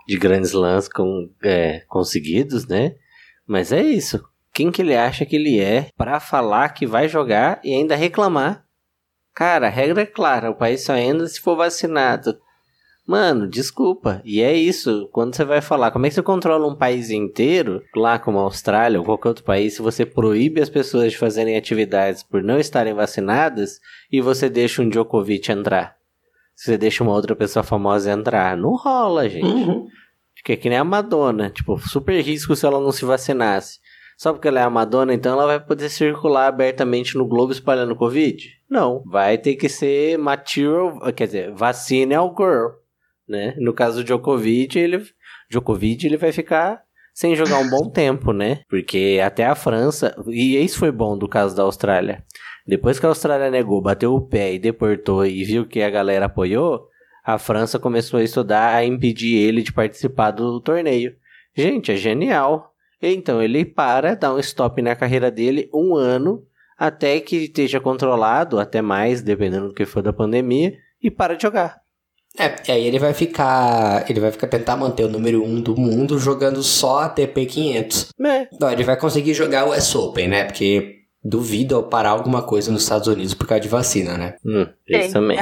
de 0.08 0.18
grandes 0.18 0.50
lãs 0.50 0.88
com, 0.88 1.30
é, 1.44 1.84
conseguidos, 1.86 2.66
né? 2.66 2.96
Mas 3.46 3.70
é 3.70 3.80
isso. 3.80 4.20
Quem 4.52 4.72
que 4.72 4.82
ele 4.82 4.96
acha 4.96 5.24
que 5.24 5.36
ele 5.36 5.60
é 5.60 5.88
para 5.96 6.18
falar 6.18 6.70
que 6.70 6.86
vai 6.86 7.08
jogar 7.08 7.60
e 7.62 7.72
ainda 7.72 7.94
reclamar? 7.94 8.64
Cara, 9.32 9.68
a 9.68 9.70
regra 9.70 10.02
é 10.02 10.06
clara, 10.06 10.50
o 10.50 10.56
país 10.56 10.84
só 10.84 10.96
entra 10.96 11.26
se 11.28 11.40
for 11.40 11.56
vacinado. 11.56 12.36
Mano, 13.06 13.48
desculpa. 13.48 14.22
E 14.24 14.40
é 14.40 14.54
isso. 14.54 15.08
Quando 15.12 15.34
você 15.34 15.44
vai 15.44 15.60
falar, 15.60 15.90
como 15.90 16.06
é 16.06 16.08
que 16.08 16.14
você 16.14 16.22
controla 16.22 16.68
um 16.68 16.76
país 16.76 17.10
inteiro, 17.10 17.82
lá 17.96 18.18
como 18.18 18.38
a 18.38 18.42
Austrália 18.42 18.98
ou 18.98 19.04
qualquer 19.04 19.28
outro 19.28 19.44
país, 19.44 19.74
se 19.74 19.82
você 19.82 20.06
proíbe 20.06 20.60
as 20.60 20.70
pessoas 20.70 21.12
de 21.12 21.18
fazerem 21.18 21.56
atividades 21.56 22.22
por 22.22 22.42
não 22.42 22.58
estarem 22.58 22.94
vacinadas 22.94 23.80
e 24.10 24.20
você 24.20 24.48
deixa 24.48 24.82
um 24.82 24.88
Djokovic 24.88 25.50
entrar? 25.50 25.96
Se 26.54 26.66
você 26.66 26.78
deixa 26.78 27.02
uma 27.02 27.12
outra 27.12 27.34
pessoa 27.34 27.64
famosa 27.64 28.12
entrar? 28.12 28.56
Não 28.56 28.76
rola, 28.76 29.28
gente. 29.28 29.46
Uhum. 29.46 29.88
Porque 30.36 30.52
é 30.52 30.56
que 30.56 30.68
nem 30.68 30.78
a 30.78 30.84
Madonna. 30.84 31.50
Tipo, 31.50 31.78
super 31.78 32.20
risco 32.20 32.54
se 32.54 32.64
ela 32.64 32.80
não 32.80 32.92
se 32.92 33.04
vacinasse. 33.04 33.80
Só 34.16 34.32
porque 34.32 34.46
ela 34.46 34.60
é 34.60 34.62
a 34.62 34.70
Madonna, 34.70 35.12
então 35.12 35.32
ela 35.32 35.46
vai 35.46 35.58
poder 35.58 35.88
circular 35.88 36.46
abertamente 36.46 37.16
no 37.16 37.26
globo 37.26 37.50
espalhando 37.50 37.96
Covid? 37.96 38.48
Não. 38.70 39.02
Vai 39.04 39.38
ter 39.38 39.56
que 39.56 39.68
ser 39.68 40.16
material, 40.18 41.00
quer 41.16 41.26
dizer, 41.26 41.52
vacina 41.52 42.18
ao 42.18 42.34
girl 42.36 42.81
né? 43.28 43.54
No 43.58 43.72
caso 43.72 43.98
do 43.98 44.04
Djokovic, 44.04 44.78
ele, 44.78 45.02
Djokovic, 45.50 46.06
ele 46.06 46.16
vai 46.16 46.32
ficar 46.32 46.82
sem 47.14 47.36
jogar 47.36 47.58
um 47.58 47.68
bom 47.68 47.88
tempo, 47.90 48.32
né? 48.32 48.60
Porque 48.68 49.20
até 49.24 49.44
a 49.44 49.54
França, 49.54 50.14
e 50.28 50.56
isso 50.56 50.78
foi 50.78 50.90
bom 50.90 51.16
do 51.16 51.28
caso 51.28 51.54
da 51.56 51.62
Austrália. 51.62 52.24
Depois 52.66 52.98
que 52.98 53.06
a 53.06 53.08
Austrália 53.08 53.50
negou, 53.50 53.80
bateu 53.80 54.14
o 54.14 54.20
pé 54.20 54.54
e 54.54 54.58
deportou 54.58 55.26
e 55.26 55.44
viu 55.44 55.66
que 55.66 55.82
a 55.82 55.90
galera 55.90 56.26
apoiou, 56.26 56.86
a 57.24 57.38
França 57.38 57.78
começou 57.78 58.20
a 58.20 58.24
estudar 58.24 58.74
a 58.74 58.84
impedir 58.84 59.36
ele 59.36 59.62
de 59.62 59.72
participar 59.72 60.30
do 60.30 60.60
torneio. 60.60 61.14
Gente, 61.56 61.92
é 61.92 61.96
genial. 61.96 62.72
Então 63.00 63.42
ele 63.42 63.64
para, 63.64 64.14
dá 64.14 64.32
um 64.32 64.38
stop 64.38 64.80
na 64.80 64.94
carreira 64.94 65.30
dele 65.30 65.68
um 65.74 65.96
ano 65.96 66.44
até 66.78 67.20
que 67.20 67.36
esteja 67.36 67.80
controlado, 67.80 68.58
até 68.58 68.80
mais, 68.82 69.22
dependendo 69.22 69.68
do 69.68 69.74
que 69.74 69.84
for 69.84 70.02
da 70.02 70.12
pandemia, 70.12 70.76
e 71.00 71.10
para 71.10 71.36
de 71.36 71.42
jogar. 71.42 71.81
É, 72.38 72.54
e 72.66 72.72
aí 72.72 72.86
ele 72.86 72.98
vai 72.98 73.12
ficar. 73.12 74.08
Ele 74.08 74.20
vai 74.20 74.30
ficar 74.30 74.46
tentar 74.46 74.76
manter 74.76 75.04
o 75.04 75.08
número 75.08 75.42
1 75.44 75.46
um 75.46 75.60
do 75.60 75.76
mundo 75.76 76.18
jogando 76.18 76.62
só 76.62 77.00
a 77.00 77.08
TP 77.08 77.44
500. 77.44 78.08
É. 78.24 78.48
Então, 78.52 78.70
ele 78.70 78.84
vai 78.84 78.96
conseguir 78.96 79.34
jogar 79.34 79.66
o 79.66 79.74
S 79.74 79.96
Open, 79.96 80.28
né? 80.28 80.44
Porque 80.44 81.00
duvido 81.22 81.76
ao 81.76 81.82
parar 81.84 82.10
alguma 82.10 82.42
coisa 82.42 82.72
nos 82.72 82.82
Estados 82.82 83.06
Unidos 83.06 83.34
por 83.34 83.46
causa 83.46 83.60
de 83.60 83.68
vacina, 83.68 84.16
né? 84.16 84.34
Hum, 84.44 84.66
isso 84.88 85.12
também. 85.12 85.38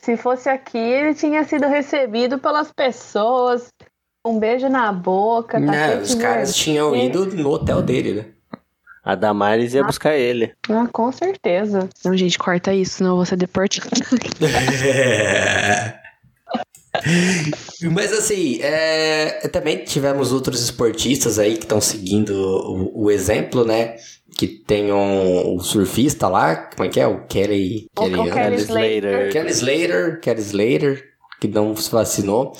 Se 0.00 0.16
fosse 0.16 0.48
aqui, 0.48 0.78
ele 0.78 1.14
tinha 1.14 1.44
sido 1.44 1.66
recebido 1.66 2.38
pelas 2.38 2.72
pessoas. 2.72 3.72
Um 4.24 4.38
beijo 4.38 4.68
na 4.68 4.92
boca. 4.92 5.60
Tá 5.60 5.66
Não, 5.66 6.00
os 6.00 6.14
caras 6.14 6.54
tinham 6.54 6.96
ido 6.96 7.26
no 7.26 7.50
hotel 7.50 7.80
dele, 7.80 8.14
né? 8.14 8.24
A 9.04 9.14
Damares 9.14 9.72
ia 9.72 9.82
ah. 9.82 9.86
buscar 9.86 10.16
ele. 10.16 10.52
Ah, 10.68 10.88
com 10.90 11.12
certeza. 11.12 11.88
Não, 12.04 12.16
gente, 12.16 12.36
corta 12.36 12.74
isso, 12.74 12.96
senão 12.96 13.10
eu 13.10 13.16
vou 13.16 13.24
ser 13.24 13.36
deportado. 13.36 13.86
Mas 17.92 18.12
assim, 18.12 18.60
é, 18.62 19.48
também 19.48 19.78
tivemos 19.78 20.32
outros 20.32 20.62
esportistas 20.62 21.38
aí 21.38 21.56
que 21.56 21.64
estão 21.64 21.80
seguindo 21.80 22.30
o, 22.30 23.04
o, 23.04 23.10
exemplo, 23.10 23.64
né? 23.64 23.96
Que 24.36 24.46
tem 24.46 24.92
um, 24.92 25.54
um, 25.54 25.60
surfista 25.60 26.28
lá, 26.28 26.56
como 26.56 26.88
é 26.88 26.92
que 26.92 27.00
é? 27.00 27.06
O 27.06 27.26
Kelly... 27.26 27.88
Kelly, 27.96 28.14
o 28.18 28.32
Kelly 28.32 28.56
Slater. 28.56 29.32
Kelly 29.32 29.50
Slater, 29.50 30.20
Kelly 30.20 30.40
Slater, 30.40 31.04
que 31.40 31.48
não 31.48 31.74
se 31.76 31.90
vacinou. 31.90 32.52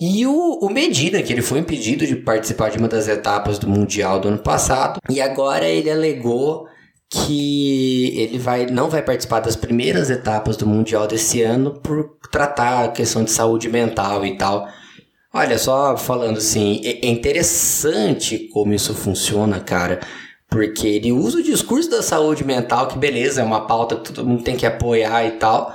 E 0.00 0.24
o, 0.26 0.60
o, 0.62 0.70
Medina, 0.70 1.20
que 1.22 1.32
ele 1.32 1.42
foi 1.42 1.58
impedido 1.58 2.06
de 2.06 2.14
participar 2.14 2.70
de 2.70 2.78
uma 2.78 2.86
das 2.86 3.08
etapas 3.08 3.58
do 3.58 3.68
Mundial 3.68 4.20
do 4.20 4.28
ano 4.28 4.38
passado. 4.38 5.00
E 5.10 5.20
agora 5.20 5.68
ele 5.68 5.90
alegou 5.90 6.68
que 7.10 8.18
ele 8.18 8.38
vai, 8.38 8.66
não 8.66 8.90
vai 8.90 9.02
participar 9.02 9.40
das 9.40 9.56
primeiras 9.56 10.10
etapas 10.10 10.56
do 10.56 10.66
Mundial 10.66 11.06
desse 11.06 11.42
ano 11.42 11.80
por 11.80 12.18
tratar 12.30 12.84
a 12.84 12.88
questão 12.88 13.24
de 13.24 13.30
saúde 13.30 13.68
mental 13.68 14.26
e 14.26 14.36
tal. 14.36 14.68
Olha, 15.32 15.58
só 15.58 15.96
falando 15.96 16.38
assim, 16.38 16.80
é 16.84 17.06
é 17.06 17.10
interessante 17.10 18.48
como 18.52 18.74
isso 18.74 18.94
funciona, 18.94 19.60
cara. 19.60 20.00
Porque 20.50 20.86
ele 20.86 21.12
usa 21.12 21.38
o 21.38 21.42
discurso 21.42 21.90
da 21.90 22.02
saúde 22.02 22.44
mental, 22.44 22.88
que 22.88 22.98
beleza, 22.98 23.42
é 23.42 23.44
uma 23.44 23.66
pauta 23.66 23.96
que 23.96 24.12
todo 24.12 24.26
mundo 24.26 24.42
tem 24.42 24.56
que 24.56 24.66
apoiar 24.66 25.26
e 25.26 25.32
tal, 25.32 25.74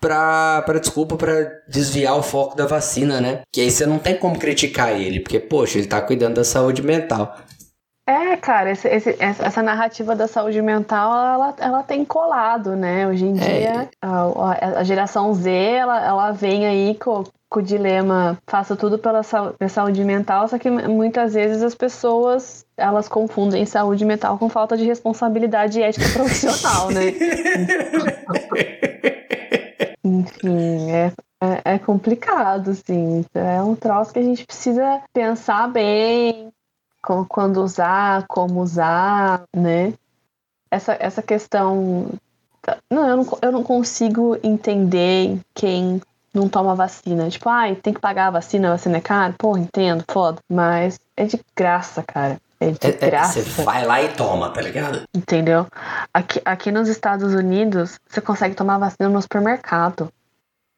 pra, 0.00 0.62
pra 0.62 0.78
desculpa, 0.80 1.16
pra 1.16 1.32
desviar 1.68 2.16
o 2.16 2.22
foco 2.22 2.56
da 2.56 2.66
vacina, 2.66 3.20
né? 3.20 3.42
Que 3.52 3.60
aí 3.60 3.70
você 3.70 3.86
não 3.86 3.98
tem 3.98 4.16
como 4.16 4.38
criticar 4.38 5.00
ele, 5.00 5.20
porque, 5.20 5.38
poxa, 5.40 5.78
ele 5.78 5.86
tá 5.86 6.00
cuidando 6.00 6.34
da 6.34 6.44
saúde 6.44 6.82
mental. 6.82 7.36
É, 8.06 8.36
cara, 8.36 8.70
esse- 8.70 8.86
esse- 8.88 9.16
essa 9.18 9.62
narrativa 9.62 10.14
da 10.14 10.28
saúde 10.28 10.60
mental, 10.60 11.10
ela, 11.12 11.54
ela 11.58 11.82
tem 11.82 12.04
colado, 12.04 12.76
né? 12.76 13.08
Hoje 13.08 13.24
em 13.24 13.38
É. 13.38 13.40
dia, 13.40 13.88
a, 14.02 14.24
a- 14.24 14.78
a 14.80 14.84
geração 14.84 15.32
Z, 15.32 15.50
ela, 15.50 16.04
ela 16.04 16.30
vem 16.32 16.66
aí 16.66 16.94
com, 16.96 17.24
com 17.48 17.60
o 17.60 17.62
dilema 17.62 18.36
faço 18.46 18.76
tudo 18.76 18.98
pela 18.98 19.22
saúde 19.22 20.04
mental, 20.04 20.46
só 20.48 20.58
que 20.58 20.68
muitas 20.70 21.32
vezes 21.32 21.62
as 21.62 21.74
pessoas, 21.74 22.66
elas 22.76 23.08
confundem 23.08 23.64
saúde 23.64 24.04
mental 24.04 24.36
com 24.36 24.50
falta 24.50 24.76
de 24.76 24.84
responsabilidade 24.84 25.80
e 25.80 25.82
ética 25.82 26.04
profissional, 26.12 26.90
né? 26.90 27.04
Enfim, 30.04 30.90
é, 30.90 31.12
é, 31.42 31.74
é 31.74 31.78
complicado, 31.78 32.70
assim. 32.72 33.24
É 33.34 33.62
um 33.62 33.74
troço 33.74 34.12
que 34.12 34.18
a 34.18 34.22
gente 34.22 34.44
precisa 34.46 35.00
pensar 35.12 35.68
bem, 35.68 36.50
com- 37.04 37.24
quando 37.24 37.62
usar, 37.62 38.24
como 38.26 38.60
usar, 38.62 39.42
né? 39.54 39.92
Essa, 40.70 40.96
essa 40.98 41.22
questão. 41.22 42.08
Não 42.90 43.06
eu, 43.08 43.16
não, 43.18 43.38
eu 43.42 43.52
não 43.52 43.62
consigo 43.62 44.36
entender 44.42 45.38
quem 45.54 46.00
não 46.32 46.48
toma 46.48 46.74
vacina. 46.74 47.28
Tipo, 47.28 47.48
ai, 47.48 47.76
tem 47.76 47.92
que 47.92 48.00
pagar 48.00 48.28
a 48.28 48.30
vacina, 48.30 48.68
a 48.68 48.72
vacina 48.72 48.96
é 48.96 49.00
cara? 49.00 49.34
Porra, 49.38 49.60
entendo, 49.60 50.02
foda. 50.10 50.38
Mas 50.50 50.98
é 51.16 51.26
de 51.26 51.38
graça, 51.54 52.02
cara. 52.02 52.38
É 52.58 52.70
de 52.70 52.86
É- 52.86 52.98
é- 53.06 53.10
graça. 53.10 53.42
você 53.42 53.62
vai 53.62 53.84
lá 53.86 54.02
e 54.02 54.08
toma, 54.14 54.50
tá 54.50 54.60
ligado? 54.62 55.02
Entendeu? 55.14 55.66
Aqui, 56.12 56.40
aqui 56.44 56.72
nos 56.72 56.88
Estados 56.88 57.34
Unidos, 57.34 57.98
você 58.08 58.20
consegue 58.20 58.54
tomar 58.54 58.78
vacina 58.78 59.08
no 59.08 59.20
supermercado. 59.20 60.08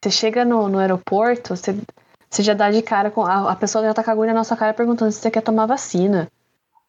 Você 0.02 0.10
chega 0.10 0.44
no, 0.44 0.68
no 0.68 0.78
aeroporto, 0.78 1.56
você, 1.56 1.74
você 2.28 2.42
já 2.42 2.54
dá 2.54 2.70
de 2.70 2.82
cara 2.82 3.10
com. 3.10 3.24
A, 3.24 3.52
a 3.52 3.56
pessoa 3.56 3.84
já 3.84 3.94
tá 3.94 4.02
agulha 4.10 4.34
na 4.34 4.44
sua 4.44 4.56
cara 4.56 4.74
perguntando 4.74 5.12
se 5.12 5.20
você 5.20 5.30
quer 5.30 5.42
tomar 5.42 5.66
vacina. 5.66 6.28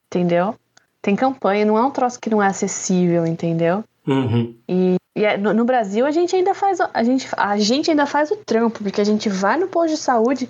Entendeu? 0.07 0.55
Tem 1.01 1.15
campanha, 1.15 1.65
não 1.65 1.77
é 1.77 1.81
um 1.83 1.91
troço 1.91 2.19
que 2.19 2.29
não 2.29 2.41
é 2.41 2.47
acessível, 2.47 3.25
entendeu? 3.25 3.83
Uhum. 4.07 4.55
E, 4.67 4.95
e 5.15 5.25
é- 5.25 5.37
no, 5.37 5.53
no 5.53 5.65
Brasil 5.65 6.05
a 6.05 6.11
gente 6.11 6.35
ainda 6.35 6.53
faz 6.53 6.79
a 6.81 7.03
gente, 7.03 7.27
a 7.35 7.57
gente 7.57 7.89
ainda 7.89 8.05
faz 8.05 8.31
o 8.31 8.37
trampo, 8.37 8.83
porque 8.83 9.01
a 9.01 9.05
gente 9.05 9.29
vai 9.29 9.57
no 9.57 9.67
posto 9.67 9.95
de 9.95 9.97
saúde, 9.97 10.49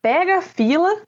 pega 0.00 0.38
a 0.38 0.42
fila, 0.42 1.02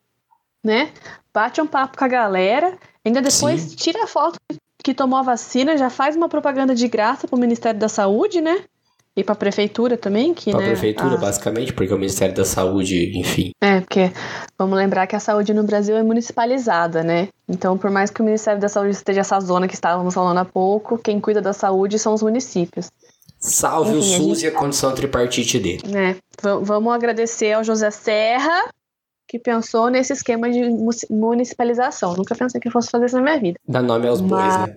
né? 0.63 0.93
Bate 1.33 1.61
um 1.61 1.67
papo 1.67 1.97
com 1.97 2.05
a 2.05 2.09
galera, 2.09 2.77
ainda 3.05 3.23
depois 3.23 3.75
tira 3.75 4.05
a 4.05 4.07
foto 4.07 4.39
que 4.83 4.95
tomou 4.95 5.19
a 5.19 5.23
vacina, 5.23 5.77
já 5.77 5.91
faz 5.91 6.17
uma 6.17 6.29
propaganda 6.29 6.75
de 6.75 6.87
graça 6.89 7.27
pro 7.27 7.39
Ministério 7.39 7.79
da 7.79 7.89
Saúde, 7.89 8.41
né? 8.41 8.65
E 9.17 9.25
pra 9.25 9.35
prefeitura 9.35 9.97
também, 9.97 10.35
que 10.35 10.51
Pra 10.51 10.61
né, 10.61 10.67
prefeitura, 10.67 11.15
a- 11.15 11.17
basicamente, 11.17 11.73
porque 11.73 11.93
o 11.95 11.97
Ministério 11.97 12.35
da 12.35 12.45
Saúde, 12.45 13.19
enfim. 13.19 13.51
é, 13.63 13.81
porque 13.81 14.13
vamos 14.59 14.77
lembrar 14.77 15.07
que 15.07 15.17
a 15.17 15.21
saúde 15.21 15.55
no 15.55 15.63
Brasil 15.63 15.97
é 15.97 16.03
municipalizada, 16.03 17.03
né? 17.03 17.29
Então, 17.49 17.79
por 17.79 17.91
mais 17.91 18.11
que 18.11 18.21
o 18.21 18.25
Ministério 18.25 18.61
da 18.61 18.69
Saúde 18.69 18.91
esteja 18.91 19.23
essa 19.23 19.41
zona 19.41 19.67
que 19.67 19.75
estávamos 19.75 20.13
falando 20.13 20.37
há 20.39 20.45
pouco, 20.45 20.99
quem 20.99 21.19
cuida 21.19 21.41
da 21.41 21.55
saúde 21.55 21.99
são 21.99 22.13
os 22.13 22.23
municípios. 22.23 22.91
Salve 23.39 23.93
o 23.95 23.99
Enfim, 23.99 24.15
a 24.15 24.19
SUS 24.19 24.27
gente- 24.41 24.45
e 24.45 24.47
a 24.49 24.53
condição 24.53 24.95
tripartite 24.95 25.59
dele. 25.59 25.83
V- 26.43 26.61
vamos 26.63 26.93
agradecer 26.93 27.53
ao 27.53 27.65
José 27.65 27.91
Serra, 27.91 28.69
que 29.27 29.39
pensou 29.39 29.89
nesse 29.89 30.13
esquema 30.13 30.51
de 30.51 30.63
mu- 30.69 30.91
municipalização. 31.09 32.15
Nunca 32.15 32.35
pensei 32.35 32.61
que 32.61 32.69
eu 32.69 32.73
fosse 32.73 32.91
fazer 32.91 33.07
isso 33.07 33.17
na 33.17 33.23
minha 33.23 33.39
vida. 33.41 33.59
Dá 33.67 33.81
nome 33.81 34.07
aos 34.09 34.21
bois, 34.21 34.43
Mas- 34.45 34.69
né? 34.69 34.77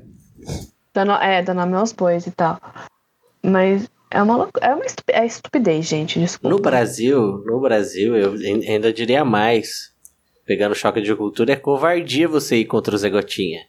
Dando, 0.93 1.11
é, 1.13 1.41
dando 1.43 1.57
nome 1.57 1.75
aos 1.75 1.91
bois 1.91 2.25
e 2.25 2.31
tal. 2.31 2.57
Mas 3.43 3.87
é 4.11 4.21
uma, 4.21 4.49
é 4.61 4.73
uma 4.73 4.85
é 5.09 5.25
estupidez, 5.25 5.85
gente. 5.87 6.19
Desculpa. 6.19 6.55
No 6.55 6.61
Brasil, 6.61 7.43
no 7.45 7.59
Brasil, 7.59 8.15
eu 8.15 8.33
ai- 8.33 8.67
ainda 8.67 8.91
diria 8.93 9.23
mais. 9.23 9.89
Pegando 10.45 10.73
choque 10.73 11.01
de 11.01 11.15
cultura, 11.15 11.53
é 11.53 11.55
covardia 11.55 12.27
você 12.27 12.57
ir 12.57 12.65
contra 12.65 12.95
o 12.95 12.97
Zé 12.97 13.09
Gotinha. 13.09 13.61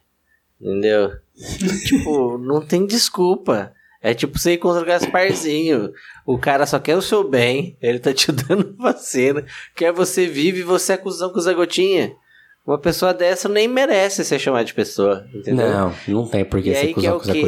Entendeu? 0.59 1.11
tipo, 1.87 2.37
não 2.39 2.59
tem 2.61 2.85
desculpa. 2.85 3.71
É 4.01 4.15
tipo 4.15 4.39
você 4.39 4.53
ir 4.53 4.57
contra 4.57 4.81
o 4.81 4.85
Gasparzinho. 4.85 5.91
O 6.25 6.39
cara 6.39 6.65
só 6.65 6.79
quer 6.79 6.97
o 6.97 7.01
seu 7.03 7.23
bem, 7.23 7.77
ele 7.79 7.99
tá 7.99 8.11
te 8.11 8.31
dando 8.33 8.75
vacina. 8.77 9.45
Quer 9.75 9.91
você 9.91 10.25
vive 10.25 10.61
e 10.61 10.63
você 10.63 10.93
é 10.93 10.97
cuzão 10.97 11.29
com 11.31 11.37
o 11.37 11.41
Zé 11.41 11.53
Gotinha. 11.53 12.13
Uma 12.65 12.79
pessoa 12.79 13.13
dessa 13.13 13.47
nem 13.47 13.67
merece 13.67 14.23
ser 14.25 14.39
chamada 14.39 14.65
de 14.65 14.73
pessoa, 14.73 15.25
entendeu? 15.33 15.67
Não, 15.69 15.93
não 16.07 16.27
tem 16.27 16.43
por 16.45 16.61
que 16.61 16.69
E 16.69 16.75
ser 16.75 16.89
é 16.89 16.93
cuzão 16.93 17.15
o 17.17 17.19
com 17.19 17.25
Zé 17.25 17.33
quê? 17.33 17.41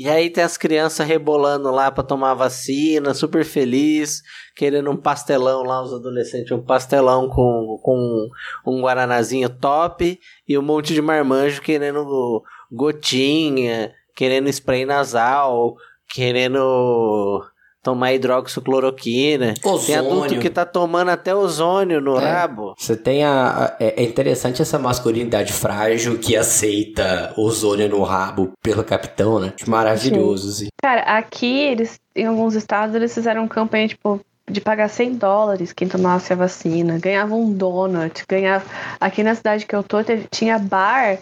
E 0.00 0.08
aí 0.08 0.30
tem 0.30 0.42
as 0.42 0.56
crianças 0.56 1.06
rebolando 1.06 1.70
lá 1.70 1.90
pra 1.90 2.02
tomar 2.02 2.32
vacina, 2.32 3.12
super 3.12 3.44
feliz, 3.44 4.22
querendo 4.56 4.90
um 4.90 4.96
pastelão 4.96 5.62
lá, 5.62 5.82
os 5.82 5.92
adolescentes, 5.92 6.50
um 6.52 6.62
pastelão 6.62 7.28
com, 7.28 7.78
com 7.82 8.30
um 8.66 8.80
guaranazinho 8.80 9.50
top 9.50 10.18
e 10.48 10.56
um 10.56 10.62
monte 10.62 10.94
de 10.94 11.02
marmanjo 11.02 11.60
querendo 11.60 12.42
gotinha, 12.72 13.92
querendo 14.16 14.48
spray 14.48 14.86
nasal, 14.86 15.76
querendo 16.08 17.44
tomar 17.82 18.12
hidroxicloroquina. 18.12 19.54
Tem 19.86 19.94
adulto 19.96 20.16
Ozônio. 20.16 20.40
que 20.40 20.50
tá 20.50 20.64
tomando 20.64 21.10
até 21.10 21.34
ozônio 21.34 22.00
no 22.00 22.18
É. 22.18 22.24
rabo. 22.30 22.74
Você 22.78 22.96
tem 22.96 23.24
a. 23.24 23.30
a- 23.66 23.76
É 23.80 24.00
é 24.00 24.04
interessante 24.04 24.60
essa 24.62 24.78
masculinidade 24.78 25.52
frágil 25.52 26.18
que 26.18 26.36
aceita 26.36 27.32
ozônio 27.36 27.88
no 27.88 28.02
rabo 28.02 28.52
pelo 28.62 28.84
capitão, 28.84 29.38
né? 29.40 29.52
Maravilhoso, 29.66 30.48
assim. 30.50 30.68
Cara, 30.82 31.02
aqui, 31.02 31.58
eles, 31.60 31.98
em 32.14 32.26
alguns 32.26 32.54
estados, 32.54 32.94
eles 32.94 33.12
fizeram 33.12 33.46
campanha, 33.48 33.88
tipo, 33.88 34.20
de 34.50 34.60
pagar 34.60 34.88
100 34.88 35.14
dólares 35.14 35.72
quem 35.72 35.88
tomasse 35.88 36.32
a 36.32 36.36
vacina. 36.36 36.98
Ganhava 36.98 37.34
um 37.34 37.52
donut, 37.52 38.24
ganhava... 38.28 38.64
Aqui 39.00 39.22
na 39.22 39.34
cidade 39.34 39.66
que 39.66 39.74
eu 39.74 39.82
tô, 39.82 40.02
teve- 40.02 40.26
tinha 40.30 40.58
bar 40.58 41.18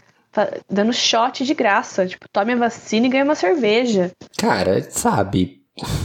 dando 0.70 0.92
shot 0.92 1.44
de 1.44 1.54
graça. 1.54 2.06
Tipo, 2.06 2.26
tome 2.32 2.52
a 2.52 2.56
vacina 2.56 3.06
e 3.06 3.10
ganha 3.10 3.24
uma 3.24 3.34
cerveja. 3.34 4.12
Cara, 4.38 4.80
sabe? 4.90 5.57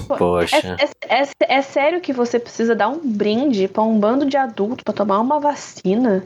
Poxa. 0.08 0.78
É, 1.08 1.22
é- 1.22 1.58
é 1.58 1.62
sério 1.62 2.02
que 2.02 2.14
você 2.14 2.40
precisa 2.40 2.76
dar 2.76 2.90
um 2.90 3.00
brinde 3.00 3.68
pra 3.68 3.84
um 3.84 4.00
bando 4.00 4.26
de 4.26 4.38
adultos 4.38 4.84
pra 4.84 4.94
tomar 4.94 5.20
uma 5.20 5.40
vacina? 5.40 6.26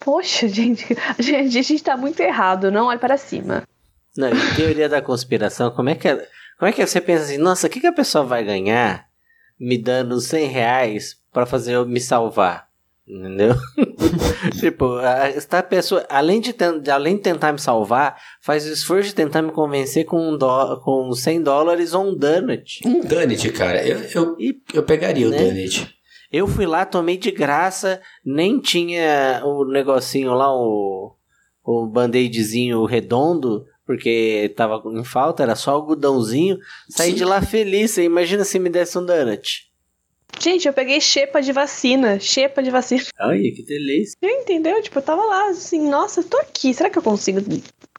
Poxa, 0.00 0.46
gente, 0.48 0.86
a 1.18 1.20
gente, 1.22 1.58
a 1.58 1.62
gente 1.62 1.82
tá 1.82 1.96
muito 1.96 2.20
errado. 2.20 2.70
Não 2.70 2.86
olhe 2.86 2.98
para 2.98 3.16
cima. 3.16 3.62
Não, 4.16 4.28
e 4.28 4.54
teoria 4.54 4.88
da 4.88 5.02
conspiração, 5.02 5.70
como 5.72 5.88
é 5.88 5.94
que 5.94 6.06
é, 6.06 6.14
como 6.58 6.68
é 6.68 6.72
que 6.72 6.86
você 6.86 7.00
pensa 7.00 7.24
assim, 7.24 7.38
nossa, 7.38 7.66
o 7.66 7.70
que, 7.70 7.80
que 7.80 7.86
a 7.86 7.92
pessoa 7.92 8.24
vai 8.24 8.44
ganhar 8.44 9.06
me 9.58 9.76
dando 9.76 10.20
100 10.20 10.46
reais 10.46 11.16
pra 11.32 11.44
fazer 11.46 11.74
eu 11.74 11.86
me 11.86 12.00
salvar? 12.00 12.68
Entendeu? 13.06 13.54
tipo, 14.58 14.98
esta 14.98 15.62
pessoa, 15.62 16.06
além 16.08 16.40
de, 16.40 16.54
além 16.90 17.16
de 17.16 17.22
tentar 17.22 17.52
me 17.52 17.58
salvar, 17.58 18.18
faz 18.40 18.66
o 18.66 18.72
esforço 18.72 19.10
de 19.10 19.14
tentar 19.14 19.42
me 19.42 19.52
convencer 19.52 20.06
com, 20.06 20.30
um 20.30 20.38
dó, 20.38 20.76
com 20.82 21.12
100 21.12 21.42
dólares 21.42 21.92
ou 21.92 22.08
um 22.08 22.16
donut. 22.16 22.80
Um 22.86 23.00
donut, 23.00 23.52
cara. 23.52 23.86
Eu, 23.86 23.98
eu, 24.14 24.36
eu 24.72 24.82
pegaria 24.82 25.26
o 25.26 25.30
Né? 25.30 25.36
donut. 25.36 25.94
Eu 26.32 26.48
fui 26.48 26.66
lá, 26.66 26.84
tomei 26.86 27.16
de 27.16 27.30
graça, 27.30 28.00
nem 28.24 28.58
tinha 28.58 29.42
o 29.44 29.64
negocinho 29.66 30.32
lá, 30.32 30.52
o, 30.52 31.14
o 31.62 31.86
band-aidzinho 31.86 32.84
redondo, 32.86 33.66
porque 33.86 34.52
tava 34.56 34.82
em 34.98 35.04
falta, 35.04 35.42
era 35.42 35.54
só 35.54 35.72
algodãozinho. 35.72 36.58
Saí 36.88 37.10
Sim. 37.10 37.16
de 37.16 37.24
lá 37.24 37.42
feliz. 37.42 37.98
Imagina 37.98 38.44
se 38.44 38.58
me 38.58 38.70
desse 38.70 38.98
um 38.98 39.04
donut. 39.04 39.73
Gente, 40.40 40.66
eu 40.66 40.72
peguei 40.72 41.00
xepa 41.00 41.40
de 41.40 41.52
vacina. 41.52 42.18
Xepa 42.20 42.62
de 42.62 42.70
vacina. 42.70 43.02
Ai, 43.18 43.40
que 43.54 43.62
delícia. 43.64 44.16
Entendeu? 44.22 44.80
Tipo, 44.82 44.98
eu 44.98 45.02
tava 45.02 45.24
lá, 45.24 45.48
assim, 45.50 45.88
nossa, 45.88 46.20
eu 46.20 46.24
tô 46.24 46.36
aqui. 46.38 46.72
Será 46.74 46.90
que 46.90 46.98
eu 46.98 47.02
consigo 47.02 47.40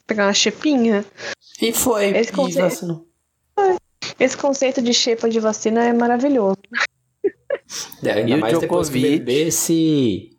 pegar 0.06 0.26
uma 0.28 0.34
xepinha? 0.34 1.04
E 1.62 1.72
foi. 1.72 2.08
Esse 2.18 2.32
e 2.32 2.36
conceito, 2.36 2.64
vacinou. 2.64 3.08
esse 4.20 4.38
conceito 4.38 4.82
de 4.82 4.94
xepa 4.94 5.30
de 5.30 5.40
vacina 5.40 5.86
é 5.86 5.94
maravilhoso. 5.94 6.58
É, 8.04 8.12
ainda 8.12 8.30
E 8.30 8.34
o 8.36 8.40
mais 8.40 8.60
depois 8.60 8.90
que 8.90 8.98
o 8.98 9.00
Djokovic? 9.02 9.20
bebê 9.26 9.52
se, 9.52 10.30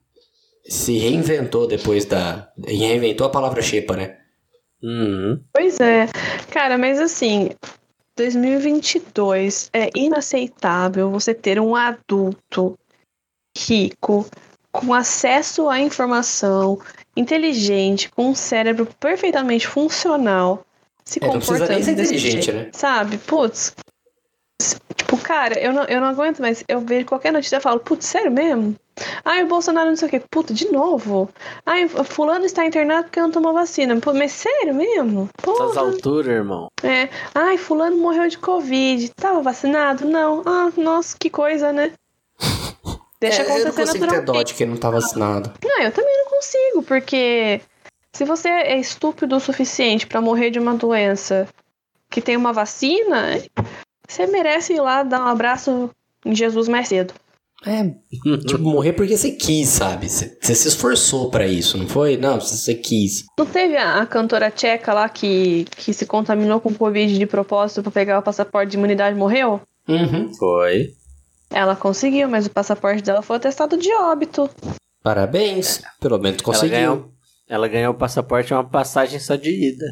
se 0.68 0.98
reinventou 0.98 1.66
depois 1.66 2.04
da. 2.04 2.52
Reinventou 2.64 3.26
a 3.26 3.30
palavra 3.30 3.60
xepa, 3.62 3.96
né? 3.96 4.16
Uhum. 4.82 5.42
Pois 5.52 5.80
é. 5.80 6.06
Cara, 6.52 6.78
mas 6.78 7.00
assim, 7.00 7.50
2022 8.16 9.70
é 9.72 9.90
inaceitável 9.94 11.10
você 11.10 11.34
ter 11.34 11.60
um 11.60 11.76
adulto 11.76 12.78
rico, 13.56 14.26
com 14.72 14.92
acesso 14.92 15.68
à 15.68 15.78
informação, 15.80 16.78
inteligente, 17.16 18.10
com 18.10 18.30
um 18.30 18.34
cérebro 18.34 18.86
perfeitamente 18.98 19.66
funcional, 19.66 20.64
se 21.04 21.22
É, 21.22 21.26
não 21.26 21.38
precisa 21.38 21.66
nem 21.66 21.66
comportando 21.68 21.84
ser 21.84 21.92
inteligente, 21.92 22.42
jeito, 22.42 22.52
né? 22.52 22.70
Sabe? 22.72 23.18
Putz. 23.18 23.74
Tipo, 24.96 25.18
cara, 25.18 25.58
eu 25.60 25.72
não, 25.72 25.84
eu 25.84 26.00
não 26.00 26.08
aguento 26.08 26.40
mais. 26.40 26.64
Eu 26.66 26.80
vejo 26.80 27.06
qualquer 27.06 27.32
notícia 27.32 27.56
e 27.56 27.60
falo, 27.60 27.78
putz, 27.80 28.06
sério 28.06 28.30
mesmo? 28.30 28.74
Ai, 29.24 29.42
o 29.44 29.46
Bolsonaro 29.46 29.88
não 29.90 29.96
sei 29.96 30.08
o 30.08 30.10
quê. 30.10 30.22
Puta, 30.30 30.54
de 30.54 30.70
novo? 30.72 31.28
Ai, 31.64 31.86
fulano 31.88 32.44
está 32.46 32.64
internado 32.64 33.04
porque 33.04 33.20
não 33.20 33.30
tomou 33.30 33.52
vacina. 33.52 33.94
Pô, 34.00 34.12
mas 34.14 34.32
sério 34.32 34.74
mesmo? 34.74 35.28
Essas 35.38 35.56
Porra. 35.74 35.80
alturas, 35.80 36.26
irmão. 36.34 36.68
É. 36.82 37.08
Ai, 37.34 37.58
fulano 37.58 37.96
morreu 37.98 38.26
de 38.28 38.38
Covid. 38.38 39.10
Tava 39.14 39.42
vacinado? 39.42 40.06
Não. 40.06 40.42
Ah, 40.46 40.72
nossa, 40.76 41.16
que 41.18 41.28
coisa, 41.28 41.72
né? 41.72 41.92
Deixa 43.20 43.42
É, 43.42 43.44
eu 43.44 43.48
não 43.48 43.56
acontecer 43.56 43.80
consigo 43.86 44.04
ter 44.06 44.10
dó 44.10 44.16
naturalmente. 44.16 44.46
de 44.48 44.54
quem 44.54 44.66
não 44.66 44.76
tá 44.76 44.90
vacinado. 44.90 45.52
Não, 45.62 45.82
eu 45.82 45.92
também 45.92 46.16
não 46.24 46.30
consigo, 46.30 46.82
porque 46.82 47.60
se 48.12 48.24
você 48.24 48.48
é 48.48 48.78
estúpido 48.78 49.36
o 49.36 49.40
suficiente 49.40 50.06
pra 50.06 50.20
morrer 50.20 50.50
de 50.50 50.58
uma 50.58 50.74
doença 50.74 51.46
que 52.10 52.20
tem 52.20 52.36
uma 52.36 52.52
vacina, 52.52 53.42
você 54.08 54.26
merece 54.26 54.74
ir 54.74 54.80
lá 54.80 55.02
dar 55.02 55.20
um 55.24 55.28
abraço 55.28 55.90
em 56.24 56.34
Jesus 56.34 56.68
mais 56.68 56.88
cedo. 56.88 57.14
É, 57.64 57.82
tipo, 58.46 58.58
morrer 58.62 58.92
porque 58.92 59.16
você 59.16 59.32
quis, 59.32 59.68
sabe? 59.68 60.08
Você, 60.08 60.38
você 60.40 60.54
se 60.54 60.68
esforçou 60.68 61.30
pra 61.30 61.46
isso, 61.46 61.78
não 61.78 61.88
foi? 61.88 62.16
Não, 62.16 62.38
você, 62.40 62.74
quis. 62.74 63.24
Não 63.38 63.46
teve 63.46 63.76
a, 63.76 64.02
a 64.02 64.06
cantora 64.06 64.50
tcheca 64.50 64.92
lá 64.92 65.08
que, 65.08 65.64
que 65.76 65.92
se 65.92 66.04
contaminou 66.06 66.60
com 66.60 66.72
Covid 66.74 67.18
de 67.18 67.26
propósito 67.26 67.82
pra 67.82 67.90
pegar 67.90 68.18
o 68.18 68.22
passaporte 68.22 68.70
de 68.72 68.76
imunidade 68.76 69.16
e 69.16 69.18
morreu? 69.18 69.60
Uhum. 69.88 70.32
Foi. 70.34 70.90
Ela 71.50 71.74
conseguiu, 71.74 72.28
mas 72.28 72.46
o 72.46 72.50
passaporte 72.50 73.02
dela 73.02 73.22
foi 73.22 73.36
atestado 73.36 73.76
de 73.76 73.92
óbito. 73.94 74.50
Parabéns, 75.02 75.80
pelo 76.00 76.18
menos 76.18 76.38
Ela 76.38 76.44
conseguiu. 76.44 76.76
ganhou, 76.76 77.10
ela 77.48 77.68
ganhou 77.68 77.94
o 77.94 77.96
passaporte 77.98 78.52
uma 78.52 78.68
passagem 78.68 79.18
só 79.18 79.34
de 79.34 79.50
ida. 79.50 79.86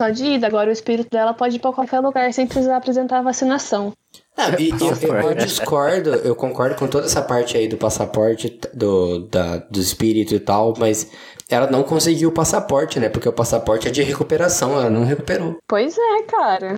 Só 0.00 0.08
de 0.10 0.24
ida, 0.24 0.46
agora 0.46 0.68
o 0.68 0.72
espírito 0.72 1.08
dela 1.10 1.32
pode 1.32 1.56
ir 1.56 1.58
pra 1.58 1.72
qualquer 1.72 2.00
lugar 2.00 2.32
sem 2.32 2.46
precisar 2.46 2.76
apresentar 2.76 3.18
a 3.18 3.22
vacinação. 3.22 3.92
Ah, 4.36 4.48
e- 4.58 4.70
e- 4.70 4.70
eu, 4.70 5.14
eu 5.30 5.34
discordo, 5.34 6.10
eu 6.16 6.34
concordo 6.34 6.74
com 6.76 6.88
toda 6.88 7.06
essa 7.06 7.22
parte 7.22 7.56
aí 7.56 7.68
do 7.68 7.76
passaporte, 7.76 8.58
do, 8.74 9.20
da, 9.28 9.58
do 9.58 9.78
espírito 9.78 10.34
e 10.34 10.40
tal, 10.40 10.74
mas 10.78 11.10
ela 11.48 11.70
não 11.70 11.82
conseguiu 11.82 12.30
o 12.30 12.32
passaporte, 12.32 12.98
né? 12.98 13.08
Porque 13.08 13.28
o 13.28 13.32
passaporte 13.32 13.86
é 13.86 13.90
de 13.90 14.02
recuperação, 14.02 14.72
ela 14.72 14.90
não 14.90 15.04
recuperou. 15.04 15.58
Pois 15.68 15.96
é, 15.96 16.22
cara. 16.24 16.74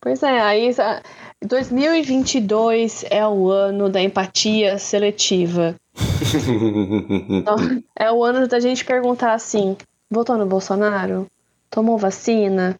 Pois 0.00 0.22
é, 0.22 0.40
aí 0.40 0.74
a- 0.78 1.02
2022 1.44 3.04
é 3.10 3.26
o 3.26 3.48
ano 3.50 3.88
da 3.88 4.00
empatia 4.02 4.78
seletiva. 4.78 5.74
Então, 7.30 7.56
é 7.98 8.10
o 8.12 8.22
ano 8.24 8.46
da 8.46 8.60
gente 8.60 8.84
perguntar 8.84 9.32
assim: 9.34 9.76
votou 10.10 10.36
no 10.36 10.46
Bolsonaro? 10.46 11.26
Tomou 11.70 11.98
vacina? 11.98 12.78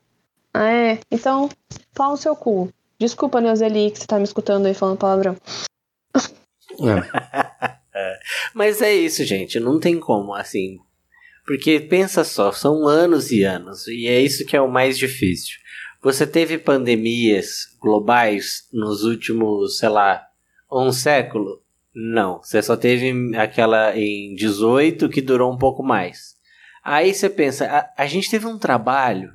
Ah, 0.52 0.70
é? 0.70 1.00
Então, 1.10 1.48
pau 1.94 2.12
no 2.12 2.16
seu 2.16 2.34
cu. 2.34 2.72
Desculpa, 2.98 3.40
Neuzeli, 3.40 3.90
que 3.90 3.98
você 3.98 4.06
tá 4.06 4.18
me 4.18 4.24
escutando 4.24 4.66
aí 4.66 4.74
falando 4.74 4.98
palavrão. 4.98 5.36
Mas 8.54 8.82
é 8.82 8.94
isso, 8.94 9.24
gente. 9.24 9.60
Não 9.60 9.78
tem 9.78 9.98
como, 10.00 10.34
assim. 10.34 10.78
Porque 11.46 11.80
pensa 11.80 12.24
só, 12.24 12.52
são 12.52 12.86
anos 12.86 13.30
e 13.30 13.42
anos. 13.42 13.86
E 13.88 14.06
é 14.06 14.20
isso 14.20 14.44
que 14.44 14.56
é 14.56 14.60
o 14.60 14.70
mais 14.70 14.98
difícil. 14.98 15.56
Você 16.02 16.26
teve 16.26 16.58
pandemias 16.58 17.76
globais 17.80 18.68
nos 18.72 19.02
últimos, 19.02 19.78
sei 19.78 19.88
lá, 19.88 20.24
um 20.70 20.92
século? 20.92 21.62
Não. 21.94 22.40
Você 22.42 22.62
só 22.62 22.76
teve 22.76 23.36
aquela 23.36 23.96
em 23.96 24.34
18 24.34 25.08
que 25.08 25.20
durou 25.20 25.52
um 25.52 25.58
pouco 25.58 25.82
mais. 25.82 26.37
Aí 26.90 27.12
você 27.12 27.28
pensa, 27.28 27.66
a, 27.66 28.02
a 28.02 28.06
gente 28.06 28.30
teve 28.30 28.46
um 28.46 28.56
trabalho, 28.56 29.30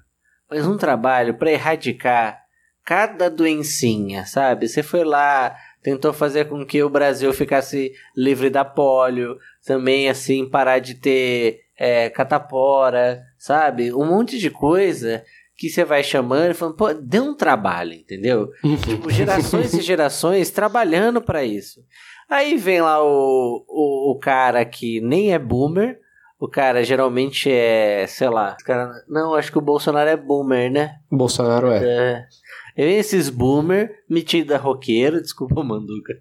mas 0.49 0.65
um 0.65 0.75
trabalho 0.75 1.35
para 1.35 1.51
erradicar 1.51 2.41
cada 2.83 3.29
doencinha, 3.29 4.25
sabe? 4.25 4.67
Você 4.67 4.81
foi 4.81 5.03
lá, 5.03 5.55
tentou 5.83 6.11
fazer 6.11 6.45
com 6.45 6.65
que 6.65 6.81
o 6.81 6.89
Brasil 6.89 7.31
ficasse 7.31 7.91
livre 8.17 8.49
da 8.49 8.65
polio, 8.65 9.37
também 9.63 10.09
assim 10.09 10.49
parar 10.49 10.79
de 10.79 10.95
ter 10.95 11.59
é, 11.77 12.09
catapora, 12.09 13.21
sabe? 13.37 13.93
Um 13.93 14.07
monte 14.07 14.39
de 14.39 14.49
coisa 14.49 15.23
que 15.55 15.69
você 15.69 15.85
vai 15.85 16.03
chamando 16.03 16.49
e 16.49 16.55
falando, 16.55 16.75
pô, 16.75 16.91
deu 16.91 17.23
um 17.23 17.37
trabalho, 17.37 17.93
entendeu? 17.93 18.49
tipo, 18.83 19.11
gerações 19.11 19.75
e 19.75 19.81
gerações 19.83 20.49
trabalhando 20.49 21.21
para 21.21 21.45
isso. 21.45 21.81
Aí 22.27 22.57
vem 22.57 22.81
lá 22.81 22.99
o, 23.03 23.63
o, 23.69 24.11
o 24.11 24.17
cara 24.17 24.65
que 24.65 24.99
nem 25.01 25.35
é 25.35 25.37
boomer, 25.37 26.01
o 26.43 26.47
cara 26.49 26.83
geralmente 26.83 27.49
é, 27.49 28.05
sei 28.05 28.27
lá, 28.27 28.57
o 28.59 28.65
cara, 28.65 28.91
não, 29.07 29.33
acho 29.33 29.49
que 29.49 29.57
o 29.57 29.61
Bolsonaro 29.61 30.09
é 30.09 30.17
boomer, 30.17 30.69
né? 30.69 30.95
Bolsonaro 31.09 31.71
é. 31.71 32.27
É. 32.75 32.91
Esses 32.97 33.29
boomer, 33.29 33.99
metida 34.09 34.57
roqueiro, 34.57 35.21
desculpa, 35.23 35.63
Manduca. 35.63 36.13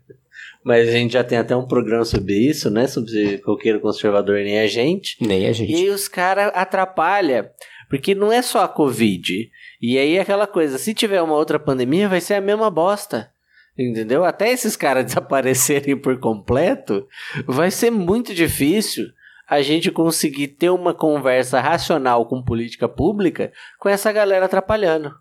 Mas 0.65 0.89
a 0.89 0.93
gente 0.93 1.15
já 1.15 1.24
tem 1.24 1.39
até 1.39 1.57
um 1.57 1.66
programa 1.66 2.05
sobre 2.05 2.35
isso, 2.35 2.70
né? 2.70 2.86
Sobre 2.86 3.43
roqueiro 3.44 3.81
conservador, 3.81 4.36
nem 4.36 4.61
a 4.61 4.69
gente. 4.69 5.16
Nem 5.20 5.49
a 5.49 5.53
gente. 5.53 5.73
E 5.73 5.74
aí 5.74 5.90
os 5.90 6.07
caras 6.07 6.53
atrapalham, 6.55 7.44
porque 7.90 8.15
não 8.15 8.32
é 8.32 8.43
só 8.43 8.62
a 8.62 8.69
Covid. 8.69 9.51
E 9.81 9.99
aí 9.99 10.19
é 10.19 10.20
aquela 10.20 10.47
coisa, 10.47 10.78
se 10.78 10.94
tiver 10.94 11.20
uma 11.20 11.35
outra 11.35 11.59
pandemia, 11.59 12.09
vai 12.09 12.20
ser 12.20 12.35
a 12.35 12.40
mesma 12.40 12.70
bosta. 12.70 13.28
Entendeu? 13.77 14.24
Até 14.24 14.53
esses 14.53 14.77
caras 14.77 15.03
desaparecerem 15.07 15.97
por 15.97 16.16
completo, 16.20 17.09
vai 17.44 17.73
ser 17.73 17.90
muito 17.90 18.32
difícil 18.32 19.07
a 19.48 19.60
gente 19.62 19.90
conseguir 19.90 20.48
ter 20.48 20.70
uma 20.70 20.94
conversa 20.94 21.60
racional 21.60 22.27
com 22.27 22.43
política 22.43 22.89
pública 22.89 23.52
com 23.78 23.89
essa 23.89 24.12
galera 24.12 24.47
atrapalhando. 24.47 25.14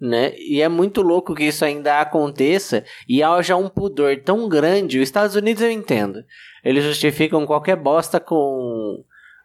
Né? 0.00 0.32
E 0.38 0.62
é 0.62 0.68
muito 0.68 1.02
louco 1.02 1.34
que 1.34 1.44
isso 1.44 1.64
ainda 1.64 2.00
aconteça 2.00 2.84
e 3.08 3.22
haja 3.22 3.56
um 3.56 3.68
pudor 3.68 4.16
tão 4.22 4.48
grande. 4.48 4.98
Os 4.98 5.02
Estados 5.02 5.34
Unidos 5.34 5.62
eu 5.62 5.70
entendo. 5.70 6.24
Eles 6.64 6.84
justificam 6.84 7.44
qualquer 7.44 7.74
bosta 7.74 8.20
com, 8.20 9.04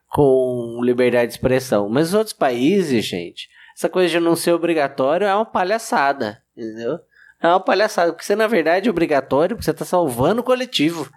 com 0.09 0.79
liberdade 0.83 1.27
de 1.27 1.33
expressão. 1.33 1.89
Mas 1.89 2.09
os 2.09 2.13
outros 2.13 2.33
países, 2.33 3.03
gente, 3.03 3.49
essa 3.75 3.89
coisa 3.89 4.09
de 4.09 4.19
não 4.19 4.35
ser 4.35 4.53
obrigatório 4.53 5.25
é 5.25 5.33
uma 5.33 5.45
palhaçada. 5.45 6.43
Entendeu? 6.55 6.99
É 7.41 7.47
uma 7.47 7.59
palhaçada. 7.59 8.13
Porque 8.13 8.23
você, 8.23 8.35
na 8.35 8.45
verdade, 8.45 8.87
é 8.87 8.91
obrigatório 8.91 9.55
porque 9.55 9.65
você 9.65 9.71
está 9.71 9.85
salvando 9.85 10.41
o 10.41 10.43
coletivo. 10.43 11.11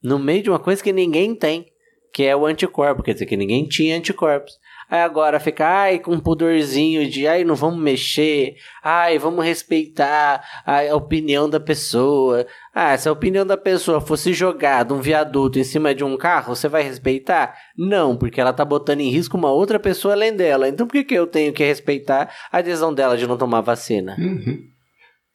No 0.00 0.20
meio 0.20 0.42
de 0.44 0.50
uma 0.50 0.58
coisa 0.60 0.82
que 0.82 0.92
ninguém 0.92 1.34
tem. 1.34 1.66
Que 2.12 2.24
é 2.24 2.36
o 2.36 2.46
anticorpo. 2.46 3.02
Quer 3.02 3.12
dizer, 3.12 3.26
que 3.26 3.36
ninguém 3.36 3.66
tinha 3.66 3.96
anticorpos. 3.96 4.54
Aí 4.90 5.02
agora 5.02 5.38
fica, 5.38 5.66
ai, 5.66 5.98
com 5.98 6.12
um 6.12 6.20
pudorzinho 6.20 7.06
de, 7.10 7.26
ai, 7.26 7.44
não 7.44 7.54
vamos 7.54 7.78
mexer, 7.78 8.54
ai, 8.82 9.18
vamos 9.18 9.44
respeitar 9.44 10.42
a 10.64 10.94
opinião 10.96 11.48
da 11.48 11.60
pessoa. 11.60 12.46
Ah, 12.74 12.96
se 12.96 13.06
a 13.06 13.12
opinião 13.12 13.44
da 13.44 13.58
pessoa 13.58 14.00
fosse 14.00 14.32
jogada 14.32 14.94
um 14.94 15.00
viaduto 15.00 15.58
em 15.58 15.64
cima 15.64 15.94
de 15.94 16.02
um 16.02 16.16
carro, 16.16 16.56
você 16.56 16.68
vai 16.68 16.82
respeitar? 16.82 17.54
Não, 17.76 18.16
porque 18.16 18.40
ela 18.40 18.52
tá 18.52 18.64
botando 18.64 19.00
em 19.00 19.10
risco 19.10 19.36
uma 19.36 19.52
outra 19.52 19.78
pessoa 19.78 20.14
além 20.14 20.34
dela. 20.34 20.66
Então 20.66 20.86
por 20.86 20.92
que, 20.92 21.04
que 21.04 21.14
eu 21.14 21.26
tenho 21.26 21.52
que 21.52 21.64
respeitar 21.64 22.32
a 22.50 22.62
decisão 22.62 22.94
dela 22.94 23.18
de 23.18 23.26
não 23.26 23.36
tomar 23.36 23.60
vacina? 23.60 24.16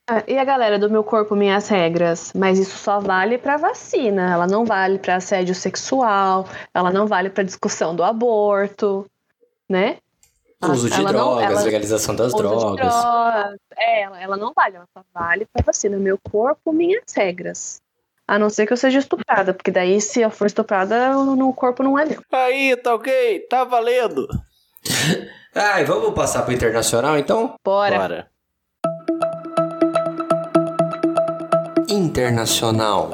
Ah, 0.09 0.21
e 0.27 0.37
a 0.37 0.43
galera 0.43 0.77
do 0.77 0.89
meu 0.89 1.03
corpo, 1.03 1.33
minhas 1.35 1.69
regras? 1.69 2.33
Mas 2.35 2.59
isso 2.59 2.77
só 2.77 2.99
vale 2.99 3.37
pra 3.37 3.55
vacina. 3.57 4.33
Ela 4.33 4.45
não 4.47 4.65
vale 4.65 4.99
pra 4.99 5.15
assédio 5.15 5.55
sexual, 5.55 6.45
ela 6.73 6.91
não 6.91 7.07
vale 7.07 7.29
pra 7.29 7.43
discussão 7.43 7.95
do 7.95 8.03
aborto, 8.03 9.05
né? 9.69 9.97
Uso 10.61 10.89
de 10.89 10.95
Ela 10.95 11.11
não- 11.11 11.35
drogas, 11.35 11.51
ela- 11.51 11.61
legalização 11.61 12.15
das 12.15 12.27
Uso 12.27 12.37
de 12.37 12.41
drogas. 12.43 12.75
drogas. 12.75 13.55
É, 13.77 14.01
ela, 14.03 14.21
ela 14.21 14.37
não 14.37 14.51
vale, 14.53 14.75
ela 14.77 14.87
só 14.97 15.03
vale 15.13 15.45
pra 15.51 15.63
vacina. 15.65 15.97
Meu 15.97 16.17
corpo, 16.31 16.71
minhas 16.73 17.03
regras. 17.15 17.81
A 18.27 18.39
não 18.39 18.49
ser 18.49 18.65
que 18.65 18.71
eu 18.73 18.77
seja 18.77 18.99
estuprada, 18.99 19.53
porque 19.53 19.71
daí 19.71 19.99
se 19.99 20.21
eu 20.21 20.29
for 20.29 20.45
estuprada, 20.47 21.17
o 21.17 21.35
no 21.35 21.53
corpo 21.53 21.83
não 21.83 21.99
é 21.99 22.05
meu. 22.05 22.21
Aí, 22.31 22.75
tá 22.77 22.95
ok? 22.95 23.39
Tá 23.49 23.63
valendo. 23.65 24.25
Ai, 25.55 25.83
vamos 25.85 26.13
passar 26.13 26.43
pro 26.43 26.53
internacional 26.53 27.17
então? 27.17 27.55
Bora. 27.63 27.97
Bora. 27.99 28.32
Internacional. 32.23 33.09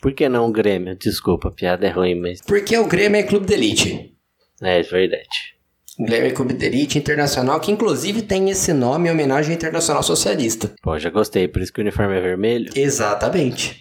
Por 0.00 0.14
que 0.14 0.28
não 0.28 0.46
o 0.46 0.52
Grêmio? 0.52 0.96
Desculpa, 0.96 1.48
a 1.48 1.50
piada 1.50 1.84
é 1.84 1.90
ruim, 1.90 2.14
mas. 2.14 2.40
Porque 2.42 2.78
o 2.78 2.86
Grêmio 2.86 3.18
é 3.18 3.24
clube 3.24 3.46
de 3.46 3.54
elite. 3.54 4.16
É 4.62 4.82
verdade. 4.82 5.56
O 5.98 6.04
Grêmio 6.04 6.28
é 6.28 6.30
clube 6.30 6.54
de 6.54 6.64
elite 6.64 6.96
internacional, 6.96 7.58
que 7.58 7.72
inclusive 7.72 8.22
tem 8.22 8.50
esse 8.50 8.72
nome 8.72 9.08
em 9.08 9.12
homenagem 9.12 9.50
ao 9.50 9.56
Internacional 9.56 10.04
Socialista. 10.04 10.72
Pô, 10.80 10.96
já 10.96 11.10
gostei, 11.10 11.48
por 11.48 11.60
isso 11.60 11.72
que 11.72 11.80
o 11.80 11.82
uniforme 11.82 12.16
é 12.16 12.20
vermelho. 12.20 12.70
Exatamente. 12.76 13.80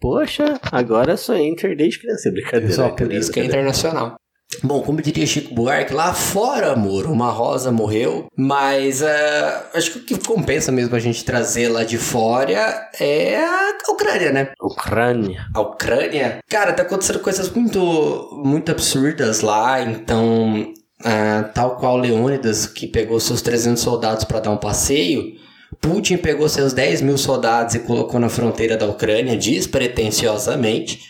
Poxa, 0.00 0.58
agora 0.72 1.16
sou 1.16 1.36
Inter 1.36 1.76
desde 1.76 2.00
criança, 2.00 2.32
brincadeira. 2.32 2.74
Só 2.74 2.88
por 2.90 3.12
isso 3.12 3.30
que 3.30 3.38
é 3.38 3.44
internacional. 3.44 4.16
Bom, 4.62 4.82
como 4.82 5.02
diria 5.02 5.26
Chico 5.26 5.54
Buarque, 5.54 5.92
lá 5.92 6.12
fora, 6.14 6.72
amor, 6.72 7.06
uma 7.06 7.30
rosa 7.30 7.70
morreu, 7.70 8.26
mas 8.36 9.02
ah, 9.02 9.70
acho 9.74 9.92
que 9.92 9.98
o 9.98 10.18
que 10.18 10.26
compensa 10.26 10.72
mesmo 10.72 10.94
a 10.94 11.00
gente 11.00 11.24
trazer 11.24 11.68
lá 11.68 11.84
de 11.84 11.98
fora 11.98 12.88
é 12.98 13.36
a 13.36 13.76
Ucrânia, 13.90 14.32
né? 14.32 14.52
Ucrânia. 14.60 15.46
A 15.54 15.60
Ucrânia, 15.60 16.38
cara, 16.48 16.72
tá 16.72 16.82
acontecendo 16.82 17.20
coisas 17.20 17.50
muito, 17.50 18.40
muito 18.44 18.70
absurdas 18.70 19.40
lá, 19.40 19.80
então 19.82 20.72
ah, 21.04 21.50
tal 21.54 21.76
qual 21.76 21.96
Leônidas, 21.96 22.66
que 22.66 22.86
pegou 22.86 23.20
seus 23.20 23.42
300 23.42 23.82
soldados 23.82 24.24
para 24.24 24.40
dar 24.40 24.50
um 24.50 24.56
passeio, 24.56 25.36
Putin 25.80 26.16
pegou 26.16 26.48
seus 26.48 26.72
10 26.72 27.02
mil 27.02 27.18
soldados 27.18 27.74
e 27.74 27.80
colocou 27.80 28.18
na 28.18 28.28
fronteira 28.28 28.76
da 28.76 28.86
Ucrânia, 28.86 29.36
despretensiosamente. 29.36 31.00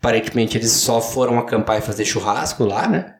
Aparentemente 0.00 0.56
eles 0.56 0.72
só 0.72 1.00
foram 1.00 1.38
acampar 1.38 1.78
e 1.78 1.82
fazer 1.82 2.06
churrasco 2.06 2.64
lá, 2.64 2.88
né? 2.88 3.16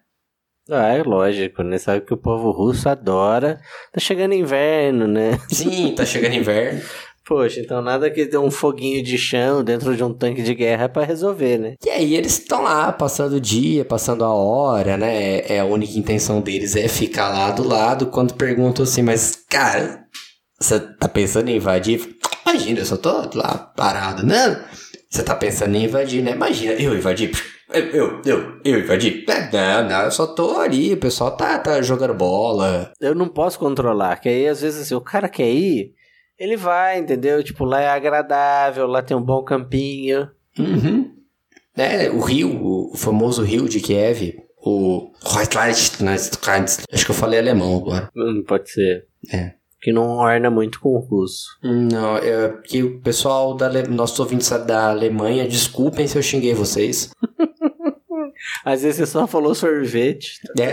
Ah, 0.70 0.94
é 0.94 1.02
lógico, 1.02 1.62
né? 1.62 1.78
Sabe 1.78 2.00
que 2.00 2.14
o 2.14 2.16
povo 2.16 2.50
russo 2.50 2.88
adora. 2.88 3.60
Tá 3.92 4.00
chegando 4.00 4.34
inverno, 4.34 5.06
né? 5.06 5.38
Sim, 5.50 5.94
tá 5.94 6.06
chegando 6.06 6.34
inverno. 6.34 6.80
Poxa, 7.26 7.60
então 7.60 7.82
nada 7.82 8.10
que 8.10 8.26
ter 8.26 8.38
um 8.38 8.50
foguinho 8.50 9.04
de 9.04 9.18
chão 9.18 9.62
dentro 9.62 9.94
de 9.94 10.02
um 10.02 10.12
tanque 10.12 10.42
de 10.42 10.54
guerra 10.54 10.88
para 10.88 11.04
resolver, 11.04 11.58
né? 11.58 11.74
E 11.84 11.90
aí 11.90 12.16
eles 12.16 12.38
estão 12.38 12.62
lá, 12.62 12.90
passando 12.92 13.34
o 13.34 13.40
dia, 13.40 13.84
passando 13.84 14.24
a 14.24 14.32
hora, 14.32 14.96
né? 14.96 15.40
É 15.40 15.60
a 15.60 15.64
única 15.64 15.98
intenção 15.98 16.40
deles 16.40 16.74
é 16.76 16.88
ficar 16.88 17.28
lá 17.28 17.50
do 17.50 17.62
lado. 17.62 18.06
Quando 18.06 18.34
perguntam 18.34 18.82
assim, 18.82 19.02
mas 19.02 19.36
cara, 19.48 20.04
você 20.58 20.80
tá 20.80 21.08
pensando 21.08 21.50
em 21.50 21.56
invadir? 21.56 22.16
Imagina, 22.44 22.80
eu 22.80 22.86
só 22.86 22.96
tô 22.96 23.10
lá 23.34 23.72
parado, 23.76 24.24
né? 24.24 24.64
Você 25.10 25.24
tá 25.24 25.34
pensando 25.34 25.74
em 25.74 25.84
invadir, 25.84 26.22
né? 26.22 26.30
Imagina, 26.30 26.72
eu 26.74 26.96
invadir. 26.96 27.32
Eu, 27.72 27.84
eu, 27.90 28.22
eu, 28.24 28.60
eu 28.64 28.78
invadir. 28.80 29.24
Não, 29.52 29.88
não, 29.88 30.02
eu 30.02 30.10
só 30.10 30.26
tô 30.26 30.60
ali, 30.60 30.92
o 30.92 31.00
pessoal 31.00 31.36
tá, 31.36 31.58
tá 31.58 31.82
jogando 31.82 32.14
bola. 32.14 32.92
Eu 33.00 33.14
não 33.14 33.28
posso 33.28 33.58
controlar, 33.58 34.16
que 34.20 34.28
aí 34.28 34.46
às 34.46 34.60
vezes 34.60 34.82
assim, 34.82 34.94
o 34.94 35.00
cara 35.00 35.28
quer 35.28 35.50
ir, 35.50 35.94
ele 36.38 36.56
vai, 36.56 36.98
entendeu? 36.98 37.42
Tipo, 37.42 37.64
lá 37.64 37.80
é 37.80 37.88
agradável, 37.88 38.86
lá 38.86 39.02
tem 39.02 39.16
um 39.16 39.22
bom 39.22 39.42
campinho. 39.42 40.30
Uhum. 40.58 41.12
É, 41.76 42.10
o 42.10 42.20
rio, 42.20 42.90
o 42.92 42.96
famoso 42.96 43.42
rio 43.42 43.68
de 43.68 43.80
Kiev, 43.80 44.36
o 44.56 45.10
Acho 46.92 47.04
que 47.04 47.10
eu 47.10 47.14
falei 47.14 47.38
alemão 47.38 47.76
agora. 47.76 48.10
Hum, 48.16 48.44
pode 48.46 48.70
ser. 48.70 49.06
É. 49.32 49.54
Que 49.80 49.92
não 49.92 50.18
orna 50.18 50.50
muito 50.50 50.78
com 50.78 50.90
o 50.90 50.98
russo. 50.98 51.46
Não, 51.62 52.18
é 52.18 52.54
que 52.64 52.82
o 52.82 53.00
pessoal 53.00 53.54
da 53.54 53.66
Ale... 53.66 53.88
nossos 53.88 54.20
ouvintes 54.20 54.50
da 54.50 54.90
Alemanha, 54.90 55.48
desculpem 55.48 56.06
se 56.06 56.18
eu 56.18 56.22
xinguei 56.22 56.52
vocês. 56.52 57.10
Às 58.64 58.82
vezes 58.82 58.98
você 58.98 59.06
só 59.06 59.26
falou 59.26 59.54
sorvete. 59.54 60.40
É. 60.58 60.72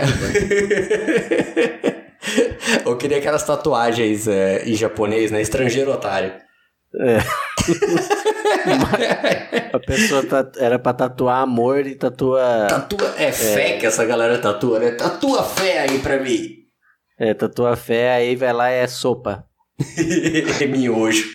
eu 2.84 2.96
queria 2.96 3.18
aquelas 3.18 3.44
tatuagens 3.44 4.28
é, 4.28 4.64
em 4.64 4.74
japonês, 4.74 5.30
né? 5.30 5.40
Estrangeiro 5.40 5.92
otário. 5.92 6.32
É. 6.94 7.18
a 9.72 9.78
pessoa 9.78 10.22
tá, 10.24 10.50
era 10.56 10.78
pra 10.78 10.94
tatuar 10.94 11.42
amor 11.42 11.86
e 11.86 11.94
tatua. 11.94 12.66
Tatua. 12.68 13.14
É 13.18 13.30
fé 13.30 13.70
é. 13.70 13.78
que 13.78 13.86
essa 13.86 14.04
galera 14.04 14.38
tatua, 14.38 14.78
né? 14.78 14.90
Tatua 14.92 15.42
fé 15.42 15.80
aí 15.80 15.98
pra 15.98 16.18
mim. 16.18 16.57
É, 17.18 17.34
tatua 17.34 17.74
fé, 17.76 18.12
aí 18.14 18.36
vai 18.36 18.52
lá 18.52 18.70
e 18.70 18.76
é 18.76 18.86
sopa. 18.86 19.44
é 20.60 20.66
miojo. 20.66 21.32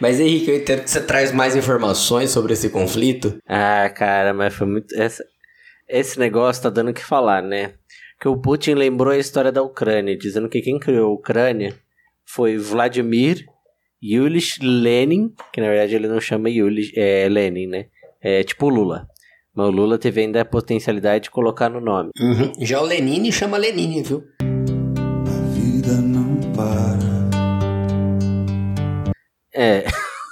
Mas 0.00 0.20
Henrique, 0.20 0.50
eu 0.50 0.56
entendo 0.56 0.82
que 0.82 0.90
você 0.90 1.00
traz 1.00 1.32
mais 1.32 1.56
informações 1.56 2.30
sobre 2.30 2.52
esse 2.52 2.70
conflito. 2.70 3.38
Ah, 3.46 3.88
cara, 3.90 4.32
mas 4.32 4.54
foi 4.54 4.66
muito. 4.66 4.94
Essa... 4.94 5.24
Esse 5.88 6.18
negócio 6.18 6.62
tá 6.62 6.70
dando 6.70 6.90
o 6.90 6.94
que 6.94 7.04
falar, 7.04 7.42
né? 7.42 7.74
Que 8.20 8.28
o 8.28 8.36
Putin 8.36 8.74
lembrou 8.74 9.12
a 9.12 9.18
história 9.18 9.50
da 9.50 9.62
Ucrânia, 9.62 10.16
dizendo 10.16 10.48
que 10.48 10.60
quem 10.60 10.78
criou 10.78 11.10
a 11.10 11.14
Ucrânia 11.14 11.74
foi 12.26 12.58
Vladimir 12.58 13.46
Yulich 14.02 14.60
Lenin, 14.62 15.32
que 15.52 15.60
na 15.60 15.68
verdade 15.68 15.94
ele 15.94 16.08
não 16.08 16.20
chama 16.20 16.50
Yulich, 16.50 16.92
é 16.96 17.28
Lenin, 17.28 17.66
né? 17.66 17.86
É 18.20 18.42
tipo 18.44 18.68
Lula. 18.68 19.08
Mas 19.54 19.66
o 19.66 19.70
Lula 19.70 19.98
teve 19.98 20.20
ainda 20.20 20.42
a 20.42 20.44
potencialidade 20.44 21.24
de 21.24 21.30
colocar 21.30 21.68
no 21.68 21.80
nome. 21.80 22.10
Uhum. 22.20 22.52
Já 22.60 22.80
o 22.80 22.84
Lenin 22.84 23.30
chama 23.32 23.56
Lenin, 23.56 24.02
viu? 24.02 24.22
É. 29.58 29.84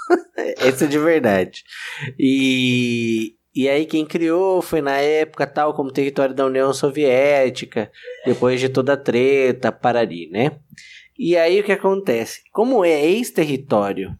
Esse 0.68 0.84
é 0.84 0.86
de 0.86 0.98
verdade. 1.00 1.64
E, 2.16 3.34
e 3.52 3.68
aí 3.68 3.84
quem 3.84 4.06
criou 4.06 4.62
foi 4.62 4.80
na 4.80 4.98
época 4.98 5.48
tal 5.48 5.74
como 5.74 5.90
território 5.90 6.32
da 6.32 6.46
União 6.46 6.72
Soviética, 6.72 7.90
depois 8.24 8.60
de 8.60 8.68
toda 8.68 8.92
a 8.92 8.96
treta, 8.96 9.72
Parari, 9.72 10.30
né? 10.30 10.52
E 11.18 11.36
aí 11.36 11.58
o 11.58 11.64
que 11.64 11.72
acontece? 11.72 12.42
Como 12.52 12.84
é 12.84 13.04
ex-território 13.04 14.16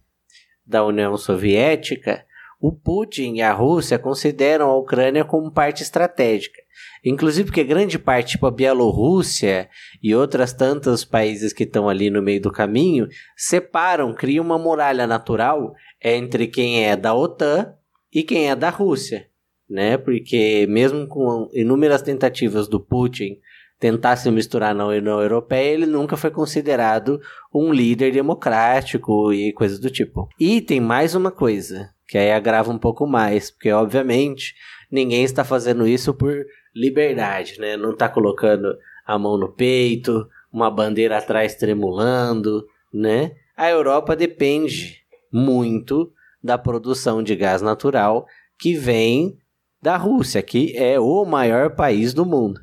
da 0.66 0.85
União 0.85 1.16
Soviética, 1.16 2.24
o 2.61 2.73
Putin 2.73 3.35
e 3.35 3.43
a 3.43 3.53
Rússia 3.53 4.01
consideram 4.01 4.69
a 4.69 4.77
Ucrânia 4.77 5.24
como 5.24 5.53
parte 5.53 5.85
estratégica. 5.85 6.61
Inclusive 7.05 7.47
porque 7.47 7.65
grande 7.65 7.98
parte, 7.98 8.32
tipo 8.32 8.47
a 8.47 8.51
Bielorrússia 8.51 9.69
e 10.03 10.15
outras 10.15 10.53
tantos 10.53 11.05
países 11.05 11.53
que 11.53 11.65
estão 11.65 11.89
ali 11.89 12.11
no 12.11 12.23
meio 12.23 12.40
do 12.40 12.51
caminho, 12.51 13.09
separam, 13.36 14.15
criam 14.15 14.44
uma 14.44 14.59
muralha 14.59 15.07
natural 15.07 15.74
entre 16.03 16.47
quem 16.47 16.85
é 16.85 16.97
da 16.97 17.15
OTAN 17.15 17.74
e 18.12 18.23
quem 18.23 18.51
é 18.51 18.57
da 18.57 18.70
Rússia, 18.70 19.28
né? 19.69 19.97
Porque 19.97 20.66
mesmo 20.69 21.07
com 21.07 21.48
inúmeras 21.53 22.03
tentativas 22.03 22.69
do 22.69 22.81
Putin 22.81 23.39
tentar 23.78 24.16
se 24.16 24.31
misturar 24.31 24.74
na 24.74 24.86
União 24.86 25.20
Europeia, 25.20 25.74
ele 25.74 25.86
nunca 25.86 26.16
foi 26.16 26.31
considerado 26.31 27.20
um 27.55 27.73
líder 27.73 28.12
democrático 28.12 29.32
e 29.32 29.53
coisas 29.53 29.78
do 29.78 29.90
tipo. 29.90 30.28
E 30.40 30.61
tem 30.61 30.81
mais 30.81 31.15
uma 31.15 31.31
coisa, 31.31 31.90
que 32.09 32.16
aí 32.16 32.32
agrava 32.32 32.70
um 32.70 32.78
pouco 32.78 33.07
mais, 33.07 33.51
porque 33.51 33.70
obviamente 33.70 34.55
ninguém 34.90 35.24
está 35.24 35.44
fazendo 35.44 35.86
isso 35.86 36.15
por 36.15 36.35
liberdade, 36.77 37.59
né? 37.59 37.77
Não 37.77 37.93
está 37.93 38.09
colocando 38.09 38.77
a 39.07 39.19
mão 39.19 39.39
no 39.39 39.51
peito, 39.51 40.28
uma 40.53 40.70
bandeira 40.70 41.16
atrás 41.16 41.55
tremulando, 41.55 42.66
né? 42.93 43.32
A 43.57 43.70
Europa 43.70 44.15
depende 44.15 45.03
muito 45.32 46.12
da 46.43 46.59
produção 46.59 47.23
de 47.23 47.35
gás 47.35 47.62
natural 47.62 48.27
que 48.59 48.74
vem 48.74 49.39
da 49.81 49.97
Rússia, 49.97 50.43
que 50.43 50.77
é 50.77 51.01
o 51.01 51.24
maior 51.24 51.74
país 51.74 52.12
do 52.12 52.27
mundo. 52.27 52.61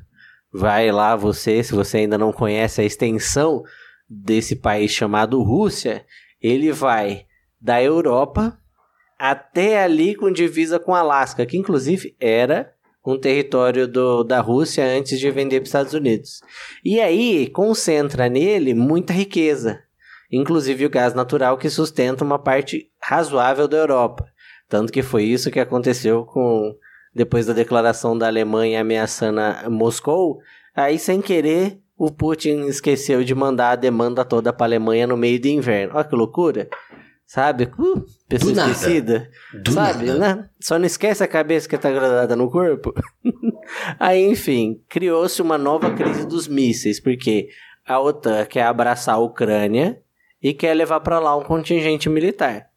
Vai 0.52 0.92
lá 0.92 1.16
você, 1.16 1.62
se 1.62 1.74
você 1.74 1.98
ainda 1.98 2.16
não 2.16 2.32
conhece 2.32 2.80
a 2.80 2.84
extensão 2.84 3.62
desse 4.08 4.54
país 4.54 4.92
chamado 4.92 5.42
Rússia, 5.42 6.06
ele 6.40 6.70
vai 6.70 7.26
da 7.60 7.82
Europa 7.82 8.58
até 9.18 9.82
ali 9.82 10.14
com 10.14 10.30
divisa 10.30 10.78
com 10.78 10.94
Alasca, 10.94 11.46
que 11.46 11.56
inclusive 11.56 12.14
era 12.20 12.73
um 13.04 13.18
território 13.18 13.86
do, 13.86 14.24
da 14.24 14.40
Rússia 14.40 14.84
antes 14.84 15.20
de 15.20 15.30
vender 15.30 15.60
para 15.60 15.64
os 15.64 15.68
Estados 15.68 15.92
Unidos. 15.92 16.40
E 16.84 17.00
aí 17.00 17.48
concentra 17.48 18.28
nele 18.28 18.72
muita 18.72 19.12
riqueza, 19.12 19.80
inclusive 20.32 20.86
o 20.86 20.90
gás 20.90 21.12
natural 21.12 21.58
que 21.58 21.68
sustenta 21.68 22.24
uma 22.24 22.38
parte 22.38 22.90
razoável 23.00 23.68
da 23.68 23.76
Europa. 23.76 24.24
Tanto 24.68 24.92
que 24.92 25.02
foi 25.02 25.24
isso 25.24 25.50
que 25.50 25.60
aconteceu 25.60 26.24
com 26.24 26.74
depois 27.14 27.46
da 27.46 27.52
declaração 27.52 28.16
da 28.16 28.26
Alemanha 28.26 28.80
ameaçando 28.80 29.40
Moscou, 29.70 30.38
aí 30.74 30.98
sem 30.98 31.20
querer 31.20 31.78
o 31.96 32.10
Putin 32.10 32.62
esqueceu 32.62 33.22
de 33.22 33.34
mandar 33.34 33.70
a 33.70 33.76
demanda 33.76 34.24
toda 34.24 34.52
para 34.52 34.64
a 34.64 34.68
Alemanha 34.68 35.06
no 35.06 35.16
meio 35.16 35.40
do 35.40 35.46
inverno. 35.46 35.94
Olha 35.94 36.04
que 36.04 36.16
loucura! 36.16 36.68
Sabe? 37.26 37.70
Uh, 37.78 38.04
pessoa 38.28 38.52
Do 38.52 38.60
esquecida. 38.60 39.30
Do 39.62 39.72
sabe, 39.72 40.06
nada. 40.06 40.18
né? 40.18 40.50
Só 40.60 40.78
não 40.78 40.86
esquece 40.86 41.24
a 41.24 41.28
cabeça 41.28 41.68
que 41.68 41.78
tá 41.78 41.90
grudada 41.90 42.36
no 42.36 42.50
corpo. 42.50 42.94
Aí, 43.98 44.22
enfim, 44.22 44.82
criou-se 44.88 45.40
uma 45.40 45.58
nova 45.58 45.90
crise 45.94 46.26
dos 46.26 46.46
mísseis, 46.46 47.00
porque 47.00 47.48
a 47.86 48.00
OTAN 48.00 48.44
quer 48.46 48.64
abraçar 48.64 49.16
a 49.16 49.18
Ucrânia 49.18 50.00
e 50.42 50.52
quer 50.52 50.74
levar 50.74 51.00
para 51.00 51.18
lá 51.18 51.36
um 51.36 51.42
contingente 51.42 52.08
militar. 52.08 52.68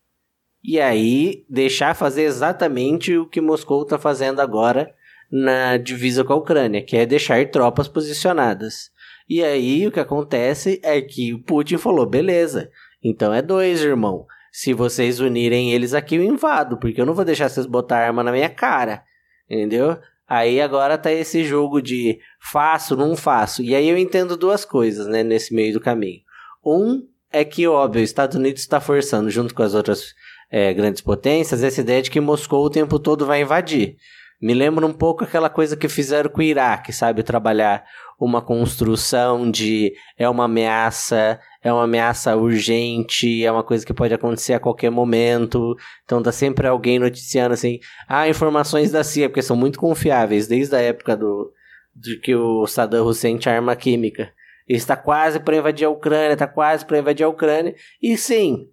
E 0.64 0.80
aí, 0.80 1.45
deixar 1.49 1.94
fazer 1.94 2.24
exatamente 2.24 3.15
o 3.15 3.28
que 3.28 3.40
Moscou 3.40 3.84
está 3.84 3.98
fazendo 3.98 4.41
agora 4.41 4.94
na 5.32 5.78
divisa 5.78 6.24
com 6.24 6.34
a 6.34 6.38
Ucrânia, 6.38 6.82
que 6.82 6.98
é 6.98 7.06
deixar 7.06 7.45
tropas 7.49 7.88
posicionadas. 7.88 8.91
E 9.30 9.44
aí, 9.44 9.86
o 9.86 9.91
que 9.91 9.99
acontece 9.99 10.80
é 10.84 10.99
que 11.02 11.34
o 11.34 11.40
Putin 11.40 11.78
falou: 11.78 12.06
beleza, 12.06 12.69
então 13.03 13.34
é 13.34 13.41
dois, 13.41 13.82
irmão. 13.82 14.26
Se 14.59 14.73
vocês 14.73 15.19
unirem 15.19 15.71
eles 15.71 15.93
aqui, 15.93 16.15
eu 16.15 16.23
invado, 16.23 16.79
porque 16.79 16.99
eu 16.99 17.05
não 17.05 17.13
vou 17.13 17.23
deixar 17.23 17.47
vocês 17.47 17.67
botar 17.67 17.99
arma 17.99 18.23
na 18.23 18.31
minha 18.31 18.49
cara. 18.49 19.03
Entendeu? 19.47 19.99
Aí 20.27 20.59
agora 20.59 20.97
tá 20.97 21.11
esse 21.11 21.43
jogo 21.43 21.79
de 21.79 22.17
faço, 22.41 22.97
não 22.97 23.15
faço. 23.15 23.61
E 23.61 23.75
aí 23.75 23.88
eu 23.88 23.95
entendo 23.95 24.35
duas 24.35 24.65
coisas, 24.65 25.05
né, 25.05 25.21
nesse 25.21 25.53
meio 25.53 25.73
do 25.73 25.79
caminho. 25.79 26.21
Um 26.65 27.07
é 27.31 27.45
que, 27.45 27.67
óbvio, 27.67 28.01
os 28.01 28.09
Estados 28.09 28.35
Unidos 28.35 28.61
está 28.61 28.81
forçando, 28.81 29.29
junto 29.29 29.53
com 29.53 29.61
as 29.61 29.75
outras 29.75 30.15
é, 30.49 30.73
grandes 30.73 31.03
potências, 31.03 31.61
essa 31.61 31.81
ideia 31.81 32.01
de 32.01 32.09
que 32.09 32.19
Moscou 32.19 32.65
o 32.65 32.71
tempo 32.71 32.97
todo 32.97 33.27
vai 33.27 33.43
invadir. 33.43 33.95
Me 34.41 34.55
lembra 34.55 34.88
um 34.88 34.93
pouco 34.93 35.23
aquela 35.23 35.51
coisa 35.51 35.77
que 35.77 35.88
fizeram 35.88 36.31
com 36.31 36.39
o 36.39 36.43
Iraque, 36.43 36.91
sabe? 36.91 37.21
Trabalhar 37.21 37.84
uma 38.19 38.41
construção 38.41 39.51
de 39.51 39.93
é 40.17 40.27
uma 40.27 40.45
ameaça, 40.45 41.39
é 41.63 41.71
uma 41.71 41.84
ameaça 41.84 42.35
urgente, 42.35 43.43
é 43.43 43.51
uma 43.51 43.63
coisa 43.63 43.85
que 43.85 43.93
pode 43.93 44.13
acontecer 44.13 44.53
a 44.53 44.59
qualquer 44.59 44.89
momento. 44.89 45.75
Então 46.05 46.21
tá 46.21 46.31
sempre 46.31 46.67
alguém 46.67 46.99
noticiando 46.99 47.53
assim, 47.53 47.79
ah, 48.07 48.27
informações 48.27 48.91
da 48.91 49.03
CIA, 49.03 49.29
porque 49.29 49.41
são 49.41 49.55
muito 49.55 49.79
confiáveis 49.79 50.47
desde 50.47 50.75
a 50.75 50.79
época 50.81 51.15
do, 51.15 51.51
de 51.95 52.19
que 52.19 52.35
o 52.35 52.65
Saddam 52.67 53.05
Hussein 53.05 53.38
tinha 53.38 53.55
arma 53.55 53.75
química. 53.75 54.31
Ele 54.67 54.77
está 54.77 54.95
quase 54.95 55.39
para 55.39 55.55
invadir 55.55 55.85
a 55.85 55.89
Ucrânia, 55.89 56.34
está 56.34 56.47
quase 56.47 56.85
para 56.85 56.99
invadir 56.99 57.23
a 57.23 57.29
Ucrânia. 57.29 57.73
E 58.01 58.17
sim, 58.17 58.67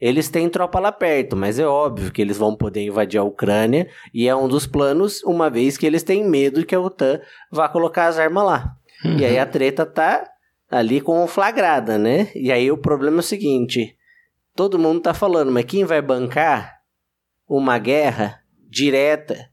eles 0.00 0.28
têm 0.28 0.48
tropa 0.48 0.78
lá 0.78 0.92
perto, 0.92 1.34
mas 1.34 1.58
é 1.58 1.66
óbvio 1.66 2.12
que 2.12 2.22
eles 2.22 2.36
vão 2.36 2.54
poder 2.54 2.84
invadir 2.84 3.18
a 3.18 3.24
Ucrânia 3.24 3.88
e 4.14 4.28
é 4.28 4.36
um 4.36 4.46
dos 4.46 4.66
planos, 4.66 5.22
uma 5.24 5.50
vez 5.50 5.76
que 5.76 5.86
eles 5.86 6.02
têm 6.02 6.24
medo 6.28 6.64
que 6.64 6.74
a 6.74 6.80
OTAN 6.80 7.20
vá 7.50 7.68
colocar 7.68 8.06
as 8.06 8.18
armas 8.18 8.44
lá. 8.44 8.76
Uhum. 9.04 9.18
E 9.18 9.24
aí 9.24 9.38
a 9.38 9.46
treta 9.46 9.84
tá 9.84 10.24
ali 10.70 11.00
conflagrada, 11.00 11.98
né? 11.98 12.30
E 12.34 12.52
aí 12.52 12.70
o 12.70 12.78
problema 12.78 13.18
é 13.18 13.20
o 13.20 13.22
seguinte: 13.22 13.96
todo 14.54 14.78
mundo 14.78 15.00
tá 15.00 15.14
falando, 15.14 15.50
mas 15.50 15.64
quem 15.64 15.84
vai 15.84 16.02
bancar 16.02 16.78
uma 17.48 17.78
guerra 17.78 18.40
direta 18.68 19.48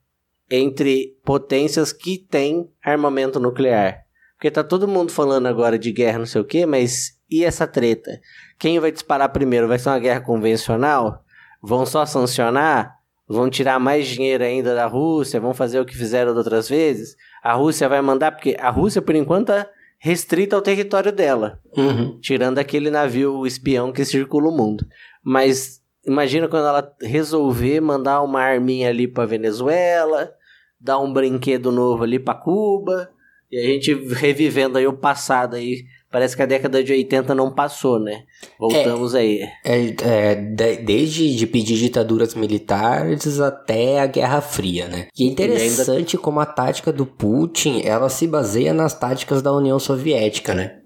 entre 0.49 1.17
potências 1.23 1.93
que 1.93 2.17
têm 2.17 2.69
armamento 2.83 3.39
nuclear? 3.39 4.03
Porque 4.35 4.51
tá 4.51 4.63
todo 4.63 4.87
mundo 4.87 5.11
falando 5.11 5.47
agora 5.47 5.79
de 5.79 5.91
guerra, 5.91 6.19
não 6.19 6.25
sei 6.25 6.41
o 6.41 6.45
quê, 6.45 6.65
mas 6.65 7.15
e 7.29 7.43
essa 7.43 7.65
treta? 7.65 8.19
Quem 8.59 8.79
vai 8.79 8.91
disparar 8.91 9.29
primeiro? 9.29 9.67
Vai 9.67 9.79
ser 9.79 9.89
uma 9.89 9.99
guerra 9.99 10.21
convencional? 10.21 11.23
Vão 11.61 11.85
só 11.85 12.05
sancionar? 12.05 12.95
Vão 13.27 13.49
tirar 13.49 13.79
mais 13.79 14.07
dinheiro 14.07 14.43
ainda 14.43 14.75
da 14.75 14.85
Rússia? 14.85 15.39
Vão 15.39 15.53
fazer 15.53 15.79
o 15.79 15.85
que 15.85 15.97
fizeram 15.97 16.35
outras 16.35 16.69
vezes? 16.69 17.15
A 17.41 17.53
Rússia 17.53 17.89
vai 17.89 18.01
mandar, 18.01 18.31
porque 18.31 18.55
a 18.59 18.69
Rússia, 18.69 19.01
por 19.01 19.15
enquanto, 19.15 19.47
tá 19.47 19.67
restrita 20.05 20.55
ao 20.55 20.61
território 20.61 21.11
dela, 21.11 21.59
uhum. 21.75 22.19
tirando 22.21 22.59
aquele 22.59 22.91
navio 22.91 23.43
espião 23.43 23.91
que 23.91 24.05
circula 24.05 24.49
o 24.49 24.55
mundo. 24.55 24.85
Mas 25.23 25.81
imagina 26.05 26.47
quando 26.47 26.67
ela 26.67 26.95
resolver 27.01 27.81
mandar 27.81 28.21
uma 28.21 28.39
arminha 28.39 28.89
ali 28.89 29.07
para 29.07 29.25
Venezuela, 29.25 30.31
dar 30.79 30.99
um 30.99 31.11
brinquedo 31.11 31.71
novo 31.71 32.03
ali 32.03 32.19
para 32.19 32.35
Cuba, 32.35 33.09
e 33.51 33.57
a 33.57 33.63
gente 33.63 33.95
revivendo 33.95 34.77
aí 34.77 34.85
o 34.85 34.93
passado 34.93 35.55
aí 35.55 35.85
parece 36.15 36.33
que 36.33 36.41
a 36.41 36.45
década 36.45 36.81
de 36.81 36.93
80 36.93 37.35
não 37.35 37.51
passou, 37.51 37.99
né? 37.99 38.23
Voltamos 38.57 39.13
é, 39.13 39.19
aí. 39.19 39.41
É, 39.65 39.95
é, 40.01 40.35
desde 40.77 41.35
de 41.35 41.45
pedir 41.45 41.75
ditaduras 41.75 42.33
militares 42.35 43.37
até 43.41 43.99
a 43.99 44.05
Guerra 44.05 44.39
Fria, 44.39 44.87
né? 44.87 45.09
E 45.19 45.25
é 45.25 45.27
interessante 45.27 46.13
e 46.13 46.15
ainda... 46.15 46.23
como 46.23 46.39
a 46.39 46.45
tática 46.45 46.93
do 46.93 47.05
Putin, 47.05 47.81
ela 47.83 48.07
se 48.07 48.25
baseia 48.27 48.73
nas 48.73 48.97
táticas 48.97 49.41
da 49.41 49.51
União 49.51 49.77
Soviética, 49.77 50.53
né? 50.53 50.77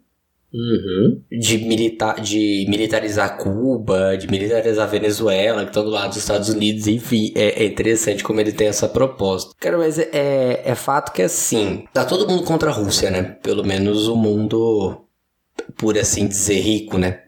Uhum. 0.51 1.21
De, 1.29 1.59
de 2.23 2.65
militarizar 2.67 3.37
Cuba, 3.37 4.17
de 4.17 4.27
militarizar 4.27 4.89
Venezuela, 4.89 5.61
que 5.61 5.69
estão 5.69 5.83
do 5.83 5.91
lado 5.91 6.09
dos 6.09 6.17
Estados 6.17 6.49
Unidos, 6.49 6.87
enfim, 6.87 7.31
é, 7.35 7.61
é, 7.61 7.65
interessante 7.67 8.23
como 8.23 8.41
ele 8.41 8.51
tem 8.51 8.67
essa 8.67 8.89
proposta. 8.89 9.53
Cara, 9.59 9.77
mas 9.77 9.99
é, 9.99 10.09
é, 10.11 10.61
é 10.65 10.73
fato 10.73 11.13
que 11.13 11.21
assim, 11.21 11.85
tá 11.93 12.03
todo 12.03 12.27
mundo 12.27 12.41
contra 12.45 12.71
a 12.71 12.73
Rússia, 12.73 13.11
né? 13.11 13.37
Pelo 13.43 13.63
menos 13.63 14.07
o 14.07 14.15
mundo 14.15 15.05
por 15.77 15.97
assim 15.97 16.27
dizer, 16.27 16.59
rico, 16.59 16.97
né? 16.97 17.19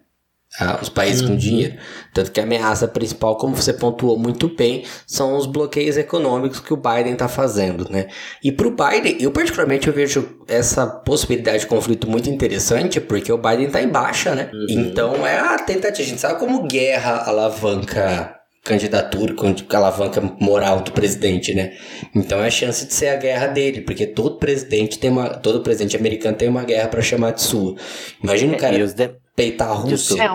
Ah, 0.60 0.80
os 0.82 0.90
países 0.90 1.22
uhum. 1.22 1.30
com 1.30 1.36
dinheiro. 1.38 1.78
Tanto 2.14 2.30
que 2.30 2.40
a 2.40 2.44
ameaça 2.44 2.86
principal, 2.86 3.38
como 3.38 3.56
você 3.56 3.72
pontuou 3.72 4.20
muito 4.20 4.50
bem, 4.50 4.84
são 5.08 5.38
os 5.38 5.46
bloqueios 5.46 5.96
econômicos 5.96 6.60
que 6.60 6.74
o 6.74 6.78
Biden 6.78 7.14
está 7.14 7.30
fazendo, 7.30 7.90
né? 7.90 8.08
E 8.44 8.52
para 8.52 8.68
o 8.68 8.72
Biden, 8.72 9.16
eu 9.22 9.32
particularmente 9.32 9.88
eu 9.88 9.94
vejo 9.94 10.42
essa 10.50 10.86
possibilidade 10.86 11.60
de 11.60 11.68
conflito 11.68 12.10
muito 12.10 12.30
interessante, 12.30 13.00
porque 13.00 13.32
o 13.32 13.38
Biden 13.38 13.68
está 13.68 13.82
em 13.82 13.88
baixa, 13.88 14.36
né? 14.36 14.50
Uhum. 14.54 14.66
Então 14.70 15.26
é 15.26 15.40
a 15.40 15.58
tentativa. 15.58 16.06
A 16.06 16.10
gente 16.10 16.20
sabe 16.20 16.38
como 16.38 16.68
guerra 16.68 17.24
alavanca 17.26 18.41
candidatura, 18.64 19.34
com 19.34 19.56
alavanca 19.76 20.22
moral 20.40 20.82
do 20.82 20.92
presidente, 20.92 21.54
né? 21.54 21.76
Então 22.14 22.40
é 22.40 22.48
a 22.48 22.52
chance 22.52 22.86
de 22.86 22.94
ser 22.94 23.10
a 23.10 23.16
guerra 23.16 23.48
dele, 23.48 23.82
porque 23.82 24.06
todo 24.06 24.38
presidente 24.38 25.00
tem 25.00 25.10
uma, 25.10 25.30
todo 25.30 25.64
presidente 25.64 25.98
americano 25.98 26.38
tem 26.38 26.48
uma 26.48 26.64
guerra 26.64 26.88
para 26.88 27.02
chamar 27.02 27.32
de 27.32 27.42
sua. 27.42 27.76
Imagina 28.24 28.54
o 28.54 28.60
cara 28.60 28.78
de... 28.88 29.16
peitar 29.36 29.70
a 29.70 29.74
Rússia. 29.74 30.24
É, 30.24 30.30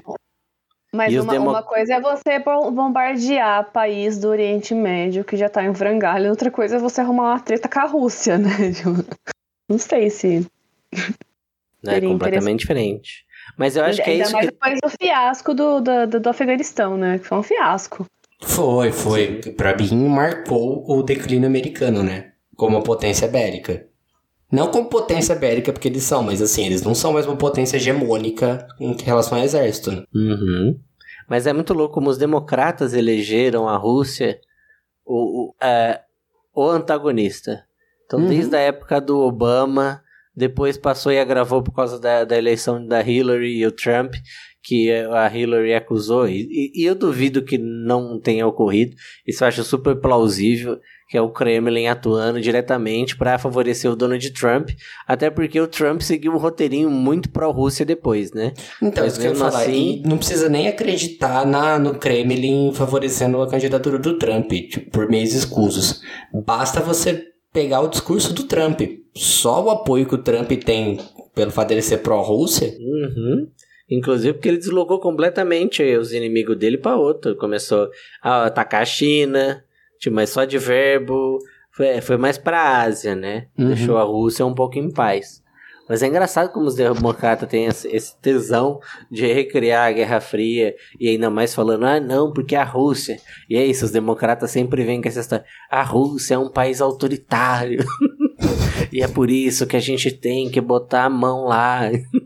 mas 0.93 1.15
uma, 1.15 1.33
demo... 1.33 1.51
uma, 1.51 1.63
coisa 1.63 1.95
é 1.95 2.01
você 2.01 2.39
bombardear 2.41 3.71
país 3.71 4.19
do 4.19 4.29
Oriente 4.29 4.75
Médio 4.75 5.25
que 5.25 5.37
já 5.37 5.49
tá 5.49 5.65
em 5.65 5.75
frangalho, 5.75 6.31
outra 6.31 6.51
coisa 6.51 6.77
é 6.77 6.79
você 6.79 7.03
arrumar 7.03 7.33
uma 7.33 7.41
treta 7.41 7.69
com 7.69 7.79
a 7.79 7.85
Rússia, 7.85 8.39
né? 8.39 8.73
Tipo, 8.73 8.91
não 9.69 9.79
sei 9.79 10.11
se. 10.11 10.47
É 11.89 12.01
completamente 12.01 12.61
diferente. 12.61 13.25
Mas 13.57 13.77
eu 13.77 13.85
acho 13.85 14.03
que 14.03 14.11
é 14.11 14.15
isso. 14.15 14.33
mais 14.33 14.47
que... 14.47 14.53
depois 14.53 14.81
do 14.83 14.89
fiasco 14.89 15.55
do, 15.55 15.81
do, 15.81 16.21
do 16.21 16.29
Afeganistão, 16.29 16.97
né? 16.97 17.19
Que 17.19 17.27
foi 17.27 17.39
um 17.39 17.43
fiasco. 17.45 18.07
Foi, 18.43 18.93
foi. 18.93 19.41
Pra 19.57 19.77
mim, 19.77 20.09
marcou 20.09 20.85
o 20.89 21.03
declínio 21.03 21.49
americano, 21.49 22.03
né? 22.03 22.33
Como 22.55 22.83
potência 22.83 23.29
bélica. 23.29 23.87
Não 24.51 24.71
como 24.71 24.89
potência 24.89 25.35
bélica, 25.35 25.73
porque 25.73 25.89
eles 25.89 26.05
são, 26.05 26.23
mas 26.23 26.41
assim, 26.41 26.67
eles 26.67 26.83
não 26.83 26.95
são 26.95 27.13
mais 27.13 27.27
uma 27.27 27.37
potência 27.37 27.77
hegemônica 27.77 28.67
em 28.79 28.97
relação 29.03 29.39
ao 29.39 29.45
exército. 29.45 29.91
Né? 29.91 30.05
Uhum. 30.15 30.79
Mas 31.29 31.47
é 31.47 31.53
muito 31.53 31.75
louco 31.75 31.95
como 31.95 32.09
os 32.09 32.19
democratas 32.19 32.95
elegeram 32.95 33.69
a 33.69 33.77
Rússia 33.77 34.39
o, 35.05 35.49
o, 35.49 35.55
é, 35.61 36.01
o 36.55 36.65
antagonista. 36.69 37.65
Então, 38.05 38.21
uhum. 38.21 38.29
desde 38.29 38.55
a 38.55 38.61
época 38.61 39.01
do 39.01 39.19
Obama, 39.19 40.01
depois 40.35 40.79
passou 40.79 41.11
e 41.11 41.19
agravou 41.19 41.63
por 41.63 41.73
causa 41.73 41.99
da, 41.99 42.25
da 42.25 42.37
eleição 42.37 42.85
da 42.85 43.01
Hillary 43.03 43.57
e 43.59 43.67
o 43.67 43.73
Trump, 43.73 44.15
que 44.67 44.91
a 44.91 45.33
Hillary 45.33 45.75
acusou, 45.75 46.27
e, 46.29 46.73
e, 46.75 46.85
eu 46.85 46.97
duvido 46.97 47.45
que 47.45 47.57
não 47.57 48.19
tenha 48.19 48.45
ocorrido, 48.45 48.97
isso 49.25 49.45
eu 49.45 49.49
acho 49.49 49.63
super 49.63 49.95
plausível, 49.95 50.81
que 51.09 51.17
é 51.17 51.23
o 51.23 51.31
Kremlin 51.31 51.87
atuando 51.87 52.41
diretamente 52.41 53.17
para 53.17 53.39
favorecer 53.39 53.89
o 53.89 53.95
Donald 53.95 54.29
Trump, 54.33 54.71
até 55.07 55.31
porque 55.31 55.61
o 55.61 55.69
Trump 55.69 56.01
seguiu 56.01 56.33
um 56.33 56.37
roteirinho 56.37 56.91
muito 56.91 57.31
pró-Rússia 57.31 57.87
depois, 57.87 58.33
né? 58.33 58.55
Então, 58.83 59.05
Mas 59.05 59.13
isso 59.13 59.23
que 59.23 59.29
eu 59.29 59.37
falar, 59.37 59.63
assim... 59.63 60.03
não 60.05 60.19
precisa 60.19 60.49
nem 60.49 60.67
acreditar 60.67 61.47
na, 61.47 61.79
no 61.79 61.95
Kremlin 61.95 62.73
favorecendo 62.75 63.41
a 63.41 63.49
candidatura 63.49 64.01
do 64.01 64.19
Trump, 64.19 64.51
tipo, 64.51 64.91
por 64.91 65.09
meios 65.09 65.33
escusos. 65.33 66.01
Basta 66.45 66.81
você 66.81 67.25
pegar 67.53 67.83
o 67.83 67.89
discurso 67.89 68.35
do 68.35 68.43
Trump. 68.43 68.81
Só 69.15 69.65
o 69.65 69.71
apoio 69.71 70.07
que 70.07 70.17
o 70.17 70.23
Trump 70.23 70.51
tem 70.65 70.99
pelo 71.37 71.51
fato 71.51 71.69
dele 71.69 71.83
ser 71.83 71.99
pró-Rússia. 71.99 72.75
Uhum. 72.81 73.47
Inclusive 73.91 74.35
porque 74.35 74.49
ele 74.49 74.59
deslocou 74.59 74.99
completamente 74.99 75.83
os 75.97 76.13
inimigos 76.13 76.57
dele 76.57 76.77
para 76.77 76.97
outro. 76.97 77.37
Começou 77.37 77.89
a 78.21 78.47
atacar 78.47 78.83
a 78.83 78.87
China, 78.87 79.65
tipo, 79.99 80.15
mas 80.15 80.31
só 80.31 80.45
de 80.45 80.59
verbo. 80.59 81.39
Foi, 81.71 82.01
foi 82.01 82.17
mais 82.17 82.39
para 82.39 82.81
Ásia, 82.83 83.15
né? 83.15 83.47
Uhum. 83.57 83.69
Deixou 83.69 83.97
a 83.97 84.03
Rússia 84.03 84.45
um 84.45 84.55
pouco 84.55 84.79
em 84.79 84.91
paz. 84.91 85.43
Mas 85.89 86.03
é 86.03 86.09
engraçado 86.09 86.53
como 86.53 86.67
os 86.67 86.75
democratas 86.75 87.49
têm 87.49 87.67
esse 87.67 88.17
tesão 88.21 88.81
de 89.11 89.25
recriar 89.27 89.87
a 89.87 89.93
Guerra 89.93 90.21
Fria 90.21 90.75
e 90.99 91.09
ainda 91.09 91.31
mais 91.31 91.55
falando, 91.55 91.85
ah, 91.85 92.01
não, 92.01 92.33
porque 92.33 92.57
a 92.57 92.65
Rússia. 92.65 93.19
E 93.49 93.57
é 93.57 93.65
isso, 93.65 93.85
os 93.85 93.93
democratas 93.93 94.51
sempre 94.51 94.85
vêm 94.85 95.01
com 95.01 95.09
essa 95.09 95.21
história. 95.21 95.45
A 95.71 95.83
Rússia 95.83 96.35
é 96.35 96.39
um 96.39 96.51
país 96.51 96.81
autoritário. 96.81 97.85
e 98.93 99.01
é 99.01 99.07
por 99.07 99.31
isso 99.31 99.67
que 99.67 99.77
a 99.77 99.81
gente 99.81 100.11
tem 100.11 100.51
que 100.51 100.61
botar 100.61 101.05
a 101.05 101.11
mão 101.11 101.45
lá. 101.45 101.83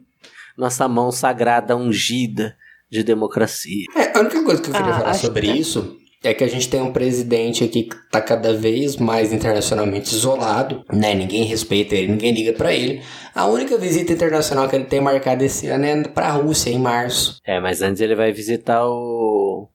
nossa 0.56 0.88
mão 0.88 1.10
sagrada, 1.10 1.76
ungida 1.76 2.56
de 2.90 3.02
democracia. 3.02 3.86
É, 3.96 4.16
a 4.16 4.20
única 4.20 4.42
coisa 4.42 4.60
que 4.60 4.70
eu 4.70 4.74
queria 4.74 4.92
ah, 4.94 4.98
falar 4.98 5.14
sobre 5.14 5.46
que... 5.46 5.58
isso 5.58 5.96
é 6.22 6.34
que 6.34 6.44
a 6.44 6.48
gente 6.48 6.68
tem 6.68 6.82
um 6.82 6.92
presidente 6.92 7.64
aqui 7.64 7.84
que 7.84 7.96
tá 8.10 8.20
cada 8.20 8.52
vez 8.52 8.96
mais 8.96 9.32
internacionalmente 9.32 10.14
isolado, 10.14 10.84
né? 10.92 11.14
Ninguém 11.14 11.44
respeita 11.44 11.94
ele, 11.94 12.08
ninguém 12.08 12.32
liga 12.32 12.52
para 12.52 12.74
ele. 12.74 13.02
A 13.34 13.46
única 13.46 13.78
visita 13.78 14.12
internacional 14.12 14.68
que 14.68 14.76
ele 14.76 14.84
tem 14.84 15.00
marcada 15.00 15.42
esse 15.42 15.68
ano 15.68 15.86
é 15.86 16.02
pra 16.02 16.30
Rússia, 16.30 16.70
em 16.70 16.78
março. 16.78 17.38
É, 17.46 17.58
mas 17.58 17.80
antes 17.80 18.02
ele 18.02 18.14
vai 18.14 18.32
visitar 18.32 18.86
o, 18.86 19.68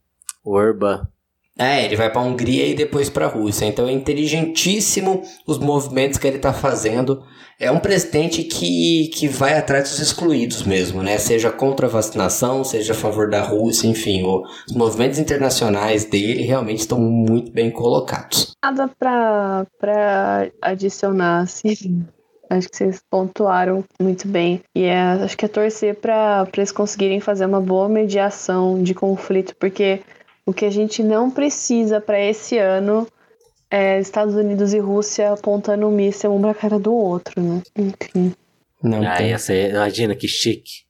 o 0.44 0.56
Urban. 0.56 1.08
É, 1.57 1.86
ele 1.86 1.95
vai 1.95 2.11
pra 2.11 2.22
Hungria 2.22 2.65
e 2.68 2.76
depois 2.76 3.10
pra 3.10 3.27
Rússia. 3.27 3.65
Então 3.65 3.88
é 3.88 3.91
inteligentíssimo 3.91 5.23
os 5.48 5.57
movimentos 5.57 6.18
que 6.18 6.27
ele 6.27 6.38
tá 6.38 6.52
fazendo 6.52 7.23
é 7.57 7.72
um 7.72 7.80
presidente 7.80 8.44
que, 8.44 9.10
que 9.14 9.27
vai 9.27 9.57
atrás 9.57 9.90
dos 9.90 9.99
excluídos 9.99 10.64
mesmo, 10.64 11.02
né? 11.02 11.18
Seja 11.18 11.49
contra 11.49 11.88
a 11.88 11.90
vacinação, 11.90 12.64
seja 12.65 12.91
a 12.91 12.95
favor 12.95 13.30
da 13.30 13.41
Rússia, 13.41 13.88
enfim, 13.88 14.23
os 14.68 14.76
movimentos 14.76 15.19
internacionais 15.19 16.03
dele 16.03 16.44
realmente 16.44 16.80
estão 16.80 16.99
muito 16.99 17.52
bem 17.52 17.72
colocados. 17.72 18.53
Nada 18.61 18.90
para 18.99 20.52
adicionar, 20.61 21.44
assim. 21.44 22.06
Acho 22.49 22.69
que 22.69 22.77
vocês 22.77 23.02
pontuaram 23.10 23.84
muito 23.99 24.27
bem. 24.27 24.61
E 24.76 24.84
é, 24.84 24.99
acho 24.99 25.38
que 25.38 25.45
é 25.45 25.48
torcer 25.48 25.95
para 25.95 26.48
eles 26.56 26.72
conseguirem 26.72 27.19
fazer 27.19 27.45
uma 27.45 27.61
boa 27.61 27.88
mediação 27.88 28.84
de 28.84 28.94
conflito, 28.94 29.56
porque 29.60 30.02
o 30.46 30.54
que 30.54 30.66
a 30.66 30.70
gente 30.70 31.02
não 31.02 31.32
precisa 31.32 32.00
para 32.00 32.20
esse 32.20 32.58
ano 32.58 33.08
é, 33.70 34.00
Estados 34.00 34.36
Unidos 34.36 34.74
e 34.74 34.80
Rússia 34.80 35.34
apontando 35.34 35.88
um 35.88 35.92
míssil 35.92 36.34
um 36.34 36.42
pra 36.42 36.54
cara 36.54 36.80
do 36.80 36.94
outro, 36.94 37.42
né? 37.42 37.62
Enfim. 37.76 38.34
Não 38.82 39.06
ah, 39.06 39.16
tem. 39.16 39.34
Essa, 39.34 39.54
imagina 39.54 40.16
que 40.16 40.28
chique. 40.28 40.86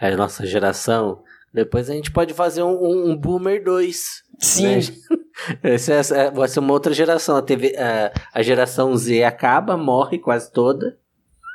É 0.00 0.12
a 0.12 0.16
nossa 0.16 0.46
geração. 0.46 1.22
Depois 1.52 1.90
a 1.90 1.94
gente 1.94 2.10
pode 2.10 2.32
fazer 2.32 2.62
um, 2.62 2.72
um, 2.72 3.10
um 3.10 3.16
Boomer 3.16 3.62
2. 3.62 4.22
Sim. 4.38 4.76
Né? 4.76 4.80
Essa, 5.62 5.94
essa, 5.94 6.30
vai 6.30 6.46
ser 6.46 6.60
uma 6.60 6.74
outra 6.74 6.92
geração. 6.92 7.36
A, 7.36 7.42
TV, 7.42 7.74
a, 7.76 8.12
a 8.34 8.42
geração 8.42 8.94
Z 8.94 9.24
acaba, 9.24 9.78
morre 9.78 10.18
quase 10.18 10.52
toda. 10.52 10.98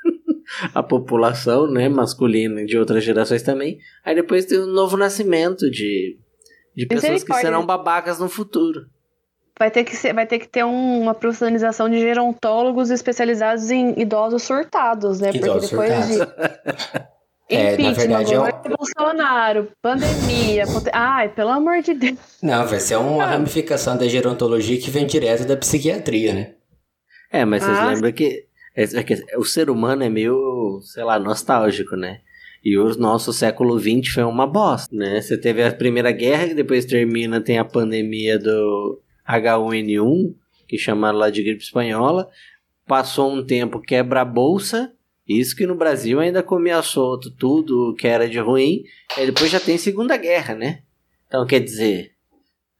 a 0.73 0.81
população, 0.81 1.67
né, 1.71 1.87
masculina 1.87 2.65
de 2.65 2.75
outras 2.75 3.03
gerações 3.03 3.43
também. 3.43 3.77
Aí 4.03 4.15
depois 4.15 4.45
tem 4.45 4.59
um 4.59 4.65
novo 4.65 4.97
nascimento 4.97 5.69
de, 5.69 6.17
de 6.77 6.85
pessoas 6.85 7.23
que 7.23 7.33
serão 7.33 7.65
babacas 7.65 8.19
no 8.19 8.29
futuro. 8.29 8.85
Vai 9.59 9.71
ter 9.71 9.83
que, 9.83 9.95
ser, 9.95 10.13
vai 10.13 10.27
ter 10.27 10.37
que 10.37 10.47
ter 10.47 10.63
um- 10.63 11.01
uma 11.01 11.15
profissionalização 11.15 11.89
de 11.89 11.99
gerontólogos 11.99 12.91
especializados 12.91 13.71
em 13.71 13.99
idosos 13.99 14.43
surtados, 14.43 15.19
né? 15.19 15.31
Idosos 15.33 15.71
Porque 15.71 15.87
depois 15.91 16.05
surtados. 16.15 16.37
de 17.49 17.55
É, 17.55 17.77
na 17.77 17.91
verdade, 17.93 18.33
é 18.35 18.39
um- 18.39 18.75
Bolsonaro, 18.77 19.71
pandemia, 19.81 20.65
ai, 20.93 21.29
pelo 21.29 21.49
amor 21.49 21.81
de 21.81 21.93
Deus. 21.95 22.17
Não, 22.43 22.67
vai 22.67 22.79
ser 22.79 22.97
uma 22.97 23.25
ramificação 23.25 23.97
da 23.97 24.07
gerontologia 24.07 24.79
que 24.79 24.91
vem 24.91 25.07
direto 25.07 25.45
da 25.47 25.57
psiquiatria, 25.57 26.33
né? 26.33 26.53
É, 27.31 27.43
mas 27.45 27.63
vocês 27.63 27.77
Ah. 27.79 27.85
lembram 27.87 28.11
que, 28.11 28.45
é, 28.75 28.83
é 28.83 29.03
que 29.03 29.15
o 29.37 29.43
ser 29.43 29.69
humano 29.71 30.03
é 30.03 30.09
meio, 30.09 30.79
sei 30.83 31.03
lá, 31.03 31.17
nostálgico, 31.17 31.95
né? 31.95 32.19
E 32.63 32.77
o 32.77 32.97
nosso 32.97 33.31
século 33.31 33.79
XX 33.79 34.13
foi 34.13 34.23
uma 34.23 34.47
bosta, 34.47 34.95
né? 34.95 35.21
Você 35.21 35.37
teve 35.37 35.63
a 35.63 35.71
Primeira 35.71 36.11
Guerra, 36.11 36.47
que 36.47 36.53
depois 36.53 36.85
termina, 36.85 37.39
tem 37.39 37.57
a 37.57 37.65
pandemia 37.65 38.37
do 38.37 39.01
H1N1, 39.27 40.35
que 40.67 40.77
chamaram 40.77 41.17
lá 41.17 41.29
de 41.29 41.43
gripe 41.43 41.63
espanhola. 41.63 42.29
Passou 42.85 43.31
um 43.31 43.45
tempo, 43.45 43.79
quebra 43.79 44.21
a 44.21 44.25
bolsa. 44.25 44.93
Isso 45.27 45.55
que 45.55 45.67
no 45.67 45.75
Brasil 45.75 46.19
ainda 46.19 46.41
comia 46.41 46.81
solto 46.81 47.29
tudo 47.29 47.93
que 47.95 48.07
era 48.07 48.29
de 48.29 48.39
ruim. 48.39 48.83
Aí 49.15 49.25
depois 49.25 49.51
já 49.51 49.59
tem 49.59 49.77
Segunda 49.77 50.15
Guerra, 50.15 50.55
né? 50.55 50.79
Então 51.27 51.45
quer 51.45 51.59
dizer, 51.59 52.13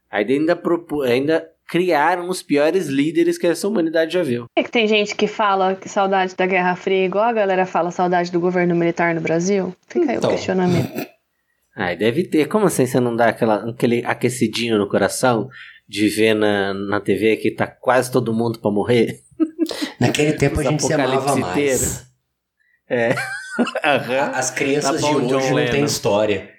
ainda, 0.09 0.59
ainda 1.05 1.51
criaram 1.67 2.29
os 2.29 2.41
piores 2.41 2.87
líderes 2.87 3.37
que 3.37 3.45
essa 3.47 3.67
humanidade 3.67 4.13
já 4.13 4.23
viu. 4.23 4.45
Por 4.55 4.63
que, 4.63 4.71
tem 4.71 4.87
gente 4.87 5.15
que 5.15 5.27
fala 5.27 5.75
que 5.75 5.89
saudade 5.89 6.35
da 6.35 6.45
Guerra 6.45 6.75
Fria, 6.75 7.05
igual 7.05 7.25
a 7.25 7.33
galera 7.33 7.65
fala 7.65 7.91
saudade 7.91 8.31
do 8.31 8.39
governo 8.39 8.73
militar 8.75 9.13
no 9.13 9.21
Brasil? 9.21 9.75
Fica 9.87 10.11
aí 10.11 10.17
Então. 10.17 10.29
o 10.29 10.33
questionamento. 10.33 10.89
Ai, 11.75 11.95
deve 11.95 12.23
ter. 12.23 12.47
Como 12.47 12.65
assim 12.65 12.85
você 12.87 12.99
não 12.99 13.15
dá 13.15 13.27
aquela, 13.29 13.69
aquele 13.69 14.03
aquecidinho 14.05 14.77
no 14.79 14.87
coração 14.89 15.47
de 15.87 16.07
ver 16.09 16.33
na, 16.33 16.73
na 16.73 16.99
TV 16.99 17.37
que 17.37 17.51
tá 17.51 17.67
quase 17.67 18.11
todo 18.11 18.33
mundo 18.33 18.59
pra 18.59 18.71
morrer? 18.71 19.19
Naquele 19.99 20.33
tempo 20.33 20.59
a 20.59 20.63
gente 20.63 20.83
se 20.83 20.93
amava 20.93 21.35
mais. 21.35 21.51
inteiro. 21.51 22.07
É. 22.89 23.09
Aham. 23.85 24.31
As 24.33 24.49
crianças 24.51 25.01
Tá 25.01 25.07
bom, 25.07 25.21
de 25.21 25.27
John 25.27 25.35
hoje 25.37 25.53
não 25.53 25.65
têm 25.71 25.83
história. 25.83 26.49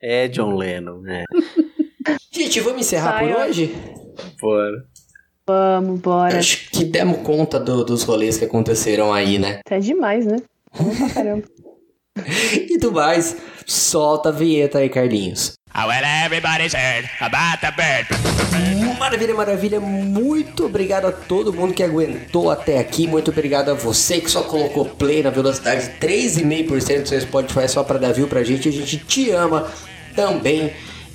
É 0.00 0.28
John 0.28 0.54
Lennon, 0.56 1.00
né? 1.00 1.24
Gente, 2.32 2.60
vamos 2.60 2.80
encerrar 2.86 3.18
Sai, 3.18 3.28
por 3.28 3.36
ó. 3.36 3.44
hoje? 3.46 3.74
Bora. 4.44 4.84
Vamos, 5.46 6.00
bora. 6.00 6.38
Acho 6.38 6.68
que 6.70 6.84
demos 6.84 7.18
conta 7.22 7.58
do- 7.58 7.82
dos 7.84 8.02
rolês 8.02 8.36
que 8.36 8.44
aconteceram 8.44 9.10
aí, 9.12 9.38
né? 9.38 9.60
Até 9.64 9.78
demais, 9.78 10.26
né? 10.26 10.36
Caramba. 11.14 11.44
E 12.70 12.78
do 12.78 12.92
mais, 12.92 13.36
solta 13.66 14.28
a 14.28 14.32
vinheta 14.32 14.78
aí, 14.78 14.88
Carlinhos. 14.88 15.54
Maravilha, 19.00 19.34
maravilha. 19.34 19.80
Muito 19.80 20.66
obrigado 20.66 21.06
a 21.06 21.12
todo 21.12 21.52
mundo 21.52 21.74
que 21.74 21.82
aguentou 21.82 22.50
até 22.50 22.78
aqui. 22.78 23.06
Muito 23.08 23.30
obrigado 23.32 23.70
a 23.70 23.74
você 23.74 24.20
que 24.20 24.30
só 24.30 24.42
colocou 24.42 24.84
play 24.84 25.22
na 25.24 25.30
velocidade 25.30 25.90
3,5% 26.00 27.02
do 27.02 27.08
seu 27.08 27.20
Spotify 27.20 27.68
só 27.68 27.82
pra 27.82 27.98
dar 27.98 28.12
view 28.12 28.28
pra 28.28 28.44
gente. 28.44 28.68
A 28.68 28.72
gente 28.72 28.98
te 28.98 29.30
ama 29.32 29.66
também. 30.14 30.72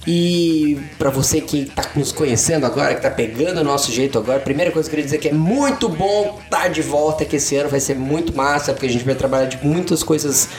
E 0.08 0.80
pra 0.98 1.10
você 1.10 1.42
que 1.42 1.66
tá 1.66 1.84
nos 1.96 2.12
conhecendo 2.12 2.66
agora, 2.66 2.96
que 2.96 3.02
tá 3.02 3.12
pegando 3.12 3.62
o 3.62 3.64
nosso 3.64 3.92
jeito 3.92 4.18
agora, 4.18 4.38
a 4.38 4.42
primeira 4.42 4.72
coisa 4.72 4.90
que 4.90 4.96
eu 4.96 4.98
queria 4.98 5.06
dizer 5.06 5.18
é 5.18 5.20
que 5.20 5.30
é 5.30 5.34
muito 5.34 5.90
bom 5.90 6.40
estar 6.44 6.70
de 6.70 6.82
volta, 6.82 7.26
que 7.26 7.36
esse 7.36 7.56
ano 7.56 7.70
vai 7.70 7.80
ser 7.80 7.96
muito 7.96 8.36
massa, 8.36 8.74
porque 8.74 8.88
a 8.88 8.90
gente 8.90 9.04
vai 9.04 9.16
trabalhar 9.16 9.46
de 9.46 9.66
muitas 9.66 10.02
coisas 10.02 10.50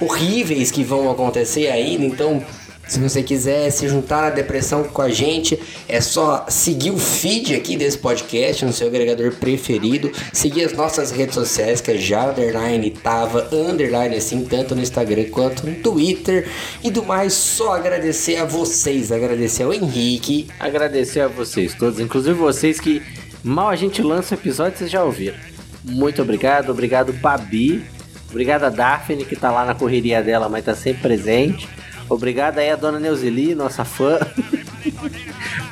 horríveis 0.00 0.70
que 0.70 0.82
vão 0.82 1.10
acontecer 1.10 1.68
ainda. 1.68 2.04
Então, 2.04 2.42
se 2.88 2.98
você 2.98 3.22
quiser 3.22 3.70
se 3.70 3.86
juntar 3.86 4.22
na 4.22 4.30
depressão 4.30 4.82
com 4.82 5.02
a 5.02 5.10
gente, 5.10 5.58
é 5.86 6.00
só 6.00 6.46
seguir 6.48 6.90
o 6.90 6.98
feed 6.98 7.54
aqui 7.54 7.76
desse 7.76 7.98
podcast 7.98 8.64
no 8.64 8.72
seu 8.72 8.88
agregador 8.88 9.32
preferido, 9.34 10.10
seguir 10.32 10.64
as 10.64 10.72
nossas 10.72 11.10
redes 11.10 11.34
sociais, 11.34 11.82
que 11.82 11.90
é 11.90 11.98
já 11.98 12.30
underline 12.30 12.90
tava 12.90 13.48
underline 13.52 14.16
assim, 14.16 14.44
tanto 14.44 14.74
no 14.74 14.80
Instagram 14.80 15.26
quanto 15.30 15.66
no 15.66 15.74
Twitter. 15.76 16.48
E 16.82 16.90
do 16.90 17.04
mais, 17.04 17.34
só 17.34 17.74
agradecer 17.74 18.36
a 18.36 18.44
vocês, 18.46 19.12
agradecer 19.12 19.64
ao 19.64 19.72
Henrique, 19.72 20.48
Agradecer 20.58 21.20
a 21.20 21.28
vocês 21.28 21.74
todos, 21.74 22.00
inclusive 22.00 22.34
vocês 22.34 22.80
que 22.80 23.02
mal 23.44 23.68
a 23.68 23.76
gente 23.76 24.02
lança 24.02 24.34
o 24.34 24.38
episódio, 24.38 24.78
vocês 24.78 24.90
já 24.90 25.04
ouviram. 25.04 25.36
Muito 25.84 26.22
obrigado, 26.22 26.70
obrigado 26.70 27.12
Babi, 27.12 27.84
obrigado 28.30 28.64
a 28.64 28.70
Daphne 28.70 29.24
que 29.24 29.36
tá 29.36 29.50
lá 29.50 29.64
na 29.64 29.74
correria 29.74 30.22
dela, 30.22 30.48
mas 30.48 30.64
tá 30.64 30.74
sempre 30.74 31.02
presente. 31.02 31.68
Obrigado 32.08 32.58
aí 32.58 32.70
a 32.70 32.76
dona 32.76 32.98
Neuzeli, 32.98 33.54
nossa 33.54 33.84
fã. 33.84 34.18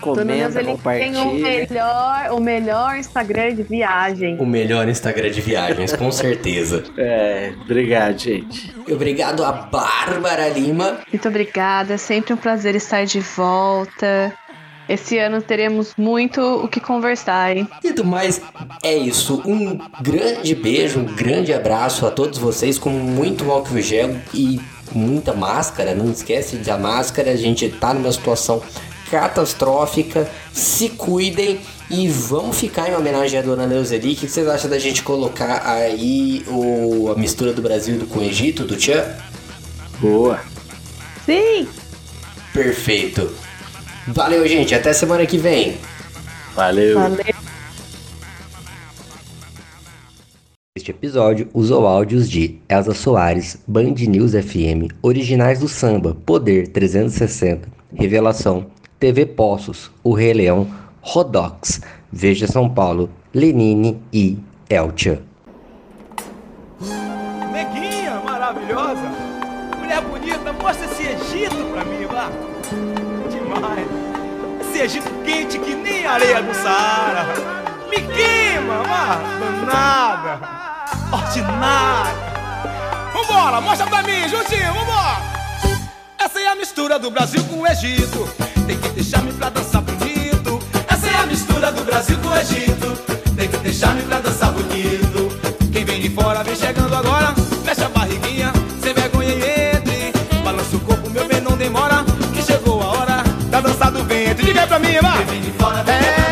Comenta, 0.01 0.61
ele 0.61 0.65
tem 0.65 0.75
o 0.75 0.77
compartilha. 0.77 1.43
melhor, 1.43 2.29
o 2.33 2.41
melhor 2.41 2.97
Instagram 2.97 3.55
de 3.55 3.63
viagem. 3.63 4.37
o 4.39 4.47
melhor 4.47 4.89
Instagram 4.89 5.31
de 5.31 5.41
viagens, 5.41 5.93
com 5.95 6.11
certeza. 6.13 6.85
É, 6.99 7.53
obrigado, 7.63 8.19
gente. 8.19 8.75
E 8.87 8.93
obrigado 8.93 9.45
a 9.45 9.53
Bárbara 9.53 10.49
Lima. 10.49 10.99
Muito 11.13 11.29
obrigada, 11.29 11.95
é 11.95 11.97
sempre 11.97 12.33
um 12.33 12.37
prazer 12.37 12.75
estar 12.75 13.05
de 13.05 13.21
volta. 13.21 14.33
Esse 14.89 15.19
ano 15.19 15.43
teremos 15.43 15.95
muito 15.97 16.41
o 16.41 16.69
que 16.69 16.81
conversar, 16.81 17.57
hein? 17.57 17.69
E 17.83 17.93
do 17.93 18.05
mais, 18.05 18.41
é 18.83 18.97
isso. 18.97 19.43
Um 19.45 19.79
grande 20.01 20.55
beijo, 20.55 21.01
um 21.01 21.05
grande 21.05 21.53
abraço 21.53 22.07
a 22.07 22.11
todos 22.11 22.39
vocês 22.39 22.79
com 22.79 22.91
muito 22.91 23.51
álcool 23.51 23.81
gel 23.81 24.17
e 24.33 24.61
muita 24.97 25.33
máscara. 25.33 25.95
Não 25.95 26.11
esquece 26.11 26.57
da 26.57 26.77
máscara, 26.79 27.31
a 27.31 27.37
gente 27.37 27.69
tá 27.69 27.93
numa 27.95 28.11
situação 28.11 28.63
catastrófica. 29.11 30.29
Se 30.53 30.89
cuidem 30.91 31.61
e 31.91 32.09
vamos 32.09 32.59
ficar 32.59 32.89
em 32.89 32.95
homenagem 32.95 33.39
à 33.39 33.43
dona 33.43 33.67
Neuzeli. 33.67 34.13
O 34.13 34.17
que 34.17 34.29
vocês 34.29 34.49
acham 34.49 34.69
da 34.69 34.79
gente 34.79 35.03
colocar 35.03 35.63
aí 35.67 36.45
o, 36.49 37.13
a 37.15 37.19
mistura 37.19 37.53
do 37.53 37.63
Brasil 37.63 38.05
com 38.09 38.21
o 38.21 38.23
Egito, 38.23 38.65
do 38.65 38.77
Tchan? 38.77 39.05
Boa. 40.01 40.41
Sim! 41.25 41.69
Perfeito. 42.53 43.31
Valeu, 44.09 44.47
gente. 44.47 44.75
Até 44.75 44.93
semana 44.93 45.27
que 45.27 45.39
vem. 45.39 45.79
Valeu. 46.55 46.99
Valeu. 46.99 47.36
Este 50.77 50.91
episódio 50.91 51.49
usou 51.55 51.87
áudios 51.87 52.29
de 52.29 52.59
Elza 52.69 52.93
Soares, 52.93 53.59
Band 53.67 53.95
News 53.95 54.33
FM, 54.33 54.93
Originais 55.01 55.61
do 55.61 55.69
Samba, 55.69 56.15
Poder 56.27 56.69
360, 56.69 57.67
Revelação, 57.95 58.67
TV 59.01 59.25
Poços, 59.25 59.91
O 60.05 60.13
Rei 60.13 60.35
Leão, 60.35 60.69
Rodox, 61.01 61.81
Veja 62.13 62.47
São 62.47 62.69
Paulo, 62.69 63.09
Lenine 63.33 63.99
e 64.13 64.37
Elcha. 64.69 65.23
Neguinha 67.51 68.21
maravilhosa, 68.23 69.11
mulher 69.79 70.03
bonita, 70.03 70.53
mostra 70.63 70.85
esse 70.85 71.05
Egito 71.05 71.57
pra 71.73 71.87
mim, 71.87 72.05
vá. 72.05 72.31
Demais. 73.31 73.89
Esse 74.61 74.83
Egito 74.83 75.11
quente 75.25 75.59
que 75.59 75.75
nem 75.75 76.05
areia 76.05 76.43
do 76.43 76.53
Saara. 76.53 77.25
Me 77.89 77.97
queima, 77.97 78.83
vá, 78.83 79.21
danada, 79.41 80.66
ordinária. 81.17 82.15
Vambora, 83.13 83.61
mostra 83.61 83.87
pra 83.87 84.03
mim, 84.03 84.29
juntinho, 84.29 84.73
vambora. 84.75 85.37
Essa 86.19 86.41
é 86.41 86.49
a 86.49 86.55
mistura 86.55 86.99
do 86.99 87.11
Brasil 87.11 87.43
com 87.45 87.61
o 87.61 87.67
Egito. 87.67 88.29
Tem 88.67 88.79
que 88.79 88.89
deixar-me 88.91 89.33
pra 89.33 89.49
dançar 89.49 89.83
bonito. 89.83 90.59
Essa 90.89 91.07
é 91.07 91.17
a 91.17 91.27
mistura 91.27 91.73
do 91.73 91.85
Brasil 91.85 92.19
com 92.19 92.29
o 92.29 92.37
Egito. 92.37 92.97
Tem 93.35 93.49
que 93.49 93.57
deixar-me 93.59 94.03
pra 94.03 94.21
dançar 94.21 94.53
bonito. 94.53 95.29
Quem 95.73 95.85
vem 95.85 96.01
de 96.01 96.11
fora 96.11 96.43
vem 96.43 96.57
chegando 96.57 96.95
agora. 96.95 97.35
Fecha 97.65 97.87
a 97.87 97.89
barriguinha, 97.89 98.53
sem 98.83 98.93
vergonha 98.95 99.31
e 99.31 99.77
entre. 99.77 100.13
Balança 100.43 100.77
o 100.77 100.81
corpo, 100.81 101.09
meu 101.11 101.27
bem, 101.27 101.41
não 101.41 101.57
demora. 101.57 102.05
Que 102.35 102.43
chegou 102.43 102.83
a 102.83 102.87
hora 102.87 103.25
da 103.51 103.61
dança 103.61 103.91
do 103.91 104.05
ventre. 104.05 104.47
Diga 104.47 104.63
aí 104.63 104.67
pra 104.67 104.79
mim, 104.79 104.99
vai. 105.01 105.19
Quem 105.19 105.27
vem 105.27 105.41
de 105.43 105.51
fora 105.53 105.83
vem 105.83 106.03
chegando 106.03 106.26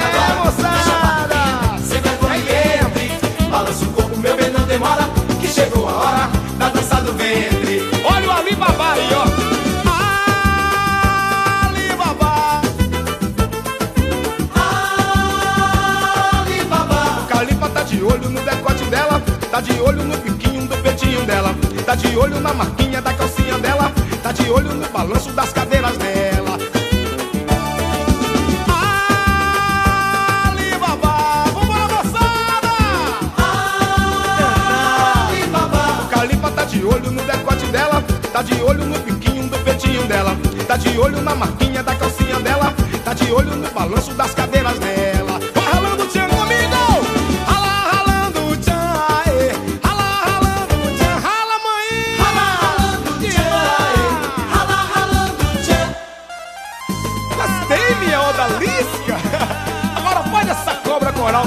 olho 19.84 20.02
no 20.02 20.16
biquinho 20.16 20.66
do 20.66 20.76
peitinho 20.78 21.24
dela, 21.26 21.54
tá 21.84 21.94
de 21.94 22.16
olho 22.16 22.40
na 22.40 22.54
marquinha 22.54 23.02
da 23.02 23.12
calcinha 23.12 23.58
dela, 23.58 23.92
tá 24.22 24.32
de 24.32 24.50
olho 24.50 24.74
no 24.74 24.88
balanço 24.88 25.30
das 25.32 25.52
cadeiras 25.52 25.96
dela. 25.98 26.58
Alibaba, 30.48 31.44
vambora 31.52 31.86
moçada! 32.02 32.72
Alibaba, 35.28 36.02
o 36.02 36.08
Calipa 36.08 36.50
tá 36.50 36.64
de 36.64 36.84
olho 36.84 37.10
no 37.10 37.22
decote 37.22 37.66
dela, 37.66 38.02
tá 38.32 38.40
de 38.42 38.62
olho 38.62 38.86
no 38.86 38.98
biquinho 39.00 39.48
do 39.50 39.58
peitinho 39.58 40.04
dela, 40.06 40.34
tá 40.66 40.78
de 40.78 40.98
olho 40.98 41.20
na 41.20 41.34
marquinha 41.34 41.82
da 41.82 41.94
calcinha 41.94 42.40
dela, 42.40 42.72
tá 43.04 43.12
de 43.12 43.30
olho 43.30 43.54
no 43.54 43.70
balanço 43.70 44.14
das 44.14 44.32
cadeiras 44.32 44.78
dela. 44.78 45.13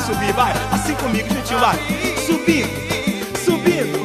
subir, 0.08 0.34
vai. 0.34 0.54
Assim 0.72 0.96
comigo, 0.96 1.28
gente, 1.30 1.54
vai. 1.56 1.76
Subindo, 2.26 2.70
subindo, 3.44 4.00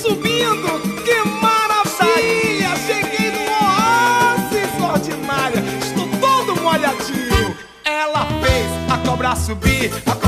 subindo. 0.00 1.02
Que 1.02 1.28
maravilha! 1.40 2.76
Cheguei 2.86 3.32
no 3.32 3.42
oásis 3.50 4.80
ordinária. 4.80 5.62
Estou 5.82 6.06
todo 6.20 6.62
molhadinho. 6.62 7.56
Ela 7.84 8.26
fez 8.40 8.66
a 8.92 8.98
cobra 8.98 9.34
subir. 9.34 9.90
A 10.06 10.19